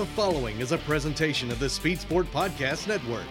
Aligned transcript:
The 0.00 0.06
following 0.06 0.60
is 0.60 0.72
a 0.72 0.78
presentation 0.78 1.50
of 1.50 1.58
the 1.58 1.68
Speed 1.68 2.00
Sport 2.00 2.26
Podcast 2.32 2.88
Network. 2.88 3.26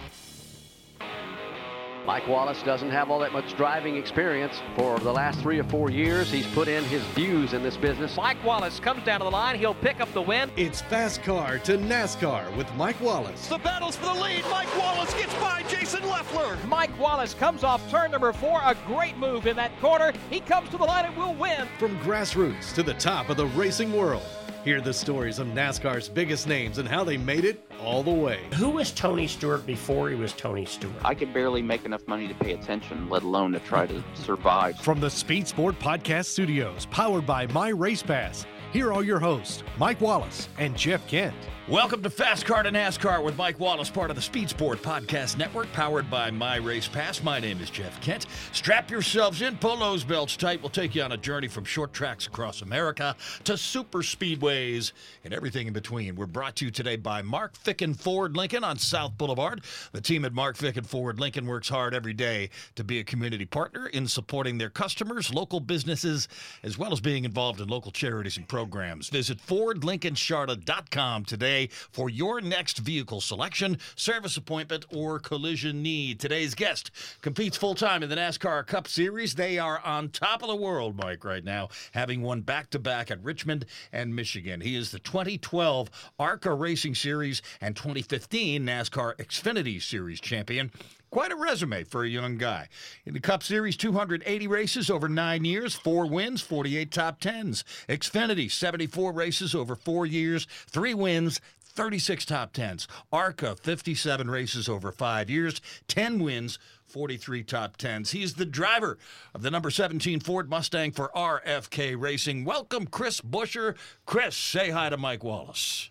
Mike 2.06 2.28
Wallace 2.28 2.62
doesn't 2.62 2.92
have 2.92 3.09
all 3.09 3.17
that 3.22 3.34
much 3.34 3.58
driving 3.58 3.95
experience. 3.95 4.62
For 4.75 5.00
the 5.00 5.12
last 5.12 5.40
three 5.40 5.58
or 5.58 5.64
four 5.64 5.90
years, 5.90 6.31
he's 6.31 6.45
put 6.53 6.67
in 6.67 6.84
his 6.84 7.02
views 7.16 7.53
in 7.53 7.64
this 7.64 7.75
business. 7.75 8.16
Mike 8.17 8.44
Wallace 8.44 8.79
comes 8.79 9.03
down 9.03 9.19
to 9.22 9.24
the 9.24 9.31
line. 9.31 9.58
He'll 9.58 9.74
pick 9.74 10.00
up 10.00 10.13
the 10.13 10.22
win. 10.22 10.52
It's 10.58 10.81
Fast 10.81 11.24
Car 11.24 11.58
to 11.58 11.75
NASCAR 11.75 12.56
with 12.56 12.72
Mike 12.75 13.02
Wallace. 13.02 13.47
The 13.47 13.58
battle's 13.58 13.96
for 13.96 14.06
the 14.06 14.22
lead. 14.22 14.44
Mike 14.52 14.78
Wallace 14.78 15.12
gets 15.16 15.34
by 15.38 15.63
Jason 15.69 16.08
Leffler. 16.08 16.56
Mike 16.68 16.96
Wallace 17.00 17.34
comes 17.34 17.63
off 17.63 17.90
turn 17.90 18.12
number 18.12 18.31
four. 18.31 18.62
A 18.63 18.75
great 18.85 19.18
move 19.18 19.47
in 19.47 19.56
that 19.56 19.72
corner. 19.81 20.13
He 20.29 20.40
comes 20.40 20.69
to 20.69 20.78
the 20.78 20.85
line 20.85 21.06
and 21.06 21.18
will 21.18 21.34
win. 21.34 21.68
From 21.79 21.97
grassroots 22.02 22.75
to 22.75 22.84
the 22.84 22.94
top 22.94 23.29
of 23.29 23.38
the 23.38 23.47
racing 23.47 23.91
world. 23.91 24.22
Hear 24.69 24.81
the 24.81 24.94
stories 24.94 25.40
of 25.40 25.47
NASCAR's 25.47 26.07
biggest 26.07 26.47
names 26.47 26.78
and 26.78 26.88
how 26.88 27.03
they 27.03 27.18
made 27.18 27.44
it 27.44 27.66
all 27.81 28.03
the 28.03 28.12
way. 28.12 28.40
Who 28.53 28.69
was 28.69 28.91
Tony 28.91 29.25
Stewart 29.25 29.66
before 29.66 30.12
he 30.12 30.16
was 30.16 30.31
Tony 30.31 30.63
Stewart? 30.63 30.94
I 31.03 31.16
could 31.16 31.34
barely 31.34 31.63
make 31.63 31.85
enough 31.85 32.07
money 32.07 32.28
to 32.28 32.35
pay 32.35 32.53
attention, 32.53 33.09
let 33.09 33.24
alone 33.24 33.52
to 33.53 33.59
try 33.62 33.88
to 33.88 34.03
survive. 34.13 34.79
From 34.79 35.00
the 35.00 35.09
Speed 35.09 35.47
Sport 35.47 35.79
Podcast 35.79 36.25
Studios, 36.25 36.85
powered 36.91 37.25
by 37.25 37.47
My 37.47 37.69
Race 37.69 38.03
Pass, 38.03 38.46
here 38.72 38.94
are 38.94 39.03
your 39.03 39.18
hosts, 39.18 39.63
Mike 39.79 40.02
Wallace 40.02 40.47
and 40.59 40.78
Jeff 40.78 41.08
Kent. 41.08 41.34
Welcome 41.69 42.02
to 42.02 42.09
Fast 42.09 42.47
Car 42.47 42.63
to 42.63 42.72
NASCAR 42.72 43.24
with 43.24 43.38
Mike 43.38 43.59
Wallace, 43.59 43.91
part 43.91 44.09
of 44.09 44.16
the 44.16 44.24
Speed 44.24 44.50
Sport 44.50 44.81
Podcast 44.81 45.38
Network, 45.38 45.72
powered 45.72 46.09
by 46.09 46.31
My 46.31 46.56
Race 46.56 46.88
Pass. 46.88 47.22
My 47.22 47.40
name 47.40 47.62
is 47.62 47.69
Jeff 47.69 48.02
Kent. 48.02 48.25
Strap 48.53 48.90
yourselves 48.90 49.44
in, 49.44 49.56
pull 49.56 49.78
those 49.78 50.03
belts 50.03 50.35
tight. 50.35 50.63
We'll 50.63 50.72
take 50.72 50.96
you 50.96 51.03
on 51.03 51.12
a 51.12 51.18
journey 51.18 51.47
from 51.47 51.66
short 51.66 51.94
tracks 51.94 52.25
across 52.25 52.63
America 52.63 53.16
to 53.44 53.56
super 53.56 54.00
speedways 54.00 54.94
and 55.24 55.31
everything 55.31 55.68
in 55.68 55.74
between. 55.74 56.16
We're 56.16 56.25
brought 56.25 56.56
to 56.56 56.66
you 56.66 56.72
today 56.72 56.96
by 56.96 57.22
Mark 57.22 57.56
Ficken 57.56 57.96
Ford 57.96 58.35
Lincoln 58.35 58.63
on 58.63 58.79
South 58.79 59.16
Boulevard. 59.16 59.62
The 59.91 60.02
team 60.02 60.25
at 60.25 60.34
Mark 60.34 60.58
Ficken 60.58 60.88
Ford 60.88 61.19
Lincoln 61.19 61.46
works 61.46 61.69
hard 61.69 61.94
every 61.94 62.13
day 62.13 62.50
to 62.78 62.84
be 62.84 62.97
a 62.97 63.03
community 63.03 63.46
partner 63.46 63.85
in 63.85 64.08
supporting 64.08 64.58
their 64.58 64.72
customers, 64.72 65.31
local 65.31 65.59
businesses, 65.59 66.29
as 66.63 66.79
well 66.79 66.91
as 66.91 67.00
being 67.00 67.25
involved 67.25 67.62
in 67.62 67.68
local 67.68 67.91
charities 67.91 68.38
and 68.38 68.47
programs. 68.47 69.09
Visit 69.09 69.38
FordLincolnCharlotte.com 69.46 71.25
today 71.25 71.59
for 71.68 72.09
your 72.09 72.42
next 72.42 72.80
vehicle 72.80 73.22
selection, 73.22 73.78
service 73.96 74.38
appointment, 74.38 74.86
or 74.94 75.20
collision 75.20 75.81
need. 75.84 76.20
Today's 76.20 76.56
guest 76.56 76.92
competes 77.22 77.58
full 77.58 77.75
time 77.75 78.03
in 78.03 78.09
the 78.09 78.16
NASCAR 78.16 78.66
Cup 78.66 78.88
Series. 78.88 79.36
They 79.36 79.59
are 79.59 79.80
on 79.86 80.09
top 80.09 80.42
of 80.42 80.50
the 80.50 80.56
world, 80.56 80.96
Mike, 80.96 81.24
right 81.24 81.44
now, 81.44 81.70
having 81.92 82.22
won 82.22 82.42
back 82.42 82.70
to 82.72 82.80
back 82.80 83.12
at 83.12 83.24
Richmond 83.24 83.66
and 83.92 84.16
Michigan. 84.16 84.62
He 84.62 84.75
is 84.75 84.92
the 84.92 85.00
2012 85.00 85.90
ARCA 86.20 86.53
Racing 86.53 86.96
Series 86.96 87.42
and 87.62 87.76
2015 87.76 88.66
NASCAR 88.66 89.16
Xfinity 89.18 89.81
Series 89.81 90.20
champion. 90.20 90.72
Quite 91.12 91.31
a 91.31 91.36
resume 91.36 91.84
for 91.86 92.03
a 92.03 92.09
young 92.09 92.38
guy. 92.38 92.68
In 93.03 93.14
the 93.14 93.20
Cup 93.20 93.42
Series, 93.42 93.75
280 93.75 94.47
races 94.47 94.92
over 94.92 95.09
nine 95.09 95.44
years, 95.44 95.74
four 95.74 96.06
wins, 96.06 96.42
48 96.42 96.92
top 96.92 97.20
tens. 97.20 97.64
Xfinity, 97.88 98.52
74 98.52 99.12
races 99.12 99.56
over 99.56 99.75
four 99.75 100.06
years, 100.06 100.46
three 100.68 100.94
wins, 100.94 101.42
36 101.62 102.25
top 102.25 102.53
tens. 102.53 102.88
ARCA, 103.12 103.56
57 103.56 104.30
races 104.30 104.70
over 104.70 104.92
five 104.92 105.31
years, 105.31 105.62
10 105.88 106.20
wins, 106.20 106.59
43 106.86 107.44
top 107.44 107.78
tens. 107.78 108.12
He's 108.12 108.36
the 108.36 108.46
driver 108.46 109.00
of 109.34 109.41
the 109.41 109.50
number 109.50 109.72
17 109.72 110.20
Ford 110.20 110.47
Mustang 110.47 110.91
for 110.91 111.09
RFK 111.16 112.00
Racing. 112.00 112.46
Welcome, 112.46 112.86
Chris 112.86 113.20
Buescher. 113.22 113.76
Chris, 114.06 114.36
say 114.36 114.70
hi 114.70 114.90
to 114.90 114.97
Mike 114.97 115.24
Wallace. 115.24 115.90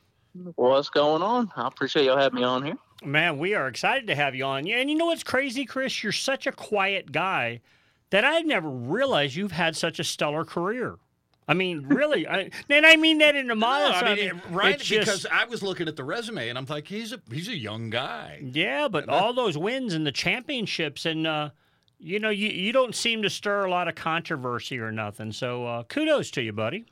What's 0.56 0.90
going 0.90 1.22
on? 1.22 1.50
I 1.56 1.66
appreciate 1.66 2.04
y'all 2.06 2.16
having 2.18 2.36
me 2.40 2.44
on 2.44 2.64
here. 2.64 2.76
Man, 3.04 3.38
we 3.38 3.54
are 3.54 3.68
excited 3.68 4.06
to 4.08 4.14
have 4.14 4.34
you 4.34 4.44
on. 4.44 4.66
And 4.68 4.90
you 4.90 4.96
know 4.96 5.06
what's 5.06 5.22
crazy, 5.24 5.64
Chris? 5.64 6.02
You're 6.02 6.12
such 6.12 6.46
a 6.46 6.52
quiet 6.52 7.12
guy 7.12 7.60
that 8.10 8.24
I 8.24 8.40
never 8.40 8.68
realized 8.68 9.36
you've 9.36 9.52
had 9.52 9.76
such 9.76 9.98
a 9.98 10.04
stellar 10.04 10.44
career. 10.44 10.96
I 11.46 11.54
mean, 11.54 11.86
really, 11.86 12.26
I, 12.28 12.50
and 12.68 12.84
I 12.84 12.96
mean 12.96 13.18
that 13.18 13.34
in 13.36 13.50
a 13.50 13.54
modest. 13.54 14.02
No, 14.02 14.08
I 14.08 14.10
I 14.12 14.14
mean, 14.16 14.24
mean, 14.26 14.42
right? 14.50 14.74
it's 14.74 14.88
Because 14.88 15.26
I 15.30 15.44
was 15.46 15.62
looking 15.62 15.88
at 15.88 15.96
the 15.96 16.04
resume 16.04 16.48
and 16.48 16.58
I'm 16.58 16.66
like, 16.66 16.86
he's 16.86 17.12
a 17.12 17.20
he's 17.32 17.48
a 17.48 17.56
young 17.56 17.88
guy. 17.90 18.40
yeah, 18.42 18.88
but 18.88 19.08
all 19.08 19.32
those 19.32 19.56
wins 19.56 19.94
and 19.94 20.06
the 20.06 20.12
championships, 20.12 21.06
and 21.06 21.26
uh, 21.26 21.50
you 21.98 22.18
know, 22.18 22.30
you 22.30 22.48
you 22.48 22.72
don't 22.72 22.94
seem 22.94 23.22
to 23.22 23.30
stir 23.30 23.64
a 23.64 23.70
lot 23.70 23.88
of 23.88 23.94
controversy 23.94 24.78
or 24.78 24.92
nothing. 24.92 25.32
So 25.32 25.64
uh, 25.66 25.82
kudos 25.84 26.30
to 26.32 26.42
you, 26.42 26.52
buddy. 26.52 26.84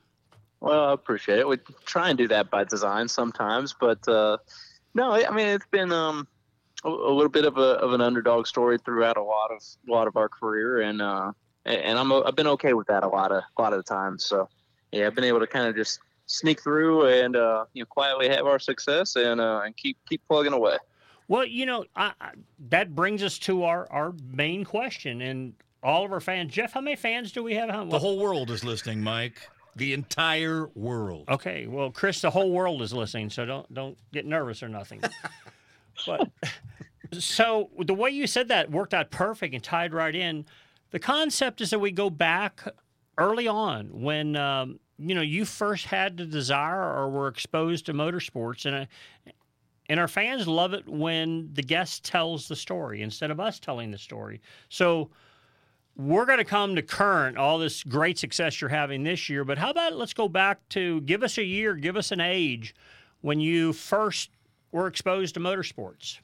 Well, 0.60 0.88
I 0.88 0.92
appreciate 0.92 1.38
it. 1.38 1.48
We 1.48 1.58
try 1.84 2.08
and 2.08 2.18
do 2.18 2.28
that 2.28 2.50
by 2.50 2.64
design 2.64 3.08
sometimes, 3.08 3.74
but 3.78 4.06
uh, 4.08 4.38
no, 4.94 5.12
I 5.12 5.30
mean 5.30 5.48
it's 5.48 5.66
been 5.70 5.92
um, 5.92 6.26
a, 6.84 6.88
a 6.88 7.12
little 7.12 7.28
bit 7.30 7.44
of 7.44 7.58
a 7.58 7.78
of 7.78 7.92
an 7.92 8.00
underdog 8.00 8.46
story 8.46 8.78
throughout 8.78 9.16
a 9.16 9.22
lot 9.22 9.50
of 9.50 9.62
a 9.88 9.92
lot 9.92 10.06
of 10.08 10.16
our 10.16 10.28
career, 10.28 10.80
and 10.80 11.02
uh, 11.02 11.32
and 11.64 11.80
and 11.80 11.98
I'm 11.98 12.12
I've 12.12 12.36
been 12.36 12.46
okay 12.48 12.72
with 12.72 12.86
that 12.86 13.04
a 13.04 13.08
lot 13.08 13.32
of 13.32 13.42
a 13.58 13.62
lot 13.62 13.72
of 13.72 13.78
the 13.78 13.82
times. 13.82 14.24
So 14.24 14.48
yeah, 14.92 15.06
I've 15.06 15.14
been 15.14 15.24
able 15.24 15.40
to 15.40 15.46
kind 15.46 15.66
of 15.66 15.76
just 15.76 16.00
sneak 16.26 16.62
through 16.62 17.06
and 17.06 17.36
uh, 17.36 17.66
you 17.74 17.82
know 17.82 17.86
quietly 17.86 18.28
have 18.28 18.46
our 18.46 18.58
success 18.58 19.16
and 19.16 19.40
uh, 19.40 19.62
and 19.64 19.76
keep 19.76 19.98
keep 20.08 20.22
plugging 20.26 20.52
away. 20.52 20.76
Well, 21.28 21.44
you 21.44 21.66
know, 21.66 21.84
I, 21.96 22.12
I, 22.20 22.30
that 22.68 22.94
brings 22.94 23.22
us 23.22 23.38
to 23.40 23.64
our 23.64 23.86
our 23.90 24.14
main 24.32 24.64
question, 24.64 25.20
and 25.20 25.54
all 25.82 26.04
of 26.04 26.12
our 26.12 26.20
fans. 26.20 26.52
Jeff, 26.52 26.72
how 26.72 26.80
many 26.80 26.96
fans 26.96 27.32
do 27.32 27.42
we 27.42 27.54
have? 27.54 27.68
How, 27.68 27.84
The 27.84 27.98
whole 27.98 28.18
world 28.18 28.50
is 28.50 28.64
listening, 28.64 29.02
Mike. 29.02 29.48
The 29.76 29.92
entire 29.92 30.68
world. 30.74 31.28
Okay, 31.28 31.66
well, 31.66 31.90
Chris, 31.90 32.20
the 32.20 32.30
whole 32.30 32.50
world 32.50 32.82
is 32.82 32.92
listening, 32.92 33.30
so 33.30 33.44
don't 33.44 33.72
don't 33.72 33.98
get 34.12 34.26
nervous 34.26 34.62
or 34.62 34.68
nothing. 34.68 35.02
but 36.06 36.30
So 37.12 37.70
the 37.78 37.94
way 37.94 38.10
you 38.10 38.26
said 38.26 38.48
that 38.48 38.70
worked 38.70 38.94
out 38.94 39.10
perfect 39.10 39.54
and 39.54 39.62
tied 39.62 39.92
right 39.92 40.14
in. 40.14 40.44
The 40.90 40.98
concept 40.98 41.60
is 41.60 41.70
that 41.70 41.78
we 41.78 41.90
go 41.90 42.10
back 42.10 42.66
early 43.18 43.48
on 43.48 44.02
when 44.02 44.36
um, 44.36 44.78
you 44.98 45.14
know 45.14 45.20
you 45.20 45.44
first 45.44 45.86
had 45.86 46.16
the 46.16 46.26
desire 46.26 46.82
or 46.82 47.10
were 47.10 47.28
exposed 47.28 47.86
to 47.86 47.94
motorsports, 47.94 48.66
and 48.66 48.74
uh, 48.76 49.32
and 49.88 50.00
our 50.00 50.08
fans 50.08 50.48
love 50.48 50.72
it 50.74 50.88
when 50.88 51.50
the 51.52 51.62
guest 51.62 52.04
tells 52.04 52.48
the 52.48 52.56
story 52.56 53.02
instead 53.02 53.30
of 53.30 53.40
us 53.40 53.58
telling 53.60 53.90
the 53.90 53.98
story. 53.98 54.40
So 54.68 55.10
we're 55.96 56.26
going 56.26 56.38
to 56.38 56.44
come 56.44 56.76
to 56.76 56.82
current 56.82 57.38
all 57.38 57.58
this 57.58 57.82
great 57.82 58.18
success 58.18 58.60
you're 58.60 58.70
having 58.70 59.02
this 59.02 59.28
year, 59.28 59.44
but 59.44 59.58
how 59.58 59.70
about 59.70 59.94
let's 59.94 60.14
go 60.14 60.28
back 60.28 60.58
to 60.70 61.00
give 61.02 61.22
us 61.22 61.38
a 61.38 61.44
year, 61.44 61.74
give 61.74 61.96
us 61.96 62.12
an 62.12 62.20
age 62.20 62.74
when 63.22 63.40
you 63.40 63.72
first 63.72 64.30
were 64.72 64.86
exposed 64.86 65.34
to 65.34 65.40
motorsports. 65.40 66.18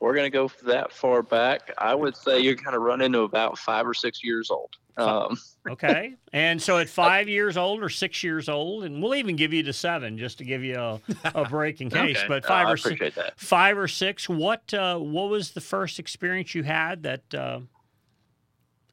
We're 0.00 0.14
going 0.14 0.30
to 0.30 0.36
go 0.36 0.50
that 0.64 0.92
far 0.92 1.22
back, 1.22 1.72
I 1.78 1.94
would 1.94 2.16
say 2.16 2.40
you're 2.40 2.54
going 2.54 2.72
to 2.72 2.80
run 2.80 3.00
into 3.00 3.20
about 3.20 3.58
five 3.58 3.86
or 3.86 3.94
six 3.94 4.22
years 4.22 4.50
old. 4.50 4.76
Um, 4.98 5.38
okay. 5.70 6.16
And 6.32 6.60
so 6.60 6.78
at 6.78 6.88
five 6.88 7.28
years 7.28 7.56
old 7.56 7.82
or 7.82 7.88
six 7.88 8.22
years 8.22 8.48
old, 8.48 8.84
and 8.84 9.02
we'll 9.02 9.14
even 9.14 9.36
give 9.36 9.54
you 9.54 9.62
to 9.62 9.72
seven 9.72 10.18
just 10.18 10.38
to 10.38 10.44
give 10.44 10.62
you 10.62 10.76
a, 10.76 11.00
a 11.34 11.48
break 11.48 11.80
in 11.80 11.88
case. 11.90 12.18
Okay. 12.18 12.28
But 12.28 12.44
five 12.44 12.68
or 12.68 12.76
six, 12.76 13.14
that. 13.14 13.38
five 13.38 13.78
or 13.78 13.88
six. 13.88 14.28
What 14.28 14.72
uh, 14.74 14.98
what 14.98 15.30
was 15.30 15.52
the 15.52 15.60
first 15.62 15.98
experience 15.98 16.54
you 16.54 16.62
had 16.62 17.02
that 17.04 17.34
uh, 17.34 17.60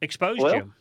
exposed 0.04 0.42
Well, 0.42 0.56
you? 0.56 0.74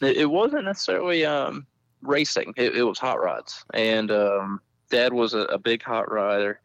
It, 0.00 0.30
wasn't 0.30 0.64
necessarily 0.64 1.24
um, 1.24 1.66
racing. 2.02 2.52
It, 2.56 2.76
it 2.76 2.82
was 2.82 2.98
hot 2.98 3.22
rods, 3.22 3.64
and 3.72 4.10
um, 4.10 4.60
Dad 4.90 5.12
was 5.12 5.34
a, 5.34 5.40
a 5.40 5.58
big 5.58 5.82
hot 5.82 6.08
rodder 6.08 6.56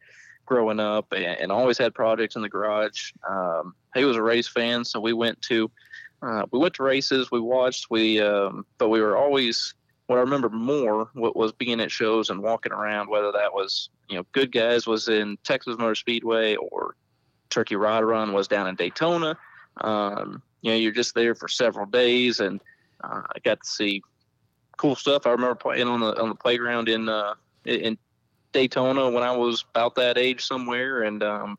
growing 0.44 0.80
up, 0.80 1.12
and, 1.12 1.24
and 1.24 1.52
always 1.52 1.78
had 1.78 1.94
projects 1.94 2.36
in 2.36 2.42
the 2.42 2.48
garage. 2.48 3.12
Um, 3.28 3.74
he 3.94 4.04
was 4.04 4.16
a 4.16 4.22
race 4.22 4.48
fan, 4.48 4.84
so 4.84 5.00
we 5.00 5.12
went 5.12 5.40
to 5.42 5.70
uh, 6.22 6.44
we 6.50 6.58
went 6.58 6.74
to 6.74 6.82
races. 6.82 7.30
We 7.30 7.40
watched. 7.40 7.86
We 7.90 8.20
um, 8.20 8.66
but 8.78 8.88
we 8.88 9.00
were 9.00 9.16
always 9.16 9.74
what 10.06 10.16
I 10.16 10.20
remember 10.20 10.50
more 10.50 11.08
what 11.14 11.36
was 11.36 11.52
being 11.52 11.80
at 11.80 11.90
shows 11.90 12.30
and 12.30 12.42
walking 12.42 12.72
around. 12.72 13.08
Whether 13.08 13.32
that 13.32 13.54
was 13.54 13.88
you 14.08 14.16
know 14.16 14.26
Good 14.32 14.52
Guys 14.52 14.86
was 14.86 15.08
in 15.08 15.38
Texas 15.44 15.76
Motor 15.78 15.94
Speedway 15.94 16.56
or 16.56 16.96
Turkey 17.48 17.76
Rod 17.76 18.04
Run 18.04 18.32
was 18.32 18.48
down 18.48 18.66
in 18.66 18.74
Daytona. 18.74 19.38
Um, 19.80 20.42
you 20.62 20.70
know, 20.70 20.76
you're 20.76 20.92
just 20.92 21.14
there 21.14 21.34
for 21.34 21.48
several 21.48 21.86
days, 21.86 22.40
and 22.40 22.60
uh, 23.02 23.22
I 23.34 23.38
got 23.42 23.62
to 23.62 23.68
see 23.68 24.02
cool 24.76 24.94
stuff. 24.94 25.26
I 25.26 25.30
remember 25.30 25.54
playing 25.54 25.88
on 25.88 26.00
the 26.00 26.20
on 26.20 26.28
the 26.28 26.34
playground 26.34 26.88
in 26.88 27.08
uh, 27.08 27.34
in 27.64 27.98
Daytona 28.52 29.10
when 29.10 29.22
I 29.22 29.36
was 29.36 29.64
about 29.70 29.94
that 29.96 30.18
age 30.18 30.44
somewhere, 30.44 31.02
and 31.02 31.22
um, 31.22 31.58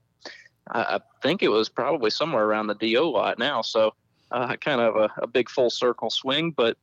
I, 0.72 0.82
I 0.82 1.00
think 1.22 1.44
it 1.44 1.50
was 1.50 1.70
probably 1.70 2.10
somewhere 2.10 2.46
around 2.46 2.68
the 2.68 2.76
Do 2.76 3.10
lot 3.10 3.40
now. 3.40 3.62
So 3.62 3.94
uh, 4.32 4.56
kind 4.58 4.82
of 4.82 4.96
a, 4.96 5.10
a 5.18 5.28
big 5.28 5.50
full 5.50 5.70
circle 5.70 6.10
swing, 6.10 6.52
but 6.52 6.78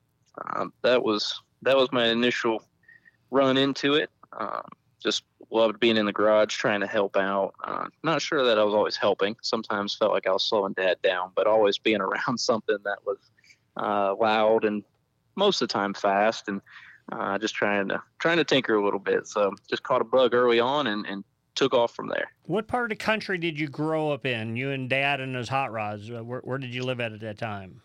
um, 0.55 0.73
that 0.83 1.03
was 1.03 1.43
that 1.63 1.77
was 1.77 1.91
my 1.93 2.07
initial 2.07 2.63
run 3.31 3.57
into 3.57 3.95
it. 3.95 4.11
Um, 4.39 4.63
just 5.03 5.25
loved 5.51 5.81
being 5.81 5.97
in 5.97 6.07
the 6.07 6.13
garage, 6.13 6.55
trying 6.55 6.81
to 6.81 6.87
help 6.87 7.17
out. 7.17 7.55
Uh, 7.63 7.87
not 8.03 8.21
sure 8.21 8.45
that 8.45 8.59
I 8.59 8.65
was 8.65 8.75
always 8.75 8.97
helping. 8.97 9.37
Sometimes 9.43 9.95
felt 9.95 10.13
like 10.13 10.27
I 10.27 10.33
was 10.33 10.45
slowing 10.45 10.73
Dad 10.75 10.99
down, 11.03 11.31
but 11.35 11.47
always 11.47 11.79
being 11.79 12.01
around 12.01 12.39
something 12.39 12.79
that 12.85 12.99
was 13.07 13.19
uh, 13.77 14.15
loud 14.19 14.65
and 14.65 14.83
most 15.37 15.63
of 15.63 15.69
the 15.69 15.73
time 15.73 15.95
fast, 15.95 16.49
and 16.49 16.61
uh, 17.13 17.39
just 17.39 17.55
trying 17.55 17.89
to 17.89 18.03
trying 18.19 18.39
to 18.39 18.45
tinker 18.45 18.75
a 18.75 18.85
little 18.85 18.99
bit. 18.99 19.27
So 19.27 19.55
just 19.69 19.83
caught 19.83 20.01
a 20.01 20.05
bug 20.05 20.35
early 20.35 20.61
on 20.61 20.89
and, 20.89 21.07
and 21.07 21.25
took 21.55 21.75
off 21.75 21.95
from 21.95 22.09
there. 22.09 22.31
What 22.45 22.67
part 22.67 22.85
of 22.85 22.99
the 22.99 23.05
country 23.05 23.39
did 23.39 23.59
you 23.59 23.69
grow 23.69 24.11
up 24.11 24.27
in? 24.27 24.57
You 24.57 24.71
and 24.71 24.89
Dad 24.89 25.21
and 25.21 25.35
those 25.35 25.49
hot 25.49 25.73
rods. 25.73 26.11
Uh, 26.11 26.23
Where, 26.25 26.41
where 26.41 26.59
did 26.59 26.75
you 26.75 26.83
live 26.85 27.01
at 27.01 27.13
at 27.13 27.21
that 27.21 27.39
time? 27.39 27.81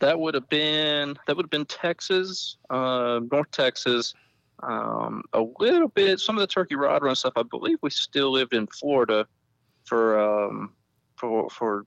That 0.00 0.18
would 0.18 0.34
have 0.34 0.48
been 0.48 1.16
that 1.26 1.36
would 1.36 1.44
have 1.44 1.50
been 1.50 1.66
Texas, 1.66 2.56
uh, 2.70 3.20
North 3.30 3.50
Texas, 3.50 4.14
um, 4.62 5.22
a 5.32 5.42
little 5.58 5.88
bit. 5.88 6.20
Some 6.20 6.36
of 6.36 6.40
the 6.40 6.46
turkey 6.46 6.76
rod 6.76 7.02
run 7.02 7.14
stuff. 7.14 7.34
I 7.36 7.42
believe 7.42 7.78
we 7.82 7.90
still 7.90 8.30
lived 8.30 8.54
in 8.54 8.66
Florida 8.66 9.26
for 9.84 10.18
um, 10.18 10.72
for 11.16 11.48
for 11.50 11.86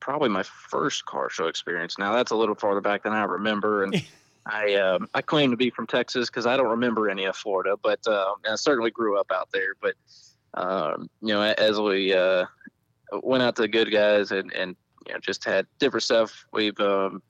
probably 0.00 0.28
my 0.28 0.42
first 0.42 1.06
car 1.06 1.30
show 1.30 1.46
experience. 1.46 1.98
Now 1.98 2.14
that's 2.14 2.30
a 2.30 2.36
little 2.36 2.54
farther 2.54 2.80
back 2.80 3.04
than 3.04 3.12
I 3.12 3.24
remember, 3.24 3.84
and 3.84 4.02
I 4.46 4.74
um, 4.74 5.08
I 5.14 5.22
claim 5.22 5.50
to 5.50 5.56
be 5.56 5.70
from 5.70 5.86
Texas 5.86 6.28
because 6.28 6.46
I 6.46 6.56
don't 6.56 6.70
remember 6.70 7.08
any 7.08 7.24
of 7.24 7.36
Florida, 7.36 7.76
but 7.82 8.06
um, 8.06 8.34
I 8.50 8.56
certainly 8.56 8.90
grew 8.90 9.18
up 9.18 9.30
out 9.32 9.48
there. 9.52 9.74
But 9.80 9.94
um, 10.54 11.08
you 11.20 11.34
know, 11.34 11.42
as 11.42 11.80
we 11.80 12.12
uh, 12.12 12.44
went 13.22 13.42
out 13.42 13.56
to 13.56 13.62
the 13.62 13.68
good 13.68 13.90
guys 13.90 14.30
and 14.30 14.52
and 14.52 14.76
you 15.06 15.14
know 15.14 15.20
just 15.20 15.44
had 15.44 15.66
different 15.78 16.02
stuff. 16.02 16.46
We've 16.52 16.78
um, 16.80 17.22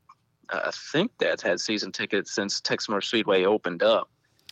I 0.50 0.70
think 0.92 1.12
Dad's 1.18 1.42
had 1.42 1.60
season 1.60 1.92
tickets 1.92 2.34
since 2.34 2.60
Texas 2.60 2.88
Motor 2.88 3.00
Speedway 3.00 3.44
opened 3.44 3.82
up. 3.82 4.08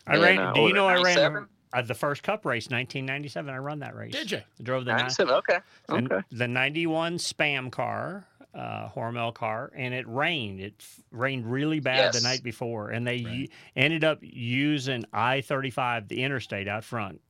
I 0.07 0.15
And, 0.15 0.23
ran. 0.23 0.39
uh, 0.39 0.53
do 0.53 0.61
you 0.63 0.73
know 0.73 0.87
I 0.87 1.01
ran 1.03 1.47
uh, 1.73 1.83
the 1.83 1.95
first 1.95 2.23
Cup 2.23 2.45
race, 2.45 2.65
1997. 2.71 3.53
I 3.53 3.59
run 3.59 3.79
that 3.81 3.95
race. 3.95 4.13
Did 4.13 4.31
you? 4.31 4.39
I 4.39 4.63
drove 4.63 4.85
the 4.85 4.93
ni- 4.93 4.99
97, 5.03 5.35
okay, 5.37 5.59
the- 5.89 5.95
okay. 5.95 6.21
The 6.31 6.49
91 6.49 7.17
spam 7.19 7.71
car, 7.71 8.27
uh, 8.55 8.89
Hormel 8.91 9.33
car, 9.33 9.73
and 9.75 9.95
it 9.95 10.07
rained. 10.07 10.61
It 10.61 10.75
f- 10.79 11.01
rained 11.11 11.51
really 11.51 11.81
bad 11.81 12.13
the 12.13 12.21
night 12.21 12.43
before, 12.43 12.91
and 12.91 13.07
they 13.07 13.15
u- 13.17 13.49
ended 13.77 14.05
up 14.05 14.19
using 14.21 15.05
I-35, 15.13 16.09
the 16.09 16.23
interstate 16.23 16.69
out 16.69 16.85
front. 16.85 17.21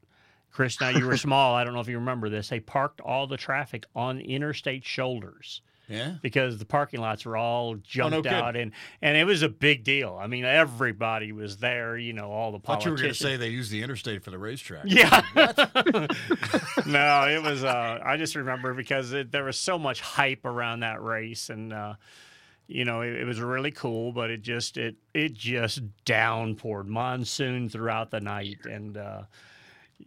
Chris, 0.50 0.80
now 0.80 0.88
you 0.88 1.06
were 1.06 1.16
small. 1.28 1.54
I 1.54 1.62
don't 1.64 1.74
know 1.74 1.80
if 1.80 1.88
you 1.88 1.98
remember 1.98 2.28
this. 2.28 2.48
They 2.48 2.58
parked 2.60 3.00
all 3.00 3.26
the 3.26 3.36
traffic 3.36 3.84
on 3.94 4.18
interstate 4.18 4.84
shoulders. 4.84 5.62
Yeah. 5.88 6.14
Because 6.22 6.58
the 6.58 6.64
parking 6.64 7.00
lots 7.00 7.26
were 7.26 7.36
all 7.36 7.74
jumped 7.74 8.16
Oh, 8.16 8.22
kidding. 8.22 8.38
out, 8.38 8.56
and 8.56 8.72
and 9.02 9.16
it 9.16 9.24
was 9.24 9.42
a 9.42 9.48
big 9.48 9.84
deal. 9.84 10.18
I 10.18 10.26
mean, 10.26 10.44
everybody 10.44 11.32
was 11.32 11.56
there. 11.58 11.98
You 11.98 12.12
know, 12.12 12.30
all 12.30 12.52
the 12.52 12.60
thought 12.60 12.84
you 12.84 12.92
were 12.92 12.96
going 12.96 13.12
to 13.12 13.18
politicians. 13.18 13.18
say 13.18 13.36
they 13.36 13.48
used 13.48 13.70
the 13.70 13.82
interstate 13.82 14.22
for 14.22 14.30
the 14.30 14.38
racetrack. 14.38 14.84
Yeah. 14.86 15.22
no, 16.86 17.28
it 17.28 17.42
was. 17.42 17.64
Uh, 17.64 17.98
I 18.04 18.16
just 18.16 18.34
remember 18.36 18.74
because 18.74 19.12
it, 19.12 19.32
there 19.32 19.44
was 19.44 19.58
so 19.58 19.78
much 19.78 20.00
hype 20.00 20.44
around 20.44 20.80
that 20.80 21.02
race, 21.02 21.50
and 21.50 21.72
uh, 21.72 21.94
you 22.68 22.84
know, 22.84 23.02
it, 23.02 23.14
it 23.14 23.24
was 23.24 23.40
really 23.40 23.70
cool. 23.72 24.12
But 24.12 24.30
it 24.30 24.42
just 24.42 24.76
it 24.76 24.96
it 25.14 25.34
just 25.34 25.80
downpoured 26.04 26.86
monsoon 26.86 27.68
throughout 27.68 28.10
the 28.10 28.20
night, 28.20 28.58
and 28.64 28.96
uh, 28.96 29.22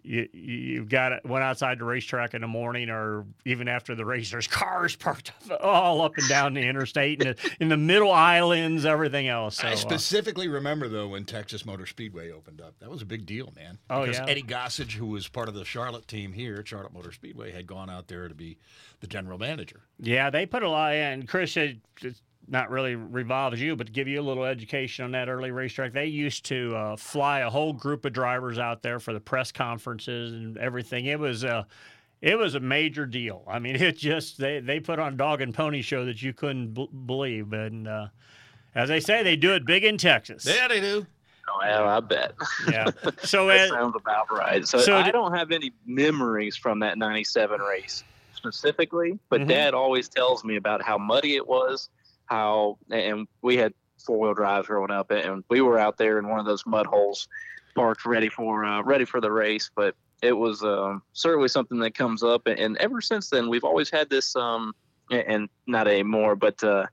you 0.03 0.27
you've 0.33 0.89
got 0.89 1.11
it, 1.11 1.25
went 1.25 1.43
outside 1.43 1.79
the 1.79 1.85
racetrack 1.85 2.33
in 2.33 2.41
the 2.41 2.47
morning, 2.47 2.89
or 2.89 3.25
even 3.45 3.67
after 3.67 3.95
the 3.95 4.05
race, 4.05 4.31
there's 4.31 4.47
cars 4.47 4.95
parked 4.97 5.31
all 5.61 6.01
up 6.01 6.17
and 6.17 6.27
down 6.27 6.53
the 6.53 6.61
interstate, 6.61 7.23
and 7.25 7.35
in 7.59 7.69
the 7.69 7.77
middle 7.77 8.11
islands, 8.11 8.85
everything 8.85 9.27
else. 9.27 9.57
So, 9.57 9.67
I 9.67 9.73
uh, 9.73 9.75
specifically 9.75 10.47
remember 10.47 10.87
though 10.87 11.09
when 11.09 11.25
Texas 11.25 11.65
Motor 11.65 11.85
Speedway 11.85 12.31
opened 12.31 12.61
up. 12.61 12.73
That 12.79 12.89
was 12.89 13.01
a 13.01 13.05
big 13.05 13.25
deal, 13.25 13.51
man. 13.55 13.77
Oh, 13.89 14.01
because 14.01 14.17
yeah. 14.17 14.25
Eddie 14.27 14.43
Gossage, 14.43 14.93
who 14.93 15.07
was 15.07 15.27
part 15.27 15.47
of 15.49 15.55
the 15.55 15.65
Charlotte 15.65 16.07
team 16.07 16.33
here 16.33 16.55
at 16.57 16.67
Charlotte 16.67 16.93
Motor 16.93 17.11
Speedway, 17.11 17.51
had 17.51 17.67
gone 17.67 17.89
out 17.89 18.07
there 18.07 18.27
to 18.27 18.35
be 18.35 18.57
the 18.99 19.07
general 19.07 19.37
manager. 19.37 19.81
Yeah, 19.99 20.29
they 20.29 20.45
put 20.45 20.63
a 20.63 20.69
lot 20.69 20.93
in. 20.93 21.27
Chris, 21.27 21.57
not 22.47 22.69
really 22.69 22.95
revolves 22.95 23.59
you, 23.61 23.75
but 23.75 23.87
to 23.87 23.93
give 23.93 24.07
you 24.07 24.19
a 24.19 24.23
little 24.23 24.45
education 24.45 25.05
on 25.05 25.11
that 25.11 25.29
early 25.29 25.51
racetrack, 25.51 25.93
they 25.93 26.05
used 26.05 26.45
to 26.45 26.75
uh, 26.75 26.95
fly 26.95 27.39
a 27.39 27.49
whole 27.49 27.73
group 27.73 28.05
of 28.05 28.13
drivers 28.13 28.59
out 28.59 28.81
there 28.81 28.99
for 28.99 29.13
the 29.13 29.19
press 29.19 29.51
conferences 29.51 30.33
and 30.33 30.57
everything. 30.57 31.05
It 31.05 31.19
was 31.19 31.43
a, 31.43 31.65
it 32.21 32.37
was 32.37 32.55
a 32.55 32.59
major 32.59 33.05
deal. 33.05 33.43
I 33.47 33.59
mean, 33.59 33.75
it 33.81 33.97
just 33.97 34.37
they 34.37 34.59
they 34.59 34.79
put 34.79 34.99
on 34.99 35.13
a 35.13 35.17
dog 35.17 35.41
and 35.41 35.53
pony 35.53 35.81
show 35.81 36.05
that 36.05 36.21
you 36.21 36.33
couldn't 36.33 36.73
b- 36.73 36.89
believe, 37.05 37.53
and 37.53 37.87
uh, 37.87 38.07
as 38.75 38.89
they 38.89 38.99
say, 38.99 39.23
they 39.23 39.35
do 39.35 39.53
it 39.53 39.65
big 39.65 39.83
in 39.83 39.97
Texas. 39.97 40.45
Yeah, 40.45 40.67
they 40.67 40.81
do. 40.81 41.05
Oh, 41.47 41.59
yeah, 41.63 41.83
I 41.85 41.99
bet. 41.99 42.33
Yeah. 42.69 42.85
So 43.23 43.47
that 43.47 43.69
uh, 43.71 43.75
sounds 43.75 43.95
about 43.95 44.31
right. 44.31 44.67
So, 44.67 44.79
so 44.79 44.97
I 44.97 45.11
don't 45.11 45.33
have 45.33 45.51
any 45.51 45.71
memories 45.85 46.55
from 46.55 46.79
that 46.79 46.97
'97 46.97 47.61
race 47.61 48.03
specifically, 48.33 49.17
but 49.29 49.41
Mhm. 49.41 49.47
Dad 49.47 49.73
always 49.73 50.07
tells 50.09 50.43
me 50.43 50.55
about 50.57 50.81
how 50.81 50.97
muddy 50.97 51.35
it 51.35 51.47
was, 51.47 51.89
how 52.25 52.77
and 52.89 53.27
we 53.41 53.57
had 53.57 53.73
four 54.05 54.19
wheel 54.19 54.33
drives 54.33 54.67
growing 54.67 54.91
up, 54.91 55.11
and 55.11 55.43
we 55.49 55.61
were 55.61 55.79
out 55.79 55.97
there 55.97 56.19
in 56.19 56.27
one 56.27 56.39
of 56.39 56.45
those 56.45 56.65
mud 56.65 56.85
holes, 56.85 57.27
parked 57.75 58.05
ready 58.05 58.29
for 58.29 58.63
uh, 58.65 58.81
ready 58.83 59.05
for 59.05 59.21
the 59.21 59.31
race. 59.31 59.71
But 59.75 59.95
it 60.21 60.33
was 60.33 60.63
um, 60.63 61.01
certainly 61.13 61.47
something 61.47 61.79
that 61.79 61.95
comes 61.95 62.23
up, 62.23 62.47
and, 62.47 62.59
and 62.59 62.77
ever 62.77 63.01
since 63.01 63.29
then 63.29 63.49
we've 63.49 63.63
always 63.63 63.89
had 63.89 64.09
this. 64.09 64.35
Um, 64.35 64.73
and 65.11 65.49
not 65.67 65.87
anymore, 65.87 66.35
but 66.35 66.63
uh, 66.63 66.87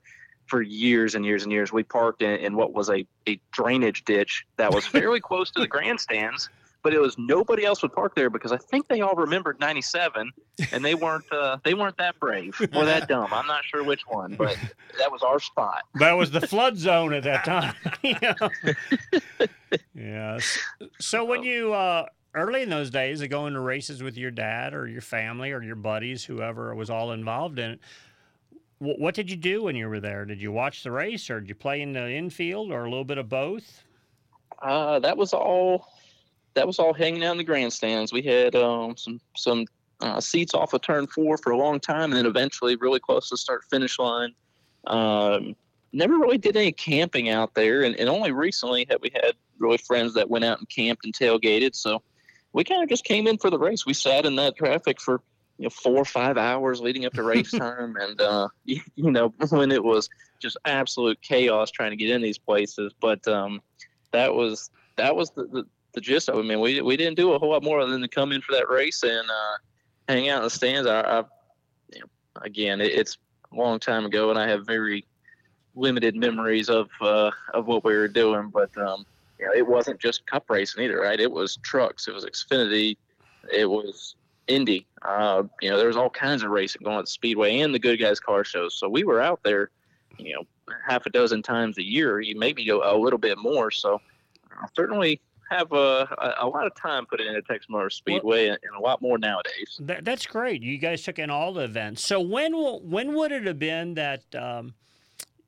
for 0.45 0.61
years 0.61 1.15
and 1.15 1.25
years 1.25 1.43
and 1.43 1.51
years, 1.51 1.71
we 1.71 1.83
parked 1.83 2.21
in, 2.21 2.39
in 2.39 2.55
what 2.55 2.73
was 2.73 2.89
a, 2.89 3.05
a 3.27 3.39
drainage 3.51 4.05
ditch 4.05 4.45
that 4.57 4.73
was 4.73 4.85
fairly 4.85 5.19
close 5.19 5.51
to 5.51 5.61
the 5.61 5.67
grandstands. 5.67 6.49
But 6.83 6.93
it 6.93 6.99
was 6.99 7.17
nobody 7.17 7.65
else 7.65 7.81
would 7.81 7.93
park 7.93 8.13
there 8.13 8.29
because 8.29 8.51
I 8.51 8.57
think 8.57 8.87
they 8.87 9.01
all 9.01 9.15
remembered 9.15 9.59
'97, 9.59 10.31
and 10.71 10.85
they 10.85 10.95
weren't 10.95 11.31
uh, 11.31 11.57
they 11.63 11.73
weren't 11.73 11.97
that 11.97 12.19
brave 12.19 12.59
or 12.75 12.85
that 12.85 13.07
dumb. 13.07 13.29
I'm 13.31 13.47
not 13.47 13.63
sure 13.63 13.83
which 13.83 14.01
one, 14.07 14.35
but 14.35 14.57
that 14.99 15.11
was 15.11 15.23
our 15.23 15.39
spot. 15.39 15.83
that 15.95 16.13
was 16.13 16.31
the 16.31 16.41
flood 16.41 16.77
zone 16.77 17.13
at 17.13 17.23
that 17.23 17.45
time. 17.45 17.75
Yes. 19.95 20.59
So 20.99 21.25
when 21.25 21.41
you 21.41 21.73
uh, 21.73 22.05
early 22.35 22.61
in 22.61 22.69
those 22.69 22.89
days 22.89 23.21
of 23.21 23.29
going 23.29 23.53
to 23.53 23.59
races 23.59 24.01
with 24.01 24.17
your 24.17 24.31
dad 24.31 24.73
or 24.73 24.87
your 24.87 25.01
family 25.01 25.51
or 25.51 25.61
your 25.61 25.75
buddies, 25.75 26.23
whoever 26.23 26.73
was 26.75 26.89
all 26.89 27.11
involved 27.11 27.59
in 27.59 27.71
it. 27.71 27.79
What 28.79 29.15
did 29.15 29.31
you 29.31 29.37
do 29.37 29.63
when 29.63 29.75
you 29.75 29.87
were 29.87 30.01
there? 30.01 30.25
Did 30.25 30.41
you 30.41 30.51
watch 30.51 30.83
the 30.83 30.91
race, 30.91 31.29
or 31.29 31.39
did 31.39 31.47
you 31.47 31.55
play 31.55 31.81
in 31.81 31.93
the 31.93 32.11
infield, 32.11 32.69
or 32.71 32.83
a 32.83 32.89
little 32.89 33.05
bit 33.05 33.17
of 33.17 33.29
both? 33.29 33.83
Uh, 34.61 34.99
that 34.99 35.15
was 35.15 35.33
all. 35.33 35.87
That 36.55 36.67
was 36.67 36.79
all 36.79 36.93
hanging 36.93 37.23
out 37.23 37.31
in 37.31 37.37
the 37.37 37.43
grandstands. 37.43 38.13
We 38.13 38.21
had 38.21 38.55
um, 38.55 38.95
some 38.97 39.19
some 39.35 39.65
uh, 40.01 40.19
seats 40.19 40.53
off 40.53 40.73
of 40.73 40.81
turn 40.81 41.07
four 41.07 41.37
for 41.37 41.51
a 41.51 41.57
long 41.57 41.79
time, 41.79 42.11
and 42.11 42.13
then 42.13 42.25
eventually, 42.25 42.75
really 42.75 42.99
close 42.99 43.29
to 43.29 43.37
start 43.37 43.63
finish 43.69 43.97
line. 43.97 44.33
Um, 44.85 45.55
never 45.93 46.17
really 46.17 46.37
did 46.37 46.57
any 46.57 46.71
camping 46.71 47.29
out 47.29 47.53
there, 47.53 47.83
and, 47.83 47.95
and 47.95 48.09
only 48.09 48.31
recently 48.31 48.85
have 48.89 49.01
we 49.01 49.11
had 49.13 49.33
really 49.59 49.77
friends 49.77 50.13
that 50.15 50.29
went 50.29 50.45
out 50.45 50.59
and 50.59 50.67
camped 50.69 51.05
and 51.05 51.13
tailgated. 51.13 51.75
So 51.75 52.01
we 52.51 52.63
kind 52.63 52.83
of 52.83 52.89
just 52.89 53.05
came 53.05 53.27
in 53.27 53.37
for 53.37 53.49
the 53.49 53.59
race. 53.59 53.85
We 53.85 53.93
sat 53.93 54.25
in 54.25 54.35
that 54.35 54.55
traffic 54.55 54.99
for 54.99 55.21
you 55.57 55.63
know 55.63 55.69
four 55.69 55.97
or 55.97 56.05
five 56.05 56.37
hours 56.37 56.81
leading 56.81 57.05
up 57.05 57.13
to 57.13 57.23
race 57.23 57.51
time, 57.57 57.95
and 57.99 58.19
uh, 58.19 58.47
you, 58.65 58.81
you 58.95 59.11
know 59.11 59.29
when 59.49 59.71
it 59.71 59.83
was 59.83 60.09
just 60.39 60.57
absolute 60.65 61.21
chaos 61.21 61.71
trying 61.71 61.91
to 61.91 61.95
get 61.95 62.09
in 62.09 62.21
these 62.21 62.37
places. 62.37 62.93
But 62.99 63.27
um, 63.27 63.61
that 64.11 64.33
was 64.33 64.69
that 64.97 65.15
was 65.15 65.31
the, 65.31 65.45
the, 65.45 65.65
the 65.93 66.01
gist 66.01 66.29
of 66.29 66.35
it. 66.35 66.39
I 66.39 66.43
mean, 66.43 66.59
we 66.59 66.81
we 66.81 66.97
didn't 66.97 67.15
do 67.15 67.33
a 67.33 67.39
whole 67.39 67.51
lot 67.51 67.63
more 67.63 67.85
than 67.85 68.01
to 68.01 68.07
come 68.07 68.31
in 68.31 68.41
for 68.41 68.53
that 68.53 68.69
race 68.69 69.03
and 69.03 69.29
uh, 69.29 69.57
hang 70.07 70.29
out 70.29 70.37
in 70.37 70.43
the 70.43 70.49
stands. 70.49 70.87
I, 70.87 71.01
I 71.01 71.17
you 71.93 71.99
know, 72.01 72.07
again, 72.41 72.81
it, 72.81 72.91
it's 72.91 73.17
a 73.51 73.55
long 73.55 73.79
time 73.79 74.05
ago, 74.05 74.29
and 74.29 74.39
I 74.39 74.47
have 74.47 74.65
very 74.65 75.05
limited 75.75 76.15
memories 76.15 76.69
of 76.69 76.89
uh, 77.01 77.31
of 77.53 77.67
what 77.67 77.83
we 77.83 77.95
were 77.95 78.07
doing. 78.07 78.49
But 78.49 78.75
um, 78.77 79.05
you 79.39 79.45
know, 79.45 79.53
it 79.53 79.65
wasn't 79.65 79.99
just 79.99 80.25
cup 80.27 80.49
racing 80.49 80.83
either, 80.83 80.99
right? 80.99 81.19
It 81.19 81.31
was 81.31 81.57
trucks, 81.57 82.07
it 82.07 82.13
was 82.13 82.25
Xfinity, 82.25 82.97
it 83.51 83.69
was 83.69 84.15
Indy. 84.47 84.85
Uh, 85.01 85.43
you 85.61 85.69
know, 85.69 85.77
there 85.77 85.87
was 85.87 85.97
all 85.97 86.09
kinds 86.09 86.43
of 86.43 86.49
racing 86.49 86.81
going 86.83 86.99
at 86.99 87.07
Speedway 87.07 87.59
and 87.59 87.73
the 87.73 87.79
Good 87.79 87.99
Guys 87.99 88.19
car 88.19 88.43
shows. 88.43 88.75
So 88.75 88.89
we 88.89 89.03
were 89.03 89.21
out 89.21 89.41
there, 89.43 89.69
you 90.17 90.35
know, 90.35 90.43
half 90.87 91.05
a 91.05 91.09
dozen 91.09 91.41
times 91.41 91.77
a 91.77 91.83
year. 91.83 92.19
You 92.19 92.37
maybe 92.37 92.65
go 92.65 92.81
a 92.83 92.97
little 92.97 93.19
bit 93.19 93.37
more. 93.37 93.71
So 93.71 94.01
certainly 94.75 95.21
have 95.53 95.71
a, 95.71 96.07
a, 96.17 96.45
a 96.45 96.47
lot 96.47 96.65
of 96.65 96.75
time 96.75 97.05
put 97.05 97.21
into 97.21 97.41
Texas 97.41 97.69
Motor 97.69 97.89
Speedway 97.89 98.47
and, 98.47 98.59
and 98.63 98.75
a 98.77 98.79
lot 98.79 99.01
more 99.01 99.17
nowadays. 99.17 99.77
That, 99.79 100.05
that's 100.05 100.25
great. 100.25 100.61
You 100.61 100.77
guys 100.77 101.03
took 101.03 101.19
in 101.19 101.29
all 101.29 101.53
the 101.53 101.63
events. 101.63 102.03
So 102.03 102.19
when 102.19 102.53
when 102.53 103.13
would 103.15 103.31
it 103.31 103.45
have 103.45 103.59
been 103.59 103.93
that 103.95 104.23
um, 104.35 104.73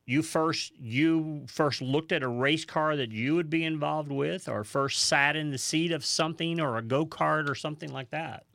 you 0.06 0.22
first 0.22 0.74
you 0.80 1.46
first 1.48 1.82
looked 1.82 2.12
at 2.12 2.24
a 2.24 2.28
race 2.28 2.66
car 2.66 2.96
that 2.96 3.12
you 3.12 3.36
would 3.36 3.50
be 3.50 3.64
involved 3.64 4.12
with, 4.12 4.48
or 4.48 4.64
first 4.64 5.04
sat 5.04 5.36
in 5.36 5.52
the 5.52 5.58
seat 5.58 5.92
of 5.92 6.06
something, 6.06 6.60
or 6.60 6.78
a 6.78 6.82
go 6.82 7.06
kart, 7.06 7.50
or 7.50 7.56
something 7.56 7.92
like 7.92 8.12
that? 8.12 8.46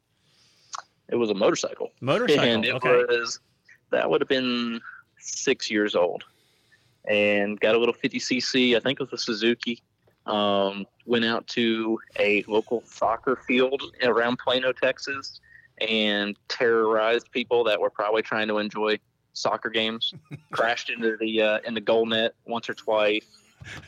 It 1.09 1.17
was 1.17 1.31
a 1.31 1.35
motorcycle. 1.35 1.91
Motorcycle, 2.01 2.45
And 2.45 2.65
it 2.65 2.75
okay. 2.75 3.05
was 3.09 3.41
that 3.91 4.09
would 4.09 4.21
have 4.21 4.29
been 4.29 4.81
six 5.19 5.71
years 5.71 5.97
old, 5.97 6.25
and 7.07 7.59
got 7.59 7.75
a 7.75 7.79
little 7.79 7.95
50cc. 7.95 8.77
I 8.77 8.81
think 8.81 9.01
it 9.01 9.11
was 9.11 9.21
a 9.21 9.23
Suzuki. 9.23 9.83
Um, 10.27 10.87
went 11.07 11.25
out 11.25 11.47
to 11.49 11.99
a 12.19 12.45
local 12.47 12.83
soccer 12.87 13.37
field 13.37 13.83
around 14.03 14.39
Plano, 14.39 14.73
Texas, 14.73 15.41
and 15.81 16.37
terrorized 16.49 17.31
people 17.33 17.65
that 17.65 17.81
were 17.81 17.91
probably 17.91 18.23
trying 18.23 18.49
to 18.49 18.59
enjoy 18.59 18.99
soccer 19.33 19.71
games. 19.71 20.15
Crashed 20.53 20.91
into 20.91 21.17
the 21.17 21.43
uh, 21.43 21.59
in 21.67 21.75
the 21.75 21.81
goal 21.81 22.07
net 22.07 22.35
once 22.47 22.69
or 22.69 22.75
twice. 22.75 23.27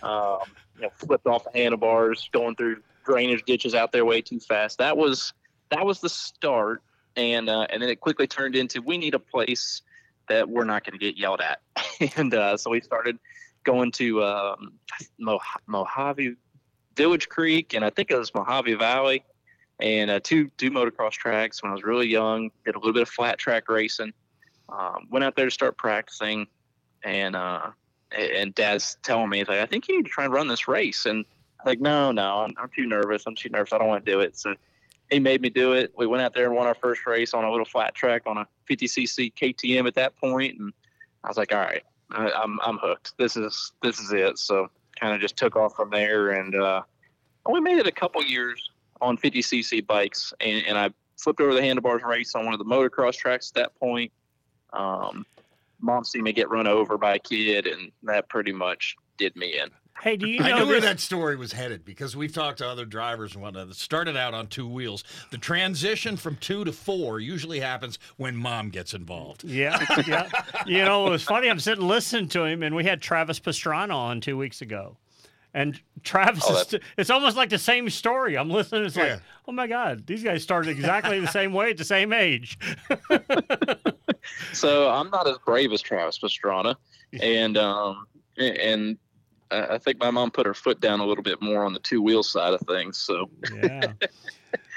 Um, 0.03 0.39
you 0.77 0.83
know, 0.83 0.91
flipped 0.97 1.27
off 1.27 1.45
the 1.45 1.59
handlebars, 1.59 2.29
going 2.33 2.57
through 2.57 2.83
drainage 3.05 3.45
ditches 3.45 3.75
out 3.75 3.93
there 3.93 4.05
way 4.05 4.21
too 4.21 4.41
fast. 4.41 4.79
That 4.79 4.97
was 4.97 5.33
that 5.71 5.85
was 5.85 6.01
the 6.01 6.09
start, 6.09 6.83
and 7.17 7.49
uh, 7.49 7.67
and 7.71 7.83
then 7.83 7.89
it 7.89 8.01
quickly 8.01 8.27
turned 8.27 8.57
into 8.57 8.81
we 8.83 8.99
need 8.99 9.15
a 9.15 9.19
place 9.19 9.83
that 10.29 10.49
we're 10.49 10.65
not 10.65 10.85
going 10.85 10.99
to 10.99 11.05
get 11.05 11.17
yelled 11.17 11.41
at, 11.41 11.61
and 12.17 12.35
uh, 12.35 12.57
so 12.57 12.71
we 12.71 12.81
started 12.81 13.19
going 13.65 13.91
to 13.93 14.23
um, 14.25 14.73
Mo- 15.19 15.41
Mojave 15.67 16.37
Village 16.97 17.29
Creek, 17.29 17.75
and 17.75 17.85
I 17.85 17.91
think 17.91 18.11
it 18.11 18.17
was 18.17 18.35
Mojave 18.35 18.75
Valley, 18.75 19.25
and 19.81 20.11
uh, 20.11 20.21
two 20.21 20.51
two 20.59 20.71
motocross 20.71 21.13
tracks 21.13 21.63
when 21.63 21.71
I 21.71 21.75
was 21.75 21.83
really 21.83 22.09
young. 22.09 22.51
Did 22.65 22.75
a 22.75 22.79
little 22.79 22.93
bit 22.93 23.03
of 23.03 23.09
flat 23.09 23.39
track 23.39 23.69
racing. 23.69 24.13
Um, 24.69 25.07
went 25.11 25.25
out 25.25 25.37
there 25.37 25.47
to 25.47 25.51
start 25.51 25.77
practicing, 25.77 26.47
and 27.03 27.37
uh, 27.37 27.71
and 28.17 28.55
Dad's 28.55 28.97
telling 29.03 29.29
me, 29.29 29.45
like, 29.45 29.59
I 29.59 29.67
think 29.67 29.89
you 29.89 29.97
need 29.97 30.05
to 30.05 30.11
try 30.11 30.25
and 30.25 30.33
run 30.33 30.49
this 30.49 30.69
race, 30.69 31.07
and 31.07 31.25
I'm 31.61 31.67
like, 31.67 31.81
no, 31.81 32.13
no, 32.13 32.39
I'm, 32.39 32.55
I'm 32.59 32.71
too 32.75 32.87
nervous. 32.87 33.25
I'm 33.27 33.35
too 33.35 33.49
nervous. 33.49 33.73
I 33.73 33.79
don't 33.79 33.89
want 33.89 34.05
to 34.05 34.11
do 34.11 34.21
it. 34.21 34.37
So 34.37 34.55
he 35.11 35.19
made 35.19 35.41
me 35.41 35.51
do 35.51 35.73
it. 35.73 35.93
We 35.97 36.07
went 36.07 36.23
out 36.23 36.35
there 36.35 36.47
and 36.47 36.57
won 36.57 36.67
our 36.67 36.75
first 36.75 37.07
race 37.07 37.35
on 37.35 37.45
a 37.45 37.51
little 37.51 37.67
flat 37.67 37.95
track 37.95 38.23
on 38.27 38.39
a 38.39 38.47
50cc 38.69 39.35
KTM 39.35 39.87
at 39.87 39.95
that 39.95 40.17
point, 40.17 40.59
and 40.59 40.73
I 41.25 41.29
was 41.29 41.37
like, 41.37 41.53
all 41.53 41.61
right, 41.61 41.83
I, 42.13 42.31
I'm 42.33 42.59
I'm 42.61 42.79
hooked. 42.79 43.15
This 43.19 43.37
is 43.37 43.73
this 43.83 43.99
is 43.99 44.13
it. 44.13 44.39
So 44.39 44.69
kind 45.01 45.15
of 45.15 45.21
just 45.21 45.37
took 45.37 45.57
off 45.57 45.75
from 45.75 45.91
there, 45.91 46.31
and 46.31 46.55
uh, 46.55 46.83
we 47.51 47.61
made 47.61 47.79
it 47.79 47.87
a 47.87 47.93
couple 47.93 48.23
years 48.25 48.71
on 49.01 49.17
50cc 49.17 49.87
bikes, 49.87 50.33
and, 50.41 50.65
and 50.67 50.79
I 50.79 50.91
flipped 51.19 51.41
over 51.41 51.55
the 51.55 51.63
handlebars 51.63 52.03
race 52.03 52.35
on 52.35 52.45
one 52.45 52.55
of 52.55 52.59
the 52.59 52.65
motocross 52.65 53.17
tracks 53.17 53.51
at 53.51 53.55
that 53.55 53.75
point. 53.75 54.13
Um, 54.73 55.27
mom 55.81 56.05
seen 56.05 56.23
me 56.23 56.33
get 56.33 56.49
run 56.51 56.67
over 56.67 56.97
by 56.97 57.17
a 57.17 57.19
kid, 57.19 57.67
and 57.67 57.91
that 58.05 58.29
pretty 58.29 58.53
much 58.53 58.97
did 59.19 59.35
me 59.37 59.59
in. 59.59 59.71
Hey, 60.03 60.17
do 60.17 60.27
you 60.29 60.43
I 60.43 60.51
know 60.51 60.59
knew 60.65 60.67
where 60.67 60.81
that 60.81 60.99
story 60.99 61.37
was 61.37 61.53
headed 61.53 61.85
because 61.85 62.17
we've 62.17 62.33
talked 62.33 62.59
to 62.59 62.67
other 62.67 62.85
drivers 62.85 63.35
and 63.35 63.43
whatnot 63.43 63.69
that 63.69 63.77
started 63.77 64.17
out 64.17 64.35
on 64.35 64.49
two 64.49 64.67
wheels. 64.67 65.05
The 65.31 65.39
transition 65.39 66.17
from 66.17 66.35
two 66.37 66.65
to 66.65 66.73
four 66.73 67.21
usually 67.21 67.61
happens 67.61 68.01
when 68.17 68.37
mom 68.37 68.71
gets 68.71 68.95
involved. 68.95 69.45
Yeah, 69.45 69.79
yeah. 70.07 70.29
You 70.67 70.85
know, 70.85 71.07
it 71.07 71.11
was 71.11 71.23
funny. 71.23 71.49
I'm 71.49 71.61
sitting 71.61 71.87
listening 71.87 72.29
to 72.31 72.45
him, 72.45 72.65
and 72.65 72.75
we 72.75 72.83
had 72.83 73.01
Travis 73.01 73.39
Pastrana 73.39 73.95
on 73.95 74.21
two 74.21 74.37
weeks 74.37 74.61
ago. 74.61 74.97
And 75.55 75.79
Travis, 76.03 76.43
Oh, 76.49 76.57
is, 76.61 76.75
it's 76.97 77.11
almost 77.11 77.37
like 77.37 77.51
the 77.51 77.59
same 77.59 77.89
story. 77.91 78.37
I'm 78.37 78.51
listening. 78.51 78.87
It's 78.87 78.97
Yeah. 78.97 79.05
like, 79.05 79.21
oh 79.47 79.53
my 79.53 79.69
God, 79.69 80.05
these 80.07 80.25
guys 80.25 80.43
started 80.43 80.71
exactly 80.71 81.21
the 81.21 81.29
same 81.29 81.53
way 81.53 81.71
at 81.71 81.77
the 81.77 81.85
same 81.85 82.13
age. 82.13 82.59
So 84.53 84.89
I'm 84.89 85.11
not 85.11 85.27
as 85.27 85.37
brave 85.45 85.73
as 85.73 85.83
Travis 85.83 86.19
Pastrana, 86.19 86.77
and 87.21 87.57
um, 87.59 88.07
and 88.39 88.97
I 89.53 89.75
I 89.75 89.79
think 89.79 89.99
my 89.99 90.11
mom 90.11 90.31
put 90.31 90.47
her 90.47 90.55
foot 90.55 90.81
down 90.81 91.01
a 91.01 91.07
little 91.07 91.25
bit 91.25 91.41
more 91.43 91.65
on 91.65 91.73
the 91.73 91.81
two 91.81 92.03
wheel 92.03 92.23
side 92.23 92.55
of 92.55 92.61
things. 92.63 92.99
So 92.99 93.29
Yeah. 93.63 93.93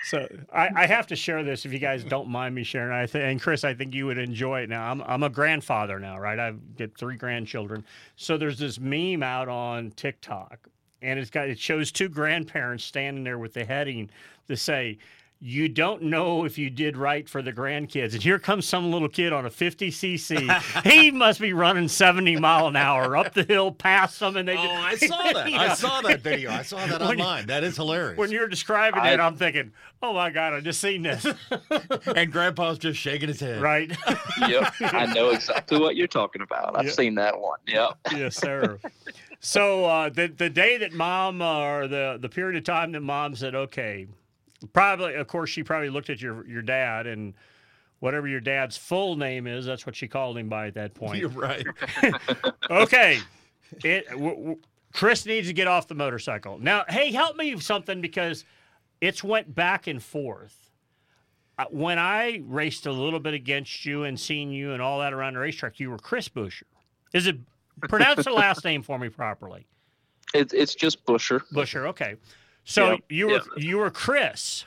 So 0.06 0.28
I, 0.54 0.70
I 0.76 0.86
have 0.86 1.08
to 1.08 1.16
share 1.16 1.44
this 1.44 1.66
if 1.66 1.74
you 1.74 1.80
guys 1.80 2.04
don't 2.04 2.30
mind 2.30 2.54
me 2.54 2.62
sharing. 2.62 2.92
I 2.92 3.08
think, 3.08 3.24
and 3.24 3.42
Chris, 3.42 3.64
I 3.64 3.74
think 3.74 3.96
you 3.96 4.06
would 4.06 4.20
enjoy 4.20 4.62
it. 4.62 4.70
Now 4.70 4.92
I'm 4.92 5.02
I'm 5.02 5.24
a 5.24 5.32
grandfather 5.32 6.00
now, 6.00 6.20
right? 6.20 6.38
I've 6.38 6.78
got 6.78 6.96
three 6.96 7.16
grandchildren. 7.16 7.84
So 8.16 8.38
there's 8.38 8.60
this 8.60 8.80
meme 8.80 9.24
out 9.24 9.50
on 9.50 9.90
TikTok, 9.96 10.70
and 11.02 11.18
it's 11.18 11.32
got 11.32 11.50
it 11.50 11.58
shows 11.58 11.92
two 11.92 12.08
grandparents 12.08 12.84
standing 12.84 13.24
there 13.24 13.40
with 13.40 13.54
the 13.56 13.66
heading 13.66 14.12
to 14.48 14.56
say. 14.56 15.00
You 15.42 15.68
don't 15.68 16.04
know 16.04 16.46
if 16.46 16.58
you 16.58 16.70
did 16.70 16.96
right 16.98 17.28
for 17.30 17.42
the 17.42 17.52
grandkids. 17.54 18.14
And 18.14 18.24
here 18.24 18.40
comes 18.40 18.66
some 18.66 18.92
little 18.92 19.10
kid 19.10 19.32
on 19.34 19.46
a 19.46 19.50
50cc. 19.50 20.84
he 20.92 21.12
must 21.12 21.40
be 21.40 21.54
running 21.54 21.88
70 21.88 22.38
mile 22.38 22.68
an 22.68 22.76
hour 22.76 23.16
up 23.18 23.34
the 23.34 23.44
hill 23.44 23.72
past 23.72 24.20
them. 24.20 24.38
And 24.38 24.48
they 24.48 24.56
Oh, 24.58 24.88
just, 24.92 25.04
I 25.04 25.08
saw 25.08 25.24
that. 25.34 25.48
I 25.54 25.74
saw 25.76 26.02
that 26.02 26.22
video. 26.22 26.50
I 26.52 26.62
saw 26.64 26.78
that 26.88 27.00
When 27.08 27.18
you- 27.20 27.24
online. 27.24 27.48
That 27.48 27.64
is 27.64 27.76
hilarious. 27.76 28.18
When 28.18 28.32
you're 28.32 28.48
describing 28.48 29.06
it, 29.06 29.20
I'm 29.20 29.36
thinking, 29.36 29.72
oh 30.02 30.14
my 30.14 30.32
God, 30.32 30.54
I 30.54 30.62
just 30.62 30.80
seen 30.82 31.04
this. 31.04 31.26
and 32.16 32.32
Grandpa's 32.32 32.80
just 32.80 32.98
shaking 32.98 33.28
his 33.28 33.40
head. 33.42 33.62
right? 33.62 33.92
yep, 34.48 34.74
I 34.82 35.06
know 35.14 35.30
exactly 35.32 35.78
what 35.80 35.96
you're 35.96 36.08
talking 36.08 36.42
about. 36.42 36.78
I've 36.80 36.86
Yeah. 36.86 36.92
seen 36.92 37.16
that 37.16 37.40
one. 37.40 37.60
Yep. 37.68 37.98
yes, 38.14 38.38
sir. 38.38 38.80
So 39.42 39.86
uh, 39.86 40.10
the 40.10 40.28
the 40.28 40.50
day 40.50 40.78
that 40.80 40.94
mom, 40.94 41.42
uh, 41.42 41.60
or 41.60 41.88
the 41.88 42.18
the 42.20 42.30
period 42.30 42.58
of 42.58 42.64
time 42.64 42.94
that 42.94 43.02
mom 43.02 43.36
said, 43.36 43.54
okay, 43.54 44.08
probably, 44.74 45.16
of 45.16 45.28
course, 45.28 45.50
she 45.50 45.64
probably 45.64 45.90
looked 45.90 46.10
at 46.10 46.22
your 46.22 46.46
your 46.48 46.62
dad 46.62 47.08
and 47.08 47.34
whatever 48.00 48.28
your 48.28 48.40
dad's 48.40 48.78
full 48.78 49.16
name 49.16 49.48
is, 49.48 49.66
that's 49.66 49.86
what 49.86 49.96
she 49.96 50.08
called 50.08 50.38
him 50.38 50.50
by 50.50 50.68
at 50.68 50.74
that 50.76 50.94
point. 50.94 51.18
You're 51.18 51.30
right. 51.30 51.66
okay, 52.70 53.20
it. 53.84 54.08
W- 54.10 54.36
w- 54.36 54.58
Chris 54.94 55.26
needs 55.26 55.48
to 55.48 55.54
get 55.54 55.68
off 55.68 55.88
the 55.88 55.96
motorcycle 55.96 56.58
now. 56.58 56.86
Hey, 56.88 57.12
help 57.12 57.36
me 57.36 57.54
with 57.54 57.64
something 57.64 58.00
because 58.00 58.46
it's 59.02 59.24
went 59.24 59.54
back 59.54 59.88
and 59.88 60.02
forth. 60.02 60.72
Uh, 61.58 61.66
when 61.70 61.98
I 61.98 62.42
raced 62.46 62.86
a 62.86 62.92
little 62.92 63.20
bit 63.20 63.34
against 63.34 63.86
you 63.86 64.04
and 64.04 64.20
seen 64.20 64.52
you 64.52 64.72
and 64.74 64.82
all 64.82 65.00
that 65.00 65.14
around 65.14 65.34
the 65.34 65.40
racetrack, 65.40 65.80
you 65.80 65.90
were 65.90 65.98
Chris 65.98 66.30
Buescher. 66.30 66.64
Is 67.14 67.28
it 67.28 67.38
pronounce 67.82 68.24
the 68.26 68.32
last 68.32 68.64
name 68.66 68.82
for 68.84 69.00
me 69.00 69.10
properly? 69.10 69.66
It's 70.34 70.54
it's 70.54 70.76
just 70.76 71.06
Buescher. 71.06 71.42
Buescher. 71.54 71.88
Okay. 71.88 72.16
So 72.66 72.92
Yep, 72.92 73.00
you 73.10 73.28
were 73.28 73.34
yep. 73.34 73.44
you 73.58 73.78
were 73.78 73.92
Chris, 73.92 74.66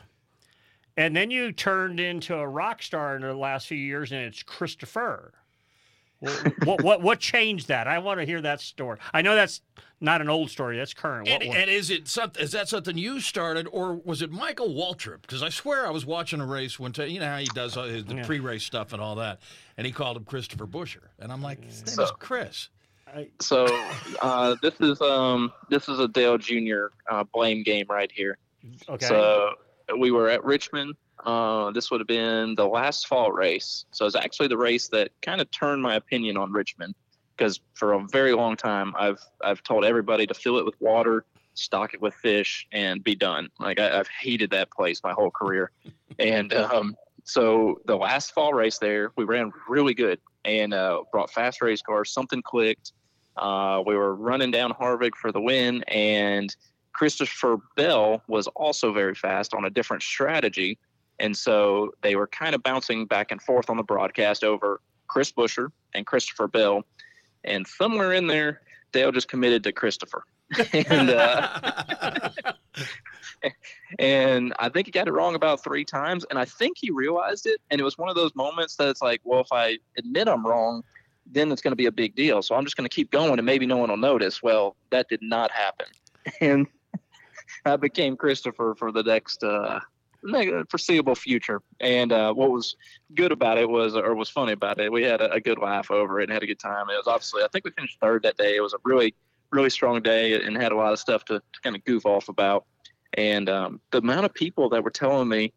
and 0.97 1.15
then 1.17 1.31
you 1.31 1.53
turned 1.53 1.99
into 2.01 2.35
a 2.37 2.49
rock 2.49 2.83
star 2.83 3.17
in 3.17 3.23
the 3.23 3.35
last 3.35 3.67
few 3.67 3.77
years, 3.79 4.13
and 4.13 4.21
it's 4.23 4.43
Christopher. 4.43 5.35
what, 6.65 6.83
what 6.83 7.01
what 7.03 7.21
changed 7.21 7.69
that? 7.69 7.87
I 7.87 7.99
want 8.01 8.19
to 8.21 8.27
hear 8.27 8.41
that 8.41 8.61
story. 8.61 8.99
I 9.15 9.23
know 9.23 9.37
that's 9.37 9.61
not 10.01 10.21
an 10.21 10.29
old 10.29 10.51
story. 10.51 10.77
That's 10.77 10.93
current. 10.95 11.29
And, 11.29 11.43
and 11.45 11.71
is 11.71 11.91
it 11.91 12.09
something? 12.09 12.43
Is 12.43 12.51
that 12.53 12.69
something 12.69 12.97
you 12.99 13.21
started, 13.21 13.69
or 13.71 13.95
was 13.95 14.21
it 14.23 14.31
Michael 14.31 14.69
Waltrip? 14.69 15.23
Because 15.23 15.43
I 15.45 15.49
swear 15.49 15.87
I 15.87 15.91
was 15.91 16.05
watching 16.07 16.41
a 16.41 16.47
race 16.47 16.79
one 16.79 16.93
time. 16.93 17.09
You 17.11 17.21
know 17.21 17.27
how 17.27 17.39
he 17.39 17.47
does 17.47 17.77
all 17.77 17.85
his, 17.85 18.05
the 18.05 18.17
Yeah. 18.17 18.27
pre-race 18.27 18.65
stuff 18.65 18.93
and 18.93 19.01
all 19.01 19.15
that, 19.17 19.39
and 19.77 19.87
he 19.87 19.93
called 19.93 20.17
him 20.17 20.25
Christopher 20.25 20.67
Buescher, 20.67 21.05
and 21.21 21.31
I'm 21.33 21.43
like, 21.43 21.65
his 21.65 21.87
name 21.87 21.95
So- 21.95 22.03
is 22.05 22.11
Chris. 22.19 22.69
So 23.41 23.67
uh, 24.21 24.57
this 24.63 24.75
is 24.81 25.01
um 25.01 25.53
this 25.71 25.89
is 25.89 25.99
a 25.99 26.09
Dale 26.09 26.39
Jr. 26.39 26.87
Uh, 27.09 27.25
blame 27.33 27.63
game 27.63 27.87
right 27.89 28.11
here. 28.13 28.39
Okay. 28.89 29.07
So 29.07 29.55
we 29.99 30.11
were 30.11 30.29
at 30.29 30.45
Richmond. 30.45 30.95
Uh, 31.25 31.71
this 31.73 31.91
would 31.91 32.01
have 32.01 32.07
been 32.07 32.55
the 32.55 32.67
last 32.67 33.07
fall 33.09 33.33
race. 33.33 33.87
So 33.91 34.07
it's 34.07 34.15
actually 34.15 34.49
the 34.49 34.57
race 34.57 34.89
that 34.89 35.11
kind 35.23 35.41
of 35.41 35.51
turned 35.51 35.83
my 35.83 35.97
opinion 35.97 36.37
on 36.37 36.53
Richmond 36.53 36.95
because 37.37 37.61
for 37.75 37.95
a 37.95 38.07
very 38.11 38.35
long 38.35 38.57
time 38.57 38.95
I've 38.99 39.21
I've 39.43 39.63
told 39.63 39.85
everybody 39.85 40.27
to 40.27 40.35
fill 40.35 40.59
it 40.59 40.65
with 40.65 40.81
water, 40.81 41.25
stock 41.55 41.95
it 41.95 42.01
with 42.01 42.15
fish, 42.15 42.67
and 42.73 43.03
be 43.03 43.15
done. 43.15 43.49
Like 43.59 43.81
I, 43.81 43.99
I've 43.99 44.09
hated 44.09 44.51
that 44.51 44.71
place 44.71 45.01
my 45.03 45.13
whole 45.13 45.31
career. 45.31 45.71
and 46.19 46.53
um, 46.53 46.97
so 47.25 47.81
the 47.87 47.97
last 47.97 48.33
fall 48.33 48.55
race 48.55 48.79
there, 48.79 49.13
we 49.17 49.25
ran 49.25 49.53
really 49.69 49.95
good 49.95 50.19
and 50.45 50.73
uh, 50.73 51.03
brought 51.13 51.31
fast 51.31 51.61
race 51.61 51.83
cars. 51.83 52.11
Something 52.11 52.43
clicked. 52.43 52.93
Uh, 53.39 53.83
we 53.87 53.97
were 53.97 54.15
running 54.15 54.51
down 54.51 54.73
Harvick 54.73 55.15
for 55.15 55.33
the 55.33 55.41
win, 55.41 55.83
and 55.85 56.55
Christopher 56.93 57.59
Bell 57.77 58.23
was 58.27 58.49
also 58.49 58.93
very 58.93 59.15
fast 59.15 59.55
on 59.55 59.65
a 59.65 59.71
different 59.71 60.03
strategy. 60.03 60.79
And 61.21 61.37
so 61.37 61.93
they 62.03 62.17
were 62.17 62.27
kind 62.27 62.55
of 62.55 62.63
bouncing 62.63 63.07
back 63.07 63.31
and 63.31 63.41
forth 63.41 63.71
on 63.71 63.77
the 63.77 63.83
broadcast 63.83 64.45
over 64.45 64.81
Chris 65.09 65.33
Buescher 65.33 65.71
and 65.95 66.07
Christopher 66.07 66.49
Bell. 66.49 66.83
And 67.45 67.67
somewhere 67.67 68.13
in 68.13 68.27
there, 68.27 68.63
Dale 68.93 69.13
just 69.13 69.29
committed 69.29 69.63
to 69.65 69.73
Christopher. 69.73 70.25
and 70.73 71.11
uh, 71.11 72.31
and 73.99 74.55
I 74.59 74.69
think 74.69 74.87
he 74.87 74.91
got 74.91 75.09
it 75.09 75.13
wrong 75.13 75.35
about 75.35 75.63
three 75.63 75.85
times. 75.85 76.25
And 76.31 76.39
I 76.39 76.45
think 76.45 76.79
he 76.81 76.91
realized 76.91 77.47
it. 77.47 77.61
And 77.71 77.81
it 77.81 77.85
was 77.85 77.99
one 77.99 78.09
of 78.09 78.15
those 78.15 78.35
moments 78.35 78.77
that 78.77 78.89
it's 78.89 79.03
like, 79.03 79.21
well, 79.25 79.41
if 79.41 79.53
I 79.53 79.79
admit 79.97 80.29
I'm 80.29 80.47
wrong, 80.47 80.83
then 81.31 81.53
it's 81.53 81.63
going 81.63 81.73
to 81.73 81.77
be 81.77 81.87
a 81.87 81.93
big 81.93 82.15
deal. 82.15 82.43
So 82.43 82.55
I'm 82.55 82.65
just 82.65 82.77
going 82.77 82.89
to 82.89 82.95
keep 82.95 83.11
going 83.11 83.39
and 83.39 83.47
maybe 83.47 83.67
no 83.67 83.77
one 83.77 83.91
will 83.91 83.97
notice. 83.97 84.43
Well, 84.43 84.77
that 84.91 85.09
did 85.09 85.23
not 85.23 85.51
happen. 85.51 85.87
And 86.43 86.67
I 87.65 87.77
became 87.77 88.17
Christopher 88.17 88.75
for 88.77 88.93
the 88.93 89.03
next 89.03 89.43
uh, 89.43 89.81
foreseeable 90.69 91.15
future. 91.15 91.63
And 91.81 92.13
uh, 92.13 92.35
what 92.35 92.51
was 92.51 92.77
good 93.15 93.33
about 93.33 93.57
it 93.57 93.69
was, 93.69 93.97
or 93.97 94.15
was 94.15 94.29
funny 94.29 94.53
about 94.53 94.79
it, 94.79 94.93
we 94.93 95.03
had 95.03 95.23
a, 95.23 95.33
a 95.33 95.41
good 95.41 95.59
laugh 95.59 95.91
over 95.91 96.21
it 96.21 96.25
and 96.25 96.33
had 96.33 96.43
a 96.43 96.47
good 96.47 96.59
time. 96.59 96.91
It 96.91 96.97
was 96.97 97.07
obviously, 97.07 97.43
I 97.43 97.49
think 97.49 97.65
we 97.65 97.71
finished 97.71 97.99
third 98.01 98.25
that 98.25 98.37
day. 98.37 98.57
It 98.57 98.61
was 98.61 98.75
a 98.75 98.79
really, 98.85 99.15
really 99.51 99.71
strong 99.71 100.03
day 100.03 100.35
and 100.35 100.57
had 100.57 100.73
a 100.73 100.77
lot 100.77 100.93
of 100.93 100.99
stuff 100.99 101.25
to, 101.27 101.39
to 101.39 101.61
kind 101.63 101.75
of 101.75 101.85
goof 101.85 102.05
off 102.05 102.29
about. 102.29 102.67
And 103.15 103.49
um, 103.49 103.81
the 103.91 103.99
amount 103.99 104.27
of 104.27 104.35
people 104.35 104.69
that 104.71 104.85
were 104.85 104.91
telling 104.91 105.29
me 105.29 105.53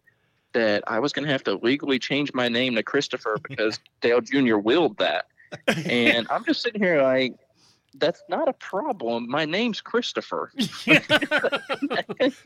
that 0.54 0.84
I 0.88 1.00
was 1.00 1.14
going 1.14 1.26
to 1.26 1.32
have 1.32 1.44
to 1.46 1.56
legally 1.56 2.00
change 2.00 2.34
my 2.34 2.50
name 2.50 2.76
to 2.76 2.84
Christopher 2.84 3.38
because 3.48 3.80
Dale 4.02 4.22
Jr. 4.22 4.58
willed 4.58 4.98
that. 4.98 5.26
And 5.68 6.28
I'm 6.30 6.44
just 6.46 6.62
sitting 6.62 6.82
here 6.82 7.02
like, 7.02 7.36
that's 7.96 8.24
not 8.30 8.48
a 8.48 8.54
problem. 8.54 9.30
My 9.30 9.44
name's 9.46 9.82
Christopher. 9.82 10.52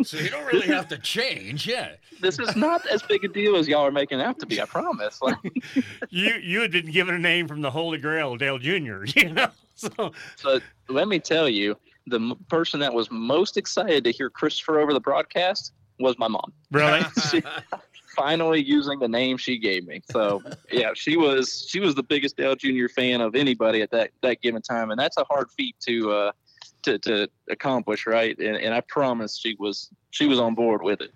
So 0.03 0.17
you 0.17 0.29
don't 0.29 0.45
really 0.45 0.67
have 0.67 0.87
to 0.89 0.97
change, 0.97 1.67
yeah. 1.67 1.91
this 2.21 2.39
is 2.39 2.55
not 2.55 2.85
as 2.87 3.01
big 3.03 3.23
a 3.25 3.27
deal 3.27 3.55
as 3.55 3.67
y'all 3.67 3.85
are 3.85 3.91
making 3.91 4.19
it 4.19 4.23
out 4.23 4.39
to 4.39 4.45
be. 4.45 4.61
I 4.61 4.65
promise. 4.65 5.21
Like, 5.21 5.37
you 6.09 6.33
you 6.41 6.61
had 6.61 6.71
been 6.71 6.91
given 6.91 7.15
a 7.15 7.19
name 7.19 7.47
from 7.47 7.61
the 7.61 7.69
Holy 7.71 7.97
Grail, 7.97 8.35
Dale 8.37 8.57
Jr. 8.57 9.03
You 9.15 9.29
know, 9.33 9.47
so 9.75 10.11
so 10.35 10.59
let 10.87 11.07
me 11.07 11.19
tell 11.19 11.49
you, 11.49 11.77
the 12.07 12.17
m- 12.17 12.35
person 12.49 12.79
that 12.79 12.93
was 12.93 13.09
most 13.11 13.57
excited 13.57 14.03
to 14.05 14.11
hear 14.11 14.29
Christopher 14.29 14.79
over 14.79 14.93
the 14.93 14.99
broadcast 14.99 15.73
was 15.99 16.17
my 16.17 16.27
mom. 16.27 16.53
really, 16.71 17.01
She, 17.31 17.41
finally 18.15 18.63
using 18.63 18.99
the 18.99 19.07
name 19.07 19.37
she 19.37 19.57
gave 19.57 19.85
me. 19.85 20.01
So 20.11 20.41
yeah, 20.71 20.91
she 20.93 21.17
was 21.17 21.67
she 21.69 21.79
was 21.79 21.95
the 21.95 22.03
biggest 22.03 22.37
Dale 22.37 22.55
Jr. 22.55 22.87
fan 22.87 23.21
of 23.21 23.35
anybody 23.35 23.81
at 23.81 23.91
that 23.91 24.11
that 24.21 24.41
given 24.41 24.61
time, 24.61 24.91
and 24.91 24.99
that's 24.99 25.17
a 25.17 25.23
hard 25.25 25.51
feat 25.51 25.75
to 25.81 26.11
uh, 26.11 26.31
to 26.83 26.99
to 26.99 27.29
accomplish, 27.49 28.07
right? 28.07 28.37
And 28.37 28.57
and 28.57 28.73
I 28.73 28.81
promise 28.81 29.37
she 29.37 29.55
was 29.59 29.89
she 30.11 30.27
was 30.27 30.39
on 30.39 30.55
board 30.55 30.81
with 30.81 31.01
it. 31.01 31.11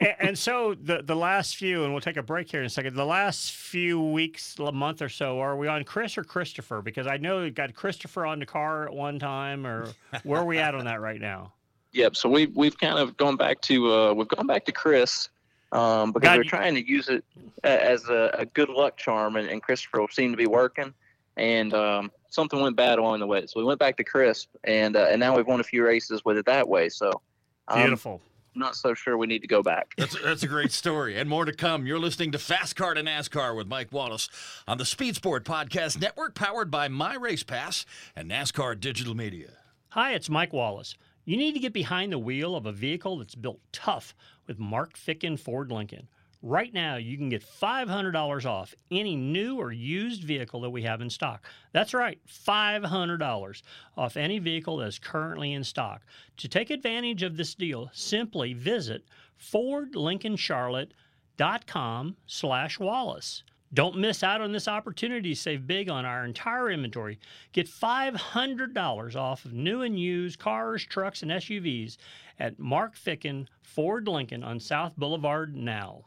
and, 0.00 0.14
and 0.18 0.38
so 0.38 0.74
the 0.74 1.02
the 1.02 1.16
last 1.16 1.56
few, 1.56 1.84
and 1.84 1.92
we'll 1.92 2.02
take 2.02 2.16
a 2.16 2.22
break 2.22 2.50
here 2.50 2.60
in 2.60 2.66
a 2.66 2.70
second. 2.70 2.94
The 2.94 3.06
last 3.06 3.52
few 3.52 4.00
weeks, 4.00 4.58
a 4.58 4.72
month 4.72 5.00
or 5.00 5.08
so, 5.08 5.40
are 5.40 5.56
we 5.56 5.68
on 5.68 5.84
Chris 5.84 6.18
or 6.18 6.24
Christopher? 6.24 6.82
Because 6.82 7.06
I 7.06 7.16
know 7.16 7.44
you 7.44 7.50
got 7.50 7.74
Christopher 7.74 8.26
on 8.26 8.40
the 8.40 8.46
car 8.46 8.86
at 8.86 8.92
one 8.92 9.18
time, 9.18 9.66
or 9.66 9.88
where 10.22 10.40
are 10.40 10.44
we 10.44 10.58
at 10.58 10.74
on 10.74 10.84
that 10.84 11.00
right 11.00 11.20
now? 11.20 11.52
Yep. 11.92 12.14
So 12.14 12.28
we've 12.28 12.54
we've 12.54 12.78
kind 12.78 13.00
of 13.00 13.16
gone 13.16 13.34
back 13.34 13.60
to 13.62 13.92
uh, 13.92 14.12
we've 14.12 14.28
gone 14.28 14.46
back 14.46 14.64
to 14.66 14.70
Chris 14.70 15.28
um, 15.72 16.12
because 16.12 16.28
God, 16.28 16.38
we're 16.38 16.44
trying 16.44 16.74
to 16.74 16.86
use 16.86 17.08
it 17.08 17.24
as 17.64 18.08
a, 18.08 18.30
a 18.34 18.46
good 18.46 18.68
luck 18.68 18.96
charm, 18.96 19.36
and, 19.36 19.48
and 19.48 19.62
Christopher 19.62 20.06
seemed 20.10 20.32
to 20.32 20.36
be 20.36 20.46
working, 20.46 20.92
and 21.36 21.72
um, 21.74 22.10
something 22.28 22.60
went 22.60 22.76
bad 22.76 22.98
along 22.98 23.20
the 23.20 23.26
way. 23.26 23.46
So 23.46 23.60
we 23.60 23.64
went 23.64 23.78
back 23.78 23.96
to 23.98 24.04
Chris, 24.04 24.46
and 24.64 24.96
uh, 24.96 25.06
and 25.10 25.20
now 25.20 25.36
we've 25.36 25.46
won 25.46 25.60
a 25.60 25.64
few 25.64 25.84
races 25.84 26.24
with 26.24 26.38
it 26.38 26.46
that 26.46 26.68
way. 26.68 26.88
So 26.88 27.20
I'm 27.68 27.82
Beautiful. 27.82 28.20
not 28.54 28.74
so 28.74 28.94
sure 28.94 29.16
we 29.16 29.26
need 29.26 29.42
to 29.42 29.48
go 29.48 29.62
back. 29.62 29.94
That's, 29.96 30.20
that's 30.22 30.42
a 30.42 30.48
great 30.48 30.72
story, 30.72 31.16
and 31.16 31.28
more 31.28 31.44
to 31.44 31.52
come. 31.52 31.86
You're 31.86 32.00
listening 32.00 32.32
to 32.32 32.38
Fast 32.38 32.74
Car 32.74 32.94
to 32.94 33.02
NASCAR 33.02 33.56
with 33.56 33.68
Mike 33.68 33.92
Wallace 33.92 34.28
on 34.66 34.78
the 34.78 34.84
Speed 34.84 35.16
Sport 35.16 35.44
Podcast 35.44 36.00
Network, 36.00 36.34
powered 36.34 36.70
by 36.70 36.88
My 36.88 37.14
Race 37.14 37.44
Pass 37.44 37.86
and 38.16 38.30
NASCAR 38.30 38.78
Digital 38.78 39.14
Media. 39.14 39.50
Hi, 39.90 40.14
it's 40.14 40.28
Mike 40.30 40.52
Wallace. 40.52 40.96
You 41.24 41.36
need 41.36 41.52
to 41.52 41.60
get 41.60 41.72
behind 41.72 42.12
the 42.12 42.18
wheel 42.18 42.56
of 42.56 42.66
a 42.66 42.72
vehicle 42.72 43.18
that's 43.18 43.34
built 43.34 43.60
tough 43.72 44.14
with 44.50 44.58
Mark 44.58 44.98
Ficken 44.98 45.38
Ford 45.38 45.70
Lincoln. 45.70 46.08
Right 46.42 46.74
now, 46.74 46.96
you 46.96 47.16
can 47.16 47.28
get 47.28 47.44
$500 47.44 48.44
off 48.44 48.74
any 48.90 49.14
new 49.14 49.60
or 49.60 49.70
used 49.70 50.24
vehicle 50.24 50.62
that 50.62 50.70
we 50.70 50.82
have 50.82 51.00
in 51.00 51.08
stock. 51.08 51.46
That's 51.70 51.94
right, 51.94 52.18
$500 52.26 53.62
off 53.96 54.16
any 54.16 54.40
vehicle 54.40 54.78
that 54.78 54.88
is 54.88 54.98
currently 54.98 55.52
in 55.52 55.62
stock. 55.62 56.02
To 56.38 56.48
take 56.48 56.70
advantage 56.70 57.22
of 57.22 57.36
this 57.36 57.54
deal, 57.54 57.90
simply 57.92 58.54
visit 58.54 59.04
fordlincolncharlotte.com 59.40 62.16
slash 62.26 62.80
Wallace. 62.80 63.44
Don't 63.72 63.98
miss 63.98 64.24
out 64.24 64.40
on 64.40 64.50
this 64.50 64.66
opportunity 64.66 65.30
to 65.30 65.40
save 65.40 65.66
big 65.66 65.88
on 65.88 66.04
our 66.04 66.24
entire 66.24 66.70
inventory. 66.70 67.20
Get 67.52 67.68
$500 67.68 69.16
off 69.16 69.44
of 69.44 69.52
new 69.52 69.82
and 69.82 69.98
used 69.98 70.40
cars, 70.40 70.84
trucks, 70.84 71.22
and 71.22 71.30
SUVs 71.30 71.96
at 72.40 72.58
Mark 72.58 72.96
Ficken 72.96 73.46
Ford 73.62 74.08
Lincoln 74.08 74.42
on 74.42 74.58
South 74.58 74.96
Boulevard 74.96 75.54
now. 75.54 76.06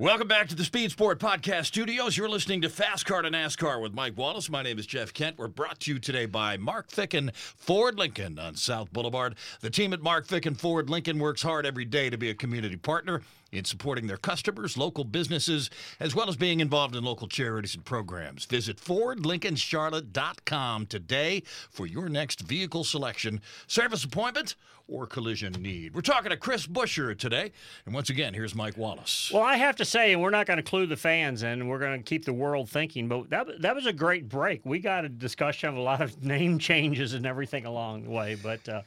Welcome 0.00 0.28
back 0.28 0.48
to 0.48 0.54
the 0.54 0.64
Speed 0.64 0.92
Sport 0.92 1.18
Podcast 1.18 1.66
Studios. 1.66 2.16
You're 2.16 2.30
listening 2.30 2.62
to 2.62 2.70
Fast 2.70 3.04
Car 3.04 3.20
to 3.20 3.30
NASCAR 3.30 3.82
with 3.82 3.92
Mike 3.92 4.16
Wallace. 4.16 4.48
My 4.48 4.62
name 4.62 4.78
is 4.78 4.86
Jeff 4.86 5.12
Kent. 5.12 5.36
We're 5.36 5.48
brought 5.48 5.80
to 5.80 5.92
you 5.92 5.98
today 5.98 6.24
by 6.24 6.56
Mark 6.56 6.88
Ficken 6.88 7.34
Ford 7.34 7.98
Lincoln 7.98 8.38
on 8.38 8.56
South 8.56 8.90
Boulevard. 8.94 9.34
The 9.60 9.68
team 9.68 9.92
at 9.92 10.00
Mark 10.00 10.26
Ficken 10.26 10.56
Ford 10.56 10.88
Lincoln 10.88 11.18
works 11.18 11.42
hard 11.42 11.66
every 11.66 11.84
day 11.84 12.08
to 12.08 12.16
be 12.16 12.30
a 12.30 12.34
community 12.34 12.76
partner 12.76 13.20
in 13.52 13.64
supporting 13.64 14.06
their 14.06 14.16
customers, 14.16 14.76
local 14.76 15.04
businesses, 15.04 15.70
as 15.98 16.14
well 16.14 16.28
as 16.28 16.36
being 16.36 16.60
involved 16.60 16.94
in 16.94 17.04
local 17.04 17.28
charities 17.28 17.74
and 17.74 17.84
programs. 17.84 18.44
Visit 18.44 18.76
FordLincolnCharlotte.com 18.78 20.86
today 20.86 21.42
for 21.70 21.86
your 21.86 22.08
next 22.08 22.42
vehicle 22.42 22.84
selection, 22.84 23.40
service 23.66 24.04
appointment, 24.04 24.56
or 24.88 25.06
collision 25.06 25.52
need. 25.52 25.94
We're 25.94 26.00
talking 26.00 26.30
to 26.30 26.36
Chris 26.36 26.66
Buescher 26.66 27.16
today. 27.16 27.52
And 27.86 27.94
once 27.94 28.10
again, 28.10 28.34
here's 28.34 28.56
Mike 28.56 28.76
Wallace. 28.76 29.30
Well, 29.32 29.42
I 29.42 29.56
have 29.56 29.76
to 29.76 29.84
say, 29.84 30.12
and 30.12 30.20
we're 30.20 30.30
not 30.30 30.46
going 30.46 30.56
to 30.56 30.64
clue 30.64 30.86
the 30.86 30.96
fans 30.96 31.44
in, 31.44 31.68
we're 31.68 31.78
going 31.78 31.98
to 31.98 32.04
keep 32.04 32.24
the 32.24 32.32
world 32.32 32.68
thinking, 32.68 33.06
but 33.06 33.30
that, 33.30 33.62
that 33.62 33.76
was 33.76 33.86
a 33.86 33.92
great 33.92 34.28
break. 34.28 34.62
We 34.64 34.80
got 34.80 35.04
a 35.04 35.08
discussion 35.08 35.68
of 35.68 35.76
a 35.76 35.80
lot 35.80 36.00
of 36.00 36.24
name 36.24 36.58
changes 36.58 37.14
and 37.14 37.24
everything 37.24 37.66
along 37.66 38.04
the 38.04 38.10
way, 38.10 38.36
but. 38.40 38.68
Uh, 38.68 38.82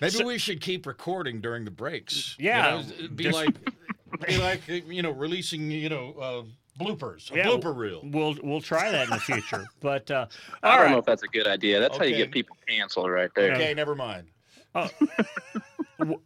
Maybe 0.00 0.12
so- 0.12 0.26
we 0.26 0.38
should 0.38 0.62
keep 0.62 0.86
recording 0.86 1.40
during 1.40 1.64
the 1.66 1.70
breaks. 1.70 2.34
Yeah. 2.38 2.80
You 2.80 3.02
know, 3.02 3.08
be 3.08 3.30
like 3.30 3.54
Be 4.26 4.36
like 4.38 4.66
you 4.68 5.02
know, 5.02 5.10
releasing 5.10 5.70
you 5.70 5.88
know 5.88 6.14
uh, 6.20 6.82
bloopers, 6.82 7.30
a 7.32 7.36
Yeah, 7.36 7.46
blooper 7.46 7.74
reel. 7.76 8.00
We'll 8.04 8.36
we'll 8.42 8.60
try 8.60 8.90
that 8.90 9.08
in 9.08 9.14
the 9.14 9.20
future. 9.20 9.68
But 9.80 10.10
uh, 10.10 10.26
I 10.62 10.76
don't 10.76 10.84
right. 10.86 10.92
know 10.92 10.98
if 10.98 11.04
that's 11.04 11.22
a 11.22 11.28
good 11.28 11.46
idea. 11.46 11.80
That's 11.80 11.96
how 11.96 12.04
you 12.04 12.16
get 12.16 12.30
people 12.30 12.56
canceled 12.68 13.10
right 13.10 13.30
there. 13.34 13.52
Okay, 13.54 13.74
never 13.74 13.94
mind. 13.94 14.28
W- 14.74 14.92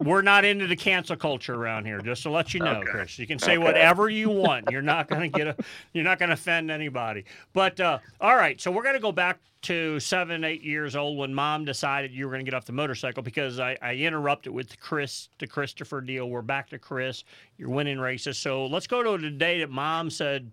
We're 0.01 0.23
not 0.23 0.45
into 0.45 0.67
the 0.67 0.77
cancel 0.77 1.17
culture 1.17 1.55
around 1.55 1.85
here. 1.87 2.01
Just 2.01 2.23
to 2.25 2.31
let 2.31 2.55
you 2.55 2.61
know, 2.61 2.81
Okay. 2.81 2.91
Chris, 2.91 3.19
you 3.19 3.27
can 3.27 3.39
say 3.39 3.53
Okay. 3.53 3.59
whatever 3.59 4.09
you 4.09 4.31
want. 4.31 4.71
You're 4.71 4.83
not 4.83 5.09
going 5.09 5.31
to 5.31 5.39
get 5.39 5.47
a. 5.47 5.57
You're 5.93 6.05
not 6.05 6.19
going 6.19 6.29
to 6.31 6.35
offend 6.35 6.71
anybody. 6.71 7.25
But 7.53 7.79
uh, 7.81 7.99
all 8.21 8.37
right, 8.37 8.61
so 8.61 8.71
we're 8.71 8.83
going 8.83 8.95
to 8.95 9.01
go 9.01 9.13
back 9.13 9.39
to 9.63 9.99
seven, 9.99 10.45
eight 10.45 10.63
years 10.63 10.95
old 10.95 11.17
when 11.17 11.33
Mom 11.35 11.65
decided 11.65 12.13
you 12.13 12.27
were 12.27 12.33
going 12.33 12.45
to 12.45 12.51
get 12.51 12.55
off 12.55 12.67
the 12.67 12.73
motorcycle 12.73 13.23
because 13.23 13.59
I, 13.59 13.79
I 13.81 13.95
interrupted 13.95 14.53
with 14.53 14.69
the 14.69 14.77
Chris, 14.77 15.31
the 15.39 15.47
Christopher 15.47 16.01
deal. 16.03 16.29
We're 16.29 16.43
back 16.43 16.69
to 16.71 16.79
Chris. 16.79 17.25
You're 17.57 17.71
winning 17.71 17.99
races. 17.99 18.37
So 18.37 18.67
let's 18.67 18.87
go 18.87 19.03
to 19.03 19.17
the 19.17 19.31
day 19.31 19.61
that 19.61 19.71
Mom 19.71 20.11
said, 20.11 20.51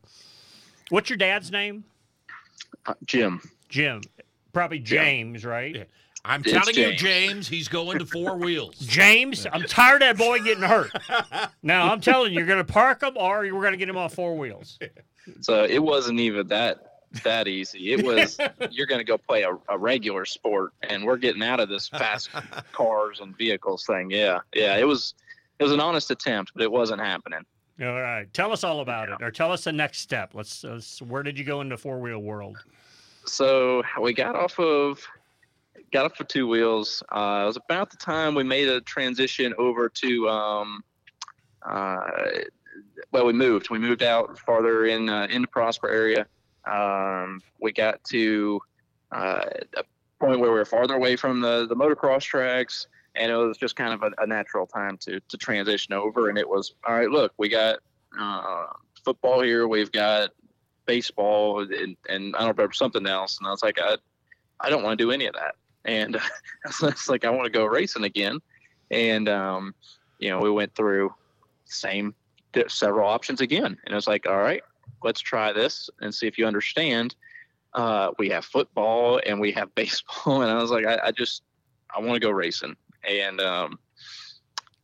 "What's 0.89 1.09
your 1.09 1.17
dad's 1.17 1.51
name?" 1.51 1.83
Uh, 2.85 2.93
Jim. 3.05 3.41
Jim. 3.69 4.01
Probably 4.53 4.79
James, 4.79 5.45
right? 5.45 5.87
I'm 6.23 6.41
It's 6.41 6.51
telling 6.51 6.75
you, 6.75 6.93
James. 6.93 7.01
James, 7.01 7.47
he's 7.47 7.67
going 7.67 7.99
to 7.99 8.05
four 8.05 8.37
wheels. 8.37 8.75
James, 8.79 9.47
I'm 9.51 9.63
tired 9.63 10.03
of 10.03 10.17
that 10.17 10.17
boy 10.17 10.39
getting 10.39 10.63
hurt. 10.63 10.91
Now 11.63 11.91
I'm 11.91 12.01
telling 12.01 12.31
you, 12.31 12.39
you're 12.39 12.47
going 12.47 12.63
to 12.63 12.73
park 12.73 13.01
him 13.01 13.17
or 13.17 13.43
you're 13.45 13.59
going 13.59 13.73
to 13.73 13.77
get 13.77 13.89
him 13.89 13.97
on 13.97 14.09
four 14.09 14.37
wheels. 14.37 14.77
So 15.41 15.63
it 15.63 15.79
wasn't 15.79 16.19
even 16.19 16.47
that 16.47 16.91
that 17.23 17.47
easy. 17.47 17.93
It 17.93 18.05
was 18.05 18.37
you're 18.71 18.87
going 18.87 18.99
to 18.99 19.05
go 19.05 19.17
play 19.17 19.43
a, 19.43 19.57
a 19.69 19.77
regular 19.77 20.25
sport, 20.25 20.73
and 20.83 21.03
we're 21.03 21.17
getting 21.17 21.43
out 21.43 21.59
of 21.59 21.69
this 21.69 21.89
fast 21.89 22.29
cars 22.71 23.19
and 23.19 23.35
vehicles 23.37 23.85
thing. 23.85 24.11
Yeah, 24.11 24.39
yeah. 24.53 24.77
It 24.77 24.85
was 24.85 25.15
it 25.59 25.63
was 25.63 25.71
an 25.73 25.79
honest 25.79 26.11
attempt, 26.11 26.51
but 26.53 26.63
it 26.63 26.71
wasn't 26.71 27.01
happening. 27.01 27.45
All 27.81 27.99
right, 27.99 28.31
tell 28.33 28.51
us 28.51 28.63
all 28.63 28.81
about 28.81 29.09
it, 29.09 29.21
or 29.21 29.31
tell 29.31 29.51
us 29.51 29.63
the 29.63 29.71
next 29.71 29.99
step. 29.99 30.35
Let's. 30.35 30.63
let's 30.63 31.01
where 31.01 31.23
did 31.23 31.37
you 31.39 31.45
go 31.45 31.61
into 31.61 31.77
four 31.77 31.99
wheel 31.99 32.19
world? 32.19 32.57
So 33.25 33.83
we 33.99 34.13
got 34.13 34.35
off 34.35 34.59
of 34.59 34.99
got 35.91 36.05
off 36.05 36.19
of 36.19 36.27
two 36.27 36.47
wheels. 36.47 37.03
Uh, 37.09 37.41
it 37.43 37.45
was 37.45 37.57
about 37.57 37.89
the 37.89 37.97
time 37.97 38.35
we 38.35 38.43
made 38.43 38.67
a 38.67 38.81
transition 38.81 39.53
over 39.57 39.89
to 39.89 40.29
um, 40.29 40.83
uh, 41.63 41.99
well, 43.11 43.25
we 43.25 43.33
moved. 43.33 43.69
We 43.69 43.79
moved 43.79 44.03
out 44.03 44.37
farther 44.39 44.85
in 44.85 45.09
uh, 45.09 45.27
in 45.29 45.41
the 45.41 45.47
Prosper 45.47 45.89
area. 45.89 46.25
Um, 46.65 47.41
we 47.59 47.71
got 47.71 48.03
to 48.05 48.61
uh, 49.11 49.45
a 49.75 49.83
point 50.19 50.39
where 50.39 50.51
we 50.51 50.57
were 50.57 50.65
farther 50.65 50.95
away 50.95 51.15
from 51.15 51.41
the 51.41 51.67
the 51.67 51.75
motocross 51.75 52.23
tracks, 52.23 52.87
and 53.15 53.31
it 53.31 53.35
was 53.35 53.57
just 53.57 53.75
kind 53.75 53.93
of 53.93 54.03
a, 54.03 54.23
a 54.23 54.27
natural 54.27 54.65
time 54.65 54.97
to 54.99 55.19
to 55.19 55.37
transition 55.37 55.93
over. 55.93 56.29
And 56.29 56.37
it 56.37 56.47
was 56.47 56.73
all 56.87 56.95
right. 56.95 57.09
Look, 57.09 57.33
we 57.37 57.49
got 57.49 57.79
uh, 58.19 58.67
football 59.03 59.41
here. 59.41 59.67
We've 59.67 59.91
got 59.91 60.31
baseball, 60.85 61.61
and, 61.61 61.95
and 62.09 62.35
I 62.35 62.39
don't 62.39 62.57
remember 62.57 62.73
something 62.73 63.05
else. 63.05 63.37
And 63.39 63.47
I 63.47 63.51
was 63.51 63.63
like, 63.63 63.79
I 63.79 63.97
I 64.59 64.69
don't 64.69 64.83
want 64.83 64.97
to 64.97 65.03
do 65.03 65.11
any 65.11 65.25
of 65.25 65.33
that. 65.33 65.55
And 65.85 66.17
it's 66.83 67.09
like 67.09 67.25
I 67.25 67.29
want 67.29 67.45
to 67.45 67.51
go 67.51 67.65
racing 67.65 68.03
again. 68.03 68.39
And 68.89 69.29
um, 69.29 69.75
you 70.19 70.29
know, 70.29 70.39
we 70.39 70.51
went 70.51 70.75
through 70.75 71.13
same 71.65 72.13
several 72.67 73.07
options 73.07 73.41
again, 73.41 73.65
and 73.65 73.91
it 73.91 73.95
was 73.95 74.07
like, 74.07 74.27
all 74.27 74.37
right, 74.37 74.61
let's 75.03 75.21
try 75.21 75.53
this 75.53 75.89
and 76.01 76.13
see 76.13 76.27
if 76.27 76.37
you 76.37 76.45
understand. 76.45 77.15
Uh, 77.73 78.11
we 78.19 78.29
have 78.29 78.43
football 78.43 79.21
and 79.25 79.39
we 79.39 79.51
have 79.53 79.73
baseball, 79.75 80.41
and 80.41 80.51
I 80.51 80.61
was 80.61 80.71
like, 80.71 80.85
I, 80.85 80.99
I 81.05 81.11
just 81.11 81.43
I 81.95 81.99
want 81.99 82.13
to 82.13 82.19
go 82.19 82.31
racing, 82.31 82.75
and 83.07 83.39
um, 83.41 83.79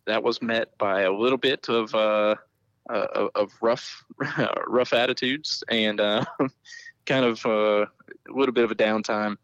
that 0.06 0.24
was 0.24 0.42
met 0.42 0.78
by 0.78 1.02
a 1.02 1.12
little 1.12 1.38
bit 1.38 1.70
of 1.70 1.94
uh, 1.94 2.36
uh, 2.90 3.28
of 3.36 3.52
rough 3.62 4.04
rough 4.68 4.94
attitudes 4.94 5.64
and 5.70 6.00
uh, 6.00 6.24
kind 7.06 7.26
of 7.26 7.46
uh, 7.46 7.86
a 7.86 8.34
little 8.34 8.54
bit 8.54 8.64
of 8.64 8.72
a 8.72 8.76
downtime. 8.76 9.38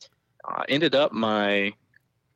Uh, 0.46 0.64
ended 0.68 0.96
up 0.96 1.12
my 1.12 1.74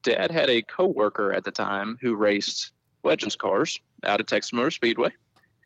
dad 0.03 0.31
had 0.31 0.49
a 0.49 0.61
coworker 0.61 1.33
at 1.33 1.43
the 1.43 1.51
time 1.51 1.97
who 2.01 2.15
raced 2.15 2.71
Legends 3.03 3.35
cars 3.35 3.79
out 4.03 4.19
of 4.19 4.25
Texas 4.25 4.53
Motor 4.53 4.71
Speedway, 4.71 5.09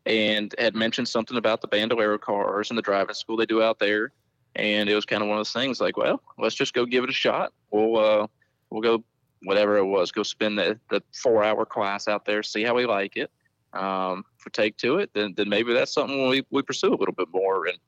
and 0.06 0.54
had 0.58 0.74
mentioned 0.74 1.08
something 1.08 1.36
about 1.36 1.60
the 1.60 1.68
Bandolero 1.68 2.18
cars 2.18 2.70
and 2.70 2.78
the 2.78 2.82
driving 2.82 3.14
school 3.14 3.36
they 3.36 3.46
do 3.46 3.62
out 3.62 3.78
there. 3.78 4.12
And 4.54 4.88
it 4.88 4.94
was 4.94 5.06
kind 5.06 5.22
of 5.22 5.28
one 5.28 5.38
of 5.38 5.40
those 5.40 5.52
things 5.52 5.80
like, 5.80 5.96
well, 5.96 6.20
let's 6.38 6.54
just 6.54 6.74
go 6.74 6.84
give 6.84 7.04
it 7.04 7.10
a 7.10 7.14
shot. 7.14 7.52
We'll 7.70 7.96
uh, 7.98 8.26
we'll 8.70 8.82
go 8.82 9.04
whatever 9.44 9.76
it 9.76 9.84
was, 9.84 10.12
go 10.12 10.22
spend 10.22 10.58
the, 10.58 10.78
the 10.90 11.02
four 11.12 11.42
hour 11.42 11.64
class 11.64 12.06
out 12.06 12.24
there, 12.24 12.42
see 12.42 12.62
how 12.62 12.74
we 12.74 12.86
like 12.86 13.16
it. 13.16 13.30
Um, 13.72 14.24
if 14.38 14.44
we 14.44 14.50
take 14.50 14.76
to 14.78 14.98
it, 14.98 15.10
then 15.14 15.34
then 15.36 15.48
maybe 15.48 15.72
that's 15.72 15.92
something 15.92 16.28
we, 16.28 16.44
we 16.50 16.62
pursue 16.62 16.92
a 16.92 16.96
little 16.96 17.14
bit 17.14 17.28
more. 17.32 17.66
And 17.66 17.78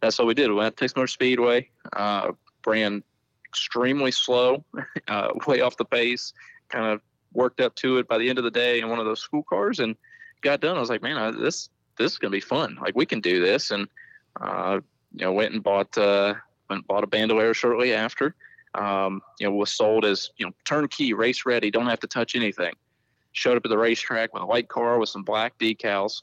that's 0.00 0.18
what 0.18 0.26
we 0.26 0.34
did. 0.34 0.48
We 0.48 0.56
went 0.56 0.76
to 0.76 0.80
Texas 0.80 0.96
Motor 0.96 1.06
Speedway, 1.08 1.70
uh, 1.92 2.32
extremely 3.56 4.10
slow, 4.10 4.62
uh, 5.08 5.28
way 5.46 5.62
off 5.62 5.78
the 5.78 5.84
pace, 5.84 6.34
kind 6.68 6.84
of 6.84 7.00
worked 7.32 7.60
up 7.60 7.74
to 7.76 7.98
it 7.98 8.06
by 8.06 8.18
the 8.18 8.28
end 8.28 8.38
of 8.38 8.44
the 8.44 8.50
day 8.50 8.80
in 8.80 8.88
one 8.88 8.98
of 8.98 9.06
those 9.06 9.20
school 9.20 9.42
cars 9.42 9.80
and 9.80 9.96
got 10.42 10.60
done. 10.60 10.76
I 10.76 10.80
was 10.80 10.90
like, 10.90 11.02
man, 11.02 11.16
I, 11.16 11.30
this 11.30 11.70
this 11.96 12.12
is 12.12 12.18
gonna 12.18 12.32
be 12.32 12.40
fun. 12.40 12.78
Like 12.80 12.94
we 12.94 13.06
can 13.06 13.20
do 13.20 13.40
this, 13.40 13.70
and 13.70 13.88
uh, 14.40 14.80
you 15.14 15.24
know, 15.24 15.32
went 15.32 15.54
and 15.54 15.62
bought 15.62 15.96
uh, 15.96 16.34
went 16.68 16.80
and 16.80 16.86
bought 16.86 17.04
a 17.04 17.06
bandolero 17.06 17.52
shortly 17.54 17.94
after. 17.94 18.34
Um, 18.74 19.22
you 19.40 19.46
know, 19.46 19.54
was 19.54 19.70
sold 19.70 20.04
as 20.04 20.30
you 20.36 20.44
know 20.44 20.52
turnkey, 20.66 21.14
race 21.14 21.46
ready, 21.46 21.70
don't 21.70 21.86
have 21.86 22.00
to 22.00 22.06
touch 22.06 22.36
anything. 22.36 22.74
Showed 23.32 23.56
up 23.56 23.64
at 23.64 23.70
the 23.70 23.78
racetrack 23.78 24.34
with 24.34 24.42
a 24.42 24.46
white 24.46 24.68
car 24.68 24.98
with 24.98 25.08
some 25.08 25.22
black 25.22 25.58
decals, 25.58 26.22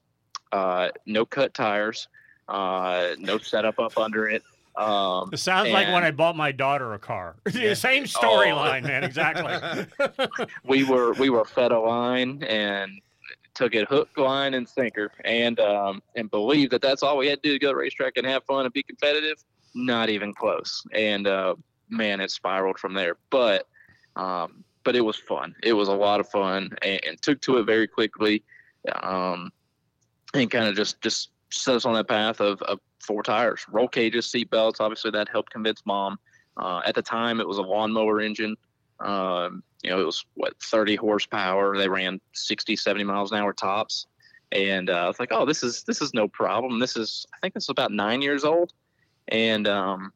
uh, 0.52 0.89
no 1.08 1.26
cut 1.26 1.56
tires, 1.56 2.08
uh, 2.48 3.15
no 3.17 3.39
setup 3.39 3.80
up 3.80 3.98
under 3.98 4.28
it. 4.28 4.43
Um, 4.75 5.29
It 5.31 5.38
sounds 5.38 5.69
like 5.69 5.88
when 5.93 6.03
I 6.03 6.12
bought 6.12 6.36
my 6.36 6.51
daughter 6.51 6.93
a 6.93 6.99
car. 6.99 7.36
Yeah. 7.53 7.73
Same 7.75 8.03
Oh. 8.03 8.05
storyline, 8.07 8.83
man. 8.83 9.03
Exactly. 9.03 9.86
we 10.65 10.83
were 10.83 11.13
we 11.13 11.29
were 11.29 11.45
fed 11.45 11.71
a 11.71 11.79
line 11.79 12.43
and 12.43 12.99
took 13.53 13.75
it 13.75 13.88
hook, 13.88 14.09
line, 14.17 14.55
and 14.55 14.67
sinker, 14.67 15.12
and 15.23 15.59
um, 15.59 16.01
and 16.15 16.31
believed 16.31 16.71
that 16.71 16.81
that's 16.81 17.03
all 17.03 17.17
we 17.17 17.27
had 17.27 17.41
to 17.43 17.49
do 17.49 17.53
to 17.53 17.59
go 17.59 17.67
to 17.69 17.73
the 17.75 17.79
racetrack 17.79 18.13
and 18.17 18.25
have 18.25 18.43
fun 18.45 18.65
and 18.65 18.73
be 18.73 18.81
competitive. 18.83 19.38
Not 19.75 20.09
even 20.09 20.33
close. 20.33 20.83
And 20.93 21.27
uh, 21.27 21.55
man, 21.89 22.19
it 22.19 22.31
spiraled 22.31 22.79
from 22.79 22.93
there. 22.95 23.17
But 23.29 23.67
um, 24.15 24.63
but 24.83 24.95
it 24.95 25.01
was 25.01 25.17
fun. 25.17 25.55
It 25.62 25.73
was 25.73 25.88
a 25.88 25.93
lot 25.93 26.19
of 26.19 26.27
fun, 26.29 26.75
and, 26.81 26.99
and 27.05 27.21
took 27.21 27.41
to 27.41 27.57
it 27.57 27.65
very 27.65 27.88
quickly, 27.88 28.43
um, 29.03 29.51
and 30.33 30.49
kind 30.49 30.65
of 30.67 30.75
just 30.75 30.99
just 31.01 31.29
set 31.53 31.75
us 31.75 31.85
on 31.85 31.93
that 31.93 32.07
path 32.07 32.39
of, 32.39 32.61
of 32.63 32.79
four 32.99 33.23
tires, 33.23 33.65
roll 33.69 33.87
cages, 33.87 34.29
seat 34.29 34.49
belts. 34.49 34.79
Obviously, 34.79 35.11
that 35.11 35.29
helped 35.29 35.51
convince 35.51 35.81
mom. 35.85 36.17
Uh, 36.57 36.81
at 36.85 36.95
the 36.95 37.01
time, 37.01 37.39
it 37.39 37.47
was 37.47 37.57
a 37.57 37.61
lawnmower 37.61 38.21
engine. 38.21 38.55
Um, 38.99 39.63
you 39.81 39.89
know, 39.89 39.99
it 39.99 40.05
was 40.05 40.25
what 40.35 40.53
30 40.61 40.95
horsepower. 40.95 41.77
They 41.77 41.89
ran 41.89 42.21
60, 42.33 42.75
70 42.75 43.03
miles 43.03 43.31
an 43.31 43.39
hour 43.39 43.53
tops. 43.53 44.07
And 44.51 44.89
uh, 44.89 44.93
I 44.93 45.07
was 45.07 45.19
like, 45.19 45.29
oh, 45.31 45.45
this 45.45 45.63
is 45.63 45.83
this 45.83 46.01
is 46.01 46.13
no 46.13 46.27
problem. 46.27 46.79
This 46.79 46.95
is 46.95 47.25
I 47.33 47.37
think 47.41 47.55
this 47.55 47.63
is 47.63 47.69
about 47.69 47.91
nine 47.91 48.21
years 48.21 48.43
old. 48.43 48.71
And 49.27 49.67
um, 49.67 50.13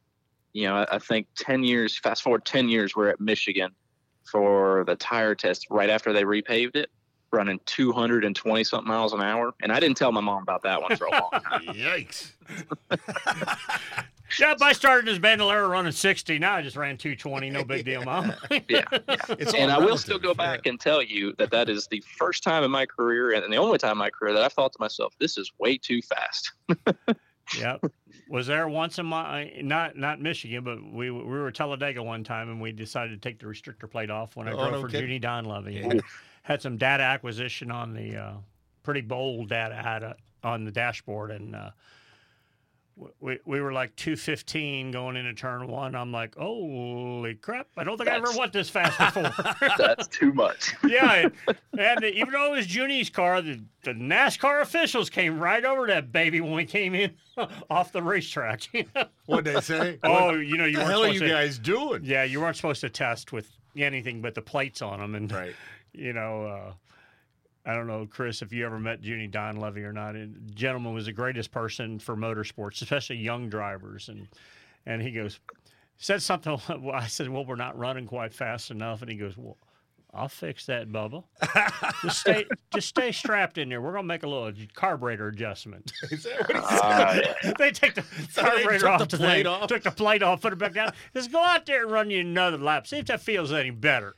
you 0.54 0.68
know, 0.68 0.76
I, 0.76 0.96
I 0.96 1.00
think 1.00 1.28
10 1.38 1.64
years. 1.64 1.98
Fast 1.98 2.24
forward 2.24 2.46
10 2.46 2.70
years, 2.70 2.96
we're 2.96 3.10
at 3.10 3.20
Michigan 3.20 3.72
for 4.26 4.84
the 4.86 4.96
tire 4.96 5.36
test 5.36 5.68
right 5.70 5.90
after 5.90 6.14
they 6.14 6.24
repaved 6.24 6.76
it, 6.76 6.90
running 7.32 7.60
220 7.66 8.64
something 8.64 8.88
miles 8.88 9.14
an 9.14 9.22
hour. 9.22 9.54
And 9.62 9.72
I 9.72 9.80
didn't 9.80 9.98
tell 9.98 10.12
my 10.12 10.22
mom 10.22 10.44
about 10.44 10.64
that 10.64 10.82
one 10.82 10.96
for 10.96 11.06
a 11.08 11.12
long 11.12 11.30
time. 11.32 11.62
Yikes! 11.68 12.32
Yep, 14.40 14.58
I 14.62 14.74
started 14.74 15.08
as 15.08 15.20
Bandolero 15.20 15.70
running 15.70 15.94
60. 15.94 16.38
Now 16.38 16.56
I 16.56 16.62
just 16.62 16.76
ran 16.76 16.98
220. 16.98 17.50
No 17.50 17.64
big 17.64 17.86
deal, 17.86 18.04
Mom. 18.04 18.34
yeah. 18.68 18.84
It's 19.30 19.54
and 19.54 19.72
all 19.72 19.82
I 19.82 19.86
will 19.86 19.98
still 19.98 20.20
go 20.20 20.34
back 20.34 20.66
and 20.66 20.78
tell 20.78 21.02
you 21.02 21.34
that 21.38 21.50
that 21.52 21.70
is 21.70 21.88
the 21.88 22.02
first 22.18 22.44
time 22.44 22.66
in 22.66 22.70
my 22.70 22.86
career 22.86 23.32
and 23.32 23.52
the 23.52 23.56
only 23.58 23.78
time 23.78 23.94
in 23.94 23.98
my 24.00 24.10
career 24.10 24.34
that 24.34 24.44
I've 24.44 24.52
thought 24.52 24.74
to 24.74 24.78
myself, 24.82 25.14
this 25.18 25.38
is 25.38 25.50
way 25.60 25.78
too 25.78 26.02
fast. 26.02 26.52
yep. 27.58 27.82
Was 28.30 28.48
there 28.48 28.68
once 28.68 29.00
in 29.00 29.06
my 29.06 29.54
not 29.62 29.96
not 29.96 30.20
Michigan, 30.20 30.62
but 30.62 30.84
we 30.84 31.10
we 31.10 31.24
were 31.24 31.48
at 31.48 31.56
Talladega 31.56 32.04
one 32.04 32.26
time 32.26 32.50
and 32.50 32.60
we 32.60 32.74
decided 32.74 33.22
to 33.22 33.30
take 33.30 33.40
the 33.40 33.46
restrictor 33.46 33.90
plate 33.90 34.10
off 34.10 34.36
when 34.36 34.50
I 34.50 34.52
Oh, 34.52 34.58
drove 34.58 34.72
no 34.74 34.82
for 34.82 34.88
kidding. 34.90 35.10
Junie 35.10 35.20
Donlavey. 35.22 35.90
and 35.90 36.02
Had 36.48 36.62
some 36.62 36.78
data 36.78 37.04
acquisition 37.04 37.72
on 37.72 37.94
the 37.94 38.16
uh, 38.16 38.34
pretty 38.82 39.02
bold 39.02 39.50
data 39.50 39.76
had 39.76 40.02
uh, 40.02 40.14
on 40.44 40.64
the 40.64 40.72
dashboard 40.72 41.32
and. 41.32 41.54
Uh, 41.54 41.72
we, 43.20 43.38
we 43.46 43.62
were 43.62 43.72
like 43.72 43.96
215 43.96 44.92
going 44.92 45.16
into 45.16 45.34
turn 45.34 45.68
one. 45.68 45.96
I'm 45.96 46.12
like, 46.12 46.36
holy 46.36 47.36
crap. 47.36 47.68
I 47.78 47.84
don't 47.84 47.98
think 47.98 48.10
I 48.10 48.16
ever 48.16 48.32
went 48.36 48.54
this 48.54 48.70
fast 48.70 48.98
before. 48.98 49.32
That's 49.78 50.08
too 50.08 50.34
much. 50.34 50.74
yeah, 50.88 51.30
and, 51.48 51.58
and 51.78 52.04
even 52.04 52.32
though 52.32 52.54
it 52.54 52.58
was 52.58 52.66
Junie's 52.66 53.10
car, 53.10 53.42
the, 53.42 53.62
the 53.84 53.92
NASCAR 53.92 54.62
officials 54.62 55.10
came 55.10 55.40
right 55.40 55.64
over 55.64 55.86
that 55.88 56.12
baby 56.12 56.42
when 56.42 56.54
we 56.54 56.66
came 56.66 56.96
in 56.96 57.14
off 57.70 57.92
the 57.92 58.02
racetrack. 58.02 58.68
What'd 59.28 59.46
they 59.46 59.62
say? 59.62 60.00
oh, 60.04 60.34
you 60.34 60.58
know, 60.58 60.66
you 60.66 60.78
the 60.78 60.80
weren't 60.80 60.90
hell 60.90 61.04
are 61.04 61.08
supposed 61.08 61.22
you 61.22 61.28
to, 61.28 61.34
guys 61.34 61.60
doing? 61.60 62.02
Yeah, 62.04 62.24
you 62.24 62.42
weren't 62.42 62.56
supposed 62.56 62.82
to 62.82 62.90
test 62.90 63.32
with 63.32 63.48
anything 63.76 64.22
but 64.22 64.34
the 64.34 64.42
plates 64.42 64.82
on 64.82 65.00
them, 65.00 65.14
and 65.14 65.32
Right. 65.32 65.54
You 65.98 66.14
know. 66.14 66.46
Uh, 66.46 66.74
I 67.66 67.74
don't 67.74 67.88
know, 67.88 68.08
Chris, 68.10 68.42
if 68.42 68.54
you 68.54 68.66
ever 68.66 68.80
met 68.80 69.04
Junie 69.04 69.28
Don 69.28 69.58
Donlavey 69.58 69.84
or 69.84 69.92
not. 69.92 70.14
The 70.14 70.30
gentleman 70.54 70.94
was 70.94 71.08
the 71.08 71.12
greatest 71.12 71.52
person 71.52 72.00
for 72.00 72.16
motorsports, 72.16 72.82
especially 72.82 73.18
young 73.18 73.50
drivers. 73.50 74.08
And 74.08 74.30
and 74.86 75.02
he 75.02 75.12
goes, 75.12 75.42
said 75.98 76.22
something. 76.22 76.58
Well, 76.82 76.96
I 76.96 77.08
said, 77.08 77.28
"Well, 77.28 77.44
we're 77.44 77.56
not 77.58 77.78
running 77.78 78.08
quite 78.08 78.34
fast 78.34 78.72
enough," 78.72 79.02
and 79.02 79.12
he 79.12 79.18
goes, 79.18 79.36
"Well." 79.38 79.58
I'll 80.14 80.30
fix 80.30 80.66
that, 80.68 80.90
Bubba. 80.90 81.24
just 82.02 82.22
stay, 82.22 82.46
just 82.74 82.88
stay 82.88 83.12
strapped 83.12 83.58
in 83.58 83.68
there. 83.70 83.82
We're 83.82 83.92
gonna 83.92 84.08
make 84.08 84.24
a 84.24 84.28
little 84.28 84.52
carburetor 84.74 85.28
adjustment. 85.28 85.92
Is 86.12 86.24
that 86.24 86.48
what 86.48 86.56
he 86.56 86.64
said? 87.44 87.52
Uh, 87.52 87.54
they 87.60 87.72
take 87.72 87.94
the 87.94 88.04
So 88.32 88.42
carburetor 88.42 88.80
took 88.80 88.88
off 88.88 89.00
the 89.02 89.06
the 89.06 89.18
plate 89.18 89.36
thing, 89.44 89.48
off? 89.48 89.68
took 89.68 89.84
the 89.84 89.92
plate 89.92 90.24
off, 90.24 90.42
put 90.42 90.54
it 90.54 90.60
back 90.60 90.74
down. 90.74 90.94
Just 91.14 91.32
go 91.32 91.44
out 91.44 91.66
there 91.66 91.84
and 91.84 91.92
run 91.92 92.10
you 92.10 92.22
another 92.22 92.58
lap. 92.58 92.88
See 92.88 92.98
if 92.98 93.06
that 93.08 93.22
feels 93.22 93.52
any 93.52 93.70
better. 93.70 94.16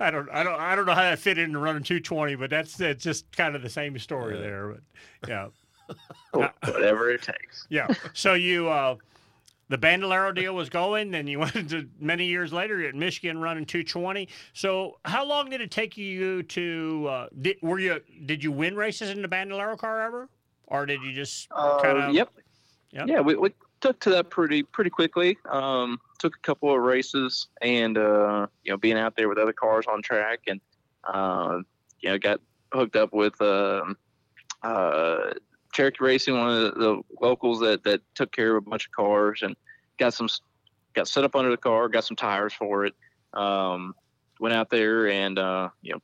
I 0.00 0.10
don't, 0.10 0.28
I 0.30 0.42
don't, 0.42 0.60
I 0.60 0.74
don't 0.74 0.86
know 0.86 0.94
how 0.94 1.02
that 1.02 1.18
fit 1.18 1.38
into 1.38 1.58
running 1.58 1.82
220, 1.82 2.34
but 2.36 2.50
that's 2.50 2.80
it's 2.80 3.02
just 3.02 3.30
kind 3.36 3.54
of 3.56 3.62
the 3.62 3.68
same 3.70 3.98
story 3.98 4.38
there. 4.38 4.68
But 4.68 5.28
yeah, 5.28 5.48
Whatever 6.32 7.10
it 7.10 7.22
takes. 7.22 7.66
yeah. 7.68 7.88
So 8.12 8.34
you, 8.34 8.68
uh, 8.68 8.96
the 9.68 9.78
Bandolero 9.78 10.32
deal 10.32 10.54
was 10.54 10.68
going, 10.68 11.10
then 11.10 11.26
you 11.26 11.38
went 11.40 11.70
to 11.70 11.88
many 11.98 12.26
years 12.26 12.52
later 12.52 12.78
you're 12.78 12.88
at 12.90 12.94
Michigan 12.94 13.38
running 13.38 13.64
220. 13.64 14.28
So 14.52 14.98
how 15.04 15.24
long 15.24 15.50
did 15.50 15.60
it 15.60 15.70
take 15.70 15.96
you 15.96 16.42
to? 16.44 17.06
Uh, 17.10 17.26
did, 17.40 17.56
were 17.62 17.78
you 17.78 18.00
did 18.26 18.42
you 18.44 18.52
win 18.52 18.76
races 18.76 19.10
in 19.10 19.22
the 19.22 19.28
Bandolero 19.28 19.76
car 19.76 20.02
ever, 20.02 20.28
or 20.66 20.86
did 20.86 21.02
you 21.02 21.12
just 21.12 21.48
kind 21.50 21.98
Uh, 21.98 22.08
of? 22.08 22.14
yep. 22.14 22.30
Yep. 22.92 23.08
Yeah, 23.08 23.20
we, 23.20 23.34
we 23.36 23.50
took 23.80 23.98
to 24.00 24.10
that 24.10 24.28
pretty 24.30 24.62
pretty 24.62 24.90
quickly. 24.90 25.38
Um, 25.50 25.98
took 26.22 26.36
a 26.36 26.40
couple 26.40 26.72
of 26.72 26.80
races, 26.80 27.48
and 27.60 27.98
uh, 27.98 28.46
you 28.62 28.72
know, 28.72 28.76
being 28.78 28.96
out 28.96 29.16
there 29.16 29.28
with 29.28 29.38
other 29.38 29.52
cars 29.52 29.86
on 29.90 30.00
track, 30.02 30.40
and 30.46 30.60
uh, 31.04 31.58
you 32.00 32.08
know, 32.08 32.18
got 32.18 32.40
hooked 32.72 32.96
up 32.96 33.12
with 33.12 33.38
um 33.42 33.96
uh, 34.62 35.32
Cherokee 35.72 36.04
Racing, 36.04 36.38
one 36.38 36.48
of 36.48 36.74
the, 36.76 37.02
locals 37.20 37.58
that 37.60 37.82
that 37.84 38.00
took 38.14 38.30
care 38.30 38.56
of 38.56 38.64
a 38.64 38.70
bunch 38.70 38.86
of 38.86 38.92
cars, 38.92 39.42
and 39.42 39.56
got 39.98 40.14
some 40.14 40.28
got 40.94 41.08
set 41.08 41.24
up 41.24 41.34
under 41.34 41.50
the 41.50 41.56
car, 41.56 41.88
got 41.88 42.04
some 42.04 42.16
tires 42.16 42.52
for 42.52 42.86
it. 42.86 42.94
Um, 43.34 43.94
went 44.38 44.54
out 44.54 44.70
there 44.70 45.08
and 45.08 45.38
uh, 45.38 45.70
you 45.82 45.92
know 45.92 46.00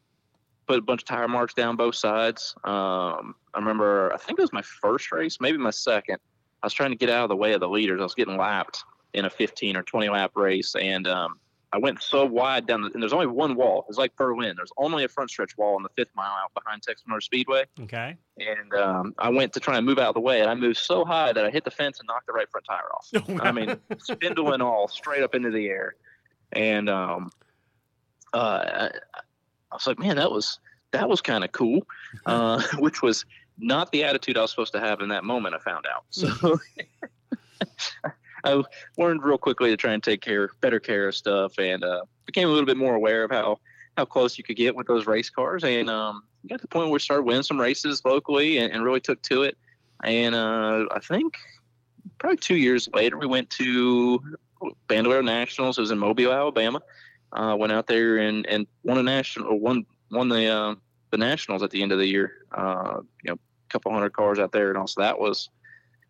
put 0.67 0.81
a 0.81 0.83
bunch 0.83 1.03
of 1.03 1.07
tire 1.07 1.29
marks 1.29 1.55
down 1.55 1.77
both 1.77 1.95
sides. 1.95 2.55
Um, 2.65 3.37
I 3.55 3.59
remember, 3.59 4.13
I 4.13 4.19
think 4.19 4.39
it 4.39 4.43
was 4.43 4.53
my 4.53 4.63
first 4.63 5.13
race, 5.13 5.39
maybe 5.41 5.59
my 5.59 5.71
second. 5.71 6.19
I 6.63 6.67
was 6.67 6.75
trying 6.75 6.91
to 6.91 6.97
get 6.97 7.09
out 7.09 7.23
of 7.23 7.29
the 7.29 7.37
way 7.37 7.53
of 7.53 7.61
the 7.61 7.69
leaders. 7.69 8.01
I 8.01 8.03
was 8.03 8.15
getting 8.15 8.37
lapped 8.37 8.85
in 9.15 9.25
a 9.25 9.31
15 9.31 9.77
or 9.77 9.83
20 9.83 10.09
lap 10.09 10.33
race, 10.35 10.75
and 10.75 11.07
um, 11.07 11.39
I 11.73 11.79
went 11.79 12.03
so 12.03 12.25
wide 12.25 12.67
down. 12.67 12.83
The, 12.83 12.91
and 12.93 13.03
there's 13.03 13.13
only 13.13 13.27
one 13.27 13.55
wall. 13.55 13.85
It's 13.89 13.99
like 13.99 14.17
Berlin. 14.17 14.55
There's 14.57 14.73
only 14.77 15.05
a 15.05 15.09
front 15.09 15.31
stretch 15.31 15.57
wall 15.59 15.77
on 15.77 15.83
the 15.83 15.91
fifth 15.97 16.11
mile 16.15 16.33
out 16.43 16.53
behind 16.55 16.83
Texas 16.83 17.05
Motor 17.07 17.21
Speedway. 17.21 17.65
Okay. 17.81 18.17
And 18.39 18.75
um, 18.75 19.15
I 19.19 19.29
went 19.29 19.53
to 19.55 19.61
try 19.61 19.77
and 19.77 19.85
move 19.85 19.99
out 19.99 20.09
of 20.09 20.15
the 20.15 20.21
way, 20.21 20.41
and 20.41 20.51
I 20.51 20.55
moved 20.55 20.79
so 20.79 21.05
high 21.05 21.33
that 21.33 21.45
I 21.45 21.51
hit 21.51 21.65
the 21.65 21.71
fence 21.71 22.01
and 22.01 22.07
knocked 22.07 22.27
the 22.27 22.33
right 22.33 22.49
front 22.51 22.67
tire 22.67 22.89
off. 22.95 23.41
I 23.47 23.53
mean, 23.53 23.77
spindle 23.99 24.53
and 24.53 24.63
all, 24.63 24.89
straight 24.89 25.23
up 25.23 25.35
into 25.35 25.51
the 25.51 25.67
air. 25.69 25.95
And 26.53 26.89
um, 26.89 27.31
uh, 28.33 28.65
I, 28.65 28.91
I 29.71 29.75
was 29.75 29.87
like, 29.87 29.99
man, 29.99 30.17
that 30.17 30.31
was 30.31 30.59
that 30.93 31.09
was 31.09 31.21
kind 31.21 31.45
of 31.45 31.53
cool, 31.53 31.87
uh, 32.27 32.63
which 32.79 33.03
was 33.03 33.27
not 33.59 33.91
the 33.93 34.05
attitude 34.05 34.39
I 34.39 34.43
was 34.43 34.51
supposed 34.51 34.73
to 34.73 34.81
have 34.81 35.01
in 35.01 35.09
that 35.11 35.25
moment. 35.25 35.55
I 35.55 35.59
found 35.59 35.85
out. 35.87 36.05
So 36.11 36.59
I 38.45 38.63
learned 38.97 39.23
real 39.23 39.39
quickly 39.39 39.71
to 39.71 39.77
try 39.77 39.93
and 39.93 40.03
take 40.03 40.21
care, 40.21 40.51
better 40.61 40.81
care 40.81 41.09
of 41.09 41.15
stuff, 41.15 41.59
and 41.59 41.83
uh, 41.83 42.03
became 42.27 42.49
a 42.49 42.51
little 42.51 42.67
bit 42.67 42.77
more 42.77 42.95
aware 42.95 43.25
of 43.25 43.31
how 43.31 43.59
how 43.97 44.05
close 44.05 44.39
you 44.39 44.45
could 44.45 44.57
get 44.57 44.77
with 44.77 44.87
those 44.87 45.07
race 45.07 45.29
cars, 45.29 45.65
and 45.65 45.91
um, 45.91 46.23
got 46.49 46.57
to 46.57 46.63
the 46.63 46.69
point 46.69 46.87
where 46.87 46.95
we 46.95 46.99
started 47.01 47.25
winning 47.25 47.43
some 47.43 47.61
races 47.61 48.03
locally, 48.05 48.59
and, 48.59 48.73
and 48.73 48.85
really 48.85 49.01
took 49.01 49.21
to 49.23 49.43
it. 49.43 49.59
And 50.05 50.35
uh, 50.35 50.87
I 50.93 51.01
think 51.01 51.37
probably 52.19 52.37
two 52.37 52.57
years 52.57 52.89
later, 52.95 53.19
we 53.19 53.27
went 53.27 53.51
to 53.51 54.23
Bandolero 54.87 55.23
Nationals. 55.23 55.79
It 55.79 55.81
was 55.81 55.91
in 55.91 55.99
Mobile, 55.99 56.33
Alabama. 56.33 56.81
Uh, 57.33 57.55
went 57.59 57.73
out 57.73 57.87
there 57.87 58.17
and, 58.19 58.47
and 58.47 58.67
won 58.85 58.99
a 58.99 59.03
national, 59.03 59.59
won 59.59 59.85
won 60.11 60.29
the 60.29 60.47
uh, 60.47 60.75
the 61.11 61.19
nationals 61.19 61.63
at 61.63 61.71
the 61.71 61.83
end 61.83 61.93
of 61.93 61.99
the 61.99 62.07
year. 62.07 62.47
Uh, 62.53 63.01
you 63.23 63.31
know, 63.31 63.35
a 63.35 63.69
couple 63.69 63.93
hundred 63.93 64.13
cars 64.13 64.39
out 64.39 64.53
there, 64.53 64.69
and 64.69 64.79
also 64.79 65.01
that 65.01 65.19
was 65.19 65.51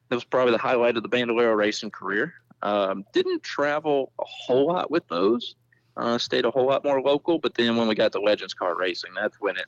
that 0.09 0.15
was 0.15 0.25
probably 0.25 0.53
the 0.53 0.59
highlight 0.59 0.97
of 0.97 1.03
the 1.03 1.09
Bandolero 1.09 1.55
racing 1.55 1.91
career. 1.91 2.35
Um, 2.63 3.05
didn't 3.13 3.43
travel 3.43 4.13
a 4.19 4.25
whole 4.25 4.67
lot 4.67 4.91
with 4.91 5.07
those. 5.09 5.55
Uh, 5.97 6.17
stayed 6.17 6.45
a 6.45 6.51
whole 6.51 6.67
lot 6.67 6.85
more 6.85 7.01
local, 7.01 7.39
but 7.39 7.55
then 7.55 7.77
when 7.77 7.89
we 7.89 7.95
got 7.95 8.13
to 8.13 8.21
Legends 8.21 8.55
Car 8.55 8.77
Racing, 8.77 9.11
that's 9.15 9.41
when 9.41 9.57
it 9.57 9.67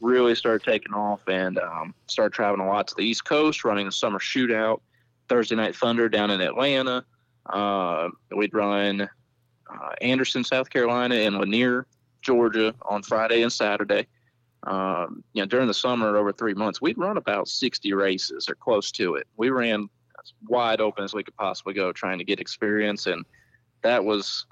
really 0.00 0.34
started 0.34 0.64
taking 0.64 0.92
off 0.92 1.26
and 1.28 1.58
um, 1.58 1.94
started 2.06 2.32
traveling 2.32 2.66
a 2.66 2.70
lot 2.70 2.88
to 2.88 2.94
the 2.96 3.02
East 3.02 3.24
Coast, 3.24 3.64
running 3.64 3.86
the 3.86 3.92
summer 3.92 4.18
shootout, 4.18 4.80
Thursday 5.28 5.54
Night 5.54 5.76
Thunder 5.76 6.08
down 6.08 6.30
in 6.30 6.40
Atlanta. 6.40 7.04
Uh, 7.46 8.08
we'd 8.34 8.54
run 8.54 9.02
uh, 9.02 9.92
Anderson, 10.00 10.44
South 10.44 10.70
Carolina, 10.70 11.14
and 11.14 11.38
Lanier, 11.38 11.86
Georgia 12.22 12.74
on 12.82 13.02
Friday 13.02 13.42
and 13.42 13.52
Saturday. 13.52 14.06
Um, 14.68 15.24
you 15.32 15.40
know, 15.42 15.46
during 15.46 15.66
the 15.66 15.74
summer, 15.74 16.16
over 16.16 16.30
three 16.30 16.52
months, 16.52 16.82
we'd 16.82 16.98
run 16.98 17.16
about 17.16 17.48
60 17.48 17.94
races 17.94 18.48
or 18.50 18.54
close 18.54 18.92
to 18.92 19.14
it. 19.14 19.26
We 19.38 19.48
ran 19.48 19.88
as 20.22 20.32
wide 20.46 20.82
open 20.82 21.04
as 21.04 21.14
we 21.14 21.24
could 21.24 21.36
possibly 21.36 21.72
go, 21.72 21.90
trying 21.90 22.18
to 22.18 22.24
get 22.24 22.38
experience, 22.38 23.06
and 23.06 23.24
that 23.82 24.04
was 24.04 24.44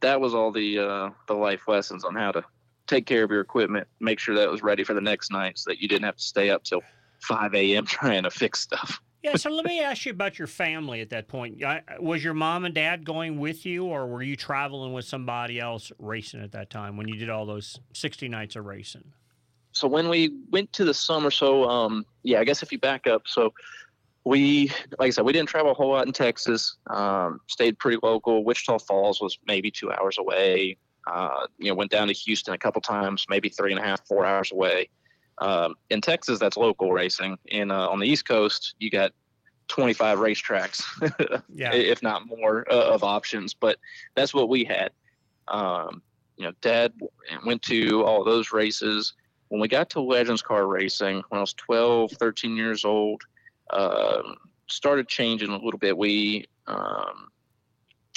that 0.00 0.18
was 0.18 0.34
all 0.34 0.50
the 0.50 0.78
uh, 0.78 1.10
the 1.28 1.34
life 1.34 1.68
lessons 1.68 2.04
on 2.04 2.14
how 2.14 2.32
to 2.32 2.42
take 2.86 3.04
care 3.04 3.22
of 3.22 3.30
your 3.30 3.42
equipment, 3.42 3.86
make 4.00 4.18
sure 4.18 4.34
that 4.34 4.44
it 4.44 4.50
was 4.50 4.62
ready 4.62 4.82
for 4.82 4.94
the 4.94 5.00
next 5.00 5.30
night, 5.30 5.58
so 5.58 5.70
that 5.70 5.80
you 5.80 5.88
didn't 5.88 6.04
have 6.04 6.16
to 6.16 6.22
stay 6.22 6.48
up 6.48 6.64
till 6.64 6.82
5 7.20 7.54
a.m. 7.54 7.84
trying 7.86 8.22
to 8.22 8.30
fix 8.30 8.60
stuff. 8.60 8.98
Yeah, 9.22 9.36
so 9.36 9.50
let 9.50 9.66
me 9.66 9.82
ask 9.82 10.06
you 10.06 10.12
about 10.12 10.38
your 10.38 10.48
family 10.48 11.02
at 11.02 11.10
that 11.10 11.28
point. 11.28 11.62
Was 11.98 12.24
your 12.24 12.32
mom 12.32 12.64
and 12.64 12.74
dad 12.74 13.04
going 13.04 13.38
with 13.38 13.66
you, 13.66 13.84
or 13.84 14.06
were 14.06 14.22
you 14.22 14.36
traveling 14.36 14.94
with 14.94 15.04
somebody 15.04 15.60
else 15.60 15.92
racing 15.98 16.40
at 16.40 16.52
that 16.52 16.70
time 16.70 16.96
when 16.96 17.06
you 17.06 17.16
did 17.16 17.28
all 17.28 17.44
those 17.44 17.78
60 17.92 18.28
nights 18.28 18.56
of 18.56 18.64
racing? 18.64 19.12
So 19.72 19.86
when 19.88 20.08
we 20.08 20.34
went 20.50 20.72
to 20.74 20.84
the 20.84 20.94
summer, 20.94 21.30
so 21.30 21.68
um, 21.68 22.04
yeah, 22.22 22.40
I 22.40 22.44
guess 22.44 22.62
if 22.62 22.72
you 22.72 22.78
back 22.78 23.06
up, 23.06 23.22
so 23.26 23.52
we, 24.24 24.70
like 24.98 25.08
I 25.08 25.10
said, 25.10 25.24
we 25.24 25.32
didn't 25.32 25.48
travel 25.48 25.70
a 25.70 25.74
whole 25.74 25.90
lot 25.90 26.06
in 26.06 26.12
Texas. 26.12 26.76
Um, 26.88 27.40
stayed 27.46 27.78
pretty 27.78 27.98
local. 28.02 28.44
Wichita 28.44 28.78
Falls 28.78 29.20
was 29.20 29.38
maybe 29.46 29.70
two 29.70 29.90
hours 29.92 30.18
away. 30.18 30.76
Uh, 31.06 31.46
you 31.58 31.68
know, 31.68 31.74
went 31.74 31.90
down 31.90 32.08
to 32.08 32.12
Houston 32.12 32.52
a 32.52 32.58
couple 32.58 32.80
times, 32.82 33.24
maybe 33.28 33.48
three 33.48 33.72
and 33.72 33.80
a 33.80 33.82
half, 33.82 34.06
four 34.06 34.26
hours 34.26 34.52
away. 34.52 34.88
Um, 35.38 35.74
in 35.88 36.02
Texas, 36.02 36.38
that's 36.38 36.56
local 36.58 36.92
racing. 36.92 37.38
And 37.50 37.72
uh, 37.72 37.88
on 37.88 37.98
the 37.98 38.06
East 38.06 38.28
Coast, 38.28 38.74
you 38.78 38.90
got 38.90 39.12
25 39.68 40.18
racetracks, 40.18 40.82
Yeah. 41.48 41.72
if 41.72 42.02
not 42.02 42.26
more, 42.26 42.70
uh, 42.70 42.90
of 42.92 43.02
options. 43.02 43.54
But 43.54 43.78
that's 44.14 44.34
what 44.34 44.50
we 44.50 44.64
had. 44.64 44.90
Um, 45.48 46.02
you 46.36 46.44
know, 46.44 46.52
Dad 46.60 46.92
went 47.46 47.62
to 47.62 48.04
all 48.04 48.22
those 48.22 48.52
races. 48.52 49.14
When 49.50 49.60
we 49.60 49.68
got 49.68 49.90
to 49.90 50.00
Legends 50.00 50.42
Car 50.42 50.66
Racing, 50.66 51.22
when 51.28 51.38
I 51.38 51.40
was 51.40 51.54
12, 51.54 52.12
13 52.12 52.56
years 52.56 52.84
old, 52.84 53.22
um, 53.70 54.36
started 54.68 55.08
changing 55.08 55.50
a 55.50 55.58
little 55.58 55.78
bit. 55.78 55.98
We 55.98 56.46
um, 56.68 57.30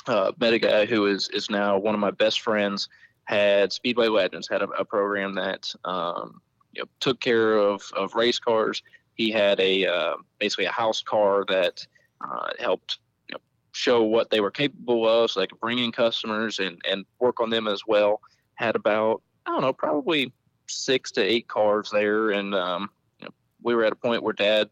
uh, 0.05 0.31
met 0.39 0.53
a 0.53 0.59
guy 0.59 0.85
who 0.85 1.07
is 1.07 1.29
is 1.29 1.49
now 1.49 1.77
one 1.77 1.95
of 1.95 1.99
my 1.99 2.11
best 2.11 2.41
friends. 2.41 2.87
Had 3.25 3.73
Speedway 3.73 4.09
Legends 4.09 4.47
had 4.47 4.61
a, 4.61 4.67
a 4.69 4.85
program 4.85 5.33
that 5.33 5.73
um, 5.85 6.39
you 6.71 6.83
know, 6.83 6.89
took 6.99 7.19
care 7.19 7.57
of, 7.57 7.81
of 7.95 8.13
race 8.13 8.37
cars. 8.37 8.83
He 9.15 9.31
had 9.31 9.59
a 9.59 9.87
uh, 9.87 10.15
basically 10.39 10.65
a 10.65 10.71
house 10.71 11.01
car 11.01 11.45
that 11.47 11.85
uh, 12.21 12.49
helped 12.59 12.99
you 13.27 13.33
know, 13.33 13.41
show 13.71 14.03
what 14.03 14.29
they 14.29 14.39
were 14.39 14.51
capable 14.51 15.09
of, 15.09 15.31
so 15.31 15.39
they 15.39 15.47
could 15.47 15.59
bring 15.59 15.79
in 15.79 15.91
customers 15.91 16.59
and 16.59 16.79
and 16.87 17.05
work 17.19 17.39
on 17.39 17.49
them 17.49 17.67
as 17.67 17.81
well. 17.87 18.21
Had 18.53 18.75
about 18.75 19.23
I 19.47 19.51
don't 19.51 19.61
know, 19.61 19.73
probably 19.73 20.31
six 20.67 21.11
to 21.11 21.21
eight 21.21 21.47
cars 21.47 21.89
there, 21.91 22.31
and 22.31 22.53
um, 22.55 22.89
you 23.19 23.25
know, 23.25 23.33
we 23.61 23.75
were 23.75 23.85
at 23.85 23.93
a 23.93 23.95
point 23.95 24.23
where 24.23 24.33
Dad 24.33 24.69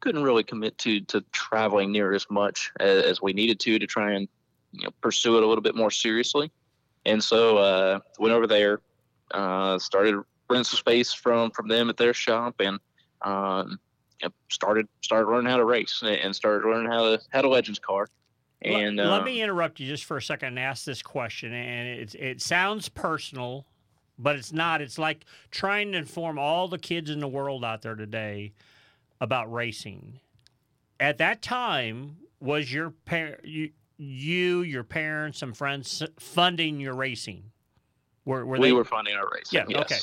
couldn't 0.00 0.22
really 0.22 0.42
commit 0.42 0.76
to 0.78 1.00
to 1.02 1.20
traveling 1.32 1.92
near 1.92 2.12
as 2.12 2.26
much 2.30 2.72
as, 2.80 3.04
as 3.04 3.22
we 3.22 3.32
needed 3.32 3.60
to 3.60 3.78
to 3.78 3.86
try 3.86 4.12
and 4.12 4.28
you 4.72 4.84
know 4.84 4.90
pursue 5.00 5.36
it 5.36 5.42
a 5.42 5.46
little 5.46 5.62
bit 5.62 5.74
more 5.74 5.90
seriously. 5.90 6.50
And 7.06 7.22
so 7.22 7.58
uh, 7.58 8.00
went 8.18 8.34
over 8.34 8.46
there, 8.46 8.80
uh, 9.30 9.78
started 9.78 10.16
renting 10.48 10.64
some 10.64 10.78
space 10.78 11.12
from 11.12 11.50
from 11.50 11.68
them 11.68 11.88
at 11.88 11.96
their 11.96 12.14
shop, 12.14 12.56
and 12.60 12.78
um, 13.22 13.78
you 14.20 14.28
know, 14.28 14.34
started 14.48 14.88
started 15.00 15.30
learning 15.30 15.50
how 15.50 15.56
to 15.56 15.64
race 15.64 16.02
and 16.02 16.34
started 16.34 16.68
learning 16.68 16.90
how 16.90 17.16
to 17.16 17.20
how 17.30 17.42
to 17.42 17.48
legends 17.48 17.78
car. 17.78 18.06
And 18.62 18.96
let, 18.96 19.06
uh, 19.06 19.24
me 19.24 19.40
interrupt 19.40 19.80
you 19.80 19.86
just 19.86 20.04
for 20.04 20.18
a 20.18 20.22
second 20.22 20.48
and 20.48 20.58
ask 20.58 20.84
this 20.84 21.00
question. 21.00 21.52
And 21.54 21.88
it, 22.00 22.14
it 22.14 22.42
sounds 22.42 22.90
personal, 22.90 23.64
but 24.22 24.36
it's 24.36 24.52
not. 24.52 24.80
It's 24.80 24.98
like 24.98 25.24
trying 25.50 25.92
to 25.92 25.98
inform 25.98 26.38
all 26.38 26.68
the 26.68 26.78
kids 26.78 27.10
in 27.10 27.20
the 27.20 27.28
world 27.28 27.64
out 27.64 27.82
there 27.82 27.94
today 27.94 28.52
about 29.20 29.52
racing. 29.52 30.20
At 30.98 31.18
that 31.18 31.42
time, 31.42 32.16
was 32.40 32.72
your 32.72 32.90
par- 33.06 33.38
you, 33.42 33.70
you, 33.96 34.62
your 34.62 34.84
parents, 34.84 35.42
and 35.42 35.56
friends 35.56 36.02
funding 36.18 36.78
your 36.80 36.94
racing? 36.94 37.44
Were, 38.24 38.44
were 38.44 38.58
we 38.58 38.68
they? 38.68 38.72
were 38.72 38.84
funding 38.84 39.14
our 39.16 39.28
racing. 39.32 39.60
Yeah. 39.60 39.64
yes. 39.68 39.80
Okay. 39.82 39.96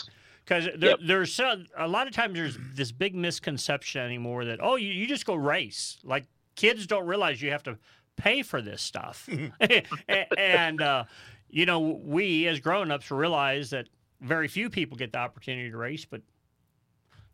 Because 0.44 0.66
there, 0.80 0.92
Yep. 0.92 1.00
there's 1.04 1.40
a 1.40 1.88
lot 1.88 2.08
of 2.08 2.14
times 2.14 2.34
there's 2.36 2.58
this 2.74 2.92
big 2.92 3.14
misconception 3.16 4.02
anymore 4.02 4.46
that 4.46 4.60
oh 4.62 4.78
you, 4.78 4.88
you 4.94 5.06
just 5.06 5.26
go 5.26 5.36
race 5.36 5.98
like 6.06 6.26
kids 6.56 6.88
don't 6.88 7.06
realize 7.06 7.42
you 7.42 7.52
have 7.52 7.64
to 7.64 7.78
pay 8.16 8.42
for 8.44 8.62
this 8.62 8.82
stuff 8.82 9.28
A- 9.62 10.40
and 10.40 10.82
uh, 10.82 11.04
you 11.50 11.66
know 11.66 11.80
we 11.82 12.48
as 12.48 12.62
grown-ups 12.62 13.12
realize 13.12 13.72
that 13.72 13.90
very 14.22 14.48
few 14.48 14.70
people 14.70 14.98
get 14.98 15.12
the 15.12 15.18
opportunity 15.20 15.70
to 15.70 15.78
race 15.78 16.06
but 16.06 16.22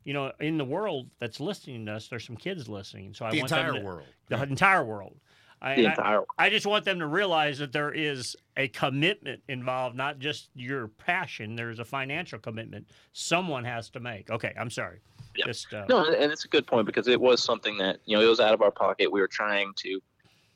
you 0.04 0.14
know 0.14 0.32
in 0.40 0.58
the 0.58 0.66
world 0.66 1.08
that's 1.20 1.40
listening 1.40 1.86
to 1.86 1.94
us 1.94 2.08
there's 2.08 2.26
some 2.26 2.36
kids 2.38 2.68
listening 2.68 3.14
so 3.14 3.26
I 3.26 3.32
The 3.32 3.40
want 3.40 3.50
them 3.50 3.60
entire 3.68 3.80
to- 3.80 3.86
world. 3.86 4.08
the 4.30 4.44
entire 4.44 4.84
world 4.84 5.16
I, 5.62 5.76
The 5.76 5.88
I- 5.88 5.90
entire 5.92 6.22
I 6.38 6.50
just 6.50 6.66
want 6.66 6.84
them 6.84 7.00
to 7.00 7.08
realize 7.08 7.58
that 7.60 7.72
there 7.72 7.92
is 7.94 8.36
a 8.58 8.68
commitment 8.68 9.42
involved, 9.48 9.96
not 9.96 10.20
just 10.20 10.50
your 10.56 10.90
passion. 10.90 11.56
There's 11.56 11.80
a 11.80 11.86
financial 11.86 12.38
commitment 12.38 12.86
someone 13.14 13.64
has 13.64 13.90
to 13.92 14.02
make. 14.02 14.30
Okay, 14.30 14.54
I'm 14.60 14.70
sorry. 14.70 15.00
Just 15.46 15.74
uh, 15.74 15.86
No, 15.88 16.04
and 16.04 16.32
it's 16.34 16.44
a 16.44 16.50
good 16.50 16.68
point 16.68 16.86
because 16.86 17.08
it 17.08 17.20
was 17.20 17.42
something 17.42 17.78
that 17.78 18.00
you 18.04 18.18
know 18.18 18.22
it 18.22 18.28
was 18.28 18.42
out 18.42 18.54
of 18.54 18.62
our 18.62 18.72
pocket. 18.72 19.10
We 19.10 19.22
were 19.22 19.28
trying 19.30 19.72
to 19.78 20.02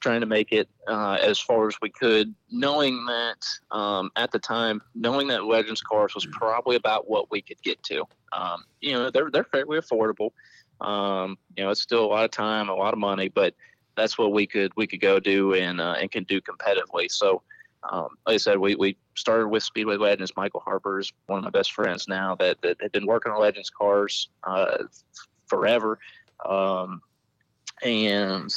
trying 0.07 0.21
to 0.21 0.25
make 0.25 0.53
it 0.53 0.69
uh, 0.87 1.17
as 1.21 1.37
far 1.37 1.67
as 1.67 1.75
we 1.81 1.89
could, 1.89 2.33
knowing 2.49 3.05
that 3.07 3.45
um, 3.71 4.09
at 4.15 4.31
the 4.31 4.39
time, 4.39 4.81
knowing 4.95 5.27
that 5.27 5.43
Legends 5.43 5.81
cars 5.81 6.15
was 6.15 6.25
probably 6.27 6.77
about 6.77 7.09
what 7.09 7.29
we 7.29 7.41
could 7.41 7.61
get 7.61 7.83
to. 7.83 8.05
Um, 8.31 8.63
you 8.79 8.93
know, 8.93 9.11
they're 9.11 9.29
they're 9.29 9.43
fairly 9.43 9.77
affordable. 9.77 10.31
Um, 10.79 11.37
you 11.57 11.63
know, 11.65 11.71
it's 11.71 11.81
still 11.81 12.05
a 12.05 12.07
lot 12.07 12.23
of 12.23 12.31
time, 12.31 12.69
a 12.69 12.73
lot 12.73 12.93
of 12.93 12.99
money, 12.99 13.27
but 13.27 13.53
that's 13.97 14.17
what 14.17 14.31
we 14.31 14.47
could 14.47 14.71
we 14.77 14.87
could 14.87 15.01
go 15.01 15.19
do 15.19 15.55
and 15.55 15.81
uh, 15.81 15.95
and 15.99 16.09
can 16.09 16.23
do 16.23 16.39
competitively. 16.41 17.11
So. 17.11 17.41
Um, 17.89 18.07
like 18.25 18.33
I 18.33 18.37
said, 18.37 18.57
we, 18.57 18.75
we 18.75 18.97
started 19.13 19.47
with 19.47 19.63
Speedway 19.63 19.97
Legends. 19.97 20.33
Michael 20.35 20.59
Harper 20.59 20.99
is 20.99 21.13
one 21.27 21.37
of 21.37 21.43
my 21.45 21.51
best 21.51 21.71
friends 21.71 22.07
now 22.07 22.35
that, 22.35 22.59
that 22.63 22.75
had 22.81 22.91
been 22.91 23.05
working 23.05 23.31
on 23.31 23.39
Legends 23.39 23.69
cars 23.69 24.29
uh, 24.43 24.79
forever. 25.45 25.99
Um, 26.43 27.01
and 27.83 28.53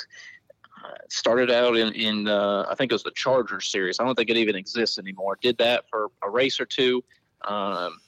started 1.09 1.51
out 1.51 1.77
in, 1.77 1.93
in 1.95 2.29
uh, 2.29 2.67
I 2.69 2.75
think 2.75 2.93
it 2.93 2.95
was 2.95 3.03
the 3.03 3.13
Charger 3.13 3.61
series. 3.61 3.99
I 4.01 4.05
don't 4.05 4.15
think 4.15 4.31
it 4.31 4.37
even 4.37 4.57
exists 4.57 4.99
anymore. 4.99 5.39
Did 5.41 5.59
that 5.59 5.85
for 5.89 6.09
a 6.23 6.31
race 6.31 6.61
or 6.61 6.67
two. 6.67 7.03
Um, 7.43 7.99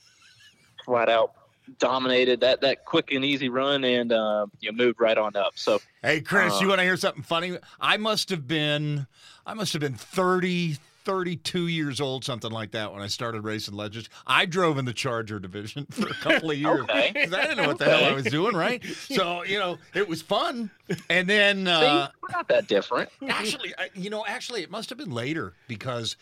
flat 0.85 1.09
out 1.09 1.33
dominated 1.79 2.41
that, 2.41 2.61
that 2.61 2.85
quick 2.85 3.13
and 3.13 3.25
easy 3.25 3.49
run 3.49 3.85
and 3.85 4.13
uh, 4.13 4.47
you 4.61 4.71
know, 4.71 4.77
moved 4.77 5.01
right 5.01 5.17
on 5.17 5.37
up. 5.37 5.53
So 5.55 5.81
Hey, 6.03 6.21
Chris, 6.21 6.55
Uh, 6.55 6.59
you 6.61 6.69
want 6.69 6.81
to 6.81 6.85
hear 6.85 6.97
something 6.97 7.23
funny? 7.23 7.59
I 7.81 7.97
must 7.97 8.31
have 8.31 8.47
been, 8.47 9.07
I 9.47 9.55
must 9.55 9.73
have 9.73 9.81
been 9.81 9.95
30, 9.95 10.79
32 11.05 11.67
years 11.67 12.01
old, 12.01 12.25
something 12.25 12.51
like 12.51 12.71
that, 12.73 12.93
when 12.93 13.03
I 13.03 13.07
started 13.07 13.43
racing 13.43 13.75
Legends. 13.75 14.09
I 14.27 14.47
drove 14.47 14.79
in 14.79 14.85
the 14.85 14.93
Charger 14.93 15.39
division 15.39 15.87
for 15.91 16.09
a 16.09 16.15
couple 16.15 16.51
of 16.51 16.57
years. 16.59 16.81
Okay. 16.83 17.13
'Cause 17.25 17.33
I 17.35 17.43
didn't 17.43 17.59
know 17.59 17.67
what 17.69 17.79
the 17.79 17.85
hell 17.87 18.05
I 18.05 18.13
was 18.13 18.25
doing, 18.25 18.55
right? 18.57 18.83
So, 19.13 19.43
you 19.45 19.59
know, 19.59 19.79
it 19.95 20.09
was 20.09 20.23
fun. 20.23 20.71
And 21.11 21.29
then, 21.29 21.67
See, 21.67 21.71
uh, 21.73 22.09
we're 22.23 22.29
not 22.31 22.49
that 22.49 22.67
different. 22.69 23.11
actually, 23.29 23.75
I, 23.77 23.91
you 23.95 24.11
know, 24.11 24.25
actually, 24.27 24.63
it 24.63 24.71
must 24.71 24.89
have 24.91 24.99
been 24.99 25.11
later 25.13 25.55
because 25.69 26.17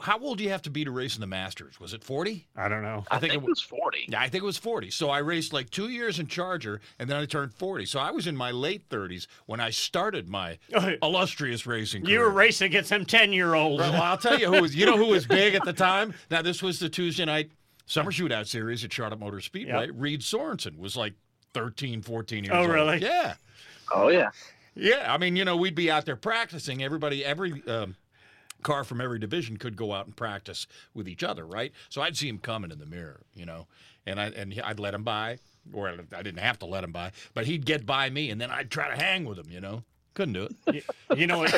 how 0.00 0.18
old 0.18 0.38
do 0.38 0.44
you 0.44 0.50
have 0.50 0.62
to 0.62 0.70
be 0.70 0.84
to 0.84 0.90
race 0.90 1.14
in 1.14 1.20
the 1.20 1.26
Masters? 1.26 1.78
Was 1.78 1.92
it 1.92 2.02
40? 2.02 2.46
I 2.56 2.68
don't 2.68 2.82
know. 2.82 3.04
I, 3.10 3.18
think, 3.18 3.34
it 3.34 3.42
was 3.42 3.60
40. 3.60 4.06
Yeah, 4.08 4.20
I 4.20 4.28
think 4.28 4.42
it 4.42 4.46
was 4.46 4.56
40. 4.56 4.90
So 4.90 5.10
I 5.10 5.18
raced 5.18 5.52
like 5.52 5.70
two 5.70 5.88
years 5.88 6.18
in 6.18 6.26
Charger, 6.26 6.80
and 6.98 7.08
then 7.08 7.16
I 7.16 7.26
turned 7.26 7.52
40. 7.54 7.86
So 7.86 8.00
I 8.00 8.10
was 8.10 8.26
in 8.26 8.36
my 8.36 8.50
late 8.50 8.88
30s 8.88 9.26
when 9.46 9.60
I 9.60 9.70
started 9.70 10.28
my 10.28 10.58
illustrious 11.02 11.66
racing 11.66 12.02
career. 12.02 12.14
you 12.14 12.20
were 12.20 12.30
racing 12.30 12.66
against 12.66 12.88
some 12.88 13.04
ten 13.04 13.32
year 13.32 13.54
olds. 13.54 13.80
Well, 13.80 14.02
I'll 14.02 14.16
tell 14.18 14.38
you 14.38 14.52
who 14.52 14.62
was. 14.62 14.74
You 14.74 14.86
know 14.86 14.96
who 14.96 15.06
was 15.08 15.26
big 15.28 15.54
at 15.54 15.64
the 15.64 15.72
time. 15.72 16.14
Now 16.30 16.42
this 16.42 16.62
was 16.62 16.78
the 16.80 16.88
Tuesday 16.88 17.24
night 17.26 17.50
summer 17.86 18.10
shootout 18.10 18.46
series 18.46 18.82
at 18.84 18.92
Charlotte 18.92 19.20
Motor 19.20 19.40
Speedway. 19.40 19.86
Yep. 19.86 19.94
Reed 19.98 20.22
Sorenson 20.22 20.78
was 20.78 20.96
like 20.96 21.14
13, 21.54 22.02
14 22.02 22.44
years 22.44 22.54
Oh, 22.54 22.60
old. 22.60 22.70
Oh, 22.70 22.72
really? 22.72 22.98
Yeah. 22.98 23.34
Oh, 23.92 24.08
yeah. 24.08 24.30
Yeah, 24.76 25.12
I 25.12 25.18
mean, 25.18 25.34
you 25.34 25.44
know, 25.44 25.56
we'd 25.56 25.74
be 25.74 25.90
out 25.90 26.06
there 26.06 26.14
practicing. 26.16 26.82
Everybody, 26.82 27.24
every 27.24 27.62
um, 27.66 27.96
car 28.62 28.84
from 28.84 29.00
every 29.00 29.18
division 29.18 29.56
could 29.56 29.76
go 29.76 29.92
out 29.92 30.06
and 30.06 30.16
practice 30.16 30.66
with 30.94 31.08
each 31.08 31.22
other, 31.22 31.46
right? 31.46 31.72
So 31.88 32.02
I'd 32.02 32.16
see 32.16 32.28
him 32.28 32.38
coming 32.38 32.70
in 32.70 32.78
the 32.78 32.86
mirror, 32.86 33.20
you 33.34 33.46
know, 33.46 33.66
and 34.06 34.20
I 34.20 34.26
and 34.26 34.60
I'd 34.64 34.80
let 34.80 34.94
him 34.94 35.04
by, 35.04 35.38
or 35.72 35.88
I 35.88 36.22
didn't 36.22 36.40
have 36.40 36.58
to 36.60 36.66
let 36.66 36.84
him 36.84 36.92
by, 36.92 37.12
but 37.34 37.46
he'd 37.46 37.66
get 37.66 37.86
by 37.86 38.10
me, 38.10 38.30
and 38.30 38.40
then 38.40 38.50
I'd 38.50 38.70
try 38.70 38.88
to 38.94 38.96
hang 39.02 39.24
with 39.24 39.38
him, 39.38 39.50
you 39.50 39.60
know. 39.60 39.82
Couldn't 40.14 40.34
do 40.34 40.48
it. 40.66 40.74
You, 40.74 40.82
you 41.16 41.26
know 41.28 41.38
what? 41.38 41.54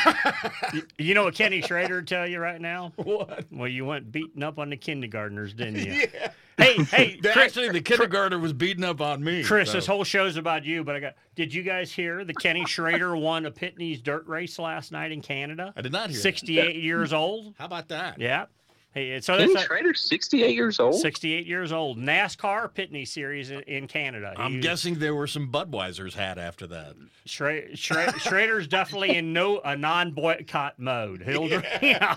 you, 0.74 0.82
you 0.98 1.14
know 1.14 1.24
what 1.24 1.34
Kenny 1.34 1.62
Schrader 1.62 1.96
would 1.96 2.06
tell 2.06 2.26
you 2.26 2.38
right 2.38 2.60
now? 2.60 2.92
What? 3.02 3.46
Well, 3.50 3.68
you 3.68 3.86
went 3.86 4.12
beating 4.12 4.42
up 4.42 4.58
on 4.58 4.68
the 4.70 4.76
kindergartners, 4.76 5.54
didn't 5.54 5.76
you? 5.76 6.06
Yeah. 6.14 6.32
Hey, 6.58 6.84
hey, 6.84 7.16
Chris, 7.16 7.36
Actually, 7.36 7.70
the 7.70 7.80
kindergartner 7.80 8.38
was 8.38 8.52
beating 8.52 8.84
up 8.84 9.00
on 9.00 9.22
me. 9.22 9.42
Chris, 9.42 9.70
so. 9.70 9.74
this 9.74 9.86
whole 9.86 10.04
show's 10.04 10.36
about 10.36 10.64
you, 10.64 10.84
but 10.84 10.96
I 10.96 11.00
got. 11.00 11.14
Did 11.34 11.52
you 11.54 11.62
guys 11.62 11.90
hear 11.90 12.24
that 12.24 12.38
Kenny 12.38 12.64
Schrader 12.66 13.16
won 13.16 13.46
a 13.46 13.50
Pinty's 13.50 14.00
dirt 14.00 14.26
race 14.26 14.58
last 14.58 14.92
night 14.92 15.12
in 15.12 15.22
Canada? 15.22 15.72
I 15.76 15.80
did 15.80 15.92
not 15.92 16.10
hear 16.10 16.16
that. 16.16 16.22
68 16.22 16.76
years 16.76 17.12
old. 17.12 17.54
How 17.58 17.64
about 17.64 17.88
that? 17.88 18.20
Yeah. 18.20 18.46
Hey, 18.94 19.18
so 19.20 19.38
Kenny 19.38 19.54
that's 19.54 19.64
a- 19.64 19.66
Schrader's 19.68 20.00
68 20.02 20.54
years 20.54 20.78
old. 20.78 20.96
68 21.00 21.46
years 21.46 21.72
old. 21.72 21.96
NASCAR 21.98 22.72
Pinty's 22.74 23.10
Series 23.10 23.50
in, 23.50 23.60
in 23.62 23.86
Canada. 23.88 24.34
I'm 24.36 24.52
He- 24.54 24.60
guessing 24.60 24.98
there 24.98 25.14
were 25.14 25.26
some 25.26 25.50
Budweisers 25.50 26.12
had 26.12 26.38
after 26.38 26.66
that. 26.66 26.94
Schra- 27.26 27.72
Schra- 27.72 28.14
Schrader's 28.20 28.66
definitely 28.66 29.16
in 29.16 29.32
no 29.32 29.60
a 29.64 29.74
non-boycott 29.76 30.78
mode. 30.78 31.22
He'll, 31.26 31.48
yeah. 31.48 31.62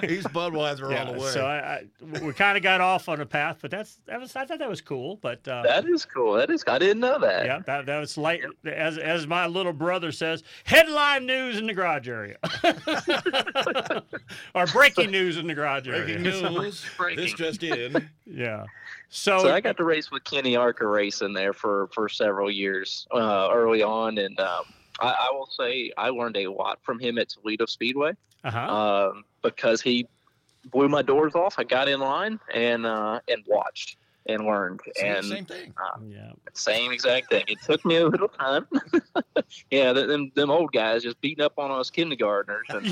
He's 0.00 0.24
Budweiser 0.24 0.90
Yeah, 0.90 1.04
all 1.04 1.12
the 1.14 1.18
way. 1.20 1.30
So 1.30 1.44
I, 1.44 1.56
I, 2.16 2.20
we 2.22 2.32
kind 2.32 2.56
of 2.56 2.62
got 2.62 2.80
off 2.80 3.08
on 3.08 3.20
a 3.20 3.26
path, 3.26 3.58
but 3.60 3.70
that's 3.70 3.98
that 4.06 4.18
was 4.20 4.34
I 4.36 4.46
thought 4.46 4.58
that 4.60 4.68
was 4.70 4.80
cool. 4.80 5.16
But 5.20 5.46
uh, 5.48 5.62
That 5.64 5.84
is 5.86 6.04
cool. 6.06 6.34
That 6.34 6.48
is. 6.50 6.64
I 6.66 6.78
didn't 6.78 7.00
know 7.00 7.18
that. 7.18 7.44
yeah, 7.44 7.58
that, 7.66 7.86
that 7.86 7.98
was 7.98 8.16
late. 8.16 8.42
As 8.64 8.96
as 8.98 9.26
my 9.26 9.46
little 9.46 9.72
brother 9.74 10.12
says, 10.12 10.44
headline 10.64 11.26
news 11.26 11.58
in 11.58 11.66
the 11.66 11.74
garage 11.74 12.08
area, 12.08 12.36
or 14.54 14.66
breaking 14.66 15.10
news 15.10 15.36
in 15.36 15.46
the 15.46 15.54
garage 15.54 15.86
area. 15.88 15.89
Breaking 15.90 16.22
news. 16.22 16.84
Breaking. 16.96 17.24
This 17.24 17.32
just 17.34 17.62
in. 17.62 18.08
Yeah. 18.32 18.64
So, 19.08 19.40
So 19.40 19.52
I 19.52 19.60
got 19.60 19.76
to 19.78 19.84
race 19.84 20.12
with 20.12 20.22
Kenny 20.22 20.54
ARCA 20.54 20.86
racing 20.86 21.32
there 21.32 21.52
for 21.52 21.88
for 21.88 22.08
several 22.08 22.48
years 22.48 23.08
uh, 23.12 23.48
early 23.52 23.82
on, 23.82 24.18
and 24.18 24.38
um, 24.38 24.62
I, 25.00 25.08
I 25.08 25.28
will 25.32 25.48
say 25.48 25.90
I 25.98 26.10
learned 26.10 26.36
a 26.36 26.46
lot 26.46 26.78
from 26.82 27.00
him 27.00 27.18
at 27.18 27.28
Toledo 27.28 27.66
Speedway 27.66 28.12
uh-huh. 28.44 29.10
um, 29.10 29.24
because 29.42 29.82
he 29.82 30.06
blew 30.70 30.88
my 30.88 31.02
doors 31.02 31.34
off. 31.34 31.56
I 31.58 31.64
got 31.64 31.88
in 31.88 31.98
line 31.98 32.38
and 32.54 32.86
uh, 32.86 33.20
and 33.28 33.42
watched 33.48 33.96
and 34.26 34.46
learned 34.46 34.80
Same, 34.96 35.16
and 35.16 35.24
same 35.24 35.44
thing. 35.44 35.74
uh, 35.82 35.98
yeah. 36.08 36.32
same 36.52 36.92
exact 36.92 37.30
thing. 37.30 37.44
It 37.48 37.58
took 37.62 37.84
me 37.84 37.96
a 37.96 38.06
little 38.06 38.28
time. 38.28 38.66
yeah, 39.70 39.92
them 39.92 40.30
them 40.34 40.50
old 40.50 40.72
guys 40.72 41.02
just 41.02 41.20
beating 41.20 41.44
up 41.44 41.58
on 41.58 41.70
us 41.70 41.90
kindergartners 41.90 42.66
and 42.68 42.86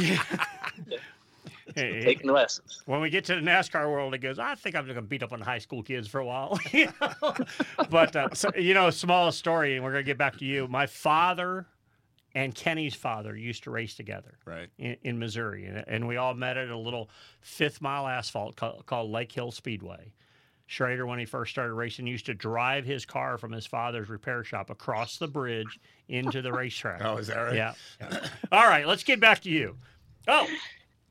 Hey, 1.95 2.01
taking 2.01 2.31
lessons. 2.31 2.83
when 2.87 3.01
we 3.01 3.11
get 3.11 3.25
to 3.27 3.35
the 3.35 3.41
NASCAR 3.41 3.91
world, 3.91 4.15
it 4.15 4.19
goes. 4.19 4.39
I 4.39 4.55
think 4.55 4.77
I'm 4.77 4.85
going 4.85 4.97
to 4.97 5.03
beat 5.03 5.23
up 5.23 5.33
on 5.33 5.41
high 5.41 5.59
school 5.59 5.83
kids 5.83 6.09
for 6.09 6.21
a 6.21 6.25
while. 6.25 6.59
You 6.73 6.93
know? 7.01 7.35
but 7.91 8.15
uh, 8.15 8.29
so, 8.35 8.51
you 8.57 8.75
know, 8.75 8.91
small 8.91 9.33
story, 9.33 9.77
and 9.77 9.85
we're 9.85 9.93
going 9.93 10.05
to 10.05 10.07
get 10.07 10.19
back 10.19 10.37
to 10.39 10.45
you. 10.45 10.69
My 10.69 10.87
father 10.87 11.67
and 12.35 12.55
Kenny's 12.55 12.95
father 12.95 13.37
used 13.37 13.65
to 13.65 13.71
race 13.71 13.95
together. 13.95 14.39
Right. 14.45 14.69
in, 14.79 14.97
in 15.03 15.19
Missouri, 15.19 15.67
and, 15.67 15.85
and 15.87 16.07
we 16.07 16.17
all 16.17 16.35
met 16.35 16.57
at 16.57 16.69
a 16.69 16.77
little 16.77 17.11
fifth 17.41 17.81
mile 17.81 18.07
asphalt 18.07 18.57
called, 18.57 18.85
called 18.87 19.11
Lake 19.11 19.33
Hill 19.33 19.51
Speedway. 19.51 20.13
Schrader, 20.67 21.07
when 21.07 21.19
he 21.19 21.25
first 21.25 21.51
started 21.51 21.73
racing, 21.73 22.07
used 22.07 22.27
to 22.27 22.35
drive 22.35 22.85
his 22.85 23.07
car 23.07 23.39
from 23.39 23.53
his 23.53 23.65
father's 23.65 24.11
repair 24.11 24.45
shop 24.45 24.69
across 24.69 25.17
the 25.17 25.27
bridge 25.27 25.81
into 26.09 26.43
the 26.43 26.53
racetrack. 26.53 27.01
Oh, 27.05 27.17
is 27.17 27.29
that 27.29 27.39
right? 27.39 27.55
Yeah. 27.57 27.73
all 28.53 28.67
right, 28.69 28.87
let's 28.87 29.03
get 29.03 29.19
back 29.19 29.41
to 29.43 29.51
you. 29.51 29.77
Oh, 30.29 30.47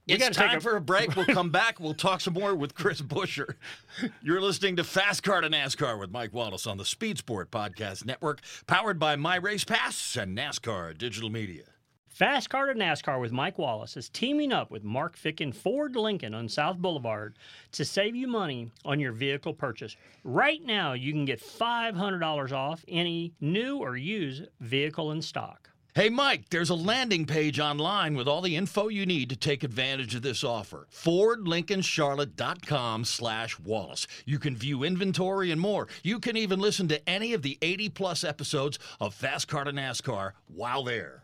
we 0.08 0.14
It's 0.16 0.38
time 0.38 0.58
a- 0.58 0.62
for 0.62 0.76
a 0.76 0.82
break. 0.82 1.16
We'll 1.16 1.26
come 1.26 1.50
back. 1.50 1.80
We'll 1.80 1.94
talk 1.94 2.22
some 2.22 2.34
more 2.34 2.56
with 2.56 2.74
Chris 2.76 3.02
Buescher. 3.02 3.56
You're 4.22 4.42
listening 4.42 4.76
to 4.78 4.84
Fast 4.84 5.24
Car 5.24 5.42
to 5.42 5.50
NASCAR 5.50 6.00
with 6.00 6.12
Mike 6.12 6.34
Wallace 6.34 6.66
on 6.68 6.78
the 6.78 6.86
Speed 6.86 7.18
Sport 7.18 7.52
Podcast 7.52 8.06
Network, 8.06 8.42
powered 8.68 9.00
by 9.00 9.16
My 9.16 9.36
Race 9.36 9.64
Pass 9.66 10.16
and 10.16 10.38
NASCAR 10.38 10.98
Digital 10.98 11.30
Media. 11.30 11.64
Fast 12.08 12.50
Car 12.50 12.66
to 12.66 12.80
NASCAR 12.80 13.22
with 13.22 13.32
Mike 13.32 13.60
Wallace 13.60 13.96
is 13.96 14.10
teaming 14.10 14.52
up 14.52 14.72
with 14.72 14.84
Mark 14.84 15.16
Ficken 15.16 15.54
Ford 15.54 15.96
Lincoln 15.96 16.34
on 16.34 16.50
South 16.50 16.78
Boulevard 16.78 17.38
to 17.74 17.86
save 17.86 18.16
you 18.16 18.28
money 18.28 18.72
on 18.86 19.00
your 19.00 19.12
vehicle 19.12 19.54
purchase. 19.54 19.96
Right 20.24 20.64
now, 20.66 20.94
you 20.94 21.12
can 21.14 21.26
get 21.26 21.40
$500 21.40 22.52
off 22.52 22.84
any 22.88 23.34
new 23.40 23.78
or 23.78 23.98
used 23.98 24.48
vehicle 24.62 25.12
in 25.12 25.22
stock. 25.22 25.70
Hey, 25.98 26.10
Mike, 26.12 26.50
there's 26.52 26.70
a 26.70 26.76
landing 26.76 27.26
page 27.26 27.60
online 27.60 28.16
with 28.16 28.28
all 28.28 28.42
the 28.42 28.56
info 28.56 28.88
you 28.88 29.08
need 29.08 29.32
to 29.32 29.36
take 29.36 29.64
advantage 29.64 30.14
of 30.14 30.22
this 30.22 30.44
offer. 30.44 30.86
FordLincolnCharlotte.com 30.94 33.04
slash 33.04 33.60
Wallace. 33.60 34.06
You 34.24 34.38
can 34.38 34.56
view 34.56 34.84
inventory 34.84 35.50
and 35.50 35.60
more. 35.60 35.88
You 36.04 36.20
can 36.20 36.38
even 36.38 36.60
listen 36.60 36.88
to 36.90 37.10
any 37.10 37.34
of 37.34 37.42
the 37.42 37.58
80 37.64 37.90
plus 37.90 38.24
episodes 38.24 38.78
of 39.00 39.16
Fast 39.16 39.48
Car 39.48 39.64
to 39.64 39.72
NASCAR 39.72 40.34
while 40.46 40.84
there. 40.84 41.24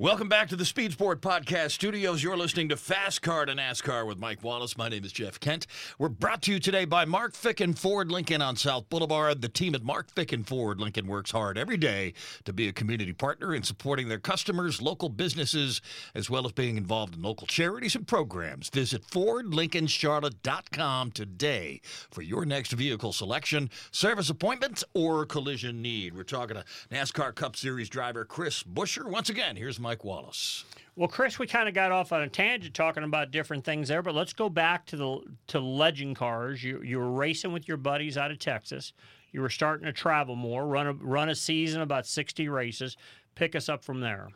Welcome 0.00 0.28
back 0.30 0.48
to 0.48 0.56
the 0.56 0.64
Speed 0.64 0.92
Sport 0.92 1.20
Podcast 1.20 1.72
Studios. 1.72 2.22
You're 2.22 2.34
listening 2.34 2.70
to 2.70 2.76
Fast 2.78 3.20
Car 3.20 3.44
to 3.44 3.52
NASCAR 3.52 4.06
with 4.06 4.18
Mike 4.18 4.42
Wallace. 4.42 4.78
My 4.78 4.88
name 4.88 5.04
is 5.04 5.12
Jeff 5.12 5.38
Kent. 5.38 5.66
We're 5.98 6.08
brought 6.08 6.40
to 6.44 6.52
you 6.52 6.58
today 6.58 6.86
by 6.86 7.04
Mark 7.04 7.34
Ficken 7.34 7.76
Ford 7.76 8.10
Lincoln 8.10 8.40
on 8.40 8.56
South 8.56 8.88
Boulevard. 8.88 9.42
The 9.42 9.50
team 9.50 9.74
at 9.74 9.82
Mark 9.82 10.10
Ficken 10.14 10.46
Ford 10.46 10.80
Lincoln 10.80 11.06
works 11.06 11.32
hard 11.32 11.58
every 11.58 11.76
day 11.76 12.14
to 12.44 12.54
be 12.54 12.66
a 12.66 12.72
community 12.72 13.12
partner 13.12 13.54
in 13.54 13.62
supporting 13.62 14.08
their 14.08 14.18
customers, 14.18 14.80
local 14.80 15.10
businesses, 15.10 15.82
as 16.14 16.30
well 16.30 16.46
as 16.46 16.52
being 16.52 16.78
involved 16.78 17.16
in 17.16 17.20
local 17.20 17.46
charities 17.46 17.94
and 17.94 18.08
programs. 18.08 18.70
Visit 18.70 19.06
FordLincolnCharlotte.com 19.06 21.10
today 21.10 21.82
for 22.10 22.22
your 22.22 22.46
next 22.46 22.72
vehicle 22.72 23.12
selection, 23.12 23.68
service 23.90 24.30
appointment, 24.30 24.82
or 24.94 25.26
collision 25.26 25.82
need. 25.82 26.16
We're 26.16 26.22
talking 26.22 26.56
to 26.56 26.64
NASCAR 26.90 27.34
Cup 27.34 27.54
Series 27.54 27.90
driver 27.90 28.24
Chris 28.24 28.62
Buescher. 28.62 29.04
Once 29.04 29.28
again, 29.28 29.56
here's 29.56 29.78
Mike. 29.78 29.89
Mike 29.90 30.04
Wallace. 30.04 30.64
Well, 30.94 31.08
Chris, 31.08 31.40
we 31.40 31.48
kind 31.48 31.68
of 31.68 31.74
got 31.74 31.90
off 31.90 32.12
on 32.12 32.22
a 32.22 32.28
tangent 32.28 32.74
talking 32.74 33.02
about 33.02 33.32
different 33.32 33.64
things 33.64 33.88
there, 33.88 34.02
but 34.02 34.14
let's 34.14 34.32
go 34.32 34.48
back 34.48 34.86
to 34.86 34.96
the 34.96 35.18
to 35.48 35.58
legend 35.58 36.14
cars. 36.14 36.62
You 36.62 36.80
you 36.84 37.00
were 37.00 37.10
racing 37.10 37.52
with 37.52 37.66
your 37.66 37.76
buddies 37.76 38.16
out 38.16 38.30
of 38.30 38.38
Texas. 38.38 38.92
You 39.32 39.40
were 39.40 39.48
starting 39.48 39.86
to 39.86 39.92
travel 39.92 40.36
more, 40.36 40.64
run 40.64 40.86
a 40.86 40.92
run 40.92 41.28
a 41.28 41.34
season 41.34 41.80
about 41.82 42.06
sixty 42.06 42.48
races. 42.48 42.96
Pick 43.34 43.56
us 43.56 43.68
up 43.68 43.82
from 43.82 43.98
there. 43.98 44.28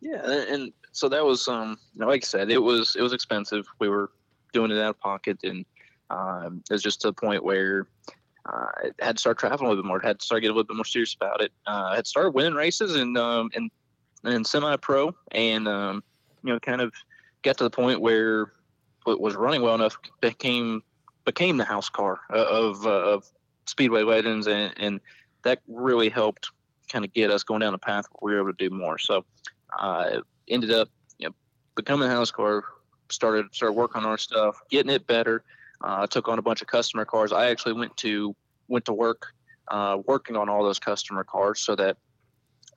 Yeah, 0.00 0.22
and 0.24 0.72
so 0.92 1.08
that 1.08 1.24
was 1.24 1.48
um, 1.48 1.76
like 1.96 2.22
I 2.22 2.26
said, 2.26 2.48
it 2.52 2.62
was 2.62 2.94
it 2.94 3.02
was 3.02 3.12
expensive. 3.12 3.66
We 3.80 3.88
were 3.88 4.12
doing 4.52 4.70
it 4.70 4.78
out 4.78 4.90
of 4.90 5.00
pocket, 5.00 5.38
and 5.42 5.64
um, 6.10 6.62
it 6.70 6.74
was 6.74 6.82
just 6.84 7.00
to 7.00 7.08
the 7.08 7.12
point 7.12 7.42
where 7.42 7.88
uh, 8.46 8.66
I 9.00 9.04
had 9.04 9.16
to 9.16 9.20
start 9.20 9.40
traveling 9.40 9.66
a 9.66 9.70
little 9.70 9.82
bit 9.82 9.88
more. 9.88 10.00
I 10.00 10.06
had 10.06 10.20
to 10.20 10.24
start 10.24 10.42
getting 10.42 10.54
a 10.54 10.56
little 10.56 10.68
bit 10.68 10.76
more 10.76 10.84
serious 10.84 11.14
about 11.14 11.40
it. 11.40 11.50
Uh, 11.66 11.88
I 11.90 11.96
had 11.96 12.06
started 12.06 12.34
winning 12.34 12.54
races, 12.54 12.94
and 12.94 13.18
um, 13.18 13.50
and 13.56 13.68
and 14.24 14.46
semi-pro, 14.46 15.14
and 15.32 15.68
um, 15.68 16.02
you 16.42 16.52
know, 16.52 16.60
kind 16.60 16.80
of 16.80 16.92
got 17.42 17.58
to 17.58 17.64
the 17.64 17.70
point 17.70 18.00
where 18.00 18.52
it 19.06 19.20
was 19.20 19.34
running 19.34 19.62
well 19.62 19.74
enough 19.74 19.96
became 20.20 20.82
became 21.24 21.56
the 21.56 21.64
house 21.64 21.88
car 21.88 22.20
of 22.30 22.84
uh, 22.86 22.90
of 22.90 23.30
Speedway 23.66 24.02
Legends, 24.02 24.46
and, 24.46 24.74
and 24.76 25.00
that 25.42 25.60
really 25.68 26.08
helped 26.08 26.50
kind 26.90 27.04
of 27.04 27.12
get 27.12 27.30
us 27.30 27.42
going 27.42 27.60
down 27.60 27.72
the 27.72 27.78
path 27.78 28.06
where 28.18 28.34
we 28.34 28.34
were 28.34 28.48
able 28.48 28.56
to 28.56 28.68
do 28.68 28.74
more. 28.74 28.98
So, 28.98 29.24
uh, 29.78 30.20
ended 30.48 30.72
up 30.72 30.88
you 31.18 31.28
know 31.28 31.34
becoming 31.76 32.08
the 32.08 32.14
house 32.14 32.30
car. 32.30 32.64
Started 33.10 33.46
started 33.52 33.72
working 33.72 34.02
on 34.02 34.08
our 34.08 34.18
stuff, 34.18 34.60
getting 34.70 34.92
it 34.92 35.06
better. 35.06 35.42
Uh, 35.82 36.06
took 36.06 36.28
on 36.28 36.38
a 36.38 36.42
bunch 36.42 36.60
of 36.60 36.68
customer 36.68 37.04
cars. 37.04 37.32
I 37.32 37.50
actually 37.50 37.72
went 37.72 37.96
to 37.98 38.36
went 38.68 38.84
to 38.84 38.92
work 38.92 39.32
uh, 39.68 39.98
working 40.06 40.36
on 40.36 40.48
all 40.48 40.62
those 40.62 40.78
customer 40.78 41.24
cars 41.24 41.60
so 41.60 41.74
that 41.76 41.96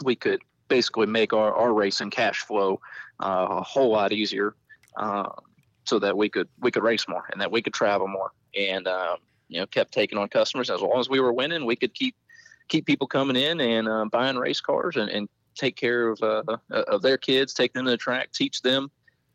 we 0.04 0.16
could 0.16 0.42
basically 0.74 1.06
make 1.06 1.34
our, 1.34 1.54
our 1.54 1.72
racing 1.72 2.10
cash 2.10 2.40
flow 2.42 2.80
uh, 3.20 3.48
a 3.62 3.62
whole 3.62 3.92
lot 3.92 4.12
easier, 4.12 4.56
uh, 4.98 5.30
so 5.86 6.00
that 6.00 6.18
we 6.18 6.28
could 6.30 6.50
we 6.60 6.72
could 6.72 6.84
race 6.84 7.08
more 7.08 7.26
and 7.32 7.40
that 7.40 7.52
we 7.52 7.62
could 7.62 7.74
travel 7.74 8.08
more, 8.08 8.32
and 8.58 8.88
um, 8.88 9.18
you 9.50 9.60
know 9.60 9.68
kept 9.68 9.92
taking 9.94 10.18
on 10.18 10.28
customers 10.30 10.72
as 10.72 10.82
long 10.82 11.00
as 11.00 11.10
we 11.10 11.20
were 11.20 11.32
winning, 11.32 11.64
we 11.66 11.76
could 11.76 11.94
keep 11.94 12.16
keep 12.70 12.86
people 12.88 13.06
coming 13.06 13.36
in 13.36 13.62
and 13.62 13.88
uh, 13.88 14.06
buying 14.12 14.38
race 14.38 14.62
cars 14.62 14.96
and, 14.96 15.10
and 15.12 15.30
take 15.54 15.76
care 15.76 16.10
of 16.10 16.24
uh, 16.24 16.58
of 16.72 17.04
their 17.04 17.18
kids, 17.18 17.54
take 17.54 17.72
them 17.74 17.86
to 17.86 17.92
the 17.92 17.98
track, 17.98 18.32
teach 18.32 18.62
them, 18.64 18.90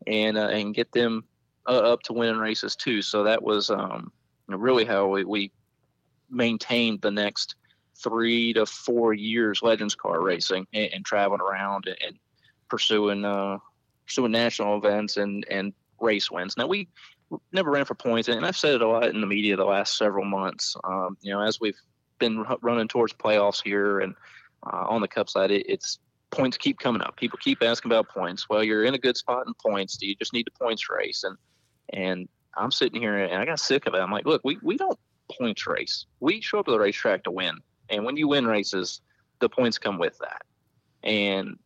and 0.07 0.37
uh, 0.37 0.49
and 0.57 0.75
get 0.75 0.91
them 0.91 1.23
uh, 1.69 1.93
up 1.93 2.01
to 2.03 2.13
winning 2.13 2.37
races 2.37 2.75
too. 2.75 3.01
So 3.01 3.23
that 3.23 3.41
was 3.41 3.69
um, 3.69 4.11
really 4.47 4.83
how 4.83 5.07
we, 5.07 5.23
we 5.23 5.51
maintained 6.29 7.01
the 7.01 7.11
next 7.11 7.55
three 8.03 8.53
to 8.53 8.65
four 8.65 9.13
years 9.13 9.61
Legends 9.61 9.95
car 9.95 10.21
racing 10.21 10.67
and, 10.73 10.93
and 10.93 11.05
traveling 11.05 11.41
around 11.41 11.87
and, 11.87 11.97
and 12.05 12.19
pursuing 12.69 13.25
uh, 13.25 13.57
pursuing 14.05 14.31
national 14.31 14.77
events 14.77 15.17
and 15.17 15.45
and 15.49 15.73
race 15.99 16.31
wins. 16.31 16.55
Now 16.57 16.67
we 16.67 16.87
never 17.51 17.71
ran 17.71 17.85
for 17.85 17.95
points, 17.95 18.27
and 18.27 18.45
I've 18.45 18.57
said 18.57 18.75
it 18.75 18.81
a 18.81 18.87
lot 18.87 19.05
in 19.09 19.21
the 19.21 19.27
media 19.27 19.55
the 19.55 19.65
last 19.65 19.97
several 19.97 20.25
months. 20.25 20.75
Um, 20.83 21.17
you 21.21 21.31
know, 21.31 21.41
as 21.41 21.59
we've 21.59 21.77
been 22.19 22.45
running 22.61 22.87
towards 22.87 23.13
playoffs 23.13 23.61
here 23.63 23.99
and 23.99 24.15
uh, 24.65 24.85
on 24.89 25.01
the 25.01 25.07
Cup 25.07 25.29
side, 25.29 25.51
it, 25.51 25.65
it's 25.69 25.99
points 26.31 26.57
keep 26.57 26.79
coming 26.79 27.01
up. 27.01 27.15
People 27.17 27.39
keep 27.41 27.63
asking 27.63 27.91
about 27.91 28.09
points. 28.09 28.49
Well, 28.49 28.63
you're 28.63 28.83
in 28.83 28.93
a 28.93 28.99
good 28.99 29.17
spot 29.17 29.47
in 29.47 29.53
points. 29.65 29.97
Do 29.97 30.07
you 30.07 30.15
just 30.15 30.33
need 30.33 30.47
the 30.47 30.63
points 30.63 30.89
race? 30.89 31.23
And 31.23 31.37
and 31.93 32.27
I'm 32.57 32.71
sitting 32.71 33.01
here 33.01 33.17
and 33.17 33.41
I 33.41 33.45
got 33.45 33.59
sick 33.59 33.87
of 33.87 33.93
it. 33.93 33.99
I'm 33.99 34.11
like, 34.11 34.25
look, 34.25 34.41
we, 34.43 34.57
we 34.61 34.77
don't 34.77 34.97
points 35.37 35.65
race. 35.67 36.05
We 36.19 36.41
show 36.41 36.59
up 36.59 36.65
to 36.65 36.71
the 36.71 36.79
racetrack 36.79 37.23
to 37.23 37.31
win. 37.31 37.57
And 37.89 38.05
when 38.05 38.17
you 38.17 38.27
win 38.27 38.45
races, 38.45 39.01
the 39.39 39.49
points 39.49 39.77
come 39.77 39.97
with 39.97 40.17
that. 40.19 40.43
And 41.03 41.57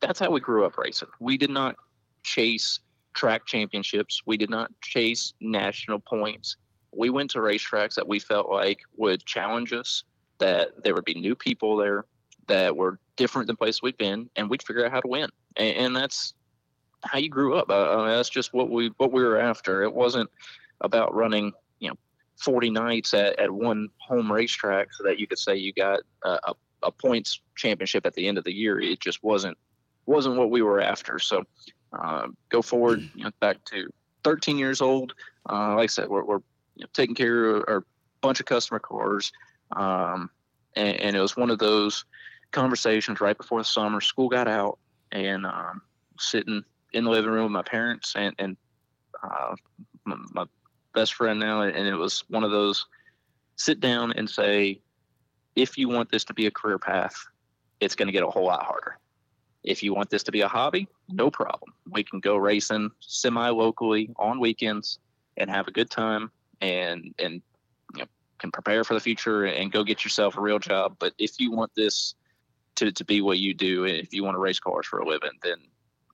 that's 0.00 0.20
how 0.20 0.30
we 0.30 0.40
grew 0.40 0.64
up 0.64 0.78
racing. 0.78 1.08
We 1.20 1.36
did 1.36 1.50
not 1.50 1.76
chase 2.22 2.80
track 3.14 3.46
championships. 3.46 4.22
We 4.26 4.36
did 4.36 4.50
not 4.50 4.70
chase 4.82 5.32
national 5.40 6.00
points. 6.00 6.56
We 6.92 7.10
went 7.10 7.30
to 7.32 7.38
racetracks 7.38 7.94
that 7.94 8.06
we 8.06 8.18
felt 8.18 8.50
like 8.50 8.80
would 8.96 9.24
challenge 9.24 9.72
us, 9.72 10.04
that 10.38 10.82
there 10.84 10.94
would 10.94 11.04
be 11.04 11.14
new 11.14 11.34
people 11.34 11.76
there 11.76 12.04
that 12.46 12.76
were 12.76 12.98
different 13.16 13.46
than 13.46 13.56
places 13.56 13.82
we've 13.82 13.98
been, 13.98 14.30
and 14.36 14.48
we'd 14.48 14.62
figure 14.62 14.84
out 14.84 14.92
how 14.92 15.00
to 15.00 15.08
win. 15.08 15.28
And, 15.56 15.76
and 15.76 15.96
that's 15.96 16.34
how 17.04 17.18
you 17.18 17.28
grew 17.28 17.56
up. 17.56 17.70
Uh, 17.70 18.06
that's 18.06 18.28
just 18.28 18.52
what 18.52 18.70
we 18.70 18.92
what 18.96 19.12
we 19.12 19.22
were 19.22 19.38
after. 19.38 19.82
It 19.82 19.92
wasn't 19.92 20.30
about 20.80 21.14
running, 21.14 21.52
40 22.36 22.70
nights 22.70 23.14
at, 23.14 23.38
at 23.38 23.50
one 23.50 23.88
home 23.98 24.30
racetrack 24.30 24.92
so 24.92 25.04
that 25.04 25.18
you 25.18 25.26
could 25.26 25.38
say 25.38 25.56
you 25.56 25.72
got 25.72 26.00
a, 26.22 26.54
a 26.82 26.92
points 26.92 27.40
championship 27.56 28.06
at 28.06 28.14
the 28.14 28.28
end 28.28 28.38
of 28.38 28.44
the 28.44 28.52
year. 28.52 28.80
It 28.80 29.00
just 29.00 29.22
wasn't 29.22 29.56
wasn't 30.06 30.36
what 30.36 30.50
we 30.50 30.62
were 30.62 30.80
after. 30.80 31.18
So 31.18 31.44
uh, 31.92 32.28
go 32.48 32.62
forward 32.62 33.08
you 33.14 33.24
know, 33.24 33.30
back 33.40 33.64
to 33.66 33.88
13 34.24 34.58
years 34.58 34.80
old. 34.80 35.14
Uh, 35.48 35.74
like 35.74 35.84
I 35.84 35.86
said, 35.86 36.08
we're, 36.08 36.24
we're 36.24 36.40
you 36.76 36.82
know, 36.82 36.86
taking 36.92 37.14
care 37.14 37.56
of 37.56 37.82
a 37.82 37.84
bunch 38.20 38.40
of 38.40 38.46
customer 38.46 38.78
cars, 38.78 39.32
um, 39.74 40.30
and, 40.74 40.96
and, 41.00 41.16
it 41.16 41.20
was 41.20 41.36
one 41.36 41.50
of 41.50 41.58
those 41.58 42.04
conversations 42.50 43.20
right 43.20 43.36
before 43.36 43.60
the 43.60 43.64
summer. 43.64 44.00
School 44.00 44.28
got 44.28 44.48
out, 44.48 44.78
and 45.12 45.46
um, 45.46 45.82
sitting 46.18 46.62
in 46.92 47.04
the 47.04 47.10
living 47.10 47.30
room 47.30 47.44
with 47.44 47.52
my 47.52 47.62
parents 47.62 48.14
and 48.16 48.34
and 48.38 48.56
uh, 49.22 49.54
my, 50.04 50.16
my 50.32 50.44
best 50.96 51.14
friend 51.14 51.38
now, 51.38 51.60
and 51.60 51.86
it 51.86 51.94
was 51.94 52.24
one 52.28 52.42
of 52.42 52.50
those 52.50 52.86
sit 53.56 53.78
down 53.78 54.12
and 54.12 54.28
say, 54.28 54.80
if 55.54 55.78
you 55.78 55.88
want 55.88 56.10
this 56.10 56.24
to 56.24 56.34
be 56.34 56.46
a 56.46 56.50
career 56.50 56.78
path, 56.78 57.14
it's 57.80 57.94
going 57.94 58.06
to 58.06 58.12
get 58.12 58.24
a 58.24 58.30
whole 58.30 58.46
lot 58.46 58.64
harder. 58.64 58.98
If 59.62 59.82
you 59.82 59.94
want 59.94 60.10
this 60.10 60.22
to 60.24 60.32
be 60.32 60.40
a 60.40 60.48
hobby, 60.48 60.88
no 61.08 61.30
problem. 61.30 61.72
We 61.90 62.02
can 62.02 62.20
go 62.20 62.36
racing 62.36 62.90
semi 63.00 63.48
locally 63.50 64.10
on 64.16 64.40
weekends 64.40 64.98
and 65.36 65.50
have 65.50 65.68
a 65.68 65.72
good 65.72 65.90
time 65.90 66.30
and 66.60 67.14
and 67.18 67.42
you 67.94 68.02
know, 68.02 68.06
can 68.38 68.50
prepare 68.50 68.84
for 68.84 68.94
the 68.94 69.00
future 69.00 69.44
and 69.44 69.72
go 69.72 69.84
get 69.84 70.04
yourself 70.04 70.36
a 70.36 70.40
real 70.40 70.58
job. 70.58 70.96
But 70.98 71.12
if 71.18 71.38
you 71.38 71.50
want 71.50 71.72
this 71.74 72.14
to, 72.76 72.92
to 72.92 73.04
be 73.04 73.20
what 73.20 73.38
you 73.38 73.54
do, 73.54 73.84
and 73.84 73.96
if 73.96 74.14
you 74.14 74.24
want 74.24 74.34
to 74.36 74.40
race 74.40 74.60
cars 74.60 74.86
for 74.86 75.00
a 75.00 75.08
living, 75.08 75.38
then 75.42 75.58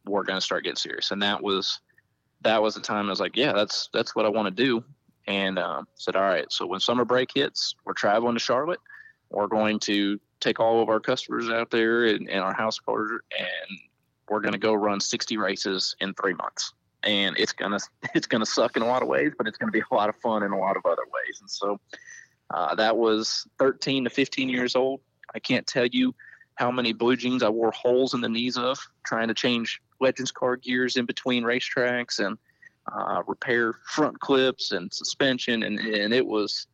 we're 0.07 0.24
going 0.24 0.39
to 0.39 0.45
start 0.45 0.64
getting 0.64 0.76
serious. 0.76 1.11
And 1.11 1.22
that 1.22 1.43
was 1.43 1.80
that 2.43 2.62
was 2.62 2.74
the 2.74 2.80
time 2.80 3.07
I 3.07 3.11
was 3.11 3.20
like, 3.20 3.36
yeah, 3.36 3.53
that's 3.53 3.88
that's 3.93 4.14
what 4.14 4.26
I 4.26 4.28
want 4.28 4.55
to 4.55 4.64
do. 4.64 4.84
And 5.26 5.59
uh, 5.59 5.82
said, 5.95 6.16
all 6.16 6.22
right, 6.22 6.51
so 6.51 6.66
when 6.66 6.80
summer 6.80 7.05
break 7.05 7.30
hits, 7.34 7.76
we're 7.84 7.93
traveling 7.93 8.34
to 8.34 8.40
Charlotte. 8.40 8.80
We're 9.30 9.47
going 9.47 9.78
to 9.80 10.20
take 10.40 10.59
all 10.61 10.82
of 10.82 10.88
our 10.88 11.01
customers 11.01 11.49
out 11.49 11.70
there 11.70 12.05
and, 12.07 12.28
and 12.28 12.40
our 12.40 12.53
house 12.53 12.78
cars, 12.78 13.11
and 13.38 13.78
we're 14.28 14.40
going 14.40 14.53
to 14.53 14.59
go 14.59 14.74
run 14.74 15.01
60 15.01 15.36
races 15.36 15.95
in 16.01 16.12
three 16.14 16.34
months. 16.34 16.72
And 17.05 17.36
it's 17.38 17.53
gonna 17.53 17.78
it's 18.14 18.26
gonna 18.26 18.47
suck 18.47 18.76
in 18.76 18.82
a 18.82 18.86
lot 18.86 19.03
of 19.03 19.09
ways, 19.09 19.32
but 19.36 19.47
it's 19.49 19.59
gonna 19.59 19.72
be 19.72 19.82
a 19.90 19.95
lot 19.95 20.09
of 20.09 20.16
fun 20.16 20.43
in 20.43 20.53
a 20.53 20.59
lot 20.59 20.76
of 20.76 20.84
other 20.86 21.03
ways. 21.03 21.40
And 21.40 21.51
so 21.51 21.80
uh, 22.53 22.74
that 22.74 22.97
was 22.97 23.47
13 23.59 24.05
to 24.05 24.11
15 24.11 24.49
years 24.49 24.76
old. 24.76 25.01
I 25.34 25.38
can't 25.38 25.66
tell 25.66 25.86
you 25.86 26.14
how 26.57 26.70
many 26.70 26.93
blue 26.93 27.16
jeans 27.16 27.43
I 27.43 27.49
wore 27.49 27.72
holes 27.72 28.14
in 28.14 28.20
the 28.20 28.28
knees 28.28 28.57
of 28.57 28.78
trying 29.05 29.28
to 29.28 29.34
change 29.34 29.80
Legends 30.03 30.30
car 30.30 30.57
gears 30.57 30.96
in 30.96 31.07
between 31.07 31.44
racetracks 31.44 32.18
and 32.18 32.36
uh, 32.92 33.22
repair 33.26 33.74
front 33.86 34.18
clips 34.20 34.72
and 34.72 34.92
suspension, 34.92 35.62
and, 35.62 35.78
and 35.78 36.12
it 36.12 36.26
was 36.26 36.66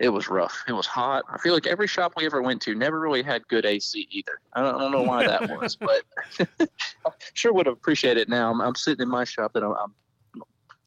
it 0.00 0.08
was 0.08 0.28
rough. 0.28 0.64
It 0.66 0.72
was 0.72 0.86
hot. 0.86 1.24
I 1.32 1.38
feel 1.38 1.54
like 1.54 1.66
every 1.66 1.86
shop 1.86 2.14
we 2.16 2.26
ever 2.26 2.42
went 2.42 2.60
to 2.62 2.74
never 2.74 2.98
really 2.98 3.22
had 3.22 3.46
good 3.46 3.64
AC 3.64 4.08
either. 4.10 4.40
I 4.52 4.62
don't, 4.62 4.74
I 4.74 4.78
don't 4.78 4.92
know 4.92 5.02
why 5.02 5.26
that 5.26 5.48
was, 5.60 5.76
but 5.76 6.02
I 6.40 6.46
sure 7.34 7.52
would 7.52 7.68
appreciate 7.68 8.16
it 8.16 8.28
now. 8.28 8.50
I'm, 8.50 8.60
I'm 8.60 8.74
sitting 8.74 9.02
in 9.02 9.08
my 9.08 9.24
shop 9.24 9.52
that 9.52 9.62
I'm, 9.62 9.72
I'm 9.72 10.42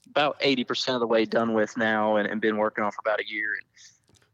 about 0.10 0.40
80% 0.42 0.96
of 0.96 1.00
the 1.00 1.08
way 1.08 1.24
done 1.24 1.54
with 1.54 1.78
now 1.78 2.18
and, 2.18 2.28
and 2.28 2.42
been 2.42 2.58
working 2.58 2.84
on 2.84 2.92
for 2.92 3.00
about 3.00 3.22
a 3.22 3.28
year. 3.28 3.54
And 3.54 3.66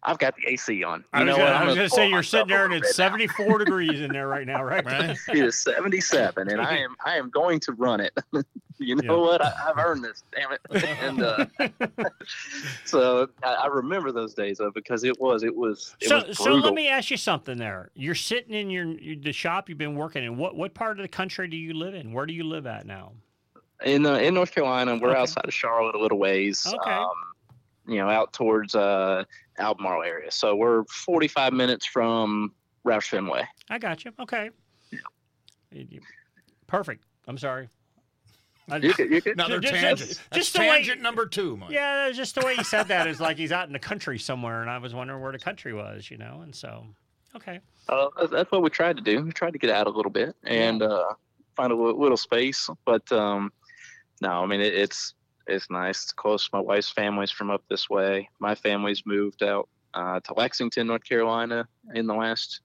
I've 0.05 0.17
got 0.17 0.35
the 0.35 0.51
AC 0.51 0.83
on. 0.83 0.99
You 0.99 1.05
I 1.13 1.23
was 1.23 1.27
know 1.27 1.37
gonna, 1.37 1.43
what? 1.43 1.53
I 1.53 1.65
was 1.65 1.75
gonna 1.75 1.75
gonna 1.75 1.89
say 1.89 2.09
you're 2.09 2.23
sitting 2.23 2.47
there 2.47 2.65
and 2.65 2.73
it's 2.73 2.95
74 2.95 3.59
degrees 3.59 4.01
in 4.01 4.11
there 4.11 4.27
right 4.27 4.45
now, 4.45 4.63
right? 4.63 4.83
It 5.29 5.37
is 5.37 5.57
77, 5.57 6.49
and 6.49 6.61
I 6.61 6.77
am 6.77 6.95
I 7.05 7.17
am 7.17 7.29
going 7.29 7.59
to 7.61 7.71
run 7.73 8.01
it. 8.01 8.17
you 8.77 8.95
know 8.95 9.19
what? 9.19 9.41
I, 9.41 9.51
I've 9.67 9.77
earned 9.77 10.03
this, 10.03 10.23
damn 10.35 10.51
it. 10.51 10.61
and 11.01 11.21
uh, 11.21 11.45
so 12.85 13.27
I, 13.43 13.53
I 13.53 13.67
remember 13.67 14.11
those 14.11 14.33
days 14.33 14.57
though 14.57 14.71
because 14.71 15.03
it 15.03 15.19
was 15.19 15.43
it 15.43 15.55
was 15.55 15.95
it 16.01 16.09
so, 16.09 16.25
was 16.27 16.37
so 16.37 16.53
let 16.55 16.73
me 16.73 16.87
ask 16.89 17.09
you 17.09 17.17
something. 17.17 17.57
There, 17.57 17.89
you're 17.95 18.15
sitting 18.15 18.53
in 18.53 18.69
your 18.69 18.95
the 19.15 19.31
shop 19.31 19.69
you've 19.69 19.77
been 19.77 19.95
working 19.95 20.23
in. 20.23 20.37
What 20.37 20.55
what 20.55 20.73
part 20.73 20.99
of 20.99 21.03
the 21.03 21.09
country 21.09 21.47
do 21.47 21.57
you 21.57 21.73
live 21.73 21.93
in? 21.93 22.11
Where 22.11 22.25
do 22.25 22.33
you 22.33 22.43
live 22.43 22.67
at 22.67 22.85
now? 22.85 23.13
in 23.85 24.05
uh, 24.05 24.15
in 24.15 24.33
North 24.33 24.53
Carolina. 24.53 24.97
We're 24.97 25.11
Okay. 25.11 25.19
outside 25.19 25.45
of 25.45 25.53
Charlotte 25.53 25.95
a 25.95 25.99
little 25.99 26.17
ways. 26.19 26.65
Okay. 26.65 26.91
Um, 26.91 27.09
you 27.87 27.97
know, 27.97 28.09
out 28.09 28.33
towards 28.33 28.75
uh, 28.75 29.23
Albemarle 29.59 30.03
area. 30.03 30.31
So 30.31 30.55
we're 30.55 30.83
45 30.85 31.53
minutes 31.53 31.85
from 31.85 32.53
Roush 32.85 33.09
Fenway. 33.09 33.43
I 33.69 33.77
got 33.77 34.05
you. 34.05 34.11
Okay. 34.19 34.49
You- 35.71 36.01
Perfect. 36.67 37.03
I'm 37.27 37.37
sorry. 37.37 37.69
I 38.69 38.77
You're 38.77 38.93
good, 38.93 39.09
you're. 39.11 39.33
Another 39.33 39.59
Just- 39.59 39.73
tangent. 39.73 40.09
just- 40.09 40.21
just 40.31 40.53
the 40.53 40.59
way- 40.59 40.67
tangent 40.67 41.01
number 41.01 41.25
two, 41.25 41.57
Mike. 41.57 41.71
Yeah, 41.71 42.09
just 42.11 42.35
the 42.35 42.41
way 42.45 42.55
he 42.55 42.63
said 42.63 42.87
that 42.87 43.07
is 43.07 43.19
like 43.19 43.37
he's 43.37 43.51
out 43.51 43.67
in 43.67 43.73
the 43.73 43.79
country 43.79 44.17
somewhere, 44.17 44.61
and 44.61 44.69
I 44.69 44.77
was 44.77 44.93
wondering 44.93 45.21
where 45.21 45.31
the 45.33 45.39
country 45.39 45.73
was, 45.73 46.09
you 46.09 46.17
know, 46.17 46.41
and 46.41 46.55
so 46.55 46.85
okay. 47.35 47.59
Uh, 47.89 48.07
that's- 48.15 48.29
that's 48.31 48.51
what 48.51 48.61
we 48.61 48.69
tried 48.69 48.95
to 48.97 49.03
do. 49.03 49.21
We 49.23 49.31
tried 49.31 49.51
to 49.51 49.59
get 49.59 49.69
out 49.69 49.87
a 49.87 49.89
little 49.89 50.11
bit 50.11 50.35
and 50.43 50.81
uh, 50.81 51.13
find 51.55 51.71
a 51.73 51.75
little, 51.75 51.99
little 51.99 52.17
space. 52.17 52.69
But 52.85 53.11
um, 53.11 53.51
no, 54.21 54.41
I 54.41 54.45
mean 54.45 54.61
it, 54.61 54.73
it's 54.73 55.13
it's 55.47 55.69
nice. 55.69 56.03
It's 56.03 56.13
close. 56.13 56.49
My 56.53 56.59
wife's 56.59 56.89
family's 56.89 57.31
from 57.31 57.49
up 57.51 57.63
this 57.69 57.89
way. 57.89 58.29
My 58.39 58.55
family's 58.55 59.03
moved 59.05 59.43
out 59.43 59.67
uh, 59.93 60.19
to 60.21 60.33
Lexington, 60.33 60.87
North 60.87 61.03
Carolina, 61.03 61.67
in 61.93 62.07
the 62.07 62.13
last 62.15 62.61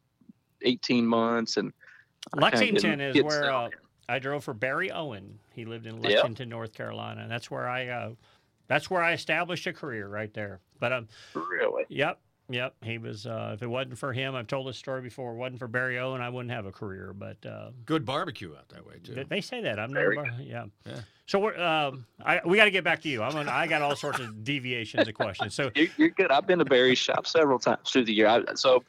18 0.63 1.07
months, 1.07 1.57
and 1.57 1.73
Lexington 2.35 3.01
is 3.01 3.23
where 3.23 3.53
uh, 3.53 3.71
I 4.09 4.19
drove 4.19 4.45
for 4.45 4.55
Barry 4.55 4.91
Owen. 4.91 5.39
He 5.55 5.65
lived 5.65 5.87
in 5.87 6.03
Yep. 6.03 6.11
Lexington, 6.13 6.49
North 6.49 6.73
Carolina, 6.73 7.23
and 7.23 7.31
that's 7.31 7.51
where 7.51 7.69
I 7.69 7.89
uh, 7.89 8.11
that's 8.67 8.91
where 8.91 9.03
I 9.03 9.13
established 9.13 9.67
a 9.67 9.73
career 9.73 10.09
right 10.09 10.33
there. 10.35 10.61
But 10.81 10.93
um, 10.93 11.09
really, 11.35 11.85
yep, 11.89 12.19
yep. 12.49 12.75
He 12.83 12.99
was. 12.99 13.27
Uh, 13.27 13.53
if 13.55 13.63
it 13.63 13.67
wasn't 13.67 13.99
for 13.99 14.13
him, 14.13 14.35
I've 14.35 14.47
told 14.47 14.67
this 14.67 14.77
story 14.77 15.01
before. 15.03 15.31
If 15.33 15.37
it 15.37 15.39
wasn't 15.39 15.59
for 15.59 15.69
Barry 15.69 15.99
Owen, 15.99 16.21
I 16.21 16.29
wouldn't 16.29 16.53
have 16.53 16.67
a 16.67 16.73
career. 16.73 17.13
But 17.13 17.45
uh, 17.47 17.71
Good 17.87 18.05
barbecue 18.05 18.55
out 18.57 18.69
that 18.71 18.87
way 18.87 18.95
too. 19.03 19.15
they, 19.15 19.25
they 19.25 19.41
say 19.41 19.61
that 19.63 19.79
I'm 19.79 19.93
Very 19.93 20.17
never. 20.17 20.43
Yeah. 20.43 20.65
Yeah. 20.87 21.01
So 21.27 21.39
we're, 21.39 21.59
um, 21.61 22.07
I, 22.25 22.41
we 22.47 22.57
got 22.57 22.65
to 22.65 22.71
get 22.71 22.85
back 22.85 23.03
to 23.03 23.09
you. 23.09 23.23
I'm. 23.23 23.37
On, 23.37 23.49
I 23.49 23.67
got 23.67 23.83
all 23.83 23.95
sorts 23.95 24.19
of 24.19 24.45
deviations 24.45 25.07
of 25.07 25.15
questions. 25.15 25.55
So 25.55 25.71
You're, 25.75 25.89
you're 25.97 26.09
good. 26.11 26.31
I've 26.31 26.47
been 26.47 26.59
to 26.59 26.65
Barry's 26.65 26.99
shop 26.99 27.27
several 27.27 27.59
times 27.59 27.91
through 27.91 28.05
the 28.07 28.15
year. 28.15 28.27
I, 28.29 28.43
so 28.55 28.83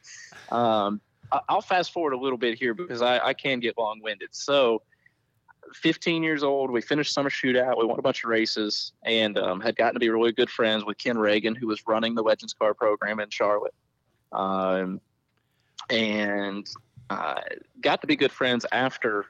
um, 0.50 1.00
I- 1.32 1.40
I'll 1.48 1.60
fast 1.60 1.92
forward 1.92 2.12
a 2.14 2.18
little 2.18 2.38
bit 2.38 2.58
here 2.58 2.72
because 2.74 3.02
I, 3.02 3.18
I 3.18 3.34
can 3.34 3.60
get 3.60 3.76
long 3.76 4.00
winded. 4.02 4.30
So 4.32 4.82
15 5.74 6.22
years 6.22 6.42
old, 6.42 6.70
we 6.70 6.80
finished 6.80 7.12
summer 7.12 7.30
shootout. 7.30 7.78
We 7.78 7.84
won 7.84 7.98
a 7.98 8.02
bunch 8.02 8.24
of 8.24 8.30
races 8.30 8.92
and 9.04 9.38
um, 9.38 9.60
had 9.60 9.76
gotten 9.76 9.94
to 9.94 10.00
be 10.00 10.08
really 10.08 10.32
good 10.32 10.50
friends 10.50 10.84
with 10.84 10.98
Ken 10.98 11.16
Ragan, 11.16 11.56
who 11.56 11.66
was 11.66 11.86
running 11.86 12.14
the 12.14 12.22
Legends 12.22 12.52
Car 12.52 12.74
program 12.74 13.20
in 13.20 13.30
Charlotte. 13.30 13.74
Um, 14.32 15.00
and 15.88 16.68
uh, 17.08 17.40
got 17.80 18.00
to 18.00 18.06
be 18.06 18.16
good 18.16 18.32
friends 18.32 18.64
after 18.72 19.26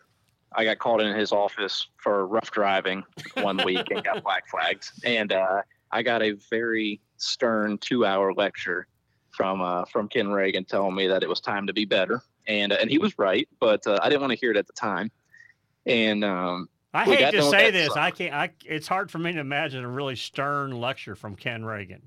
I 0.54 0.64
got 0.64 0.78
called 0.78 1.00
in 1.00 1.14
his 1.14 1.32
office 1.32 1.86
for 1.96 2.26
rough 2.26 2.50
driving 2.50 3.04
one 3.34 3.56
week 3.64 3.90
and 3.90 4.02
got 4.02 4.22
black 4.22 4.48
flagged. 4.48 4.90
And 5.04 5.32
uh, 5.32 5.62
I 5.92 6.02
got 6.02 6.22
a 6.22 6.32
very 6.50 7.00
stern 7.16 7.78
two-hour 7.78 8.34
lecture 8.34 8.86
from 9.30 9.62
uh, 9.62 9.84
from 9.84 10.08
Ken 10.08 10.26
Ragan 10.26 10.66
telling 10.66 10.94
me 10.94 11.06
that 11.06 11.22
it 11.22 11.28
was 11.28 11.40
time 11.40 11.66
to 11.66 11.72
be 11.72 11.84
better, 11.84 12.20
and 12.46 12.72
uh, 12.72 12.76
and 12.80 12.90
he 12.90 12.98
was 12.98 13.18
right, 13.18 13.48
but 13.60 13.86
uh, 13.86 13.98
I 14.02 14.08
didn't 14.08 14.22
want 14.22 14.32
to 14.32 14.38
hear 14.38 14.50
it 14.50 14.56
at 14.56 14.66
the 14.66 14.72
time. 14.72 15.10
And 15.86 16.24
um, 16.24 16.68
I 16.94 17.04
hate 17.04 17.30
to 17.32 17.42
say 17.42 17.70
this. 17.70 17.88
summer. 17.88 18.00
I 18.00 18.10
can't. 18.10 18.34
I. 18.34 18.50
It's 18.64 18.86
hard 18.88 19.10
for 19.10 19.18
me 19.18 19.32
to 19.32 19.40
imagine 19.40 19.84
a 19.84 19.88
really 19.88 20.16
stern 20.16 20.72
lecture 20.72 21.14
from 21.14 21.36
Ken 21.36 21.62
Ragan. 21.62 22.00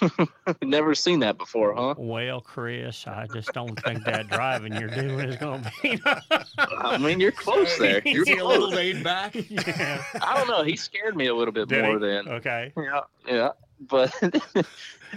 Never 0.62 0.94
seen 0.94 1.18
that 1.20 1.36
before, 1.36 1.74
huh? 1.74 1.94
Well, 1.98 2.40
Chris, 2.40 3.06
I 3.08 3.26
just 3.32 3.52
don't 3.52 3.74
think 3.82 4.04
that 4.04 4.28
driving 4.28 4.72
you're 4.74 4.88
doing 4.88 5.20
is 5.28 5.36
going 5.36 5.62
to 5.64 5.72
be. 5.82 6.00
I 6.58 6.96
mean, 6.98 7.18
you're 7.18 7.32
close 7.32 7.76
there. 7.76 8.00
You're 8.06 8.22
Is 8.22 8.28
he 8.28 8.36
a 8.36 8.44
little 8.44 8.66
close. 8.68 8.76
laid 8.76 9.02
back? 9.02 9.34
yeah. 9.50 10.04
I 10.22 10.36
don't 10.38 10.48
know. 10.48 10.62
He 10.62 10.76
scared 10.76 11.16
me 11.16 11.26
a 11.26 11.34
little 11.34 11.50
bit 11.52 11.68
Did 11.68 11.84
more 11.84 11.98
he? 11.98 12.06
than 12.06 12.28
Okay. 12.28 12.72
yeah, 12.76 13.00
yeah. 13.26 13.50
But 13.88 14.14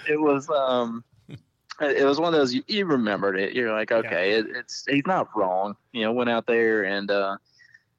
it 0.07 0.19
was 0.19 0.49
um, 0.49 1.03
it 1.79 2.05
was 2.05 2.19
one 2.19 2.33
of 2.33 2.39
those 2.39 2.53
you, 2.53 2.63
you 2.67 2.85
remembered 2.85 3.37
it. 3.37 3.53
You're 3.53 3.73
like, 3.73 3.91
okay, 3.91 4.31
it, 4.31 4.47
it's 4.55 4.85
he's 4.89 5.05
not 5.05 5.27
wrong. 5.35 5.75
You 5.91 6.03
know, 6.03 6.13
went 6.13 6.29
out 6.31 6.47
there 6.47 6.83
and 6.85 7.11
uh, 7.11 7.37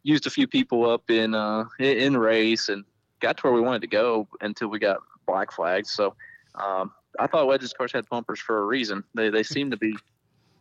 used 0.04 0.26
a 0.26 0.30
few 0.30 0.46
people 0.46 0.88
up 0.88 1.10
in 1.10 1.34
uh 1.34 1.64
in, 1.80 1.96
in 1.98 2.16
race 2.16 2.68
and 2.68 2.84
got 3.20 3.36
to 3.38 3.42
where 3.42 3.52
we 3.52 3.60
wanted 3.60 3.80
to 3.80 3.88
go 3.88 4.28
until 4.42 4.68
we 4.68 4.78
got 4.78 4.98
black 5.26 5.50
flags. 5.50 5.90
So 5.90 6.14
um, 6.54 6.92
I 7.18 7.26
thought 7.26 7.46
Legends 7.46 7.72
cars 7.72 7.90
had 7.92 8.08
bumpers 8.08 8.38
for 8.38 8.58
a 8.58 8.64
reason. 8.64 9.02
They 9.14 9.30
they 9.30 9.42
seem 9.42 9.70
to 9.70 9.76
be 9.76 9.96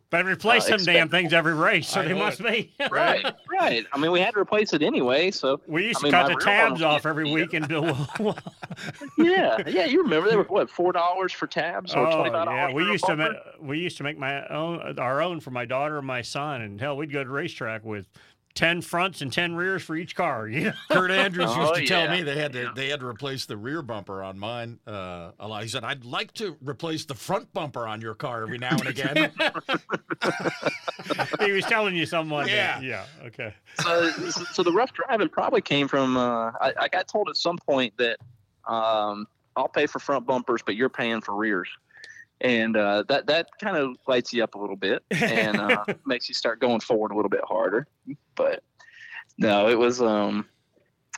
But 0.09 0.25
replace 0.25 0.65
Uh, 0.69 0.77
some 0.77 0.85
damn 0.85 1.09
things 1.09 1.33
every 1.33 1.53
race, 1.55 1.89
so 1.89 1.99
I 2.01 2.03
they 2.05 2.13
know 2.13 2.19
must 2.19 2.41
be. 2.41 2.71
right, 2.91 3.25
right. 3.51 3.85
I 3.91 3.97
mean, 3.97 4.11
we 4.11 4.19
had 4.21 4.33
to 4.35 4.39
replace 4.39 4.71
it 4.73 4.81
anyway. 4.81 5.29
So 5.31 5.59
We 5.67 5.87
used 5.87 5.97
I 5.97 5.99
to 5.99 6.03
mean, 6.05 6.11
cut 6.13 6.27
the 6.39 6.45
tabs 6.45 6.81
off 6.81 7.05
every 7.05 7.31
week 7.31 7.53
and 7.53 7.67
do. 7.67 7.81
yeah, 9.17 9.57
yeah. 9.67 9.85
You 9.85 10.03
remember 10.03 10.29
they 10.29 10.35
were 10.37 10.43
what 10.43 10.69
four 10.69 10.91
dollars 10.91 11.33
for 11.33 11.47
tabs 11.47 11.93
or 11.93 12.07
Oh 12.07 12.15
twenty 12.15 12.29
five 12.31 12.45
dollars? 12.45 12.69
yeah, 12.69 12.73
we 12.73 12.83
used 12.85 13.05
to 13.05 13.15
make 13.15 13.31
we 13.59 13.79
used 13.79 13.97
to 13.97 14.03
make 14.03 14.17
my 14.17 14.47
own 14.47 14.97
our 14.99 15.21
own 15.21 15.39
for 15.39 15.51
my 15.51 15.65
daughter 15.65 15.97
and 15.97 16.07
my 16.07 16.21
son, 16.21 16.61
and 16.61 16.79
hell, 16.79 16.95
we'd 16.97 17.11
go 17.11 17.23
to 17.23 17.29
racetrack 17.29 17.83
with 17.83 18.07
ten 18.55 18.81
fronts 18.81 19.21
and 19.21 19.31
ten 19.33 19.55
rears 19.55 19.81
for 19.83 19.95
each 19.95 20.15
car. 20.15 20.47
You 20.53 20.65
know, 20.65 20.73
Kurt 20.91 21.11
Andrews 21.11 21.55
used 21.55 21.71
Oh, 21.71 21.75
to 21.75 21.85
tell 21.85 22.09
me 22.09 22.21
they 22.21 22.37
had 22.37 22.53
to 22.53 22.71
they 22.75 22.89
had 22.89 22.99
to 22.99 23.07
replace 23.07 23.45
the 23.45 23.57
rear 23.57 23.81
bumper 23.81 24.21
on 24.21 24.37
mine 24.37 24.79
uh, 24.85 25.31
a 25.39 25.47
lot. 25.47 25.63
He 25.63 25.69
said, 25.69 25.83
"I'd 25.83 26.05
like 26.05 26.31
to 26.33 26.55
replace 26.61 27.05
the 27.05 27.15
front 27.15 27.51
bumper 27.53 27.87
on 27.87 28.01
your 28.01 28.13
car 28.13 28.43
every 28.43 28.57
now 28.57 28.71
and 28.77 28.87
again." 28.87 29.31
he 31.39 31.51
was 31.51 31.65
telling 31.65 31.95
you 31.95 32.05
someone. 32.05 32.47
Yeah. 32.47 32.79
yeah. 32.81 33.05
Okay. 33.25 33.53
so, 33.81 34.09
so 34.51 34.63
the 34.63 34.71
rough 34.71 34.93
driving 34.93 35.29
probably 35.29 35.61
came 35.61 35.87
from. 35.87 36.17
Uh, 36.17 36.51
I, 36.61 36.73
I 36.81 36.87
got 36.87 37.07
told 37.07 37.29
at 37.29 37.37
some 37.37 37.57
point 37.57 37.93
that 37.97 38.19
um, 38.67 39.27
I'll 39.55 39.67
pay 39.67 39.87
for 39.87 39.99
front 39.99 40.25
bumpers, 40.25 40.61
but 40.65 40.75
you're 40.75 40.89
paying 40.89 41.21
for 41.21 41.35
rears, 41.35 41.69
and 42.41 42.77
uh, 42.77 43.03
that 43.09 43.25
that 43.27 43.47
kind 43.59 43.77
of 43.77 43.97
lights 44.07 44.33
you 44.33 44.43
up 44.43 44.55
a 44.55 44.59
little 44.59 44.75
bit 44.75 45.03
and 45.11 45.59
uh, 45.59 45.83
makes 46.05 46.29
you 46.29 46.35
start 46.35 46.59
going 46.59 46.79
forward 46.79 47.11
a 47.11 47.15
little 47.15 47.29
bit 47.29 47.41
harder. 47.47 47.87
But 48.35 48.63
no, 49.37 49.69
it 49.69 49.77
was 49.77 50.01
um, 50.01 50.45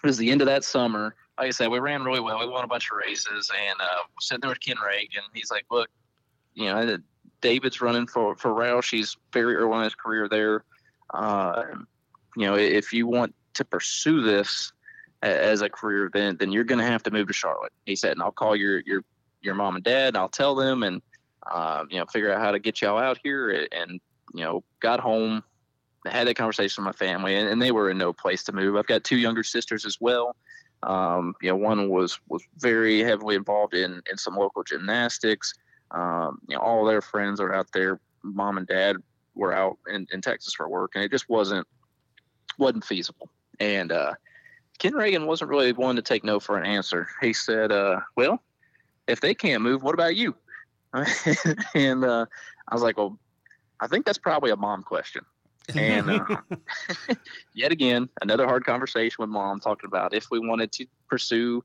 it 0.03 0.07
was 0.07 0.17
the 0.17 0.31
end 0.31 0.41
of 0.41 0.47
that 0.47 0.63
summer. 0.63 1.15
Like 1.37 1.47
I 1.47 1.51
said, 1.51 1.69
we 1.69 1.79
ran 1.79 2.03
really 2.03 2.21
well. 2.21 2.39
We 2.39 2.47
won 2.47 2.63
a 2.63 2.67
bunch 2.67 2.89
of 2.91 2.97
races, 2.97 3.51
and 3.67 3.79
uh, 3.81 4.03
sitting 4.19 4.41
there 4.41 4.49
with 4.49 4.61
Ken 4.61 4.77
Ragan. 4.77 5.23
And 5.23 5.33
he's 5.33 5.51
like, 5.51 5.65
"Look, 5.69 5.89
you 6.53 6.65
know, 6.65 6.97
David's 7.41 7.81
running 7.81 8.07
for 8.07 8.35
for 8.35 8.51
Roush. 8.51 8.91
He's 8.91 9.17
very 9.33 9.55
early 9.55 9.77
in 9.77 9.83
his 9.83 9.95
career 9.95 10.29
there. 10.29 10.63
Uh, 11.13 11.63
you 12.35 12.45
know, 12.45 12.55
if 12.55 12.93
you 12.93 13.07
want 13.07 13.35
to 13.55 13.65
pursue 13.65 14.21
this 14.21 14.71
as 15.21 15.61
a 15.61 15.69
career, 15.69 16.09
then 16.13 16.37
then 16.37 16.51
you're 16.51 16.63
going 16.63 16.79
to 16.79 16.85
have 16.85 17.03
to 17.03 17.11
move 17.11 17.27
to 17.27 17.33
Charlotte." 17.33 17.73
He 17.85 17.95
said, 17.95 18.13
"And 18.13 18.21
I'll 18.21 18.31
call 18.31 18.55
your 18.55 18.79
your 18.81 19.03
your 19.41 19.55
mom 19.55 19.75
and 19.75 19.83
dad, 19.83 20.09
and 20.09 20.17
I'll 20.17 20.29
tell 20.29 20.55
them, 20.55 20.83
and 20.83 21.01
um, 21.51 21.87
you 21.91 21.99
know, 21.99 22.05
figure 22.05 22.31
out 22.31 22.39
how 22.39 22.51
to 22.51 22.59
get 22.59 22.81
y'all 22.81 22.97
out 22.97 23.19
here." 23.21 23.67
And 23.71 23.99
you 24.33 24.43
know, 24.43 24.63
got 24.79 24.99
home, 24.99 25.43
had 26.05 26.27
that 26.27 26.35
conversation 26.35 26.83
with 26.83 26.93
my 26.99 27.05
family, 27.05 27.35
and, 27.35 27.47
and 27.49 27.61
they 27.61 27.71
were 27.71 27.89
in 27.89 27.97
no 27.97 28.13
place 28.13 28.43
to 28.45 28.53
move. 28.53 28.75
I've 28.75 28.87
got 28.87 29.03
two 29.03 29.17
younger 29.17 29.43
sisters 29.43 29.85
as 29.85 29.99
well. 29.99 30.35
Um, 30.83 31.35
you 31.41 31.49
know, 31.49 31.55
one 31.55 31.89
was 31.89 32.19
was 32.29 32.43
very 32.57 33.03
heavily 33.03 33.35
involved 33.35 33.73
in 33.73 34.01
in 34.09 34.17
some 34.17 34.35
local 34.35 34.63
gymnastics. 34.63 35.53
Um, 35.91 36.39
you 36.47 36.55
know, 36.55 36.61
all 36.61 36.85
their 36.85 37.01
friends 37.01 37.39
are 37.39 37.53
out 37.53 37.71
there. 37.73 37.99
Mom 38.23 38.57
and 38.57 38.67
dad 38.67 38.97
were 39.35 39.53
out 39.53 39.77
in, 39.87 40.07
in 40.11 40.21
Texas 40.21 40.53
for 40.53 40.67
work, 40.67 40.91
and 40.95 41.03
it 41.03 41.11
just 41.11 41.29
wasn't 41.29 41.67
wasn't 42.57 42.85
feasible. 42.85 43.29
And 43.59 43.91
uh, 43.91 44.13
Ken 44.79 44.93
Ragan 44.93 45.25
wasn't 45.25 45.49
really 45.49 45.73
one 45.73 45.95
to 45.95 46.01
take 46.01 46.23
no 46.23 46.39
for 46.39 46.57
an 46.57 46.65
answer. 46.65 47.07
He 47.21 47.33
said, 47.33 47.71
uh, 47.71 48.01
"Well, 48.15 48.41
if 49.07 49.21
they 49.21 49.33
can't 49.33 49.63
move, 49.63 49.83
what 49.83 49.93
about 49.93 50.15
you?" 50.15 50.35
and 51.75 52.05
uh, 52.05 52.25
I 52.67 52.73
was 52.73 52.83
like, 52.83 52.97
"Well, 52.97 53.17
I 53.79 53.87
think 53.87 54.05
that's 54.05 54.17
probably 54.17 54.51
a 54.51 54.55
mom 54.55 54.83
question." 54.83 55.25
And 55.73 56.09
uh, 56.11 56.25
yet 57.53 57.71
again, 57.71 58.09
another 58.21 58.45
hard 58.45 58.65
conversation 58.65 59.15
with 59.19 59.29
mom 59.29 59.59
talking 59.59 59.87
about 59.87 60.13
if 60.13 60.27
we 60.29 60.39
wanted 60.39 60.71
to 60.73 60.85
pursue 61.09 61.63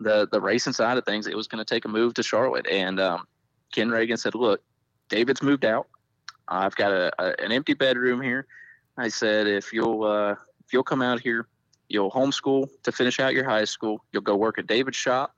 the 0.00 0.28
the 0.32 0.40
racing 0.40 0.72
side 0.72 0.98
of 0.98 1.04
things, 1.04 1.26
it 1.26 1.36
was 1.36 1.46
going 1.46 1.64
to 1.64 1.74
take 1.74 1.84
a 1.84 1.88
move 1.88 2.14
to 2.14 2.22
Charlotte. 2.22 2.66
And 2.66 2.98
um, 2.98 3.26
Ken 3.72 3.88
Ragan 3.88 4.18
said, 4.18 4.34
"Look, 4.34 4.62
David's 5.08 5.42
moved 5.42 5.64
out. 5.64 5.88
I've 6.48 6.74
got 6.76 6.92
a, 6.92 7.12
a 7.22 7.44
an 7.44 7.52
empty 7.52 7.74
bedroom 7.74 8.20
here." 8.20 8.46
I 8.96 9.08
said, 9.08 9.46
"If 9.46 9.72
you'll 9.72 10.04
uh, 10.04 10.32
if 10.64 10.72
you'll 10.72 10.82
come 10.82 11.02
out 11.02 11.20
here, 11.20 11.46
you'll 11.88 12.10
homeschool 12.10 12.68
to 12.82 12.92
finish 12.92 13.20
out 13.20 13.34
your 13.34 13.48
high 13.48 13.64
school. 13.64 14.04
You'll 14.12 14.22
go 14.22 14.36
work 14.36 14.58
at 14.58 14.66
David's 14.66 14.96
shop 14.96 15.34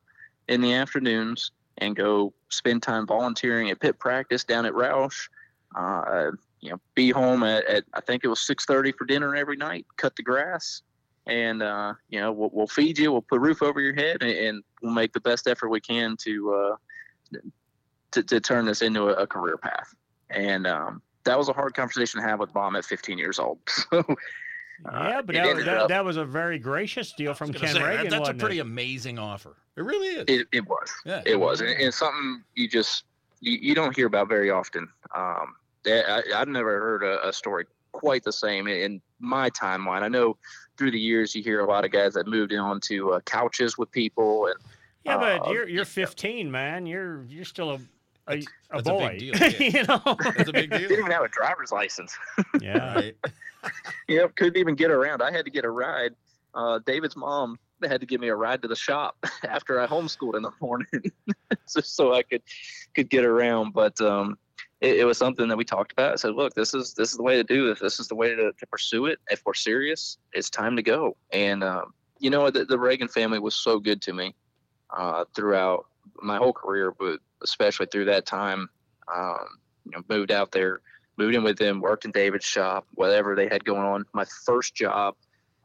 in 0.48 0.60
the 0.60 0.74
afternoons 0.74 1.50
and 1.78 1.96
go 1.96 2.32
spend 2.50 2.82
time 2.82 3.06
volunteering 3.06 3.70
at 3.70 3.80
pit 3.80 3.98
practice 3.98 4.44
down 4.44 4.66
at 4.66 4.72
Roush. 4.72 5.28
Uh, 5.74 6.32
you 6.62 6.70
know, 6.70 6.80
be 6.94 7.10
home 7.10 7.42
at, 7.42 7.66
at 7.66 7.84
I 7.92 8.00
think 8.00 8.24
it 8.24 8.28
was 8.28 8.38
6:30 8.40 8.96
for 8.96 9.04
dinner 9.04 9.36
every 9.36 9.56
night. 9.56 9.84
Cut 9.96 10.16
the 10.16 10.22
grass, 10.22 10.82
and 11.26 11.62
uh, 11.62 11.94
you 12.08 12.20
know 12.20 12.32
we'll, 12.32 12.50
we'll, 12.52 12.66
feed 12.68 12.98
you. 12.98 13.12
We'll 13.12 13.22
put 13.22 13.36
a 13.36 13.40
roof 13.40 13.62
over 13.62 13.80
your 13.80 13.94
head, 13.94 14.22
and, 14.22 14.30
and 14.30 14.64
we'll 14.80 14.94
make 14.94 15.12
the 15.12 15.20
best 15.20 15.48
effort 15.48 15.68
we 15.68 15.80
can 15.80 16.16
to 16.22 16.54
uh, 16.54 17.38
to, 18.12 18.22
to, 18.22 18.40
turn 18.40 18.64
this 18.64 18.80
into 18.80 19.08
a, 19.08 19.14
a 19.14 19.26
career 19.26 19.56
path. 19.56 19.92
And 20.30 20.66
um, 20.66 21.02
that 21.24 21.36
was 21.36 21.48
a 21.48 21.52
hard 21.52 21.74
conversation 21.74 22.20
to 22.20 22.26
have 22.26 22.38
with 22.38 22.54
mom 22.54 22.76
at 22.76 22.84
15 22.84 23.18
years 23.18 23.38
old. 23.38 23.58
So. 24.84 24.90
Uh, 24.92 25.08
yeah, 25.10 25.22
but 25.22 25.34
that, 25.36 25.64
that, 25.64 25.88
that, 25.88 26.04
was 26.04 26.16
a 26.16 26.24
very 26.24 26.58
gracious 26.58 27.12
deal 27.12 27.34
from 27.34 27.52
Ken 27.52 27.74
say, 27.74 27.78
Ragan. 27.78 28.10
That's 28.10 28.30
a 28.30 28.34
pretty 28.34 28.58
it? 28.58 28.62
amazing 28.62 29.16
offer. 29.16 29.56
It 29.76 29.82
really 29.82 30.08
is. 30.08 30.24
It, 30.26 30.48
it 30.50 30.66
was. 30.66 30.90
Yeah. 31.04 31.22
It 31.24 31.38
was, 31.38 31.60
and, 31.60 31.70
and, 31.70 31.94
something 31.94 32.42
you 32.56 32.68
just 32.68 33.04
you, 33.38 33.58
you 33.62 33.74
don't 33.76 33.94
hear 33.94 34.08
about 34.08 34.28
very 34.28 34.50
often. 34.50 34.88
Um, 35.14 35.54
I, 35.86 36.22
have 36.32 36.48
never 36.48 36.78
heard 36.78 37.02
a, 37.02 37.28
a, 37.28 37.32
story 37.32 37.66
quite 37.92 38.22
the 38.24 38.32
same 38.32 38.66
in 38.68 39.00
my 39.18 39.50
timeline. 39.50 40.02
I 40.02 40.08
know 40.08 40.36
through 40.76 40.92
the 40.92 41.00
years 41.00 41.34
you 41.34 41.42
hear 41.42 41.60
a 41.60 41.66
lot 41.66 41.84
of 41.84 41.90
guys 41.90 42.14
that 42.14 42.26
moved 42.26 42.52
in 42.52 42.58
onto 42.58 43.10
uh, 43.10 43.20
couches 43.20 43.76
with 43.78 43.90
people 43.90 44.46
and. 44.46 44.56
Yeah, 45.04 45.16
but 45.18 45.48
uh, 45.48 45.50
you're 45.50 45.68
you're 45.68 45.84
15, 45.86 46.50
man. 46.50 46.86
You're 46.86 47.24
you're 47.24 47.44
still 47.44 47.72
a 47.72 47.80
a, 48.28 48.34
a 48.34 48.82
That's 48.82 48.88
boy. 48.88 49.06
A 49.06 49.10
big 49.10 49.18
deal, 49.18 49.34
yeah. 49.60 49.80
you 49.80 49.86
know, 49.86 50.16
That's 50.36 50.48
a 50.48 50.52
big 50.52 50.70
deal. 50.70 50.78
Didn't 50.78 50.98
even 50.98 51.10
have 51.10 51.24
a 51.24 51.28
driver's 51.28 51.72
license. 51.72 52.16
yeah. 52.60 52.94
Right. 52.94 53.16
yep, 54.08 54.36
couldn't 54.36 54.56
even 54.56 54.74
get 54.74 54.90
around. 54.90 55.22
I 55.22 55.32
had 55.32 55.44
to 55.44 55.50
get 55.50 55.64
a 55.64 55.70
ride. 55.70 56.14
Uh, 56.54 56.78
David's 56.86 57.16
mom 57.16 57.58
had 57.82 58.00
to 58.00 58.06
give 58.06 58.20
me 58.20 58.28
a 58.28 58.34
ride 58.36 58.62
to 58.62 58.68
the 58.68 58.76
shop 58.76 59.16
after 59.48 59.80
I 59.80 59.86
homeschooled 59.86 60.36
in 60.36 60.42
the 60.42 60.52
morning, 60.60 61.10
just 61.72 61.96
so 61.96 62.14
I 62.14 62.22
could 62.22 62.42
could 62.94 63.08
get 63.08 63.24
around. 63.24 63.72
But 63.72 64.00
um, 64.00 64.38
it, 64.82 64.98
it, 64.98 65.04
was 65.04 65.16
something 65.16 65.48
that 65.48 65.56
we 65.56 65.64
talked 65.64 65.92
about. 65.92 66.12
I 66.12 66.16
said, 66.16 66.34
look, 66.34 66.54
this 66.54 66.74
is 66.74 66.92
this 66.94 67.12
is 67.12 67.16
the 67.16 67.22
way 67.22 67.36
to 67.36 67.44
do 67.44 67.68
this. 67.68 67.78
This 67.78 68.00
is 68.00 68.08
the 68.08 68.16
way 68.16 68.34
to, 68.34 68.52
to 68.52 68.66
pursue 68.66 69.06
it. 69.06 69.20
If 69.30 69.42
we're 69.46 69.54
serious, 69.54 70.18
it's 70.32 70.50
time 70.50 70.76
to 70.76 70.82
go. 70.82 71.16
And 71.32 71.62
um, 71.62 71.94
you 72.18 72.30
know, 72.30 72.50
the, 72.50 72.64
the, 72.64 72.76
Ragan 72.76 73.10
family 73.10 73.38
was 73.38 73.54
so 73.54 73.78
good 73.78 74.02
to 74.02 74.12
me 74.12 74.34
uh, 74.90 75.24
throughout 75.34 75.86
my 76.20 76.36
whole 76.36 76.52
career, 76.52 76.92
but 76.98 77.20
especially 77.42 77.86
through 77.86 78.06
that 78.06 78.26
time. 78.26 78.68
Um, 79.14 79.58
you 79.84 79.92
know, 79.92 80.02
moved 80.08 80.30
out 80.30 80.52
there, 80.52 80.80
moved 81.16 81.34
in 81.34 81.42
with 81.42 81.58
them, 81.58 81.80
worked 81.80 82.04
in 82.04 82.12
David's 82.12 82.44
shop, 82.44 82.86
whatever 82.94 83.34
they 83.34 83.48
had 83.48 83.64
going 83.64 83.82
on. 83.82 84.04
My 84.12 84.24
first 84.46 84.74
job, 84.74 85.16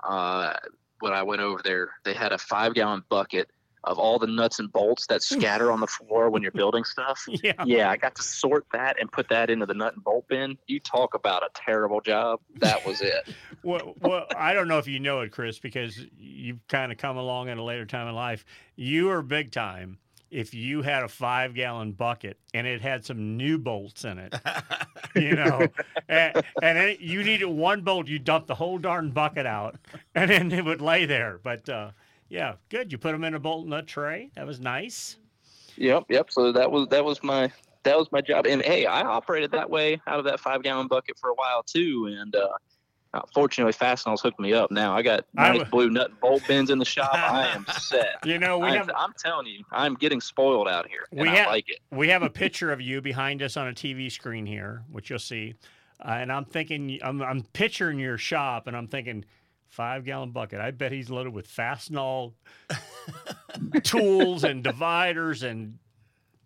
uh, 0.04 0.54
when 1.00 1.14
I 1.14 1.24
went 1.24 1.42
over 1.42 1.62
there, 1.64 1.92
they 2.04 2.14
had 2.14 2.32
a 2.34 2.38
five 2.38 2.74
gallon 2.74 3.04
bucket 3.10 3.50
of 3.88 3.98
all 3.98 4.20
the 4.20 4.28
nuts 4.28 4.60
and 4.60 4.72
bolts 4.72 5.08
that 5.08 5.24
scatter 5.24 5.72
on 5.72 5.80
the 5.80 5.88
floor 5.88 6.30
when 6.30 6.42
you're 6.42 6.52
building 6.52 6.84
stuff. 6.84 7.26
Yeah. 7.44 7.54
Yeah, 7.66 7.92
I 7.92 7.98
got 7.98 8.16
to 8.16 8.24
sort 8.24 8.66
that 8.74 9.00
and 9.00 9.12
put 9.12 9.30
that 9.30 9.50
into 9.50 9.66
the 9.68 9.74
nut 9.74 9.94
and 9.94 10.04
bolt 10.04 10.28
bin. 10.28 10.58
You 10.68 10.80
talk 10.80 11.14
about 11.14 11.44
a 11.44 11.50
terrible 11.54 12.02
job. 12.02 12.40
That 12.56 12.86
was 12.86 13.02
it. 13.02 13.30
well, 13.64 13.94
well, 14.02 14.26
I 14.36 14.54
don't 14.54 14.68
know 14.68 14.80
if 14.80 14.88
you 14.88 15.00
know 15.00 15.22
it, 15.22 15.32
Chris, 15.32 15.60
because 15.60 16.04
you've 16.18 16.60
kind 16.68 16.92
of 16.92 16.98
come 16.98 17.16
along 17.16 17.50
at 17.50 17.58
a 17.58 17.64
later 17.64 17.86
time 17.86 18.08
in 18.08 18.16
life. 18.16 18.44
You 18.76 19.12
are 19.12 19.22
big 19.22 19.52
time 19.52 20.00
if 20.32 20.54
you 20.54 20.82
had 20.82 21.04
a 21.04 21.08
five 21.08 21.54
gallon 21.54 21.92
bucket 21.92 22.38
and 22.54 22.68
it 22.68 22.82
had 22.82 23.06
some 23.06 23.38
new 23.38 23.58
bolts 23.58 24.04
in 24.04 24.18
it, 24.18 24.36
you 25.16 25.36
know, 25.36 25.68
and, 26.10 26.44
and 26.62 26.78
it, 26.78 27.00
you 27.00 27.24
needed 27.24 27.46
one 27.46 27.82
bolt, 27.82 28.08
you 28.08 28.20
dump 28.20 28.48
the 28.48 28.56
whole 28.56 28.78
darn 28.78 29.12
bucket 29.12 29.46
out 29.46 29.78
and 30.16 30.30
then 30.30 30.52
it 30.52 30.66
would 30.66 30.82
lay 30.82 31.06
there. 31.06 31.40
But, 31.42 31.70
uh, 31.70 31.92
yeah, 32.30 32.56
good. 32.70 32.92
You 32.92 32.98
put 32.98 33.12
them 33.12 33.24
in 33.24 33.34
a 33.34 33.40
bolt 33.40 33.68
nut 33.68 33.88
tray. 33.88 34.32
That 34.36 34.46
was 34.46 34.60
nice. 34.60 35.18
Yep, 35.78 36.06
yep. 36.10 36.32
So 36.32 36.52
that 36.52 36.72
was 36.72 36.88
that 36.90 37.06
was 37.06 37.24
my 37.24 37.52
that 37.84 37.98
was 37.98 38.12
my 38.12 38.22
job. 38.22 38.46
And 38.46 38.62
hey, 38.62 38.86
I 38.86 39.02
operated 39.02 39.52
that 39.52 39.70
way 39.70 40.02
out 40.08 40.20
of 40.20 40.26
that 40.26 40.40
five 40.40 40.64
gallon 40.64 40.88
bucket 40.88 41.18
for 41.20 41.30
a 41.30 41.34
while 41.36 41.64
too. 41.64 42.16
And 42.20 42.36
uh, 42.36 42.50
uh 43.14 43.22
fortunately, 43.34 43.74
Fastenal's 43.74 44.22
hooked 44.22 44.40
me 44.40 44.54
up. 44.54 44.72
Now 44.72 44.96
I 44.96 45.02
got 45.02 45.26
nice 45.34 45.64
blue 45.70 45.90
nut 45.90 46.10
and 46.10 46.20
bolt 46.20 46.42
bins 46.48 46.70
in 46.70 46.80
the 46.80 46.86
shop. 46.86 47.14
I 47.14 47.48
am 47.48 47.66
set. 47.80 48.26
You 48.26 48.40
know, 48.40 48.60
we 48.60 48.68
I'm, 48.68 48.78
have, 48.78 48.90
I'm 48.96 49.14
telling 49.18 49.48
you, 49.48 49.64
I'm 49.72 49.96
getting 49.96 50.20
spoiled 50.20 50.68
out 50.68 50.88
here. 50.88 51.06
we 51.12 51.30
have, 51.30 51.48
like 51.48 51.70
it. 51.70 51.80
we 51.92 52.10
have 52.10 52.24
a 52.24 52.30
picture 52.30 52.72
of 52.72 52.82
you 52.82 53.02
behind 53.02 53.42
us 53.42 53.56
on 53.56 53.68
a 53.68 53.74
TV 53.74 54.12
screen 54.12 54.46
here, 54.46 54.84
which 54.92 55.10
you'll 55.10 55.20
see. 55.20 55.56
Uh, 56.04 56.10
and 56.12 56.32
I'm 56.32 56.46
thinking, 56.46 57.00
I'm, 57.02 57.24
I'm 57.24 57.42
picturing 57.54 57.98
your 57.98 58.20
shop, 58.20 58.68
and 58.68 58.78
I'm 58.78 58.88
thinking, 58.88 59.26
five 59.68 60.06
gallon 60.06 60.32
bucket. 60.32 60.60
I 60.60 60.72
bet 60.72 60.92
he's 60.92 61.10
loaded 61.10 61.34
with 61.34 61.48
Fastenal 61.48 62.34
tools 63.84 64.44
and 64.44 64.64
dividers 64.64 65.44
and 65.44 65.78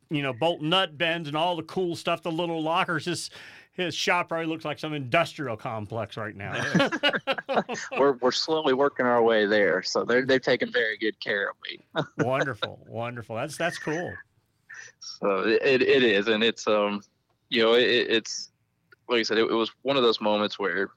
you 0.09 0.21
know 0.21 0.33
bolt 0.33 0.61
nut 0.61 0.97
bends 0.97 1.27
and 1.27 1.37
all 1.37 1.55
the 1.55 1.63
cool 1.63 1.95
stuff. 1.95 2.23
The 2.23 2.31
little 2.31 2.61
lockers. 2.61 3.05
His 3.05 3.29
his 3.73 3.95
shop 3.95 4.29
probably 4.29 4.47
looks 4.47 4.65
like 4.65 4.79
some 4.79 4.93
industrial 4.93 5.55
complex 5.55 6.17
right 6.17 6.35
now. 6.35 6.61
we're 7.97 8.13
we're 8.13 8.31
slowly 8.31 8.73
working 8.73 9.05
our 9.05 9.21
way 9.23 9.45
there, 9.45 9.81
so 9.81 10.03
they're 10.03 10.25
they've 10.25 10.41
taken 10.41 10.71
very 10.71 10.97
good 10.97 11.19
care 11.19 11.49
of 11.49 11.55
me. 11.63 12.03
wonderful, 12.25 12.85
wonderful. 12.87 13.35
That's 13.35 13.57
that's 13.57 13.77
cool. 13.77 14.13
So 14.99 15.39
it 15.47 15.81
it 15.81 16.03
is, 16.03 16.27
and 16.27 16.43
it's 16.43 16.67
um 16.67 17.01
you 17.49 17.63
know 17.63 17.73
it, 17.73 17.83
it's 17.83 18.51
like 19.07 19.19
I 19.19 19.23
said, 19.23 19.37
it, 19.37 19.49
it 19.49 19.53
was 19.53 19.71
one 19.83 19.97
of 19.97 20.03
those 20.03 20.19
moments 20.19 20.59
where 20.59 20.91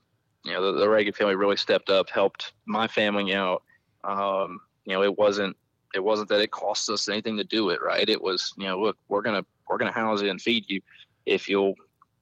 you 0.44 0.52
know, 0.52 0.72
the, 0.72 0.80
the 0.80 0.86
Ragan 0.86 1.14
family 1.14 1.34
really 1.34 1.56
stepped 1.56 1.90
up, 1.90 2.10
helped 2.10 2.52
my 2.66 2.86
family 2.86 3.34
out. 3.34 3.62
Um, 4.04 4.60
you 4.84 4.92
know, 4.92 5.02
it 5.02 5.16
wasn't 5.16 5.56
it 5.94 6.02
wasn't 6.02 6.28
that 6.28 6.40
it 6.40 6.50
cost 6.50 6.90
us 6.90 7.08
anything 7.08 7.36
to 7.36 7.44
do 7.44 7.70
it, 7.70 7.80
right? 7.80 8.08
It 8.08 8.20
was, 8.20 8.52
you 8.58 8.64
know, 8.64 8.80
look, 8.80 8.96
we're 9.08 9.22
gonna 9.22 9.44
we're 9.68 9.78
gonna 9.78 9.92
house 9.92 10.20
you 10.20 10.30
and 10.30 10.40
feed 10.40 10.68
you 10.68 10.80
if 11.24 11.48
you'll, 11.48 11.74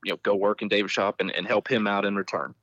you 0.05 0.13
know, 0.13 0.19
go 0.23 0.35
work 0.35 0.63
in 0.63 0.69
David's 0.69 0.93
shop 0.93 1.17
and, 1.19 1.31
and 1.33 1.47
help 1.47 1.69
him 1.69 1.87
out 1.87 2.05
in 2.05 2.15
return. 2.15 2.55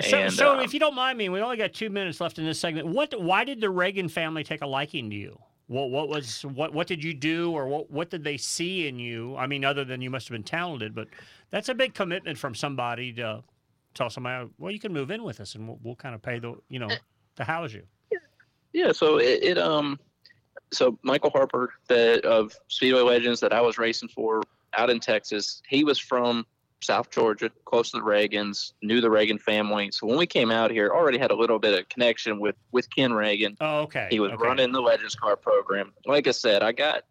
So, 0.00 0.16
and, 0.16 0.32
so 0.32 0.54
um, 0.54 0.60
if 0.60 0.72
you 0.72 0.78
don't 0.78 0.94
mind 0.94 1.18
me, 1.18 1.28
we 1.28 1.40
only 1.40 1.56
got 1.56 1.72
two 1.72 1.90
minutes 1.90 2.20
left 2.20 2.38
in 2.38 2.44
this 2.44 2.60
segment. 2.60 2.86
What 2.86 3.20
why 3.20 3.42
did 3.44 3.60
the 3.60 3.66
Ragan 3.66 4.08
family 4.08 4.44
take 4.44 4.62
a 4.62 4.66
liking 4.66 5.10
to 5.10 5.16
you? 5.16 5.38
What 5.66 5.90
what 5.90 6.08
was 6.08 6.44
what 6.44 6.72
what 6.72 6.86
did 6.86 7.02
you 7.02 7.14
do 7.14 7.50
or 7.50 7.66
what 7.66 7.90
what 7.90 8.10
did 8.10 8.22
they 8.22 8.36
see 8.36 8.86
in 8.86 9.00
you? 9.00 9.36
I 9.36 9.48
mean, 9.48 9.64
other 9.64 9.84
than 9.84 10.00
you 10.00 10.10
must 10.10 10.28
have 10.28 10.34
been 10.34 10.44
talented, 10.44 10.94
but 10.94 11.08
that's 11.50 11.68
a 11.68 11.74
big 11.74 11.94
commitment 11.94 12.38
from 12.38 12.54
somebody 12.54 13.12
to 13.14 13.42
tell 13.98 14.10
somebody, 14.10 14.48
well, 14.58 14.72
you 14.72 14.78
can 14.78 14.92
move 14.92 15.10
in 15.10 15.22
with 15.22 15.40
us, 15.40 15.54
and 15.54 15.68
we'll, 15.68 15.78
we'll 15.82 15.96
kind 15.96 16.14
of 16.14 16.22
pay 16.22 16.38
the 16.38 16.54
you 16.68 16.78
know 16.78 16.88
to 17.36 17.44
house 17.44 17.72
you. 17.72 17.82
Yeah. 18.72 18.92
So 18.92 19.18
it, 19.18 19.42
it 19.42 19.58
um, 19.58 19.98
so 20.72 20.98
Michael 21.02 21.30
Harper, 21.30 21.72
that 21.88 22.24
of 22.24 22.54
Speedway 22.68 23.00
Legends 23.00 23.40
that 23.40 23.52
I 23.52 23.60
was 23.60 23.78
racing 23.78 24.08
for 24.08 24.42
out 24.76 24.90
in 24.90 25.00
Texas, 25.00 25.62
he 25.68 25.84
was 25.84 25.98
from 25.98 26.46
South 26.80 27.10
Georgia, 27.10 27.50
close 27.64 27.90
to 27.90 27.96
the 27.96 28.02
Ragans, 28.02 28.72
knew 28.82 29.00
the 29.00 29.08
Ragan 29.08 29.40
family. 29.40 29.90
So 29.90 30.06
when 30.06 30.16
we 30.16 30.26
came 30.26 30.50
out 30.50 30.70
here, 30.70 30.90
already 30.90 31.18
had 31.18 31.30
a 31.30 31.34
little 31.34 31.58
bit 31.58 31.78
of 31.78 31.88
connection 31.88 32.38
with 32.38 32.56
with 32.72 32.88
Ken 32.94 33.10
Ragan. 33.10 33.56
Oh, 33.60 33.80
okay. 33.80 34.08
He 34.10 34.20
was 34.20 34.32
okay. 34.32 34.42
running 34.42 34.72
the 34.72 34.80
Legends 34.80 35.14
car 35.14 35.36
program. 35.36 35.92
Like 36.06 36.28
I 36.28 36.32
said, 36.32 36.62
I 36.62 36.72
got 36.72 37.02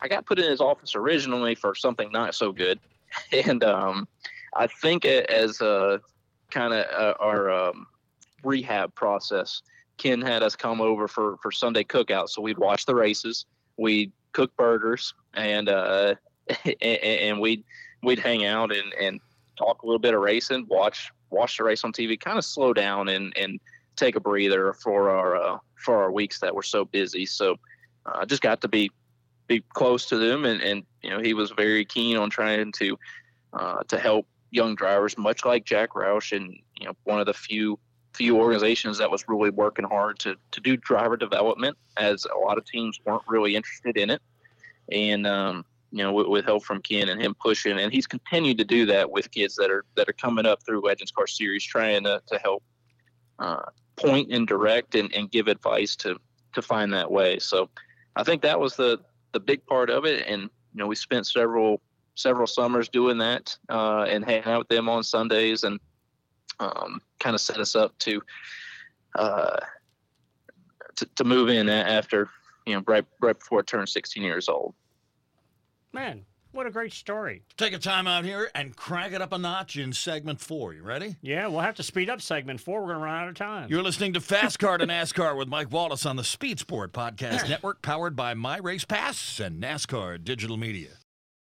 I 0.00 0.08
got 0.08 0.26
put 0.26 0.38
in 0.38 0.48
his 0.48 0.60
office 0.60 0.94
originally 0.94 1.54
for 1.54 1.74
something 1.74 2.10
not 2.12 2.34
so 2.34 2.52
good, 2.52 2.78
and 3.32 3.64
um, 3.64 4.06
I 4.54 4.66
think 4.66 5.04
as 5.04 5.60
a 5.60 6.00
kind 6.50 6.72
of 6.72 6.86
uh, 6.90 7.14
our 7.20 7.50
um, 7.50 7.86
rehab 8.42 8.94
process. 8.94 9.62
Ken 9.96 10.20
had 10.22 10.42
us 10.42 10.54
come 10.54 10.80
over 10.80 11.08
for 11.08 11.36
for 11.42 11.50
Sunday 11.50 11.84
cookout, 11.84 12.28
so 12.28 12.40
we'd 12.40 12.58
watch 12.58 12.86
the 12.86 12.94
races, 12.94 13.46
we'd 13.76 14.12
cook 14.32 14.54
burgers, 14.56 15.14
and 15.34 15.68
uh, 15.68 16.14
and, 16.64 16.76
and 16.82 17.40
we'd 17.40 17.64
we'd 18.02 18.18
hang 18.18 18.44
out 18.44 18.72
and 18.72 18.92
and 18.94 19.20
talk 19.56 19.82
a 19.82 19.86
little 19.86 19.98
bit 19.98 20.14
of 20.14 20.20
racing, 20.20 20.66
watch 20.68 21.10
watch 21.30 21.58
the 21.58 21.64
race 21.64 21.84
on 21.84 21.92
TV, 21.92 22.18
kind 22.18 22.38
of 22.38 22.44
slow 22.44 22.72
down 22.72 23.08
and 23.08 23.36
and 23.36 23.60
take 23.96 24.16
a 24.16 24.20
breather 24.20 24.72
for 24.72 25.10
our 25.10 25.36
uh, 25.36 25.58
for 25.76 26.02
our 26.02 26.12
weeks 26.12 26.40
that 26.40 26.54
were 26.54 26.62
so 26.62 26.84
busy. 26.84 27.26
So 27.26 27.56
I 28.06 28.22
uh, 28.22 28.26
just 28.26 28.42
got 28.42 28.60
to 28.62 28.68
be 28.68 28.90
be 29.48 29.64
close 29.74 30.06
to 30.06 30.16
them, 30.16 30.44
and 30.44 30.62
and 30.62 30.84
you 31.02 31.10
know 31.10 31.20
he 31.20 31.34
was 31.34 31.50
very 31.50 31.84
keen 31.84 32.16
on 32.16 32.30
trying 32.30 32.72
to 32.72 32.98
uh, 33.52 33.82
to 33.88 33.98
help 33.98 34.26
young 34.50 34.74
drivers, 34.74 35.16
much 35.18 35.44
like 35.44 35.64
Jack 35.64 35.90
Roush, 35.90 36.36
and 36.36 36.56
you 36.76 36.86
know 36.86 36.92
one 37.04 37.20
of 37.20 37.26
the 37.26 37.34
few 37.34 37.78
few 38.14 38.36
organizations 38.38 38.98
that 38.98 39.10
was 39.10 39.28
really 39.28 39.50
working 39.50 39.84
hard 39.84 40.18
to 40.20 40.36
to 40.52 40.60
do 40.60 40.76
driver 40.76 41.16
development, 41.16 41.76
as 41.96 42.26
a 42.26 42.38
lot 42.38 42.58
of 42.58 42.64
teams 42.64 42.98
weren't 43.04 43.22
really 43.28 43.56
interested 43.56 43.96
in 43.96 44.10
it, 44.10 44.22
and 44.90 45.26
um, 45.26 45.64
you 45.90 46.02
know 46.02 46.12
with, 46.12 46.26
with, 46.26 46.44
help 46.44 46.64
from 46.64 46.82
Ken 46.82 47.08
and 47.08 47.20
him 47.20 47.34
pushing, 47.34 47.78
and 47.78 47.92
he's 47.92 48.06
continued 48.06 48.58
to 48.58 48.64
do 48.64 48.86
that 48.86 49.10
with 49.10 49.30
kids 49.30 49.56
that 49.56 49.70
are 49.70 49.84
that 49.96 50.08
are 50.08 50.14
coming 50.14 50.46
up 50.46 50.64
through 50.64 50.82
Legends 50.82 51.12
Car 51.12 51.26
Series, 51.26 51.64
trying 51.64 52.04
to 52.04 52.22
to 52.26 52.38
help 52.38 52.62
uh, 53.38 53.62
point 53.96 54.32
and 54.32 54.46
direct 54.46 54.94
and, 54.94 55.12
and 55.14 55.30
give 55.30 55.48
advice 55.48 55.96
to 55.96 56.16
to 56.54 56.62
find 56.62 56.92
that 56.92 57.10
way. 57.10 57.38
So 57.38 57.68
I 58.16 58.24
think 58.24 58.42
that 58.42 58.58
was 58.58 58.76
the 58.76 59.00
the 59.32 59.40
big 59.40 59.64
part 59.66 59.90
of 59.90 60.04
it, 60.06 60.26
and 60.26 60.42
you 60.42 60.48
know 60.74 60.86
we 60.86 60.96
spent 60.96 61.26
several 61.26 61.80
several 62.18 62.46
summers 62.46 62.88
doing 62.88 63.18
that 63.18 63.56
uh, 63.68 64.02
and 64.02 64.24
hanging 64.24 64.44
out 64.44 64.58
with 64.58 64.68
them 64.68 64.88
on 64.88 65.02
Sundays 65.02 65.62
and 65.62 65.78
um, 66.60 67.00
kind 67.20 67.34
of 67.34 67.40
set 67.40 67.58
us 67.58 67.76
up 67.76 67.96
to, 67.98 68.20
uh, 69.14 69.58
to 70.96 71.06
to 71.14 71.24
move 71.24 71.48
in 71.48 71.68
after 71.68 72.28
you 72.66 72.74
know 72.74 72.82
right 72.86 73.04
right 73.20 73.38
before 73.38 73.60
I 73.60 73.62
turned 73.62 73.88
16 73.88 74.22
years 74.22 74.48
old. 74.48 74.74
Man, 75.92 76.24
what 76.50 76.66
a 76.66 76.70
great 76.70 76.92
story. 76.92 77.42
Take 77.56 77.72
a 77.72 77.78
time 77.78 78.06
out 78.08 78.24
here 78.24 78.50
and 78.54 78.74
crank 78.74 79.12
it 79.12 79.22
up 79.22 79.32
a 79.32 79.38
notch 79.38 79.76
in 79.76 79.92
segment 79.92 80.40
four. 80.40 80.74
You 80.74 80.82
ready? 80.82 81.16
Yeah, 81.22 81.46
we'll 81.46 81.60
have 81.60 81.76
to 81.76 81.82
speed 81.82 82.10
up 82.10 82.20
segment 82.20 82.60
four. 82.60 82.80
We're 82.80 82.88
going 82.88 82.98
to 82.98 83.04
run 83.04 83.22
out 83.22 83.28
of 83.28 83.36
time. 83.36 83.70
You're 83.70 83.82
listening 83.82 84.14
to 84.14 84.20
Fast 84.20 84.58
Car 84.58 84.76
to 84.76 84.86
NASCAR 84.88 85.36
with 85.36 85.48
Mike 85.48 85.70
Wallace 85.70 86.04
on 86.04 86.16
the 86.16 86.24
Speed 86.24 86.58
Sport 86.58 86.92
Podcast 86.92 87.48
Network, 87.48 87.80
powered 87.80 88.16
by 88.16 88.34
My 88.34 88.58
Race 88.58 88.84
Pass 88.84 89.38
and 89.38 89.62
NASCAR 89.62 90.22
Digital 90.22 90.56
Media. 90.56 90.90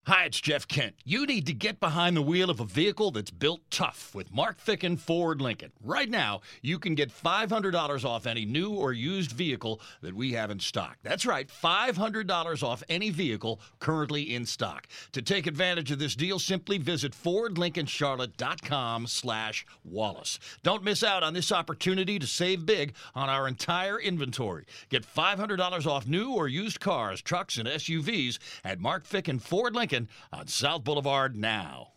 Hi, 0.08 0.24
it's 0.24 0.40
Jeff 0.40 0.66
Kent. 0.66 0.94
You 1.04 1.26
need 1.26 1.44
to 1.48 1.52
get 1.52 1.80
behind 1.80 2.16
the 2.16 2.22
wheel 2.22 2.48
of 2.48 2.60
a 2.60 2.64
vehicle 2.64 3.10
that's 3.10 3.30
built 3.30 3.60
tough 3.70 4.14
with 4.14 4.32
Mark 4.32 4.56
Ficken 4.58 4.98
Ford 4.98 5.42
Lincoln. 5.42 5.70
Right 5.84 6.08
now, 6.08 6.40
you 6.62 6.78
can 6.78 6.94
get 6.94 7.10
$500 7.10 8.04
off 8.06 8.26
any 8.26 8.46
new 8.46 8.70
or 8.70 8.94
used 8.94 9.32
vehicle 9.32 9.82
that 10.00 10.14
we 10.14 10.32
have 10.32 10.50
in 10.50 10.60
stock. 10.60 10.96
That's 11.02 11.26
right, 11.26 11.46
$500 11.46 12.62
off 12.62 12.82
any 12.88 13.10
vehicle 13.10 13.60
currently 13.80 14.34
in 14.34 14.46
stock. 14.46 14.88
To 15.12 15.20
take 15.20 15.46
advantage 15.46 15.90
of 15.90 15.98
this 15.98 16.16
deal, 16.16 16.38
simply 16.38 16.78
visit 16.78 17.12
FordLincolnCharlotte.com 17.12 19.08
slash 19.08 19.66
Wallace. 19.84 20.38
Don't 20.62 20.84
miss 20.84 21.04
out 21.04 21.22
on 21.22 21.34
this 21.34 21.52
opportunity 21.52 22.18
to 22.18 22.26
save 22.26 22.64
big 22.64 22.94
on 23.14 23.28
our 23.28 23.46
entire 23.46 24.00
inventory. 24.00 24.64
Get 24.88 25.04
$500 25.04 25.86
off 25.86 26.06
new 26.06 26.32
or 26.32 26.48
used 26.48 26.80
cars, 26.80 27.20
trucks, 27.20 27.58
and 27.58 27.68
SUVs 27.68 28.38
at 28.64 28.80
Mark 28.80 29.06
Ficken 29.06 29.38
Ford 29.38 29.74
Lincoln 29.74 29.97
on 30.32 30.46
South 30.46 30.84
Boulevard 30.84 31.34
now. 31.34 31.94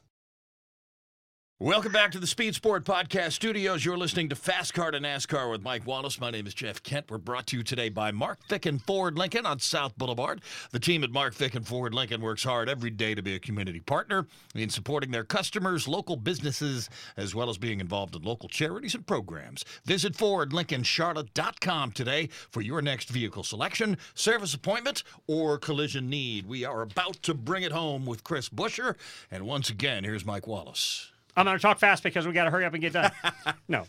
Welcome 1.62 1.91
back 1.91 2.12
to 2.14 2.20
the 2.20 2.26
Speed 2.26 2.55
Sport 2.55 2.86
Podcast 2.86 3.34
Studios. 3.34 3.86
You're 3.86 3.95
listening 3.95 4.30
to 4.30 4.36
Fast 4.36 4.74
Car 4.74 4.89
to 4.89 4.99
NASCAR 4.99 5.51
with 5.51 5.62
Mike 5.62 5.86
Wallace. 5.86 6.20
My 6.20 6.32
name 6.32 6.47
is 6.47 6.55
Jeff 6.55 6.82
Kent. 6.82 7.12
We're 7.12 7.20
brought 7.20 7.45
to 7.47 7.57
you 7.57 7.62
today 7.62 7.89
by 7.89 8.12
Mark 8.12 8.39
Ficken 8.49 8.82
Ford 8.82 9.16
Lincoln 9.16 9.45
on 9.45 9.59
South 9.59 9.95
Boulevard. 9.95 10.41
The 10.72 10.80
team 10.80 11.03
at 11.03 11.12
Mark 11.12 11.36
Ficken 11.36 11.64
Ford 11.64 11.93
Lincoln 11.93 12.20
works 12.20 12.43
hard 12.43 12.68
every 12.68 12.89
day 12.89 13.14
to 13.14 13.22
be 13.22 13.36
a 13.36 13.39
community 13.39 13.80
partner 13.80 14.26
in 14.55 14.72
supporting 14.72 15.12
their 15.12 15.24
customers, 15.24 15.88
local 15.88 16.16
businesses, 16.16 16.89
as 17.16 17.36
well 17.36 17.47
as 17.47 17.59
being 17.59 17.80
involved 17.80 18.16
in 18.16 18.24
local 18.24 18.49
charities 18.49 18.95
and 18.95 19.05
programs. 19.05 19.64
Visit 19.86 20.14
FordLincolnCharlotte.com 20.14 21.91
today 21.91 22.30
for 22.49 22.62
your 22.62 22.82
next 22.82 23.09
vehicle 23.09 23.43
selection, 23.43 23.99
service 24.16 24.55
appointment, 24.55 25.03
or 25.28 25.59
collision 25.59 26.09
need. 26.09 26.47
We 26.47 26.66
are 26.66 26.82
about 26.82 27.22
to 27.22 27.36
bring 27.36 27.62
it 27.62 27.72
home 27.72 28.07
with 28.07 28.24
Chris 28.24 28.49
Buescher. 28.49 28.95
And 29.30 29.45
once 29.45 29.70
again, 29.70 30.03
here's 30.03 30.26
Mike 30.26 30.47
Wallace. 30.47 31.12
I'm 31.36 31.45
going 31.45 31.57
to 31.57 31.61
talk 31.61 31.79
fast 31.79 32.03
because 32.03 32.27
we 32.27 32.34
got 32.34 32.45
to 32.45 32.51
hurry 32.51 32.65
up 32.65 32.73
and 32.73 32.82
get 32.82 32.93
done. 32.93 33.11
no. 33.67 33.86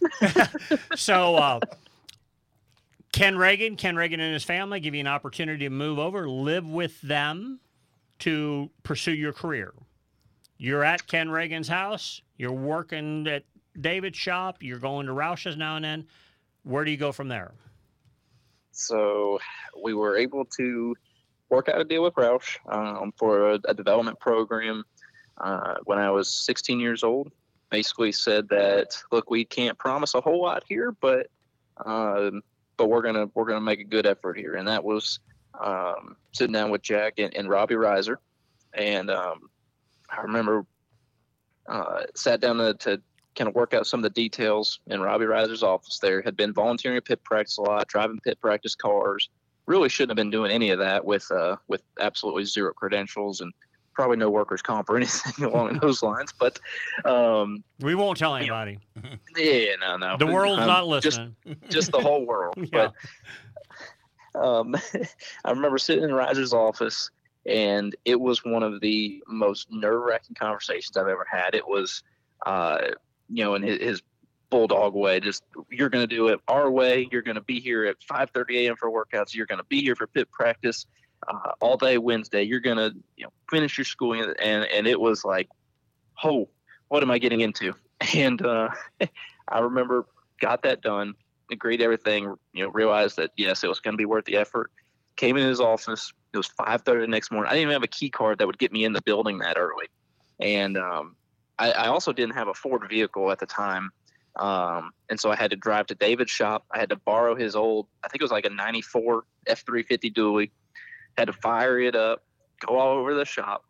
so, 0.97 1.37
uh, 1.37 1.61
Ken 3.13 3.35
Ragan, 3.35 3.77
Ken 3.77 3.95
Ragan 3.95 4.15
and 4.15 4.33
his 4.33 4.45
family 4.45 4.81
give 4.81 4.95
you 4.95 5.01
an 5.01 5.07
opportunity 5.07 5.65
to 5.67 5.71
move 5.71 5.99
over, 5.99 6.29
live 6.29 6.67
with 6.67 7.01
them 7.03 7.61
to 8.21 8.71
pursue 8.83 9.13
your 9.13 9.33
career. 9.33 9.73
You're 10.57 10.85
at 10.85 11.07
Ken 11.07 11.29
Ragan's 11.29 11.69
house, 11.69 12.23
you're 12.37 12.53
working 12.53 13.27
at 13.27 13.45
David's 13.79 14.17
shop, 14.17 14.59
you're 14.61 14.79
going 14.79 15.07
to 15.07 15.13
Roush's 15.13 15.57
now 15.57 15.77
and 15.77 15.85
then. 15.85 16.07
Where 16.63 16.85
do 16.85 16.91
you 16.91 16.97
go 16.97 17.11
from 17.11 17.29
there? 17.29 17.53
So, 18.71 19.41
we 19.83 19.93
were 19.93 20.17
able 20.17 20.45
to 20.57 20.95
work 21.51 21.69
out 21.69 21.81
a 21.81 21.85
deal 21.85 22.03
with 22.03 22.15
Roush 22.15 22.57
um, 22.67 23.13
for 23.17 23.53
a, 23.53 23.59
a 23.67 23.75
development 23.75 24.19
program 24.21 24.85
uh, 25.43 25.75
when 25.85 25.99
I 25.99 26.11
was 26.11 26.29
16 26.29 26.81
years 26.81 27.03
old. 27.03 27.31
Basically 27.71 28.13
said 28.13 28.49
that 28.51 29.03
look, 29.11 29.31
we 29.31 29.45
can't 29.47 29.79
promise 29.79 30.15
a 30.15 30.21
whole 30.21 30.43
lot 30.43 30.63
here, 30.69 30.93
but 31.01 31.29
um, 31.87 32.43
but 32.77 32.89
we're 32.89 33.01
gonna 33.01 33.31
we're 33.35 33.47
gonna 33.47 33.63
make 33.63 33.81
a 33.81 33.85
good 33.85 34.07
effort 34.07 34.37
here, 34.37 34.57
and 34.57 34.69
that 34.69 34.85
was 34.85 35.21
um, 35.59 36.17
sitting 36.33 36.53
down 36.53 36.71
with 36.71 36.83
Jack 36.83 37.15
and, 37.17 37.35
and 37.35 37.49
Robbie 37.49 37.75
Reiser, 37.75 38.17
and 38.75 39.11
um, 39.11 39.49
I 40.11 40.21
remember 40.21 40.67
uh, 41.67 42.03
sat 42.15 42.41
down 42.41 42.59
to, 42.59 42.75
to 42.75 43.01
kind 43.35 43.49
of 43.49 43.55
work 43.55 43.73
out 43.73 43.87
some 43.87 44.01
of 44.01 44.05
the 44.05 44.11
details 44.11 44.81
in 44.89 45.01
Robbie 45.01 45.25
Reiser's 45.25 45.63
office. 45.63 45.99
There 45.99 46.21
had 46.21 46.37
been 46.37 46.53
volunteering 46.53 46.99
at 46.99 47.07
pit 47.07 47.25
practice 47.25 47.57
a 47.57 47.63
lot, 47.63 47.89
driving 47.89 48.19
pit 48.23 48.39
practice 48.41 48.75
cars. 48.75 49.31
Really 49.65 49.89
shouldn't 49.89 50.11
have 50.11 50.23
been 50.23 50.31
doing 50.31 50.51
any 50.51 50.71
of 50.71 50.79
that 50.81 51.05
with 51.05 51.31
uh, 51.31 51.57
with 51.69 51.83
absolutely 52.01 52.45
zero 52.45 52.73
credentials 52.75 53.41
and 53.41 53.53
probably 53.93 54.17
no 54.17 54.31
workers 54.31 54.63
comp 54.63 54.89
or 54.91 54.97
anything 54.99 55.45
along 55.45 55.79
those 55.83 56.03
lines. 56.03 56.33
But 56.39 56.59
um, 57.05 57.63
we 57.81 57.95
won't 57.95 58.19
tell 58.19 58.35
anybody. 58.35 58.79
You 58.97 59.03
know, 59.03 59.17
yeah, 59.37 59.77
no, 59.81 59.97
no. 59.97 60.17
The 60.17 60.27
world's 60.27 60.61
um, 60.61 60.67
not 60.67 60.87
listening. 60.87 61.37
Just, 61.47 61.71
just 61.71 61.93
the 61.93 62.01
whole 62.01 62.27
world. 62.27 62.55
yeah. 62.57 62.89
But 64.35 64.45
um, 64.45 64.75
I 65.45 65.51
remember 65.51 65.79
sitting 65.79 66.05
in 66.05 66.11
Reiser's 66.11 66.53
office, 66.53 67.11
and 67.47 67.95
it 68.05 68.21
was 68.21 68.45
one 68.45 68.63
of 68.63 68.81
the 68.81 69.23
most 69.27 69.71
nerve 69.71 70.03
wracking 70.03 70.35
conversations 70.35 70.97
I've 70.97 71.09
ever 71.09 71.27
had. 71.31 71.55
It 71.55 71.67
was, 71.67 72.03
uh, 72.47 72.79
you 73.29 73.45
know, 73.45 73.55
in 73.55 73.63
his, 73.63 73.79
his 73.79 74.03
bulldog 74.51 74.95
way. 74.95 75.21
Just 75.21 75.43
you're 75.71 75.89
going 75.89 76.07
to 76.07 76.15
do 76.15 76.29
it 76.29 76.41
our 76.49 76.71
way. 76.71 77.09
You're 77.11 77.23
going 77.23 77.37
to 77.37 77.43
be 77.43 77.61
here 77.61 77.85
at 77.85 77.97
5:30 78.01 78.67
a.m. 78.67 78.77
for 78.77 78.91
workouts. 78.91 79.35
You're 79.35 79.47
going 79.47 79.59
to 79.59 79.65
be 79.65 79.83
here 79.83 79.97
for 79.97 80.07
pit 80.07 80.31
practice 80.31 80.87
uh, 81.29 81.53
all 81.61 81.77
day 81.77 81.99
Wednesday. 81.99 82.43
You're 82.43 82.61
gonna 82.61 82.93
you 83.17 83.25
know 83.25 83.33
finish 83.51 83.79
your 83.79 83.85
schooling, 83.85 84.23
and 84.41 84.65
and 84.65 84.87
it 84.87 85.01
was 85.01 85.25
like, 85.25 85.49
oh, 86.25 86.49
what 86.89 87.03
am 87.03 87.11
I 87.11 87.19
getting 87.19 87.41
into? 87.41 87.75
And 88.17 88.45
uh, 88.45 88.69
I 89.49 89.61
remember 89.61 90.07
got 90.41 90.65
that 90.65 90.83
done, 90.83 91.15
agreed 91.53 91.81
everything. 91.81 92.35
You 92.53 92.65
know, 92.65 92.71
realized 92.71 93.17
that 93.17 93.31
yes, 93.37 93.63
it 93.63 93.69
was 93.69 93.79
going 93.79 93.93
to 93.93 93.97
be 93.97 94.07
worth 94.07 94.25
the 94.25 94.37
effort. 94.37 94.73
Came 95.15 95.37
in 95.37 95.47
his 95.47 95.61
office. 95.61 96.13
It 96.33 96.37
was 96.37 96.49
5:30 96.49 97.03
the 97.03 97.07
next 97.07 97.31
morning. 97.31 97.49
I 97.49 97.53
didn't 97.53 97.63
even 97.63 97.75
have 97.75 97.85
a 97.85 97.87
key 97.87 98.11
card 98.11 98.39
that 98.39 98.49
would 98.49 98.59
get 98.59 98.73
me 98.73 98.85
in 98.85 98.93
the 98.93 99.03
building 99.03 99.39
that 99.39 99.57
early, 99.57 99.87
and 100.41 100.77
um, 100.77 101.15
I, 101.61 101.71
I 101.71 101.87
also 101.87 102.13
didn't 102.13 102.35
have 102.35 102.49
a 102.49 102.55
Ford 102.55 102.83
vehicle 102.89 103.31
at 103.31 103.39
the 103.39 103.47
time. 103.47 103.91
Um, 104.37 104.93
and 105.11 105.21
so 105.21 105.31
I 105.31 105.37
had 105.37 105.51
to 105.51 105.57
drive 105.57 105.87
to 105.89 105.95
David's 105.95 106.31
shop. 106.31 106.65
I 106.73 106.79
had 106.79 106.89
to 106.89 106.97
borrow 106.97 107.35
his 107.37 107.55
old, 107.55 107.87
I 108.03 108.09
think 108.09 108.23
it 108.23 108.25
was 108.25 108.33
like 108.33 108.47
a 108.47 108.51
94 108.51 109.25
F350 109.47 110.13
dually 110.15 110.51
had 111.17 111.27
to 111.27 111.33
fire 111.33 111.79
it 111.79 111.95
up, 111.95 112.23
go 112.61 112.79
all 112.79 112.99
over 112.99 113.15
the 113.15 113.25
shop, 113.25 113.65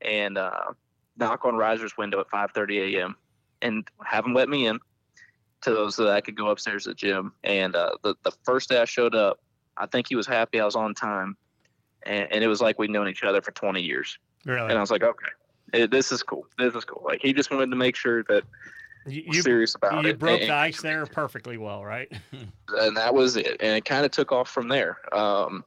and 0.00 0.38
uh, 0.38 0.72
knock 1.16 1.44
on 1.44 1.54
Reiser's 1.54 1.96
window 1.96 2.20
at 2.20 2.28
5:30 2.28 2.96
a.m. 2.96 3.16
and 3.62 3.86
have 4.04 4.24
him 4.24 4.34
let 4.34 4.48
me 4.48 4.66
in 4.66 4.78
to 5.62 5.90
so 5.90 6.04
that 6.04 6.12
I 6.12 6.20
could 6.20 6.36
go 6.36 6.48
upstairs 6.48 6.84
to 6.84 6.90
the 6.90 6.94
gym. 6.94 7.32
And 7.44 7.74
uh, 7.74 7.92
the 8.02 8.14
the 8.22 8.32
first 8.44 8.68
day 8.68 8.80
I 8.80 8.84
showed 8.84 9.14
up, 9.14 9.40
I 9.76 9.86
think 9.86 10.08
he 10.08 10.16
was 10.16 10.26
happy 10.26 10.60
I 10.60 10.64
was 10.64 10.76
on 10.76 10.94
time, 10.94 11.36
and, 12.04 12.32
and 12.32 12.44
it 12.44 12.48
was 12.48 12.60
like 12.60 12.78
we'd 12.78 12.90
known 12.90 13.08
each 13.08 13.24
other 13.24 13.42
for 13.42 13.52
20 13.52 13.82
years. 13.82 14.18
Really? 14.44 14.68
And 14.68 14.78
I 14.78 14.80
was 14.80 14.90
like, 14.90 15.02
okay, 15.02 15.28
it, 15.72 15.90
this 15.90 16.12
is 16.12 16.22
cool. 16.22 16.46
This 16.58 16.74
is 16.74 16.84
cool. 16.84 17.02
Like 17.04 17.20
he 17.22 17.32
just 17.32 17.50
wanted 17.50 17.70
to 17.70 17.76
make 17.76 17.96
sure 17.96 18.24
that. 18.24 18.44
You, 19.06 19.40
serious 19.40 19.74
about 19.74 20.04
you 20.04 20.10
it. 20.10 20.18
broke 20.18 20.40
and, 20.40 20.50
the 20.50 20.54
ice 20.54 20.82
there 20.82 21.06
perfectly 21.06 21.56
well, 21.56 21.82
right? 21.82 22.12
and 22.68 22.94
that 22.94 23.14
was 23.14 23.36
it. 23.36 23.56
And 23.60 23.74
it 23.74 23.86
kind 23.86 24.04
of 24.04 24.10
took 24.10 24.32
off 24.32 24.50
from 24.50 24.68
there. 24.68 24.98
Um, 25.16 25.64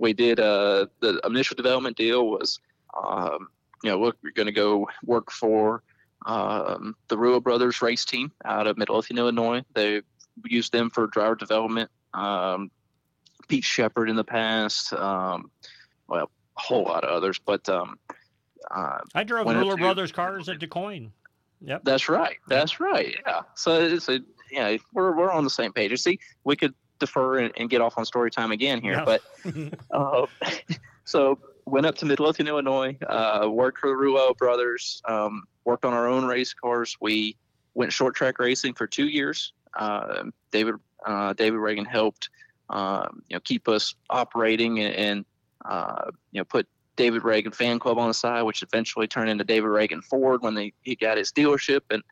we 0.00 0.14
did 0.14 0.40
uh, 0.40 0.86
the 1.00 1.20
initial 1.24 1.54
development 1.54 1.96
deal 1.96 2.26
was 2.26 2.58
um, 2.96 3.48
you 3.84 3.90
know 3.90 4.00
look 4.00 4.16
we're 4.24 4.32
going 4.32 4.46
to 4.46 4.52
go 4.52 4.88
work 5.04 5.30
for 5.30 5.82
um, 6.26 6.96
the 7.08 7.16
Roulo 7.16 7.42
Brothers 7.42 7.80
race 7.82 8.04
team 8.04 8.32
out 8.44 8.66
of 8.66 8.76
Midlothian, 8.76 9.18
Illinois. 9.18 9.62
They 9.74 10.02
used 10.44 10.72
them 10.72 10.90
for 10.90 11.06
driver 11.06 11.36
development. 11.36 11.90
Um, 12.12 12.70
Pete 13.48 13.64
Shepard 13.64 14.10
in 14.10 14.16
the 14.16 14.24
past, 14.24 14.92
um, 14.92 15.50
well, 16.08 16.30
a 16.56 16.60
whole 16.60 16.84
lot 16.84 17.04
of 17.04 17.10
others, 17.10 17.38
but 17.38 17.68
um, 17.68 17.98
uh, 18.70 18.98
I 19.14 19.24
drove 19.24 19.46
Roulo 19.46 19.78
Brothers 19.78 20.12
cars 20.12 20.48
at 20.48 20.58
DuQuoin. 20.58 21.10
Yep, 21.62 21.82
that's 21.84 22.08
right. 22.08 22.36
That's 22.48 22.80
right. 22.80 23.16
Yeah. 23.26 23.42
So 23.54 23.80
it's 23.82 24.08
a 24.08 24.20
yeah, 24.50 24.76
we're 24.94 25.14
we're 25.14 25.30
on 25.30 25.44
the 25.44 25.50
same 25.50 25.72
page. 25.72 25.90
You 25.90 25.96
see, 25.96 26.18
we 26.44 26.56
could 26.56 26.74
defer 27.00 27.38
and, 27.38 27.52
and, 27.56 27.68
get 27.68 27.80
off 27.80 27.98
on 27.98 28.04
story 28.04 28.30
time 28.30 28.52
again 28.52 28.80
here. 28.80 29.02
But 29.04 29.22
uh, 29.90 30.26
so 31.04 31.38
went 31.64 31.86
up 31.86 31.96
to 31.96 32.06
Midlothian, 32.06 32.48
Illinois, 32.48 32.96
uh, 33.06 33.48
worked 33.50 33.78
for 33.78 33.88
the 33.88 33.94
Roulo 33.94 34.36
brothers, 34.36 35.02
um, 35.06 35.44
worked 35.64 35.84
on 35.84 35.92
our 35.92 36.06
own 36.06 36.24
race 36.24 36.54
cars. 36.54 36.96
We 37.00 37.36
went 37.74 37.92
short 37.92 38.14
track 38.14 38.38
racing 38.38 38.74
for 38.74 38.86
two 38.86 39.08
years. 39.08 39.52
Uh, 39.74 40.24
David 40.50 40.76
uh, 41.06 41.32
David 41.32 41.58
Ragan 41.58 41.86
helped 41.86 42.28
um, 42.68 43.22
you 43.28 43.36
know 43.36 43.40
keep 43.40 43.68
us 43.68 43.94
operating 44.10 44.80
and, 44.80 44.94
and 44.94 45.24
uh, 45.64 46.10
you 46.32 46.40
know 46.40 46.44
put 46.44 46.66
David 46.96 47.22
Ragan 47.22 47.54
Fan 47.54 47.78
Club 47.78 47.98
on 47.98 48.08
the 48.08 48.14
side, 48.14 48.42
which 48.42 48.62
eventually 48.62 49.06
turned 49.06 49.30
into 49.30 49.44
David 49.44 49.68
Ragan 49.68 50.04
Ford 50.04 50.42
when 50.42 50.54
they, 50.54 50.74
he 50.82 50.94
got 50.94 51.16
his 51.16 51.32
dealership 51.32 51.80
and 51.90 52.02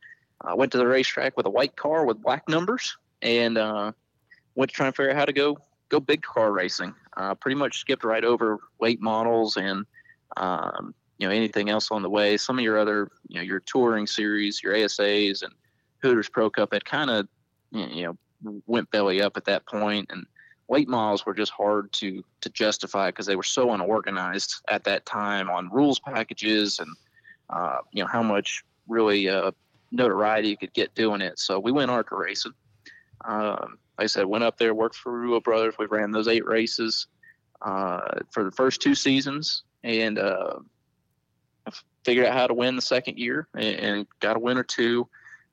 uh, 0.40 0.56
went 0.56 0.72
to 0.72 0.78
the 0.78 0.86
racetrack 0.86 1.36
with 1.36 1.44
a 1.46 1.50
white 1.50 1.76
car 1.76 2.06
with 2.06 2.22
black 2.22 2.48
numbers 2.48 2.96
and 3.20 3.58
uh, 3.58 3.92
went 4.58 4.70
to 4.70 4.74
try 4.74 4.86
and 4.86 4.96
figure 4.96 5.10
out 5.12 5.16
how 5.16 5.24
to 5.24 5.32
go 5.32 5.56
go 5.88 6.00
big 6.00 6.20
car 6.20 6.52
racing. 6.52 6.94
Uh, 7.16 7.34
pretty 7.34 7.54
much 7.54 7.78
skipped 7.78 8.04
right 8.04 8.24
over 8.24 8.58
late 8.80 9.00
models 9.00 9.56
and 9.56 9.86
um, 10.36 10.94
you 11.18 11.26
know 11.26 11.34
anything 11.34 11.70
else 11.70 11.90
on 11.90 12.02
the 12.02 12.10
way. 12.10 12.36
Some 12.36 12.58
of 12.58 12.64
your 12.64 12.76
other 12.76 13.08
you 13.28 13.36
know 13.36 13.42
your 13.42 13.60
touring 13.60 14.06
series, 14.06 14.62
your 14.62 14.74
ASAs 14.74 15.42
and 15.42 15.54
Hooters 16.02 16.28
Pro 16.28 16.50
Cup 16.50 16.72
had 16.72 16.84
kind 16.84 17.08
of 17.08 17.28
you 17.70 18.02
know 18.02 18.60
went 18.66 18.90
belly 18.90 19.22
up 19.22 19.36
at 19.36 19.44
that 19.44 19.64
point, 19.66 20.10
and 20.10 20.26
late 20.68 20.88
models 20.88 21.24
were 21.24 21.34
just 21.34 21.52
hard 21.52 21.92
to 21.92 22.24
to 22.40 22.50
justify 22.50 23.10
because 23.10 23.26
they 23.26 23.36
were 23.36 23.44
so 23.44 23.72
unorganized 23.72 24.56
at 24.68 24.84
that 24.84 25.06
time 25.06 25.48
on 25.48 25.70
rules 25.70 26.00
packages 26.00 26.80
and 26.80 26.90
uh, 27.50 27.78
you 27.92 28.02
know 28.02 28.08
how 28.08 28.24
much 28.24 28.64
really 28.88 29.28
uh, 29.28 29.52
notoriety 29.92 30.48
you 30.48 30.56
could 30.56 30.72
get 30.72 30.92
doing 30.96 31.20
it. 31.20 31.38
So 31.38 31.60
we 31.60 31.70
went 31.70 31.92
ARCA 31.92 32.16
racing. 32.16 32.54
Um, 33.24 33.78
like 33.98 34.04
I 34.04 34.06
said, 34.06 34.26
went 34.26 34.44
up 34.44 34.58
there, 34.58 34.74
worked 34.74 34.94
for 34.94 35.12
Roulo 35.12 35.42
Brothers. 35.42 35.74
We 35.76 35.86
ran 35.86 36.12
those 36.12 36.28
eight 36.28 36.46
races 36.46 37.08
uh, 37.62 38.00
for 38.30 38.44
the 38.44 38.52
first 38.52 38.80
two 38.80 38.94
seasons, 38.94 39.64
and 39.82 40.18
uh, 40.18 40.60
figured 42.04 42.26
out 42.26 42.34
how 42.34 42.46
to 42.46 42.54
win 42.54 42.76
the 42.76 42.82
second 42.82 43.18
year, 43.18 43.48
and, 43.54 43.64
and 43.64 44.06
got 44.20 44.36
a 44.36 44.38
win 44.38 44.56
or 44.56 44.62
two, 44.62 45.08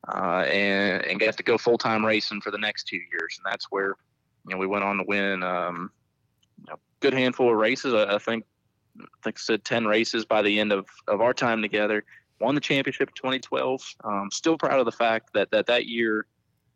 uh, 0.07 0.45
and 0.47 1.03
and 1.05 1.19
got 1.19 1.35
to 1.37 1.43
go 1.43 1.57
full 1.57 1.79
time 1.79 2.05
racing 2.05 2.39
for 2.41 2.51
the 2.51 2.57
next 2.59 2.87
two 2.87 2.97
years, 2.97 3.39
and 3.39 3.51
that's 3.51 3.65
where 3.71 3.95
you 4.47 4.53
know 4.53 4.57
we 4.57 4.67
went 4.67 4.83
on 4.83 4.97
to 4.97 5.03
win 5.07 5.41
um, 5.41 5.89
a 6.69 6.77
good 6.99 7.13
handful 7.13 7.49
of 7.49 7.57
races. 7.57 7.95
I, 7.95 8.15
I 8.15 8.19
think 8.19 8.45
I 8.99 9.05
think 9.23 9.37
I 9.37 9.41
said 9.41 9.65
ten 9.65 9.85
races 9.85 10.23
by 10.23 10.43
the 10.43 10.59
end 10.59 10.71
of, 10.71 10.85
of 11.07 11.19
our 11.19 11.33
time 11.33 11.63
together. 11.63 12.03
Won 12.41 12.53
the 12.53 12.61
championship 12.61 13.07
in 13.09 13.15
2012. 13.15 13.95
Um, 14.03 14.29
still 14.29 14.57
proud 14.57 14.77
of 14.77 14.85
the 14.85 14.91
fact 14.91 15.31
that 15.33 15.49
that 15.51 15.65
that 15.67 15.87
year 15.87 16.27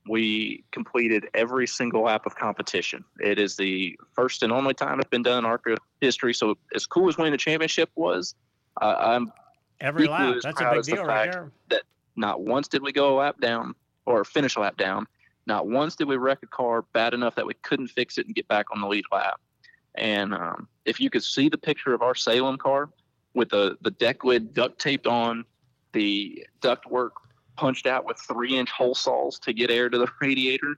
we 0.10 0.64
completed 0.72 1.30
every 1.36 1.68
single 1.68 2.02
lap 2.02 2.26
of 2.26 2.36
competition. 2.36 3.06
It 3.20 3.38
is 3.38 3.56
the 3.56 3.98
first 4.14 4.42
and 4.42 4.52
only 4.52 4.74
time 4.74 5.00
it's 5.00 5.08
been 5.08 5.22
done 5.22 5.38
in 5.38 5.46
ARCA 5.46 5.78
history. 6.02 6.34
So 6.34 6.58
as 6.74 6.88
cool 6.88 7.08
as 7.08 7.18
winning 7.18 7.32
the 7.32 7.38
championship 7.38 7.92
was, 7.96 8.34
uh, 8.82 8.96
I'm 8.98 9.32
every 9.80 10.08
lap. 10.08 10.38
That's 10.42 10.60
a 10.60 10.64
big 10.64 10.80
as 10.80 10.86
the 10.88 10.96
deal 10.96 11.06
right 11.06 11.32
there. 11.32 11.52
That 11.70 11.84
not 12.16 12.42
once 12.42 12.68
did 12.68 12.82
we 12.82 12.92
go 12.92 13.16
a 13.16 13.16
lap 13.20 13.40
down 13.40 13.76
or 14.08 14.26
finish 14.26 14.56
a 14.56 14.62
lap 14.62 14.78
down. 14.78 15.06
Not 15.46 15.68
once 15.68 15.96
did 15.96 16.08
we 16.08 16.18
wreck 16.18 16.40
a 16.42 16.48
car 16.48 16.82
bad 16.92 17.14
enough 17.14 17.36
that 17.36 17.46
we 17.46 17.54
couldn't 17.54 17.90
fix 17.90 18.18
it 18.18 18.26
and 18.26 18.34
get 18.34 18.48
back 18.48 18.66
on 18.72 18.82
the 18.82 18.88
lead 18.88 19.06
lap. 19.12 19.40
And 19.94 20.34
um, 20.34 20.68
if 20.86 21.00
you 21.00 21.12
could 21.12 21.24
see 21.24 21.50
the 21.50 21.58
picture 21.58 21.94
of 21.94 22.02
our 22.02 22.16
Salem 22.16 22.58
car 22.58 22.90
with 23.36 23.50
the, 23.50 23.78
the 23.82 23.92
deck 23.92 24.24
lid 24.24 24.56
duct 24.56 24.80
taped 24.80 25.06
on, 25.06 25.46
the 25.92 26.48
ductwork 26.62 27.12
punched 27.60 27.88
out 27.88 28.06
with 28.06 28.18
three 28.18 28.58
inch 28.58 28.72
hole 28.72 28.96
saws 28.96 29.38
to 29.40 29.52
get 29.52 29.70
air 29.70 29.90
to 29.90 29.98
the 29.98 30.08
radiator, 30.22 30.76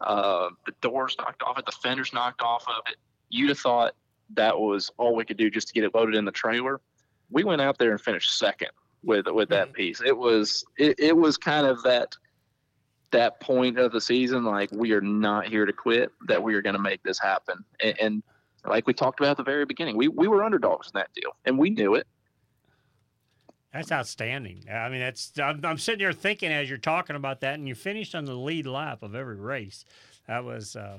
uh, 0.00 0.48
the 0.66 0.72
doors 0.80 1.14
knocked 1.18 1.42
off 1.42 1.58
it, 1.58 1.64
the 1.64 1.72
fenders 1.72 2.12
knocked 2.12 2.42
off 2.42 2.64
of 2.68 2.82
it, 2.88 2.96
you'd 3.30 3.48
have 3.48 3.58
thought 3.58 3.94
that 4.34 4.58
was 4.58 4.90
all 4.98 5.14
we 5.14 5.24
could 5.24 5.36
do 5.36 5.48
just 5.48 5.68
to 5.68 5.74
get 5.74 5.84
it 5.84 5.94
loaded 5.94 6.16
in 6.16 6.24
the 6.24 6.32
trailer. 6.32 6.80
We 7.30 7.44
went 7.44 7.60
out 7.60 7.78
there 7.78 7.92
and 7.92 8.00
finished 8.00 8.38
second 8.38 8.70
with 9.04 9.26
with 9.28 9.48
that 9.50 9.72
piece. 9.72 10.02
It 10.04 10.16
was 10.16 10.64
it, 10.76 10.98
it 10.98 11.16
was 11.16 11.36
kind 11.38 11.64
of 11.66 11.80
that 11.84 12.16
that 13.12 13.40
point 13.40 13.78
of 13.78 13.92
the 13.92 14.00
season 14.00 14.44
like 14.44 14.68
we 14.72 14.90
are 14.92 15.00
not 15.00 15.46
here 15.46 15.64
to 15.64 15.72
quit 15.72 16.10
that 16.26 16.42
we 16.42 16.54
are 16.54 16.62
going 16.62 16.74
to 16.74 16.82
make 16.82 17.00
this 17.04 17.20
happen. 17.20 17.64
And, 17.80 18.00
and 18.00 18.22
like 18.64 18.86
we 18.88 18.92
talked 18.92 19.20
about 19.20 19.30
at 19.30 19.36
the 19.36 19.44
very 19.44 19.64
beginning 19.64 19.96
we, 19.96 20.08
we 20.08 20.26
were 20.26 20.42
underdogs 20.42 20.88
in 20.88 20.98
that 20.98 21.08
deal 21.14 21.36
and 21.44 21.56
we 21.56 21.70
knew 21.70 21.94
it 21.94 22.06
That's 23.76 23.92
outstanding. 23.92 24.64
I 24.72 24.88
mean, 24.88 25.00
that's 25.00 25.38
I'm, 25.38 25.60
I'm 25.62 25.76
sitting 25.76 26.00
here 26.00 26.12
thinking 26.12 26.50
as 26.50 26.68
you're 26.68 26.78
talking 26.78 27.14
about 27.14 27.40
that, 27.40 27.54
and 27.54 27.68
you 27.68 27.74
finished 27.74 28.14
on 28.14 28.24
the 28.24 28.34
lead 28.34 28.66
lap 28.66 29.02
of 29.02 29.14
every 29.14 29.36
race. 29.36 29.84
That 30.26 30.44
was 30.44 30.76
uh, 30.76 30.96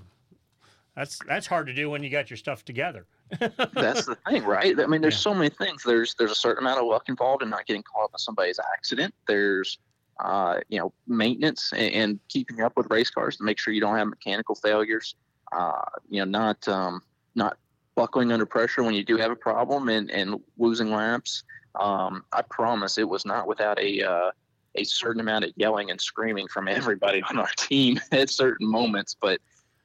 that's 0.96 1.20
that's 1.28 1.48
hard 1.48 1.66
to 1.68 1.74
do 1.74 1.90
when 1.90 2.04
you 2.04 2.12
got 2.12 2.30
your 2.30 2.38
stuff 2.38 2.64
together. 2.64 3.08
that's 3.74 4.06
the 4.06 4.18
thing 4.30 4.42
right 4.46 4.80
i 4.80 4.88
mean 4.88 5.02
there's 5.02 5.20
so 5.20 5.34
many 5.34 5.50
things 5.50 5.84
there's 5.84 6.16
there's 6.18 6.32
a 6.32 6.36
certain 6.36 6.64
amount 6.64 6.80
of 6.80 6.86
luck 6.86 7.10
involved 7.10 7.44
in 7.44 7.50
not 7.50 7.66
getting 7.66 7.84
caught 7.84 8.06
up 8.06 8.12
in 8.14 8.18
somebody's 8.18 8.58
accident 8.74 9.14
there's 9.28 9.80
uh, 10.24 10.62
you 10.70 10.80
know 10.80 10.94
maintenance 11.08 11.74
and, 11.76 11.94
and 11.94 12.20
keeping 12.30 12.62
up 12.62 12.72
with 12.78 12.88
race 12.90 13.10
cars 13.10 13.36
to 13.36 13.44
make 13.44 13.60
sure 13.60 13.74
you 13.74 13.82
don't 13.82 13.98
have 13.98 14.08
mechanical 14.08 14.56
failures 14.56 15.16
uh, 15.52 15.82
you 16.10 16.20
know 16.20 16.26
not 16.26 16.66
um, 16.70 17.02
not 17.36 17.58
buckling 17.96 18.32
under 18.32 18.46
pressure 18.46 18.82
when 18.82 18.94
you 18.94 19.04
do 19.04 19.18
have 19.18 19.30
a 19.30 19.36
problem 19.36 19.90
and, 19.90 20.10
and 20.10 20.40
losing 20.58 20.90
laps 20.90 21.44
um, 21.80 22.24
i 22.32 22.42
promise 22.42 22.98
it 22.98 23.08
was 23.08 23.26
not 23.26 23.48
without 23.48 23.80
a 23.80 24.02
uh, 24.02 24.32
a 24.76 24.84
certain 24.84 25.20
amount 25.22 25.44
of 25.44 25.52
yelling 25.56 25.92
and 25.92 26.00
screaming 26.00 26.48
from 26.48 26.68
everybody 26.80 27.22
on 27.30 27.38
our 27.38 27.50
team 27.58 28.00
at 28.12 28.30
certain 28.30 28.68
moments 28.68 29.16
but 29.20 29.40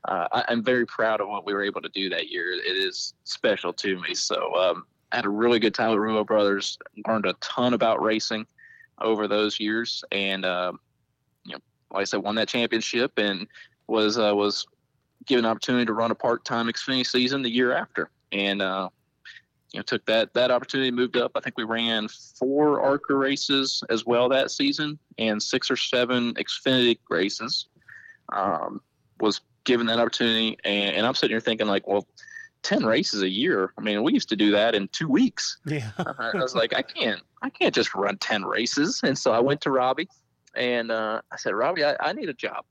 uh, 0.05 0.27
I, 0.33 0.45
I'm 0.49 0.63
very 0.63 0.87
proud 0.87 1.21
of 1.21 1.29
what 1.29 1.47
we 1.47 1.55
were 1.55 1.63
able 1.63 1.81
to 1.81 1.89
do 1.89 2.09
that 2.11 2.29
year. 2.29 2.53
It 2.53 2.77
is 2.77 3.15
special 3.25 3.73
to 3.75 4.01
me. 4.01 4.15
So 4.15 4.55
um, 4.57 4.85
I 5.13 5.17
had 5.17 5.27
a 5.27 5.31
really 5.31 5.59
good 5.59 5.75
time 5.75 5.91
with 5.91 5.99
Roulo 5.99 6.27
Brothers. 6.27 6.79
Learned 7.07 7.27
a 7.27 7.35
ton 7.35 7.75
about 7.75 8.03
racing 8.03 8.47
over 9.01 9.29
those 9.29 9.61
years, 9.61 10.03
and 10.11 10.45
uh, 10.45 10.73
you 11.45 11.53
know, 11.53 11.59
like 11.91 12.03
I 12.03 12.05
said, 12.05 12.23
won 12.23 12.35
that 12.37 12.49
championship 12.49 13.13
and 13.17 13.47
was 13.87 14.19
uh, 14.19 14.33
was 14.35 14.67
given 15.27 15.45
an 15.45 15.51
opportunity 15.51 15.85
to 15.87 15.93
run 15.93 16.11
a 16.11 16.15
part 16.15 16.45
time 16.45 16.67
Xfinity 16.67 17.07
season 17.07 17.43
the 17.43 17.51
year 17.51 17.73
after, 17.73 18.11
and 18.33 18.61
uh, 18.61 18.89
you 19.73 19.79
know 19.79 19.83
took 19.83 20.05
that 20.07 20.35
that 20.35 20.51
opportunity, 20.51 20.91
moved 20.91 21.17
up. 21.17 21.33
I 21.35 21.41
think 21.41 21.57
we 21.57 21.65
ran 21.65 22.09
four 22.09 22.81
ARCA 22.81 23.15
races 23.15 23.83
as 23.91 24.05
well 24.05 24.29
that 24.29 24.51
season, 24.51 24.99
and 25.19 25.43
six 25.43 25.71
or 25.71 25.77
seven 25.77 26.35
Xfinity 26.35 26.99
races. 27.11 27.67
Um, 28.33 28.81
was 29.21 29.41
given 29.65 29.87
that 29.87 29.99
opportunity, 29.99 30.59
and, 30.65 30.97
and 30.97 31.07
I'm 31.07 31.15
sitting 31.15 31.35
here 31.35 31.41
thinking 31.41 31.67
like, 31.67 31.87
well, 31.87 32.07
ten 32.63 32.85
races 32.85 33.23
a 33.23 33.29
year. 33.29 33.73
I 33.79 33.83
mean, 33.83 34.03
we 34.03 34.13
used 34.13 34.29
to 34.31 34.37
do 34.37 34.51
that 34.53 34.75
in 34.75 34.89
two 34.89 35.09
weeks. 35.09 35.59
Yeah. 35.67 35.91
I 35.99 36.31
was 36.35 36.55
like, 36.55 36.75
I 36.75 36.83
can't, 36.83 37.21
I 37.43 37.51
can't 37.51 37.75
just 37.75 37.95
run 37.95 38.19
ten 38.19 38.45
races. 38.45 39.01
And 39.03 39.19
so 39.19 39.33
I 39.33 39.41
went 39.41 39.61
to 39.63 39.71
Robbie, 39.71 40.09
and 40.55 40.91
uh, 40.91 41.21
I 41.31 41.37
said, 41.37 41.55
Robbie, 41.55 41.85
I, 41.85 41.97
I 42.01 42.13
need 42.13 42.29
a 42.29 42.35
job. 42.35 42.65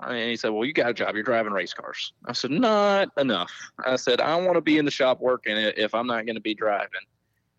And 0.00 0.30
he 0.30 0.36
said, 0.36 0.50
Well, 0.50 0.64
you 0.64 0.72
got 0.72 0.90
a 0.90 0.94
job. 0.94 1.14
You're 1.14 1.24
driving 1.24 1.52
race 1.52 1.72
cars. 1.72 2.12
I 2.26 2.32
said, 2.32 2.50
Not 2.50 3.10
enough. 3.16 3.52
I 3.84 3.96
said, 3.96 4.20
I 4.20 4.36
want 4.36 4.54
to 4.54 4.60
be 4.60 4.78
in 4.78 4.84
the 4.84 4.90
shop 4.90 5.20
working 5.20 5.56
if 5.56 5.94
I'm 5.94 6.06
not 6.06 6.26
going 6.26 6.36
to 6.36 6.42
be 6.42 6.54
driving. 6.54 7.00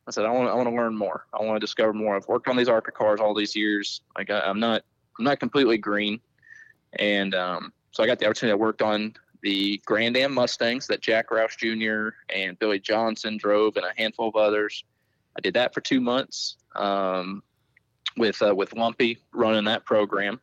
I 0.07 0.11
said, 0.11 0.25
I 0.25 0.31
want, 0.31 0.49
I 0.49 0.53
want 0.53 0.69
to 0.69 0.75
learn 0.75 0.95
more. 0.95 1.25
I 1.33 1.43
want 1.43 1.55
to 1.55 1.59
discover 1.59 1.93
more. 1.93 2.15
I've 2.15 2.27
worked 2.27 2.47
on 2.47 2.55
these 2.55 2.69
ARCA 2.69 2.91
cars 2.91 3.19
all 3.19 3.33
these 3.33 3.55
years. 3.55 4.01
Like 4.17 4.29
I, 4.29 4.41
I'm 4.41 4.59
not, 4.59 4.83
I'm 5.17 5.25
not 5.25 5.39
completely 5.39 5.77
green. 5.77 6.19
And 6.99 7.33
um, 7.33 7.73
so 7.91 8.03
I 8.03 8.05
got 8.05 8.19
the 8.19 8.25
opportunity. 8.25 8.51
I 8.53 8.55
worked 8.55 8.81
on 8.81 9.15
the 9.41 9.81
Grand 9.85 10.17
Am 10.17 10.33
Mustangs 10.33 10.87
that 10.87 11.01
Jack 11.01 11.29
Roush 11.29 11.57
Jr. 11.57 12.15
and 12.35 12.57
Billy 12.59 12.79
Johnson 12.79 13.37
drove, 13.37 13.77
and 13.77 13.85
a 13.85 13.93
handful 13.95 14.27
of 14.27 14.35
others. 14.35 14.83
I 15.37 15.41
did 15.41 15.53
that 15.53 15.73
for 15.73 15.81
two 15.81 16.01
months 16.01 16.57
um, 16.75 17.43
with 18.17 18.41
uh, 18.41 18.55
with 18.55 18.73
Lumpy 18.73 19.19
running 19.33 19.65
that 19.65 19.85
program. 19.85 20.39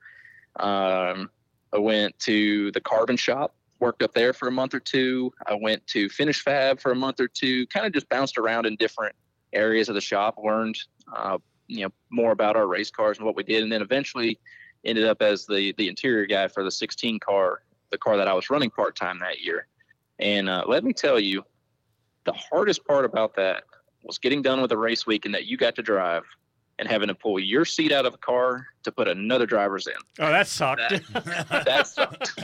Um, 0.57 1.31
I 1.73 1.79
went 1.79 2.19
to 2.21 2.71
the 2.73 2.81
Carbon 2.81 3.17
Shop, 3.17 3.55
worked 3.81 4.03
up 4.03 4.15
there 4.15 4.33
for 4.33 4.49
a 4.49 4.53
month 4.53 4.75
or 4.75 4.81
two. 4.81 5.33
I 5.47 5.55
went 5.55 5.87
to 5.89 6.09
Finish 6.09 6.43
Fab 6.43 6.81
for 6.81 6.93
a 6.93 6.97
month 6.97 7.21
or 7.21 7.29
two. 7.29 7.67
Kind 7.69 7.87
of 7.87 7.93
just 7.93 8.09
bounced 8.09 8.39
around 8.39 8.67
in 8.67 8.77
different 8.77 9.15
areas 9.53 9.89
of 9.89 9.95
the 9.95 10.01
shop, 10.01 10.37
learned 10.43 10.79
uh, 11.15 11.39
you 11.67 11.85
know 11.85 11.93
more 12.11 12.33
about 12.33 12.57
our 12.57 12.67
race 12.67 12.91
cars 12.91 13.19
and 13.19 13.27
what 13.27 13.37
we 13.37 13.43
did, 13.43 13.63
and 13.63 13.73
then 13.73 13.83
eventually 13.83 14.39
ended 14.85 15.05
up 15.05 15.23
as 15.23 15.47
the 15.47 15.75
the 15.79 15.89
interior 15.89 16.27
guy 16.27 16.49
for 16.49 16.63
the 16.63 16.71
16 16.71 17.19
car, 17.21 17.63
the 17.91 17.99
car 17.99 18.17
that 18.17 18.29
I 18.29 18.35
was 18.35 18.51
running 18.51 18.71
part 18.71 18.97
time 18.97 19.19
that 19.21 19.41
year. 19.41 19.67
And 20.19 20.49
uh, 20.49 20.65
let 20.67 20.85
me 20.85 20.93
tell 20.93 21.19
you, 21.19 21.45
the 22.25 22.33
hardest 22.33 22.87
part 22.87 23.05
about 23.05 23.35
that 23.37 23.65
was 24.05 24.19
getting 24.19 24.43
done 24.43 24.61
with 24.61 24.73
a 24.73 24.79
race 24.79 25.07
week 25.07 25.25
and 25.25 25.35
that 25.35 25.47
you 25.47 25.57
got 25.57 25.75
to 25.77 25.83
drive 25.83 26.25
and 26.83 26.91
having 26.91 27.07
to 27.07 27.15
pull 27.15 27.39
your 27.39 27.65
seat 27.65 27.93
out 27.93 28.07
of 28.07 28.13
a 28.13 28.19
car 28.19 28.67
to 28.83 28.91
put 28.91 29.07
another 29.07 29.47
driver's 29.47 29.87
in. 29.87 29.95
Oh, 30.19 30.33
that 30.33 30.49
sucked. 30.49 30.81
That, 30.91 31.49
that 31.65 31.87
sucked. 31.87 32.41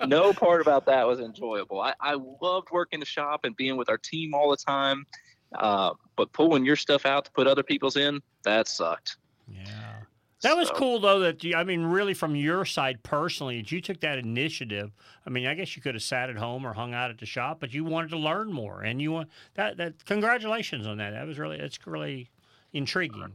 no 0.08 0.32
part 0.32 0.60
about 0.60 0.86
that 0.86 1.06
was 1.06 1.20
enjoyable. 1.20 1.80
I, 1.80 1.94
I 2.00 2.18
loved 2.42 2.72
working 2.72 2.98
the 2.98 3.06
shop 3.06 3.44
and 3.44 3.54
being 3.54 3.76
with 3.76 3.88
our 3.88 3.96
team 3.96 4.34
all 4.34 4.50
the 4.50 4.56
time. 4.56 5.06
Uh, 5.54 5.92
but 6.16 6.32
pulling 6.32 6.64
your 6.64 6.74
stuff 6.74 7.06
out 7.06 7.26
to 7.26 7.30
put 7.30 7.46
other 7.46 7.62
people's 7.62 7.96
in, 7.96 8.20
that 8.42 8.66
sucked. 8.66 9.18
Yeah. 9.48 10.00
That 10.42 10.56
was 10.56 10.68
cool 10.72 10.98
though. 10.98 11.20
That 11.20 11.44
you, 11.44 11.54
I 11.54 11.62
mean, 11.62 11.84
really, 11.84 12.12
from 12.12 12.34
your 12.34 12.64
side 12.64 13.04
personally, 13.04 13.62
that 13.62 13.70
you 13.70 13.80
took 13.80 14.00
that 14.00 14.18
initiative. 14.18 14.90
I 15.24 15.30
mean, 15.30 15.46
I 15.46 15.54
guess 15.54 15.76
you 15.76 15.80
could 15.80 15.94
have 15.94 16.02
sat 16.02 16.28
at 16.28 16.36
home 16.36 16.66
or 16.66 16.72
hung 16.72 16.92
out 16.92 17.10
at 17.10 17.18
the 17.18 17.24
shop, 17.24 17.60
but 17.60 17.72
you 17.72 17.84
wanted 17.84 18.10
to 18.10 18.18
learn 18.18 18.52
more, 18.52 18.82
and 18.82 19.00
you 19.00 19.12
want 19.12 19.28
that. 19.54 19.76
That 19.76 20.04
congratulations 20.04 20.88
on 20.88 20.98
that. 20.98 21.12
That 21.12 21.24
was 21.26 21.38
really. 21.38 21.60
It's 21.60 21.78
really 21.86 22.30
intriguing. 22.74 23.32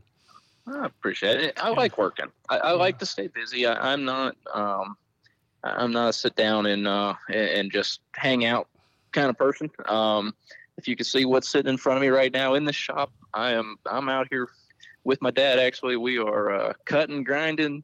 I 0.72 0.86
appreciate 0.86 1.40
it. 1.42 1.62
I 1.62 1.70
like 1.70 1.98
working. 1.98 2.28
I, 2.50 2.58
I 2.58 2.72
like 2.72 3.00
to 3.00 3.06
stay 3.06 3.28
busy. 3.28 3.66
I, 3.66 3.94
I'm 3.94 4.06
not. 4.06 4.36
Um, 4.54 4.98
I'm 5.64 5.92
not 5.92 6.10
a 6.10 6.14
sit 6.14 6.36
down 6.36 6.66
and 6.66 6.88
uh, 6.88 7.16
and 7.30 7.50
and 7.50 7.72
just 7.72 8.02
hang 8.14 8.46
out 8.46 8.68
kind 9.12 9.30
of 9.30 9.38
person. 9.38 9.70
Um, 9.88 10.34
if 10.78 10.88
you 10.88 10.96
can 10.96 11.06
see 11.06 11.26
what's 11.26 11.50
sitting 11.50 11.70
in 11.70 11.78
front 11.78 11.98
of 11.98 12.02
me 12.02 12.10
right 12.10 12.32
now 12.32 12.54
in 12.54 12.66
the 12.66 12.74
shop, 12.74 13.12
I 13.34 13.52
am. 13.52 13.78
I'm 13.86 14.10
out 14.10 14.28
here 14.30 14.50
with 15.04 15.22
my 15.22 15.32
dad. 15.32 15.60
Actually, 15.60 15.98
we 15.98 16.18
are 16.18 16.52
uh, 16.52 16.74
cutting, 16.86 17.24
grinding, 17.24 17.84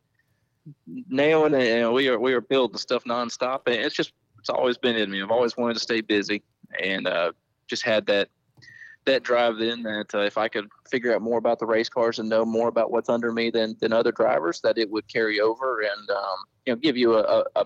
nailing, 1.10 1.56
and 1.56 1.94
we 1.94 2.08
are 2.08 2.20
we 2.20 2.34
are 2.34 2.42
building 2.42 2.78
stuff 2.78 3.04
nonstop. 3.04 3.62
And 3.68 3.76
it's 3.76 3.96
just 3.96 4.14
it's 4.40 4.50
always 4.50 4.78
been 4.78 4.96
in 4.96 5.12
me. 5.12 5.22
I've 5.22 5.32
always 5.32 5.58
wanted 5.58 5.74
to 5.76 5.80
stay 5.80 6.02
busy, 6.02 6.44
and 6.82 7.08
uh, 7.08 7.32
just 7.68 7.84
had 7.84 8.06
that 8.08 8.30
that 9.06 9.24
drive 9.24 9.58
then 9.58 9.84
that 9.84 10.14
uh, 10.14 10.20
if 10.20 10.38
I 10.38 10.48
could 10.48 10.68
figure 10.90 11.14
out 11.14 11.22
more 11.22 11.38
about 11.38 11.60
the 11.60 11.66
race 11.66 11.90
cars 11.90 12.20
and 12.20 12.28
know 12.28 12.46
more 12.46 12.68
about 12.68 12.92
what's 12.92 13.10
under 13.10 13.32
me 13.32 13.50
than 13.50 13.76
than 13.80 13.94
other 13.94 14.12
drivers, 14.12 14.62
that 14.62 14.78
it 14.78 14.90
would 14.90 15.08
carry 15.08 15.40
over 15.40 15.82
and 15.82 16.10
um, 16.10 16.38
you 16.66 16.74
know 16.74 16.78
give 16.78 16.98
you 16.98 17.16
a, 17.16 17.46
a, 17.56 17.66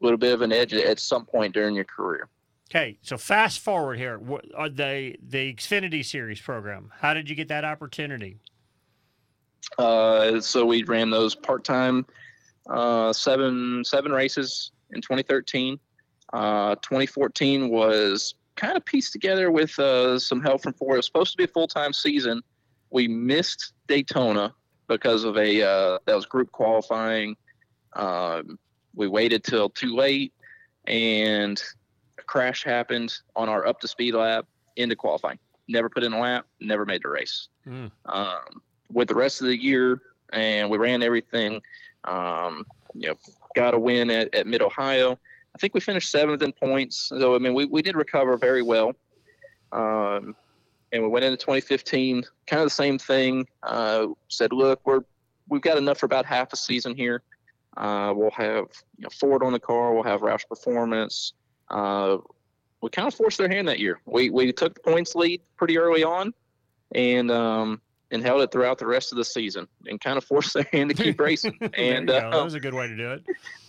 little 0.00 0.18
bit 0.18 0.32
of 0.32 0.40
an 0.40 0.52
edge 0.52 0.72
at 0.72 0.98
some 0.98 1.26
point 1.26 1.52
during 1.52 1.74
your 1.74 1.84
career. 1.84 2.28
Okay, 2.70 2.98
so 3.02 3.18
fast 3.18 3.60
forward 3.60 3.98
here. 3.98 4.18
What- 4.18 4.46
uh, 4.56 4.68
The 4.68 5.16
the 5.22 5.54
Xfinity 5.54 6.04
Series 6.04 6.40
program. 6.40 6.90
How 6.98 7.14
did 7.14 7.28
you 7.28 7.36
get 7.36 7.48
that 7.48 7.64
opportunity? 7.64 8.38
Uh, 9.78 10.40
so 10.40 10.66
we 10.66 10.82
ran 10.84 11.10
those 11.10 11.34
part 11.34 11.64
time, 11.64 12.06
uh, 12.68 13.12
seven 13.12 13.82
seven 13.84 14.12
races 14.12 14.72
in 14.90 15.00
2013. 15.00 15.78
Uh, 16.32 16.74
2014 16.76 17.68
was 17.68 18.34
kind 18.56 18.76
of 18.76 18.84
pieced 18.84 19.12
together 19.12 19.50
with 19.50 19.78
uh, 19.78 20.18
some 20.18 20.40
help 20.40 20.62
from 20.62 20.72
Ford. 20.74 20.94
It 20.94 20.98
was 20.98 21.06
supposed 21.06 21.32
to 21.32 21.36
be 21.36 21.44
a 21.44 21.48
full 21.48 21.68
time 21.68 21.92
season. 21.92 22.42
We 22.90 23.08
missed 23.08 23.72
Daytona 23.88 24.54
because 24.88 25.24
of 25.24 25.36
a 25.36 25.62
uh, 25.62 25.98
that 26.06 26.14
was 26.14 26.26
group 26.26 26.52
qualifying. 26.52 27.36
Um, 27.94 28.58
we 28.94 29.08
waited 29.08 29.42
till 29.44 29.70
too 29.70 29.94
late, 29.94 30.32
and 30.86 31.60
a 32.18 32.22
crash 32.22 32.64
happened 32.64 33.16
on 33.34 33.48
our 33.48 33.66
up 33.66 33.80
to 33.80 33.88
speed 33.88 34.14
lap 34.14 34.46
into 34.76 34.96
qualifying. 34.96 35.38
Never 35.68 35.88
put 35.88 36.04
in 36.04 36.12
a 36.12 36.20
lap. 36.20 36.46
Never 36.60 36.84
made 36.84 37.02
the 37.02 37.08
race 37.08 37.48
Hmm. 37.64 37.86
um, 38.06 38.62
with 38.92 39.08
the 39.08 39.14
rest 39.14 39.40
of 39.40 39.46
the 39.48 39.60
year, 39.60 40.00
and 40.32 40.70
we 40.70 40.78
ran 40.78 41.02
everything. 41.02 41.60
Um, 42.04 42.66
you 42.94 43.08
know, 43.08 43.14
got 43.56 43.74
a 43.74 43.78
win 43.78 44.10
at, 44.10 44.32
at 44.34 44.46
Mid 44.46 44.62
Ohio. 44.62 45.18
I 45.54 45.58
think 45.58 45.74
we 45.74 45.80
finished 45.80 46.10
seventh 46.10 46.42
in 46.42 46.52
points. 46.52 46.96
So 46.96 47.34
I 47.34 47.38
mean, 47.38 47.54
we, 47.54 47.64
we 47.64 47.82
did 47.82 47.96
recover 47.96 48.36
very 48.36 48.62
well. 48.62 48.94
Um, 49.72 50.34
and 50.92 51.02
we 51.02 51.08
went 51.08 51.24
into 51.24 51.36
2015, 51.36 52.24
kind 52.46 52.62
of 52.62 52.66
the 52.66 52.70
same 52.70 52.98
thing. 52.98 53.46
Uh, 53.62 54.08
said, 54.28 54.52
look, 54.52 54.80
we're 54.84 55.00
we've 55.48 55.62
got 55.62 55.76
enough 55.76 55.98
for 55.98 56.06
about 56.06 56.24
half 56.24 56.52
a 56.52 56.56
season 56.56 56.94
here. 56.94 57.22
Uh, 57.76 58.12
we'll 58.14 58.30
have 58.30 58.66
you 58.98 59.02
know, 59.02 59.08
Ford 59.10 59.42
on 59.42 59.52
the 59.52 59.58
car. 59.58 59.92
We'll 59.92 60.04
have 60.04 60.20
Roush 60.20 60.46
Performance. 60.48 61.32
Uh, 61.68 62.18
we 62.80 62.90
kind 62.90 63.08
of 63.08 63.14
forced 63.14 63.38
their 63.38 63.48
hand 63.48 63.66
that 63.68 63.80
year. 63.80 64.00
We 64.06 64.30
we 64.30 64.52
took 64.52 64.74
the 64.74 64.90
points 64.90 65.14
lead 65.14 65.40
pretty 65.56 65.78
early 65.78 66.04
on, 66.04 66.32
and 66.94 67.30
um, 67.30 67.80
and 68.10 68.22
held 68.22 68.42
it 68.42 68.52
throughout 68.52 68.78
the 68.78 68.86
rest 68.86 69.10
of 69.10 69.18
the 69.18 69.24
season, 69.24 69.66
and 69.86 70.00
kind 70.00 70.16
of 70.16 70.24
forced 70.24 70.54
their 70.54 70.68
hand 70.72 70.90
to 70.90 71.02
keep 71.02 71.18
racing. 71.28 71.58
and 71.60 72.08
There 72.08 72.16
you 72.16 72.20
go. 72.22 72.28
uh, 72.28 72.30
that 72.36 72.44
was 72.44 72.54
a 72.54 72.60
good 72.60 72.74
way 72.74 72.86
to 72.86 72.96
do 72.96 73.12
it. 73.12 73.24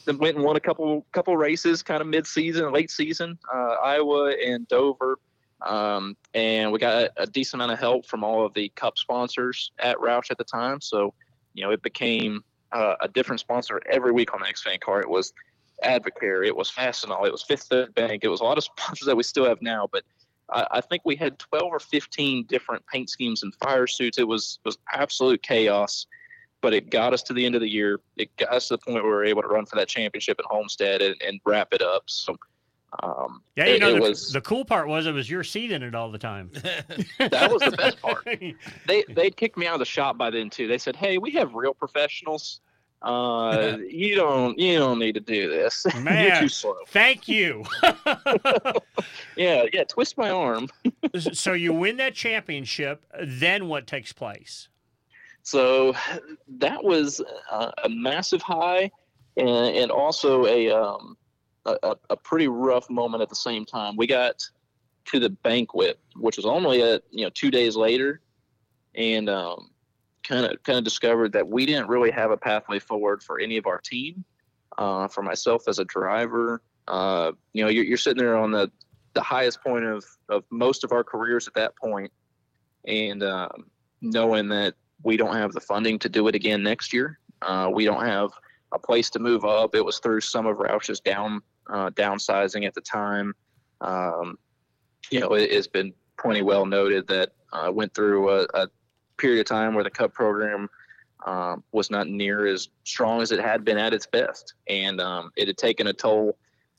Then 0.06 0.18
went 0.18 0.36
and 0.36 0.46
won 0.46 0.56
a 0.56 0.60
couple 0.60 1.06
couple 1.12 1.36
races, 1.36 1.84
kind 1.84 2.02
of 2.02 2.08
mid 2.08 2.26
season, 2.26 2.72
late 2.72 2.92
season, 2.92 3.38
uh, 3.54 3.76
Iowa 3.84 4.34
and 4.34 4.68
Dover. 4.68 5.20
Um, 5.62 6.16
and 6.34 6.72
we 6.72 6.80
got 6.80 7.10
a 7.18 7.26
decent 7.26 7.56
amount 7.56 7.72
of 7.72 7.80
help 7.80 8.06
from 8.06 8.24
all 8.24 8.46
of 8.46 8.54
the 8.54 8.70
cup 8.76 8.98
sponsors 8.98 9.72
at 9.80 9.98
Roush 9.98 10.30
at 10.30 10.38
the 10.38 10.44
time. 10.44 10.82
So, 10.82 11.14
you 11.54 11.64
know, 11.64 11.72
it 11.72 11.82
became 11.82 12.44
uh, 12.72 12.96
a 13.02 13.08
different 13.08 13.40
sponsor 13.40 13.82
every 13.90 14.12
week 14.12 14.34
on 14.34 14.42
the 14.42 14.48
Xfinity 14.48 14.82
car. 14.82 15.02
It 15.02 15.10
was 15.10 15.34
Advocare, 15.84 16.46
it 16.46 16.56
was 16.56 16.70
Fastenal, 16.72 17.26
it 17.26 17.32
was 17.32 17.42
Fifth 17.44 17.64
Third 17.64 17.96
Bank, 17.96 18.24
it 18.24 18.28
was 18.28 18.42
a 18.42 18.44
lot 18.44 18.58
of 18.58 18.64
sponsors 18.78 19.06
that 19.08 19.16
we 19.16 19.24
still 19.24 19.46
have 19.46 19.62
now. 19.62 19.88
But 19.92 20.04
I, 20.52 20.68
I 20.72 20.82
think 20.82 21.02
we 21.06 21.16
had 21.16 21.40
12 21.40 21.64
or 21.66 21.80
15 21.80 22.46
different 22.46 22.86
paint 22.88 23.10
schemes 23.10 23.44
and 23.44 23.56
fire 23.56 23.88
suits. 23.88 24.18
It 24.18 24.28
was 24.28 24.60
it 24.64 24.68
was 24.68 24.78
absolute 24.92 25.42
chaos 25.42 26.06
but 26.66 26.74
it 26.74 26.90
got 26.90 27.14
us 27.14 27.22
to 27.22 27.32
the 27.32 27.46
end 27.46 27.54
of 27.54 27.62
the 27.62 27.70
year. 27.70 28.00
It 28.18 28.36
got 28.38 28.52
us 28.52 28.70
to 28.70 28.74
the 28.74 28.78
point 28.80 28.96
where 28.96 29.04
we 29.04 29.10
were 29.10 29.24
able 29.24 29.44
to 29.44 29.48
run 29.48 29.68
for 29.68 29.76
that 29.76 29.88
championship 29.88 30.40
at 30.40 30.46
Homestead 30.46 31.00
and, 31.00 31.16
and 31.22 31.40
wrap 31.46 31.68
it 31.74 31.84
up. 31.84 32.02
So, 32.08 32.36
um, 33.04 33.44
Yeah, 33.56 33.68
you 33.68 33.76
it, 33.76 33.82
know, 33.82 33.90
it 33.90 33.94
the, 33.94 34.02
was 34.02 34.32
the 34.32 34.42
cool 34.42 34.66
part 34.66 34.88
was 34.88 35.06
it 35.06 35.12
was 35.12 35.30
your 35.30 35.44
seat 35.44 35.72
in 35.72 35.84
it 35.84 35.94
all 35.94 36.10
the 36.10 36.18
time. 36.18 36.50
that 37.20 37.52
was 37.52 37.62
the 37.62 37.76
best 37.78 38.02
part. 38.02 38.28
They 38.88 39.04
they 39.10 39.30
kicked 39.30 39.58
me 39.58 39.68
out 39.68 39.76
of 39.76 39.80
the 39.80 39.86
shop 39.86 40.18
by 40.18 40.32
then 40.32 40.50
too. 40.50 40.68
They 40.68 40.80
said, 40.80 40.96
"Hey, 40.96 41.20
we 41.20 41.30
have 41.34 41.54
real 41.54 41.76
professionals. 41.76 42.62
Uh, 43.04 43.78
you 43.88 44.16
don't 44.16 44.58
you 44.58 44.80
don't 44.80 44.98
need 44.98 45.14
to 45.14 45.22
do 45.22 45.48
this. 45.48 45.86
You're 45.94 46.40
too 46.40 46.50
slow." 46.50 46.78
thank 46.88 47.28
you. 47.28 47.64
Yeah, 49.36 49.66
yeah. 49.72 49.84
Twist 49.88 50.18
my 50.18 50.32
arm. 50.32 50.70
so 51.32 51.54
you 51.54 51.74
win 51.74 51.98
that 51.98 52.16
championship. 52.16 53.06
Then 53.22 53.68
what 53.68 53.86
takes 53.86 54.14
place? 54.14 54.68
So 55.46 55.94
that 56.58 56.84
was 56.84 57.22
uh, 57.52 57.72
a 57.84 57.88
massive 57.90 58.42
high, 58.42 58.90
and, 59.38 59.48
and 59.78 59.92
also 59.92 60.48
a, 60.48 60.72
um, 60.72 61.16
a 61.66 61.78
a- 61.84 61.98
a 62.10 62.18
pretty 62.18 62.48
rough 62.48 62.90
moment 62.90 63.22
at 63.22 63.30
the 63.30 63.36
same 63.36 63.64
time. 63.64 63.96
We 63.96 64.08
got 64.08 64.44
to 65.06 65.20
the 65.20 65.30
banquet, 65.30 66.00
which 66.16 66.38
was 66.38 66.48
only 66.48 66.82
a 66.82 67.00
you 67.12 67.24
know 67.26 67.30
two 67.30 67.52
days 67.52 67.76
later, 67.76 68.22
and 68.96 69.28
kind 69.28 70.46
of 70.46 70.64
kind 70.64 70.80
of 70.80 70.84
discovered 70.84 71.34
that 71.34 71.48
we 71.48 71.68
didn't 71.68 71.88
really 71.90 72.12
have 72.12 72.32
a 72.32 72.38
pathway 72.38 72.80
forward 72.80 73.22
for 73.22 73.40
any 73.40 73.58
of 73.58 73.68
our 73.68 73.80
team. 73.80 74.26
Uh, 74.80 75.08
for 75.08 75.22
myself 75.22 75.70
as 75.70 75.80
a 75.80 75.86
driver, 75.86 76.62
uh, 76.90 77.32
you 77.54 77.64
know, 77.64 77.70
you're, 77.70 77.86
you're 77.86 77.98
sitting 77.98 78.22
there 78.22 78.36
on 78.36 78.52
the 78.52 78.70
the 79.14 79.22
highest 79.22 79.62
point 79.62 79.86
of 79.86 80.04
of 80.28 80.44
most 80.50 80.84
of 80.84 80.92
our 80.92 81.04
careers 81.04 81.48
at 81.48 81.54
that 81.54 81.76
point, 81.78 82.12
and 82.88 83.22
um, 83.24 83.68
knowing 84.02 84.50
that 84.50 84.74
we 85.04 85.18
don't 85.18 85.36
have 85.36 85.54
the 85.54 85.60
funding 85.60 86.00
to 86.00 86.10
do 86.10 86.28
it 86.28 86.36
again 86.36 86.64
next 86.64 86.94
year. 86.94 87.20
Uh, 87.42 87.70
we 87.74 87.86
don't 87.86 88.06
have 88.06 88.32
a 88.74 88.80
place 88.80 89.10
to 89.12 89.20
move 89.20 89.46
up. 89.46 89.76
It 89.76 89.84
was 89.84 90.00
through 90.00 90.22
some 90.22 90.46
of 90.46 90.58
Roush's 90.58 91.00
down 91.00 91.42
uh, 91.68 91.90
downsizing 91.92 92.66
at 92.66 92.74
the 92.74 92.82
time. 92.82 93.34
Um, 93.82 94.38
you 95.12 95.20
know, 95.20 95.34
it, 95.34 95.52
has 95.52 95.68
been 95.68 95.94
plenty 96.20 96.42
well 96.42 96.66
noted 96.66 97.08
that 97.08 97.32
uh, 97.54 97.72
went 97.72 97.94
through 97.94 98.30
a, 98.30 98.48
a 98.54 98.68
period 99.18 99.40
of 99.42 99.46
time 99.46 99.74
where 99.74 99.84
the 99.84 99.90
Cup 99.90 100.14
program 100.14 100.70
um, 101.26 101.64
was 101.72 101.90
not 101.90 102.08
near 102.08 102.46
as 102.46 102.70
strong 102.84 103.22
as 103.22 103.32
it 103.32 103.40
had 103.40 103.66
been 103.66 103.78
at 103.78 103.94
its 103.94 104.06
best, 104.06 104.54
and 104.68 105.02
um, 105.02 105.32
it 105.36 105.48
had 105.48 105.58
taken 105.58 105.88
a 105.88 105.94
toll 105.94 106.38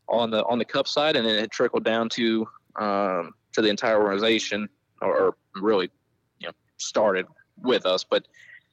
on 0.09 0.31
the 0.31 0.45
on 0.45 0.59
the 0.59 0.65
Cup 0.65 0.87
side, 0.87 1.17
and 1.17 1.27
then 1.27 1.37
it 1.37 1.41
had 1.41 1.51
trickled 1.51 1.85
down 1.85 2.09
to 2.11 2.47
um, 2.77 3.35
to 3.53 3.63
the 3.63 3.69
entire 3.69 4.01
organization, 4.03 4.69
or, 5.03 5.17
or 5.17 5.37
really, 5.57 5.91
you 6.39 6.47
know, 6.47 6.53
started 6.77 7.27
with 7.61 7.87
us, 7.87 8.05
but 8.05 8.27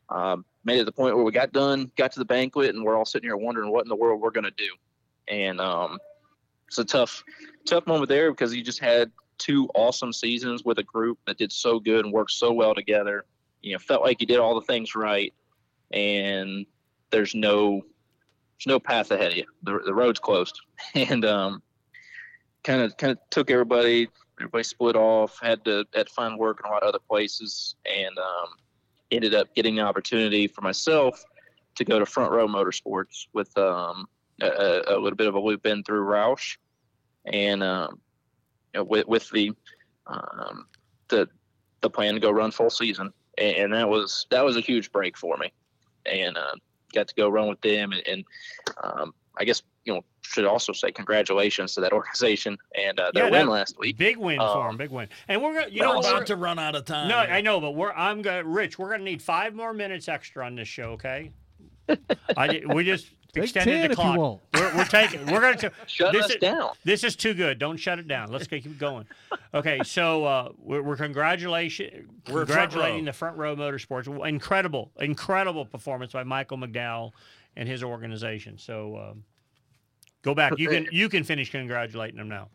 um, 0.10 0.46
made 0.64 0.80
it 0.80 0.86
the 0.86 0.92
point 0.92 1.16
where 1.16 1.26
we 1.26 1.32
got 1.32 1.52
done, 1.52 1.92
got 1.96 2.12
to 2.14 2.20
the 2.20 2.26
banquet, 2.26 2.74
and 2.74 2.84
we're 2.84 2.98
all 2.98 3.06
sitting 3.06 3.28
here 3.28 3.38
wondering 3.38 3.72
what 3.72 3.84
in 3.84 3.90
the 3.90 3.96
world 3.96 4.22
we're 4.22 4.32
going 4.32 4.44
to 4.44 4.52
do. 4.52 4.70
And 5.28 5.60
um, 5.60 5.98
it's 6.68 6.78
a 6.78 6.86
tough, 6.86 7.24
tough 7.66 7.88
moment 7.88 8.10
there 8.10 8.32
because 8.32 8.54
you 8.54 8.64
just 8.64 8.80
had 8.80 9.12
two 9.38 9.70
awesome 9.74 10.14
seasons 10.14 10.64
with 10.64 10.80
a 10.80 10.84
group 10.84 11.20
that 11.28 11.38
did 11.38 11.52
so 11.52 11.80
good 11.80 12.06
and 12.06 12.14
worked 12.14 12.32
so 12.32 12.52
well 12.52 12.76
together. 12.76 13.26
You 13.62 13.74
know, 13.74 13.80
felt 13.80 14.04
like 14.04 14.22
you 14.22 14.28
did 14.28 14.40
all 14.40 14.56
the 14.56 14.66
things 14.66 14.96
right, 14.96 15.34
and 15.92 16.66
there's 17.12 17.34
no, 17.34 17.82
there's 18.58 18.68
no 18.68 18.80
path 18.80 19.12
ahead 19.12 19.32
of 19.32 19.38
you. 19.38 19.46
The, 19.64 19.80
the 19.86 19.94
road's 19.94 20.20
closed, 20.20 20.60
and 20.96 21.24
um, 21.24 21.64
kind 22.64 22.82
of 22.82 22.98
kind 22.98 23.12
of 23.12 23.20
took 23.30 23.50
everybody. 23.50 24.10
Everybody 24.40 24.64
split 24.64 24.96
off. 24.96 25.40
Had 25.42 25.64
to 25.66 25.86
had 25.94 26.08
to 26.08 26.14
find 26.14 26.38
work 26.38 26.62
in 26.64 26.70
a 26.70 26.74
lot 26.74 26.84
of 26.84 26.90
other 26.90 27.00
places, 27.00 27.76
and 27.86 28.18
um, 28.18 28.48
ended 29.14 29.36
up 29.36 29.54
getting 29.56 29.76
the 29.76 29.82
opportunity 29.82 30.48
for 30.48 30.62
myself 30.62 31.24
to 31.76 31.86
go 31.86 32.00
to 32.00 32.06
Front 32.06 32.32
Row 32.32 32.48
Motorsports 32.48 33.28
with 33.34 33.56
um, 33.58 34.08
a, 34.42 34.82
a 34.88 34.98
little 34.98 35.16
bit 35.16 35.28
of 35.28 35.36
a 35.36 35.40
loop 35.40 35.66
in 35.66 35.84
through 35.84 36.06
Roush, 36.06 36.58
and 37.26 37.64
um, 37.64 38.00
you 38.74 38.80
know, 38.80 38.84
with 38.84 39.08
with 39.08 39.30
the 39.30 39.52
um, 40.08 40.68
the 41.08 41.28
the 41.82 41.90
plan 41.90 42.14
to 42.14 42.20
go 42.20 42.32
run 42.32 42.52
full 42.52 42.70
season, 42.70 43.14
and, 43.38 43.56
and 43.58 43.74
that 43.74 43.90
was 43.90 44.28
that 44.30 44.44
was 44.44 44.58
a 44.58 44.62
huge 44.62 44.92
break 44.92 45.18
for 45.18 45.38
me, 45.38 45.52
and 46.06 46.38
uh, 46.38 46.54
got 46.94 47.08
to 47.08 47.16
go 47.16 47.30
run 47.30 47.48
with 47.48 47.62
them, 47.62 47.92
and, 47.92 48.08
and 48.08 48.26
um, 48.84 49.14
I 49.38 49.46
guess 49.46 49.62
you 49.86 49.94
know 49.94 50.04
should 50.22 50.46
also 50.46 50.74
say 50.74 50.92
congratulations 50.92 51.76
to 51.76 51.82
that 51.82 51.92
organization 51.94 52.58
and 52.76 53.00
uh, 53.00 53.12
their 53.14 53.26
Yeah, 53.26 53.32
win 53.32 53.48
last 53.50 53.78
week. 53.78 53.98
Big 53.98 54.18
win 54.18 54.40
for 54.40 54.68
them, 54.68 54.78
big 54.78 54.90
win. 54.90 55.08
And 55.28 55.42
we're 55.44 55.54
gonna, 55.54 55.72
you 55.72 55.82
know, 55.82 56.00
about 56.00 56.14
we're- 56.14 56.26
to 56.26 56.36
run 56.36 56.58
out 56.60 56.76
of 56.76 56.86
time. 56.86 57.08
No, 57.10 57.18
I 57.18 57.42
know, 57.42 57.60
but 57.60 57.72
we're 57.76 57.92
I'm 57.92 58.22
gonna 58.22 58.44
Rich. 58.44 58.80
We're 58.80 58.90
gonna 58.92 59.04
need 59.04 59.22
five 59.22 59.54
more 59.54 59.74
minutes 59.74 60.08
extra 60.08 60.46
on 60.46 60.56
this 60.56 60.68
show. 60.68 60.92
Okay. 60.92 61.32
I 62.38 62.62
we 62.74 62.84
just 62.86 63.08
Take 63.34 63.46
extended 63.46 63.72
10 63.72 63.80
the 63.80 63.86
if 63.86 63.90
you 63.90 63.96
clock. 63.96 64.18
want. 64.18 64.42
We're, 64.54 64.78
we're 64.78 64.86
taking. 64.86 65.26
We're 65.26 65.42
gonna. 65.42 65.58
T- 65.58 65.68
Shut 65.88 66.14
this 66.14 66.26
us 66.26 66.32
is, 66.32 66.38
down. 66.38 66.70
This 66.84 67.04
is 67.04 67.16
too 67.16 67.34
good. 67.34 67.60
Don't 67.60 67.78
shut 67.78 68.00
it 68.00 68.08
down. 68.08 68.32
Let's 68.32 68.48
keep 68.48 68.78
going. 68.78 69.06
Okay, 69.54 69.82
so 69.84 70.24
uh, 70.24 70.50
we're, 70.60 70.82
we're 70.84 70.96
congratulation, 70.96 72.10
We're 72.32 72.46
congratulating 72.46 73.06
the 73.06 73.14
Front 73.14 73.38
Row 73.38 73.56
Motorsports. 73.56 74.28
Incredible, 74.28 74.92
incredible 75.00 75.66
performance 75.66 76.14
by 76.14 76.24
Michael 76.24 76.58
McDowell 76.58 77.12
and 77.56 77.68
his 77.68 77.84
organization. 77.84 78.58
So 78.58 78.98
um, 78.98 79.24
go 80.24 80.34
back. 80.34 80.58
You 80.58 80.70
can 80.70 80.88
you 80.92 81.10
can 81.10 81.24
finish 81.24 81.52
congratulating 81.52 82.18
them 82.18 82.30
now. 82.30 82.50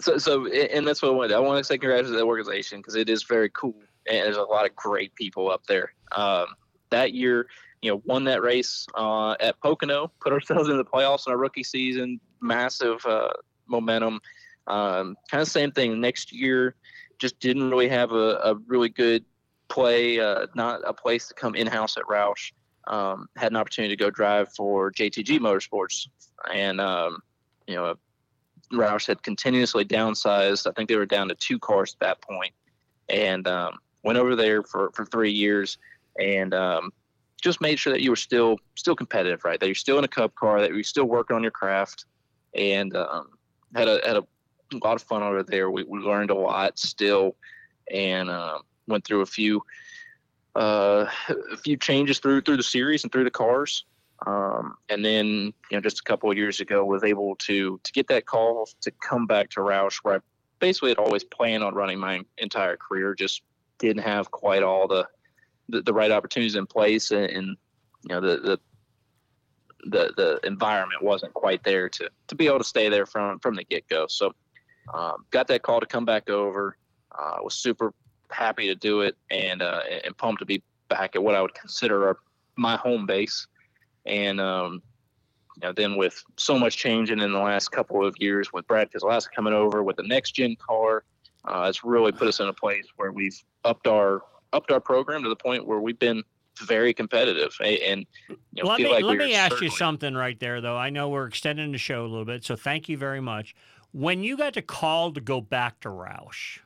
so, 0.00 0.18
so 0.18 0.46
and 0.46 0.86
that's 0.86 1.02
what 1.02 1.08
I 1.08 1.14
wanted. 1.14 1.32
I 1.34 1.40
want 1.40 1.58
to 1.58 1.64
say 1.64 1.76
congratulations 1.76 2.14
to 2.14 2.18
the 2.18 2.24
organization 2.24 2.78
because 2.78 2.94
it 2.94 3.08
is 3.08 3.24
very 3.24 3.50
cool 3.50 3.74
and 4.06 4.26
there's 4.26 4.36
a 4.36 4.42
lot 4.42 4.64
of 4.64 4.74
great 4.74 5.14
people 5.14 5.50
up 5.50 5.66
there. 5.66 5.92
Um, 6.12 6.46
that 6.90 7.12
year, 7.12 7.48
you 7.80 7.90
know, 7.90 8.02
won 8.04 8.24
that 8.24 8.42
race 8.42 8.86
uh, 8.94 9.34
at 9.40 9.60
Pocono, 9.60 10.12
put 10.20 10.32
ourselves 10.32 10.68
in 10.68 10.76
the 10.76 10.84
playoffs 10.84 11.26
in 11.26 11.32
our 11.32 11.38
rookie 11.38 11.64
season, 11.64 12.20
massive 12.40 13.04
uh, 13.06 13.32
momentum. 13.66 14.20
Um, 14.66 15.16
kind 15.30 15.42
of 15.42 15.48
same 15.48 15.72
thing 15.72 16.00
next 16.00 16.32
year. 16.32 16.76
just 17.18 17.38
didn't 17.40 17.68
really 17.70 17.88
have 17.88 18.12
a, 18.12 18.38
a 18.44 18.54
really 18.66 18.88
good 18.88 19.24
play, 19.68 20.20
uh, 20.20 20.46
not 20.54 20.80
a 20.84 20.92
place 20.92 21.28
to 21.28 21.34
come 21.34 21.54
in 21.54 21.66
house 21.66 21.96
at 21.96 22.04
Roush. 22.04 22.52
Um, 22.88 23.28
had 23.36 23.52
an 23.52 23.56
opportunity 23.56 23.96
to 23.96 24.02
go 24.02 24.10
drive 24.10 24.52
for 24.54 24.90
JTG 24.90 25.38
Motorsports, 25.38 26.08
and 26.52 26.80
um, 26.80 27.22
you 27.66 27.74
know, 27.74 27.94
Roush 28.72 29.06
had 29.06 29.22
continuously 29.22 29.84
downsized. 29.84 30.66
I 30.66 30.72
think 30.72 30.88
they 30.88 30.96
were 30.96 31.06
down 31.06 31.28
to 31.28 31.34
two 31.34 31.58
cars 31.58 31.94
at 31.94 32.00
that 32.00 32.20
point, 32.22 32.52
and 33.08 33.46
um, 33.46 33.78
went 34.02 34.18
over 34.18 34.34
there 34.34 34.62
for, 34.62 34.90
for 34.94 35.04
three 35.06 35.30
years, 35.30 35.78
and 36.18 36.54
um, 36.54 36.92
just 37.40 37.60
made 37.60 37.78
sure 37.78 37.92
that 37.92 38.02
you 38.02 38.10
were 38.10 38.16
still 38.16 38.58
still 38.74 38.96
competitive, 38.96 39.44
right? 39.44 39.60
That 39.60 39.66
you're 39.66 39.74
still 39.74 39.98
in 39.98 40.04
a 40.04 40.08
Cup 40.08 40.34
car, 40.34 40.60
that 40.60 40.70
you're 40.70 40.82
still 40.82 41.04
working 41.04 41.36
on 41.36 41.42
your 41.42 41.52
craft, 41.52 42.06
and 42.54 42.96
um, 42.96 43.28
had 43.74 43.88
a 43.88 44.00
had 44.04 44.16
a 44.16 44.24
lot 44.82 44.94
of 44.94 45.02
fun 45.02 45.22
over 45.22 45.42
there. 45.42 45.70
We, 45.70 45.84
we 45.84 46.00
learned 46.00 46.30
a 46.30 46.34
lot 46.34 46.78
still, 46.78 47.36
and 47.92 48.30
uh, 48.30 48.58
went 48.86 49.04
through 49.04 49.20
a 49.20 49.26
few 49.26 49.62
uh, 50.54 51.06
a 51.28 51.56
few 51.56 51.76
changes 51.76 52.18
through 52.18 52.42
through 52.42 52.56
the 52.56 52.62
series 52.62 53.02
and 53.04 53.12
through 53.12 53.24
the 53.24 53.30
cars. 53.30 53.84
Um, 54.26 54.76
and 54.88 55.04
then, 55.04 55.26
you 55.26 55.52
know, 55.72 55.80
just 55.80 55.98
a 55.98 56.02
couple 56.04 56.30
of 56.30 56.36
years 56.36 56.60
ago, 56.60 56.84
was 56.84 57.02
able 57.02 57.36
to 57.36 57.80
to 57.82 57.92
get 57.92 58.08
that 58.08 58.26
call 58.26 58.68
to 58.82 58.90
come 58.90 59.26
back 59.26 59.50
to 59.50 59.60
Roush, 59.60 59.98
where 60.02 60.16
I 60.16 60.18
basically 60.60 60.90
had 60.90 60.98
always 60.98 61.24
planned 61.24 61.64
on 61.64 61.74
running 61.74 61.98
my 61.98 62.22
entire 62.38 62.76
career. 62.76 63.14
Just 63.14 63.42
didn't 63.78 64.02
have 64.02 64.30
quite 64.30 64.62
all 64.62 64.86
the 64.86 65.08
the, 65.68 65.82
the 65.82 65.92
right 65.92 66.10
opportunities 66.10 66.54
in 66.54 66.66
place, 66.66 67.10
and, 67.10 67.24
and 67.24 67.56
you 68.02 68.14
know, 68.14 68.20
the, 68.20 68.36
the 68.38 68.60
the 69.84 70.12
the 70.16 70.40
environment 70.46 71.02
wasn't 71.02 71.34
quite 71.34 71.64
there 71.64 71.88
to 71.88 72.08
to 72.28 72.34
be 72.36 72.46
able 72.46 72.58
to 72.58 72.64
stay 72.64 72.88
there 72.88 73.06
from 73.06 73.40
from 73.40 73.56
the 73.56 73.64
get 73.64 73.88
go. 73.88 74.06
So, 74.08 74.34
um, 74.94 75.24
got 75.30 75.48
that 75.48 75.62
call 75.62 75.80
to 75.80 75.86
come 75.86 76.04
back 76.04 76.30
over. 76.30 76.76
Uh, 77.10 77.38
was 77.42 77.54
super 77.54 77.92
happy 78.32 78.66
to 78.66 78.74
do 78.74 79.02
it, 79.02 79.16
and 79.30 79.62
uh, 79.62 79.80
and 80.04 80.16
pumped 80.16 80.40
to 80.40 80.46
be 80.46 80.62
back 80.88 81.16
at 81.16 81.22
what 81.22 81.34
I 81.34 81.42
would 81.42 81.54
consider 81.54 82.06
our, 82.08 82.18
my 82.56 82.76
home 82.76 83.06
base. 83.06 83.46
And 84.04 84.40
um, 84.40 84.82
you 85.56 85.68
know, 85.68 85.72
then 85.72 85.96
with 85.96 86.22
so 86.36 86.58
much 86.58 86.76
changing 86.76 87.20
in 87.20 87.32
the 87.32 87.38
last 87.38 87.70
couple 87.70 88.04
of 88.04 88.14
years, 88.18 88.52
with 88.52 88.66
Brad 88.66 88.90
Keselowski 88.90 89.28
coming 89.34 89.54
over 89.54 89.82
with 89.82 89.96
the 89.96 90.02
next 90.02 90.32
gen 90.32 90.56
car, 90.56 91.04
uh, 91.44 91.66
it's 91.68 91.84
really 91.84 92.12
put 92.12 92.28
us 92.28 92.40
in 92.40 92.48
a 92.48 92.52
place 92.52 92.86
where 92.96 93.12
we've 93.12 93.38
upped 93.64 93.86
our 93.86 94.22
upped 94.52 94.70
our 94.70 94.80
program 94.80 95.22
to 95.22 95.28
the 95.28 95.36
point 95.36 95.66
where 95.66 95.80
we've 95.80 95.98
been 95.98 96.22
very 96.60 96.92
competitive. 96.92 97.54
And 97.60 98.06
you 98.28 98.36
know, 98.62 98.68
let 98.68 98.80
me 98.80 98.90
like 98.90 99.04
let 99.04 99.18
me 99.18 99.34
ask 99.34 99.52
certainly... 99.52 99.72
you 99.72 99.76
something 99.76 100.14
right 100.14 100.38
there 100.38 100.60
though. 100.60 100.76
I 100.76 100.90
know 100.90 101.08
we're 101.08 101.26
extending 101.26 101.72
the 101.72 101.78
show 101.78 102.02
a 102.02 102.08
little 102.08 102.24
bit 102.24 102.44
so 102.44 102.56
thank 102.56 102.88
you 102.88 102.96
very 102.96 103.20
much. 103.20 103.54
When 103.92 104.22
you 104.22 104.36
got 104.38 104.54
the 104.54 104.62
call 104.62 105.12
to 105.12 105.20
go 105.20 105.40
back 105.40 105.80
to 105.80 105.88
roush 105.88 106.60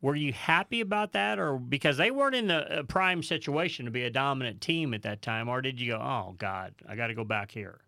were 0.00 0.14
you 0.14 0.32
happy 0.32 0.80
about 0.80 1.12
that 1.12 1.38
or 1.38 1.58
because 1.58 1.96
they 1.96 2.10
weren't 2.10 2.34
in 2.34 2.48
the 2.48 2.84
prime 2.88 3.22
situation 3.22 3.84
to 3.84 3.90
be 3.90 4.04
a 4.04 4.10
dominant 4.10 4.60
team 4.60 4.94
at 4.94 5.02
that 5.02 5.22
time 5.22 5.48
or 5.48 5.60
did 5.60 5.80
you 5.80 5.92
go 5.92 5.98
oh 5.98 6.34
god 6.38 6.74
i 6.88 6.94
got 6.94 7.08
to 7.08 7.14
go 7.14 7.24
back 7.24 7.50
here 7.50 7.80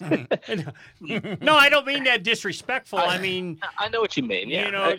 no, 0.00 1.56
I 1.56 1.68
don't 1.68 1.86
mean 1.86 2.04
that 2.04 2.22
disrespectful. 2.22 3.00
I, 3.00 3.16
I, 3.16 3.18
mean, 3.18 3.58
I 3.78 3.88
know 3.88 4.00
what 4.00 4.16
you 4.16 4.22
mean. 4.22 4.48
Yeah, 4.48 4.66
you 4.66 4.70
know, 4.70 4.96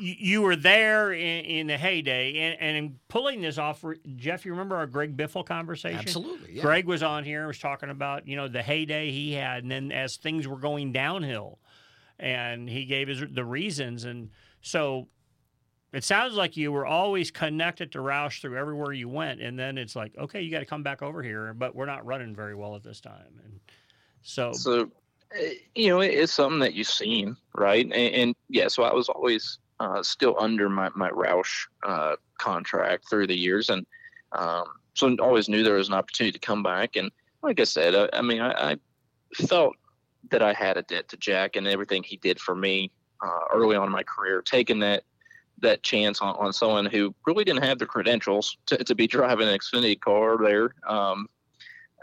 you 0.00 0.40
were 0.40 0.56
there 0.56 1.12
in, 1.12 1.44
in 1.44 1.66
the 1.66 1.76
heyday, 1.76 2.38
and, 2.38 2.60
and 2.60 2.76
in 2.76 2.98
pulling 3.08 3.42
this 3.42 3.58
off, 3.58 3.84
Jeff. 4.16 4.46
You 4.46 4.52
remember 4.52 4.76
our 4.76 4.86
Greg 4.86 5.14
Biffle 5.14 5.44
conversation? 5.44 5.98
Absolutely. 5.98 6.54
Yeah. 6.54 6.62
Greg 6.62 6.86
was 6.86 7.02
on 7.02 7.24
here, 7.24 7.40
and 7.40 7.48
was 7.48 7.58
talking 7.58 7.90
about 7.90 8.26
you 8.26 8.36
know 8.36 8.48
the 8.48 8.62
heyday 8.62 9.10
he 9.10 9.34
had, 9.34 9.62
and 9.62 9.70
then 9.70 9.92
as 9.92 10.16
things 10.16 10.48
were 10.48 10.58
going 10.58 10.92
downhill, 10.92 11.58
and 12.18 12.68
he 12.68 12.86
gave 12.86 13.08
his 13.08 13.22
the 13.30 13.44
reasons, 13.44 14.04
and 14.04 14.30
so 14.62 15.06
it 15.92 16.04
sounds 16.04 16.34
like 16.34 16.56
you 16.56 16.70
were 16.72 16.86
always 16.86 17.30
connected 17.30 17.92
to 17.92 17.98
Roush 17.98 18.40
through 18.40 18.56
everywhere 18.56 18.92
you 18.92 19.08
went, 19.08 19.40
and 19.40 19.58
then 19.58 19.78
it's 19.78 19.96
like, 19.96 20.16
okay, 20.16 20.40
you 20.40 20.50
got 20.50 20.60
to 20.60 20.66
come 20.66 20.82
back 20.82 21.02
over 21.02 21.22
here, 21.22 21.52
but 21.54 21.74
we're 21.74 21.86
not 21.86 22.04
running 22.06 22.34
very 22.34 22.54
well 22.54 22.76
at 22.76 22.82
this 22.82 23.00
time, 23.00 23.40
and 23.44 23.60
so, 24.22 24.52
so 24.52 24.90
eh, 25.34 25.54
you 25.74 25.88
know, 25.88 26.00
it's 26.00 26.32
something 26.32 26.60
that 26.60 26.74
you've 26.74 26.86
seen, 26.86 27.36
right? 27.54 27.84
And, 27.84 27.94
and 27.94 28.34
yeah, 28.48 28.68
so 28.68 28.82
I 28.84 28.94
was 28.94 29.08
always 29.08 29.58
uh, 29.80 30.02
still 30.02 30.36
under 30.38 30.68
my 30.68 30.90
my 30.94 31.10
Roush 31.10 31.66
uh, 31.82 32.16
contract 32.38 33.08
through 33.08 33.26
the 33.26 33.38
years, 33.38 33.70
and 33.70 33.86
um, 34.32 34.64
so 34.94 35.16
always 35.20 35.48
knew 35.48 35.62
there 35.62 35.74
was 35.74 35.88
an 35.88 35.94
opportunity 35.94 36.32
to 36.38 36.46
come 36.46 36.62
back. 36.62 36.96
And 36.96 37.10
like 37.42 37.60
I 37.60 37.64
said, 37.64 37.94
I, 37.94 38.18
I 38.18 38.22
mean, 38.22 38.40
I, 38.40 38.72
I, 38.72 38.76
felt 39.46 39.76
that 40.30 40.42
I 40.42 40.52
had 40.52 40.76
a 40.76 40.82
debt 40.82 41.08
to 41.08 41.16
Jack 41.16 41.54
and 41.54 41.66
everything 41.66 42.02
he 42.02 42.16
did 42.16 42.40
for 42.40 42.54
me 42.54 42.90
uh, 43.22 43.44
early 43.54 43.76
on 43.76 43.86
in 43.86 43.92
my 43.92 44.02
career, 44.02 44.42
taking 44.42 44.80
that 44.80 45.04
that 45.60 45.82
chance 45.82 46.20
on, 46.20 46.34
on 46.36 46.52
someone 46.52 46.86
who 46.86 47.14
really 47.26 47.44
didn't 47.44 47.64
have 47.64 47.78
the 47.78 47.86
credentials 47.86 48.56
to, 48.66 48.76
to 48.84 48.94
be 48.94 49.06
driving 49.06 49.48
an 49.48 49.58
Xfinity 49.58 49.98
car 50.00 50.38
there. 50.42 50.74
Um, 50.88 51.28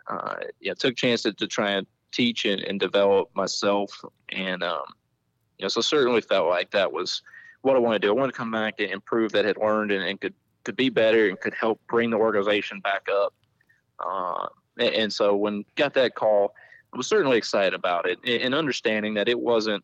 uh, 0.07 0.35
yeah, 0.59 0.73
took 0.73 0.95
chance 0.95 1.23
to, 1.23 1.33
try 1.33 1.71
and 1.71 1.87
teach 2.11 2.45
and, 2.45 2.61
and 2.61 2.79
develop 2.79 3.29
myself. 3.35 3.91
And, 4.29 4.63
um, 4.63 4.83
you 5.57 5.63
know, 5.63 5.69
so 5.69 5.81
certainly 5.81 6.21
felt 6.21 6.47
like 6.47 6.71
that 6.71 6.91
was 6.91 7.21
what 7.61 7.75
I 7.75 7.79
wanted 7.79 8.01
to 8.01 8.07
do. 8.07 8.11
I 8.11 8.15
wanted 8.15 8.31
to 8.31 8.37
come 8.37 8.51
back 8.51 8.75
and 8.79 8.89
improve 8.89 9.31
that 9.33 9.45
had 9.45 9.57
learned 9.57 9.91
and, 9.91 10.03
and 10.03 10.19
could, 10.19 10.33
could 10.63 10.75
be 10.75 10.89
better 10.89 11.27
and 11.27 11.39
could 11.39 11.53
help 11.53 11.81
bring 11.87 12.09
the 12.09 12.17
organization 12.17 12.79
back 12.79 13.07
up. 13.11 13.33
Uh, 13.99 14.47
and, 14.79 14.95
and, 14.95 15.13
so 15.13 15.35
when 15.35 15.65
got 15.75 15.93
that 15.95 16.15
call, 16.15 16.53
I 16.93 16.97
was 16.97 17.07
certainly 17.07 17.37
excited 17.37 17.73
about 17.73 18.07
it 18.07 18.19
and, 18.25 18.41
and 18.41 18.55
understanding 18.55 19.15
that 19.15 19.27
it 19.27 19.39
wasn't, 19.39 19.83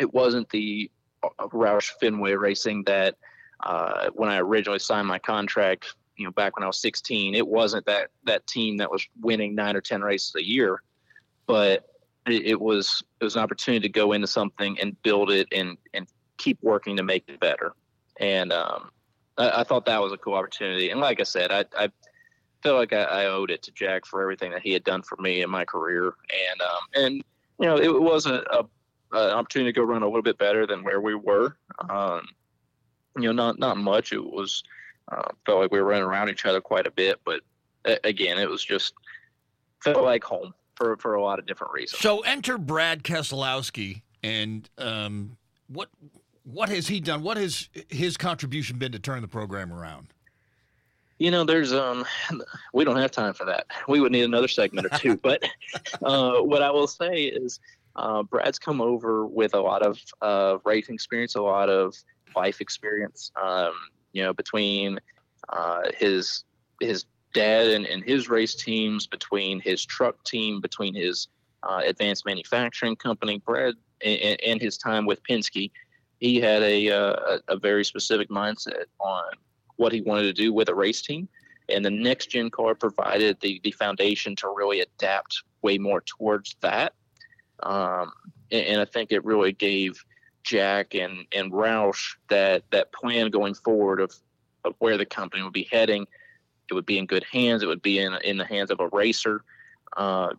it 0.00 0.14
wasn't 0.14 0.48
the 0.50 0.90
Roush 1.22 1.90
Fenway 2.00 2.34
racing 2.34 2.84
that, 2.84 3.16
uh, 3.60 4.10
when 4.12 4.28
I 4.28 4.38
originally 4.38 4.78
signed 4.78 5.08
my 5.08 5.18
contract, 5.18 5.94
you 6.16 6.24
know, 6.24 6.30
back 6.30 6.56
when 6.56 6.64
I 6.64 6.66
was 6.66 6.78
16, 6.78 7.34
it 7.34 7.46
wasn't 7.46 7.86
that, 7.86 8.10
that 8.24 8.46
team 8.46 8.76
that 8.78 8.90
was 8.90 9.06
winning 9.20 9.54
nine 9.54 9.76
or 9.76 9.80
10 9.80 10.02
races 10.02 10.34
a 10.36 10.44
year 10.44 10.82
but 11.46 11.88
it, 12.26 12.60
was 12.60 13.02
it 13.20 13.24
was 13.24 13.36
an 13.36 13.42
opportunity 13.42 13.86
to 13.86 13.92
go 13.92 14.12
into 14.12 14.26
something 14.26 14.78
and 14.80 15.00
build 15.02 15.30
it 15.30 15.46
and 15.52 15.78
and 15.94 16.06
keep 16.38 16.58
working 16.60 16.96
to 16.96 17.02
make 17.02 17.24
it 17.28 17.40
better. 17.40 17.72
And 18.18 18.52
um, 18.52 18.90
I, 19.38 19.60
I, 19.60 19.64
thought 19.64 19.86
that 19.86 20.02
was 20.02 20.12
a 20.12 20.18
cool 20.18 20.34
opportunity. 20.34 20.90
And 20.90 21.00
like 21.00 21.20
I 21.20 21.22
said, 21.22 21.50
I, 21.50 21.64
I 21.78 21.90
felt 22.62 22.76
like 22.76 22.92
I, 22.92 23.04
I, 23.04 23.26
owed 23.26 23.50
it 23.50 23.62
to 23.62 23.70
Jack 23.70 24.04
for 24.04 24.20
everything 24.20 24.50
that 24.50 24.60
he 24.60 24.72
had 24.72 24.84
done 24.84 25.02
for 25.02 25.16
me 25.16 25.42
in 25.42 25.48
my 25.48 25.64
career. 25.64 26.06
And 26.50 26.60
um, 26.60 27.04
and 27.04 27.14
you 27.58 27.66
know, 27.66 27.78
it 27.78 28.02
was 28.02 28.26
a, 28.26 28.42
a, 28.50 28.66
an 29.12 29.30
opportunity 29.30 29.72
to 29.72 29.78
go 29.78 29.84
run 29.84 30.02
a 30.02 30.06
little 30.06 30.22
bit 30.22 30.38
better 30.38 30.66
than 30.66 30.82
where 30.82 31.00
we 31.00 31.14
were. 31.14 31.56
Um, 31.88 32.26
you 33.16 33.24
know, 33.24 33.32
not 33.32 33.58
not 33.58 33.76
much. 33.76 34.12
It 34.12 34.24
was 34.24 34.62
uh, 35.10 35.28
felt 35.44 35.60
like 35.60 35.72
we 35.72 35.80
were 35.80 35.86
running 35.86 36.04
around 36.04 36.28
each 36.28 36.44
other 36.44 36.60
quite 36.60 36.86
a 36.86 36.90
bit, 36.90 37.20
but 37.24 37.40
again, 38.04 38.38
it 38.38 38.48
was 38.48 38.64
just 38.64 38.94
felt 39.82 40.02
like 40.02 40.24
home 40.24 40.52
for 40.74 40.96
for 40.96 41.14
a 41.14 41.22
lot 41.22 41.38
of 41.38 41.46
different 41.46 41.72
reasons. 41.72 42.00
So 42.00 42.20
enter 42.20 42.58
Brad 42.58 43.02
Keselowski, 43.02 44.02
and 44.22 44.68
um, 44.78 45.36
what 45.68 45.88
what 46.44 46.68
has 46.68 46.88
he 46.88 47.00
done? 47.00 47.22
What 47.22 47.36
has 47.36 47.68
his 47.88 48.16
contribution 48.16 48.78
been 48.78 48.92
to 48.92 48.98
turn 48.98 49.22
the 49.22 49.28
program 49.28 49.72
around? 49.72 50.08
You 51.18 51.30
know, 51.30 51.44
there's 51.44 51.72
um, 51.72 52.04
we 52.74 52.84
don't 52.84 52.96
have 52.96 53.10
time 53.10 53.32
for 53.32 53.44
that. 53.46 53.66
We 53.88 54.00
would 54.00 54.12
need 54.12 54.24
another 54.24 54.48
segment 54.48 54.86
or 54.86 54.98
two. 54.98 55.16
but 55.22 55.42
uh, 56.02 56.40
what 56.40 56.62
I 56.62 56.70
will 56.70 56.86
say 56.86 57.24
is, 57.24 57.58
uh, 57.96 58.22
Brad's 58.22 58.58
come 58.58 58.80
over 58.80 59.26
with 59.26 59.54
a 59.54 59.60
lot 59.60 59.82
of 59.82 59.98
uh, 60.22 60.58
racing 60.64 60.94
experience, 60.94 61.34
a 61.34 61.42
lot 61.42 61.68
of 61.68 61.94
life 62.34 62.60
experience. 62.60 63.32
Um, 63.42 63.72
you 64.12 64.22
know, 64.22 64.32
between 64.32 64.98
uh, 65.48 65.82
his 65.96 66.44
his 66.80 67.06
dad 67.32 67.68
and, 67.68 67.86
and 67.86 68.04
his 68.04 68.28
race 68.28 68.54
teams, 68.54 69.06
between 69.06 69.60
his 69.60 69.84
truck 69.84 70.22
team, 70.24 70.60
between 70.60 70.94
his 70.94 71.28
uh, 71.62 71.82
advanced 71.84 72.24
manufacturing 72.26 72.96
company, 72.96 73.42
Brad, 73.44 73.74
and, 74.04 74.40
and, 74.40 74.60
his 74.60 74.78
time 74.78 75.06
with 75.06 75.22
Penske, 75.22 75.70
he 76.18 76.40
had 76.40 76.62
a, 76.62 76.90
uh, 76.90 77.38
a 77.48 77.56
very 77.56 77.84
specific 77.84 78.28
mindset 78.28 78.84
on 78.98 79.24
what 79.76 79.92
he 79.92 80.00
wanted 80.00 80.22
to 80.24 80.32
do 80.32 80.52
with 80.52 80.68
a 80.68 80.74
race 80.74 81.02
team. 81.02 81.28
And 81.68 81.84
the 81.84 81.90
next 81.90 82.30
gen 82.30 82.50
car 82.50 82.74
provided 82.74 83.38
the, 83.40 83.60
the 83.64 83.72
foundation 83.72 84.36
to 84.36 84.48
really 84.54 84.80
adapt 84.80 85.42
way 85.62 85.78
more 85.78 86.02
towards 86.02 86.56
that. 86.60 86.94
Um, 87.62 88.12
and, 88.50 88.66
and, 88.66 88.80
I 88.80 88.84
think 88.84 89.12
it 89.12 89.24
really 89.24 89.52
gave 89.52 90.04
Jack 90.42 90.94
and, 90.94 91.24
and 91.32 91.50
Roush 91.50 92.16
that, 92.28 92.64
that 92.70 92.92
plan 92.92 93.30
going 93.30 93.54
forward 93.54 94.00
of, 94.00 94.14
of 94.64 94.74
where 94.78 94.98
the 94.98 95.06
company 95.06 95.42
would 95.42 95.52
be 95.52 95.68
heading 95.72 96.06
it 96.70 96.74
would 96.74 96.86
be 96.86 96.98
in 96.98 97.06
good 97.06 97.24
hands. 97.24 97.62
It 97.62 97.66
would 97.66 97.82
be 97.82 97.98
in 97.98 98.14
in 98.24 98.38
the 98.38 98.44
hands 98.44 98.70
of 98.70 98.80
a 98.80 98.88
racer, 98.88 99.42
uh, 99.96 100.30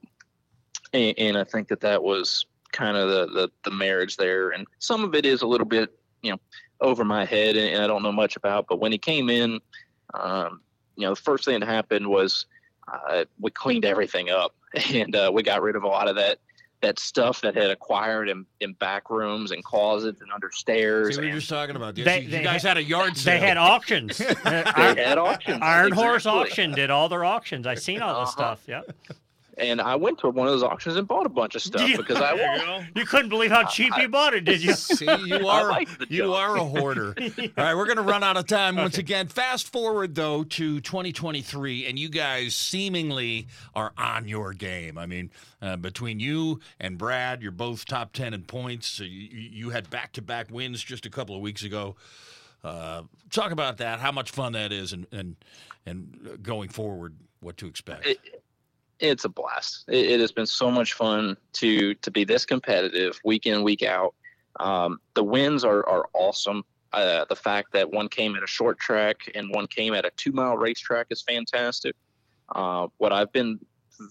and, 0.94 1.18
and, 1.18 1.38
I 1.38 1.44
think 1.44 1.68
that 1.69 1.81
that 1.81 2.03
was 2.03 2.45
kind 2.72 2.98
of 2.98 3.10
the, 3.10 3.26
the, 3.34 3.52
the 3.64 3.72
marriage 3.72 4.18
there. 4.18 4.49
And 4.49 4.68
some 4.80 5.03
of 5.03 5.15
it 5.15 5.26
is 5.26 5.41
a 5.41 5.48
little 5.48 5.65
bit 5.65 5.98
you 6.22 6.31
know 6.31 6.39
over 6.81 7.03
my 7.03 7.26
head, 7.26 7.56
and, 7.56 7.76
and 7.76 7.84
I 7.84 7.88
don't 7.88 8.03
know 8.03 8.11
much 8.11 8.35
about. 8.35 8.68
But 8.68 8.80
when 8.80 8.91
he 8.91 8.98
came 8.98 9.30
in, 9.30 9.60
um, 10.14 10.61
you 10.95 11.03
know, 11.03 11.11
the 11.11 11.22
first 11.22 11.45
thing 11.45 11.60
that 11.60 11.65
happened 11.65 12.07
was 12.07 12.45
uh, 12.91 13.26
we 13.39 13.52
cleaned 13.52 13.85
everything 13.85 14.30
up, 14.30 14.56
and 14.94 15.15
uh, 15.15 15.31
we 15.34 15.44
got 15.44 15.61
rid 15.61 15.76
of 15.76 15.84
a 15.84 15.88
lot 15.88 16.07
of 16.07 16.15
that 16.15 16.39
that 16.82 16.99
stuff 16.99 17.41
that 17.41 17.56
had 17.56 17.72
acquired 17.72 18.30
in, 18.30 18.45
in 18.60 18.74
back 18.74 19.10
rooms 19.10 19.49
and 19.52 19.64
closets 19.64 20.22
and 20.22 20.32
under 20.32 20.52
stairs. 20.52 21.16
See 21.16 21.18
what 21.18 21.24
and- 21.24 21.32
you're 21.32 21.40
just 21.40 21.49
talking 21.49 21.76
about. 21.76 21.98
Yes, 21.98 22.06
They- 22.06 22.20
you, 22.22 22.30
they 22.30 22.38
you 22.38 22.44
guys 22.44 22.62
had- 22.62 22.70
had 22.70 22.78
a 22.78 22.84
yard 22.84 23.18
sale. 23.18 23.40
They 23.40 23.48
had 23.48 23.58
auctions. 23.58 24.18
They 24.44 24.64
had 25.04 25.18
auctions. 25.18 25.60
Iron 25.62 25.91
Horse. 25.91 26.26
Auction 26.28 26.72
did 26.74 26.90
all 26.91 27.10
their 27.10 27.26
auctions. 27.26 27.66
I 27.66 27.76
seen 27.76 28.02
all 28.02 28.22
this 28.22 28.30
Uh-huh. 28.38 28.56
stuff. 28.56 28.62
Yep. 28.68 28.95
And 29.60 29.82
I 29.82 29.96
went 29.96 30.20
to 30.20 30.30
one 30.30 30.48
of 30.48 30.54
those 30.54 30.62
auctions 30.62 30.98
and 30.98 31.08
bought 31.08 31.26
a 31.26 31.30
bunch 31.30 31.56
of 31.56 31.64
stuff 31.64 31.82
Yeah. 31.90 31.98
because 31.98 32.18
I 32.18 32.36
There 32.38 32.80
you. 32.80 32.86
You 32.96 33.06
couldn't 33.06 33.30
believe 33.30 33.50
how 33.50 33.64
cheap 33.66 33.92
you 33.98 34.08
bought 34.08 34.36
it, 34.36 34.46
did 34.46 34.62
you? 34.64 34.74
See, 34.74 35.06
you 35.26 35.48
are 35.48 35.70
like 35.70 35.90
you 36.10 36.18
joke. 36.24 36.36
are 36.36 36.56
a 36.58 36.64
hoarder. 36.64 37.16
All 37.40 37.48
right, 37.58 37.76
we're 37.76 37.86
going 37.86 37.98
to 37.98 38.04
run 38.04 38.24
out 38.24 38.38
of 38.38 38.46
time 38.46 38.76
once 38.76 38.98
again. 39.00 39.28
Fast 39.28 39.72
forward 39.72 40.14
though 40.16 40.44
to 40.44 40.80
2023, 40.80 41.88
and 41.88 41.98
you 41.98 42.08
guys 42.10 42.54
seemingly 42.56 43.48
are 43.74 43.94
on 43.98 44.28
your 44.28 44.54
game. 44.54 44.98
I 44.98 45.06
mean, 45.08 45.32
uh, 45.62 45.76
between 45.78 46.20
you 46.20 46.60
and 46.80 46.98
Brad, 46.98 47.42
you're 47.42 47.52
both 47.52 47.86
top 47.86 48.14
ten 48.14 48.34
in 48.36 48.44
points. 48.44 48.88
So 48.88 49.04
you, 49.04 49.10
you 49.32 49.50
you 49.58 49.70
had 49.72 49.90
back-to-back 49.90 50.52
wins 50.52 50.84
just 50.84 51.06
a 51.06 51.10
couple 51.10 51.36
of 51.36 51.42
weeks 51.42 51.64
ago. 51.64 51.96
Uh, 52.64 53.04
talk 53.32 53.52
about 53.52 53.78
that. 53.78 54.00
How 54.00 54.12
much 54.12 54.30
fun 54.32 54.54
that 54.54 54.72
is, 54.72 54.94
and 54.94 55.08
and 55.12 55.36
and 55.86 56.40
going 56.44 56.70
forward, 56.70 57.16
what 57.40 57.58
to 57.58 57.66
expect. 57.68 58.06
It, 58.06 58.20
it's 58.99 59.26
a 59.26 59.30
blast. 59.30 59.86
It, 59.88 60.06
it 60.11 60.19
has 60.19 60.32
been 60.32 60.45
so 60.45 60.72
much 60.72 60.94
fun 60.94 61.38
to 61.53 61.94
to 61.95 62.11
be 62.11 62.24
this 62.24 62.45
competitive 62.45 63.19
week 63.24 63.45
in 63.45 63.64
week 63.64 63.84
out. 63.84 64.14
Um, 64.60 64.99
the 65.14 65.24
wins 65.24 65.64
are 65.64 65.88
are 65.88 66.10
awesome. 66.14 66.64
Uh, 66.94 67.26
the 67.26 67.36
fact 67.36 67.74
that 67.74 67.91
one 67.91 68.07
came 68.07 68.36
at 68.36 68.44
a 68.44 68.48
short 68.48 68.80
track 68.80 69.18
and 69.36 69.53
one 69.53 69.68
came 69.68 69.94
at 69.94 70.06
a 70.06 70.11
two 70.15 70.32
mile 70.32 70.57
racetrack 70.57 71.07
is 71.10 71.22
fantastic. 71.22 71.95
Uh, 72.56 72.88
what 72.98 73.11
I've 73.11 73.32
been 73.34 73.60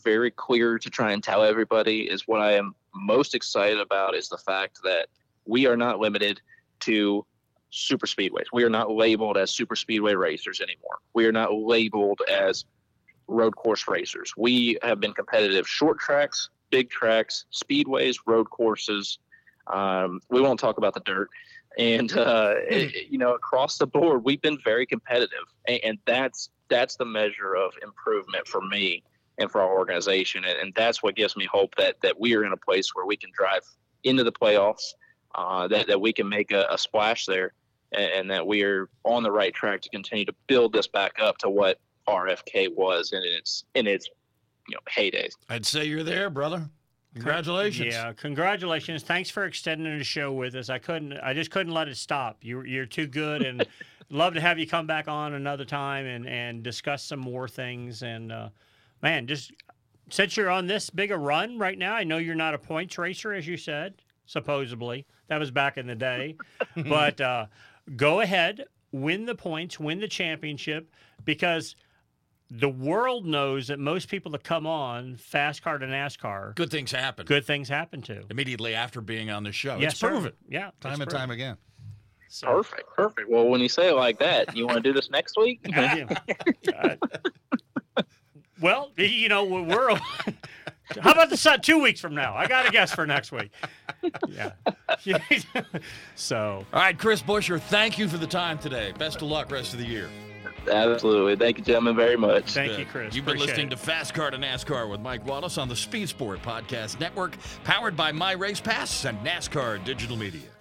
very 0.05 0.31
clear 0.31 0.79
to 0.79 0.91
try 0.91 1.13
and 1.13 1.23
tell 1.23 1.43
everybody 1.43 2.03
is 2.03 2.27
what 2.27 2.41
I 2.41 2.53
am 2.53 2.75
most 2.95 3.35
excited 3.35 3.81
about 3.81 4.15
is 4.15 4.29
the 4.29 4.39
fact 4.39 4.81
that 4.85 5.09
we 5.47 5.67
are 5.67 5.77
not 5.77 6.01
limited 6.01 6.41
to 6.81 7.25
super 7.71 8.07
speedways. 8.07 8.47
We 8.53 8.65
are 8.65 8.71
not 8.71 8.91
labeled 8.91 9.37
as 9.37 9.51
super 9.51 9.77
speedway 9.77 10.15
racers 10.15 10.61
anymore. 10.61 10.99
We 11.15 11.27
are 11.27 11.33
not 11.33 11.55
labeled 11.55 12.21
as 12.29 12.65
road 13.29 13.57
course 13.57 13.87
racers. 13.89 14.33
We 14.37 14.79
have 14.83 15.01
been 15.01 15.13
competitive 15.13 15.69
short 15.69 15.99
tracks, 15.99 16.51
big 16.71 16.91
tracks, 16.91 17.45
speedways, 17.53 18.17
road 18.27 18.51
courses. 18.51 19.19
Um, 19.67 20.21
we 20.31 20.41
won't 20.41 20.61
talk 20.61 20.79
about 20.79 20.95
the 20.95 21.01
dirt. 21.01 21.29
And 21.79 22.11
uh, 22.17 22.55
it- 22.69 23.11
you 23.11 23.19
know, 23.19 23.35
across 23.35 23.79
the 23.79 23.87
board, 23.87 24.25
we've 24.25 24.41
been 24.41 24.59
very 24.65 24.87
competitive, 24.87 25.45
and, 25.69 25.81
and 25.85 25.99
that's 26.07 26.51
that's 26.69 26.97
the 26.97 27.05
measure 27.05 27.55
of 27.55 27.73
improvement 27.83 28.49
for 28.49 28.61
me 28.61 29.05
and 29.39 29.51
for 29.51 29.61
our 29.61 29.71
organization, 29.79 30.45
and, 30.45 30.59
and 30.59 30.73
that's 30.75 31.03
what 31.03 31.15
gives 31.15 31.37
me 31.37 31.47
hope 31.53 31.75
that 31.77 31.97
that 32.03 32.19
we 32.19 32.35
are 32.35 32.45
in 32.45 32.53
a 32.53 32.57
place 32.57 32.95
where 32.95 33.05
we 33.07 33.17
can 33.17 33.31
drive 33.37 33.61
into 34.05 34.25
the 34.25 34.33
playoffs, 34.33 34.95
uh, 35.35 35.69
that 35.69 35.87
that 35.89 36.01
we 36.01 36.13
can 36.13 36.29
make 36.29 36.51
a, 36.53 36.67
a 36.71 36.79
splash 36.79 37.27
there, 37.27 37.53
and, 37.93 38.11
and 38.13 38.31
that 38.31 38.47
we 38.47 38.63
are 38.63 38.89
on 39.05 39.23
the 39.23 39.31
right 39.31 39.53
track 39.53 39.83
to 39.83 39.91
continue 39.91 40.25
to 40.25 40.35
build 40.47 40.73
this 40.73 40.89
back 40.89 41.13
up 41.21 41.37
to 41.39 41.51
what 41.51 41.79
RFK 42.09 42.75
was 42.75 43.13
in 43.13 43.23
its 43.25 43.65
in 43.75 43.87
its 43.87 44.09
you 44.69 44.75
know 44.75 44.81
heydays. 44.91 45.33
I'd 45.49 45.67
say 45.67 45.85
you're 45.85 46.03
there, 46.03 46.31
brother. 46.31 46.69
Congratulations. 47.15 47.95
Yeah, 47.95 48.13
congratulations. 48.13 49.03
Thanks 49.03 49.31
for 49.31 49.47
extending 49.47 49.97
the 49.97 50.05
show 50.05 50.33
with 50.33 50.55
us. 50.55 50.69
I 50.69 50.79
couldn't 50.79 51.15
I 51.15 51.33
just 51.33 51.51
couldn't 51.51 51.73
let 51.73 51.89
it 51.89 51.97
stop. 51.97 52.39
You 52.43 52.63
you're 52.63 52.87
too 52.87 53.07
good 53.07 53.43
and 53.43 53.67
love 54.11 54.35
to 54.35 54.41
have 54.41 54.59
you 54.59 54.67
come 54.67 54.87
back 54.87 55.09
on 55.09 55.33
another 55.33 55.65
time 55.65 56.05
and 56.05 56.29
and 56.29 56.63
discuss 56.63 57.03
some 57.03 57.19
more 57.19 57.49
things 57.49 58.03
and 58.03 58.31
uh 58.31 58.51
man, 59.03 59.27
just 59.27 59.53
since 60.11 60.37
you're 60.37 60.51
on 60.51 60.67
this 60.67 60.91
big 60.91 61.11
a 61.11 61.17
run 61.17 61.59
right 61.59 61.79
now, 61.79 61.95
I 61.95 62.05
know 62.05 62.19
you're 62.19 62.35
not 62.35 62.55
a 62.55 62.59
points 62.59 62.99
racer 62.99 63.33
as 63.33 63.47
you 63.47 63.57
said, 63.57 63.95
supposedly. 64.27 65.07
That 65.29 65.39
was 65.39 65.51
back 65.51 65.79
in 65.79 65.87
the 65.87 65.95
day. 65.95 66.37
but 66.77 67.19
uh 67.19 67.47
go 67.97 68.21
ahead, 68.21 68.67
win 68.93 69.25
the 69.25 69.35
points, 69.35 69.81
win 69.81 70.01
the 70.01 70.09
championship 70.09 70.91
because 71.25 71.77
the 72.51 72.69
world 72.69 73.27
knows 73.27 73.69
that 73.69 73.79
most 73.79 74.09
people 74.09 74.31
that 74.33 74.45
come 74.45 74.67
on 74.67 75.17
fast 75.17 75.63
car 75.63 75.79
to 75.79 75.87
NASCAR, 75.87 76.55
Good 76.55 76.71
things 76.71 76.93
happen. 76.93 77.27
good 77.27 77.45
things 77.45 77.69
happen 77.69 78.03
to. 78.03 78.23
Immediately 78.31 78.75
after 78.75 79.01
being 79.01 79.31
on 79.31 79.43
the 79.43 79.53
show. 79.53 79.79
Yes, 79.79 79.93
it's 79.93 80.01
sir. 80.01 80.09
proven. 80.11 80.33
Yeah, 80.49 80.71
Time 80.81 80.93
it's 80.93 81.01
and 81.03 81.11
time 81.11 81.31
again. 81.31 81.57
So- 82.29 82.47
Perfect, 82.49 82.83
perfect. 82.95 83.29
Well, 83.31 83.47
when 83.49 83.61
you 83.61 83.69
say 83.69 83.89
it 83.89 83.95
like 83.95 84.19
that, 84.21 84.57
you 84.57 84.67
want 84.67 84.77
to 84.77 84.83
do 84.83 84.93
this 84.93 85.11
next 85.11 85.37
week? 85.39 85.61
Yeah. 85.69 86.07
Uh, 87.97 88.03
well, 88.61 88.91
you 88.97 89.29
know, 89.29 89.45
we're. 89.45 89.95
How 91.01 91.11
about 91.13 91.31
the 91.31 91.37
sun 91.37 91.61
two 91.61 91.81
weeks 91.83 92.01
from 92.01 92.15
now? 92.15 92.35
I 92.35 92.47
got 92.47 92.67
a 92.67 92.71
guess 92.71 92.95
for 92.95 93.07
next 93.07 93.33
week. 93.33 93.51
Yeah. 94.29 94.53
so. 96.15 96.65
All 96.73 96.81
right, 96.81 96.97
Chris 96.97 97.21
Buescher, 97.23 97.61
thank 97.61 97.99
you 97.99 98.09
for 98.09 98.19
the 98.19 98.27
time 98.27 98.59
today. 98.59 98.93
Best 98.99 99.17
of 99.17 99.23
luck 99.29 99.51
rest 99.51 99.73
of 99.75 99.81
the 99.81 99.87
year. 99.87 100.09
Absolutely. 100.69 101.37
Thank 101.37 101.59
you, 101.59 101.65
gentlemen, 101.65 101.97
very 101.97 102.17
much. 102.17 102.53
Thank 102.53 102.79
you, 102.79 102.87
Chris. 102.87 103.15
You've 103.15 103.25
been 103.25 103.37
Appreciate 103.37 103.49
listening 103.49 103.67
it. 103.69 103.71
to 103.71 103.77
Fast 103.77 104.15
Car 104.15 104.31
to 104.31 104.39
NASCAR 104.39 104.91
with 104.91 105.01
Mike 105.01 105.27
Wallace 105.27 105.59
on 105.59 105.69
the 105.69 105.77
Speed 105.77 106.09
Sport 106.09 106.43
Podcast 106.43 107.01
Network, 107.01 107.37
powered 107.65 107.97
by 107.97 108.13
My 108.13 108.33
Race 108.33 108.61
Pass 108.61 109.05
and 109.05 109.19
NASCAR 109.21 109.85
Digital 109.85 110.17
Media. 110.17 110.56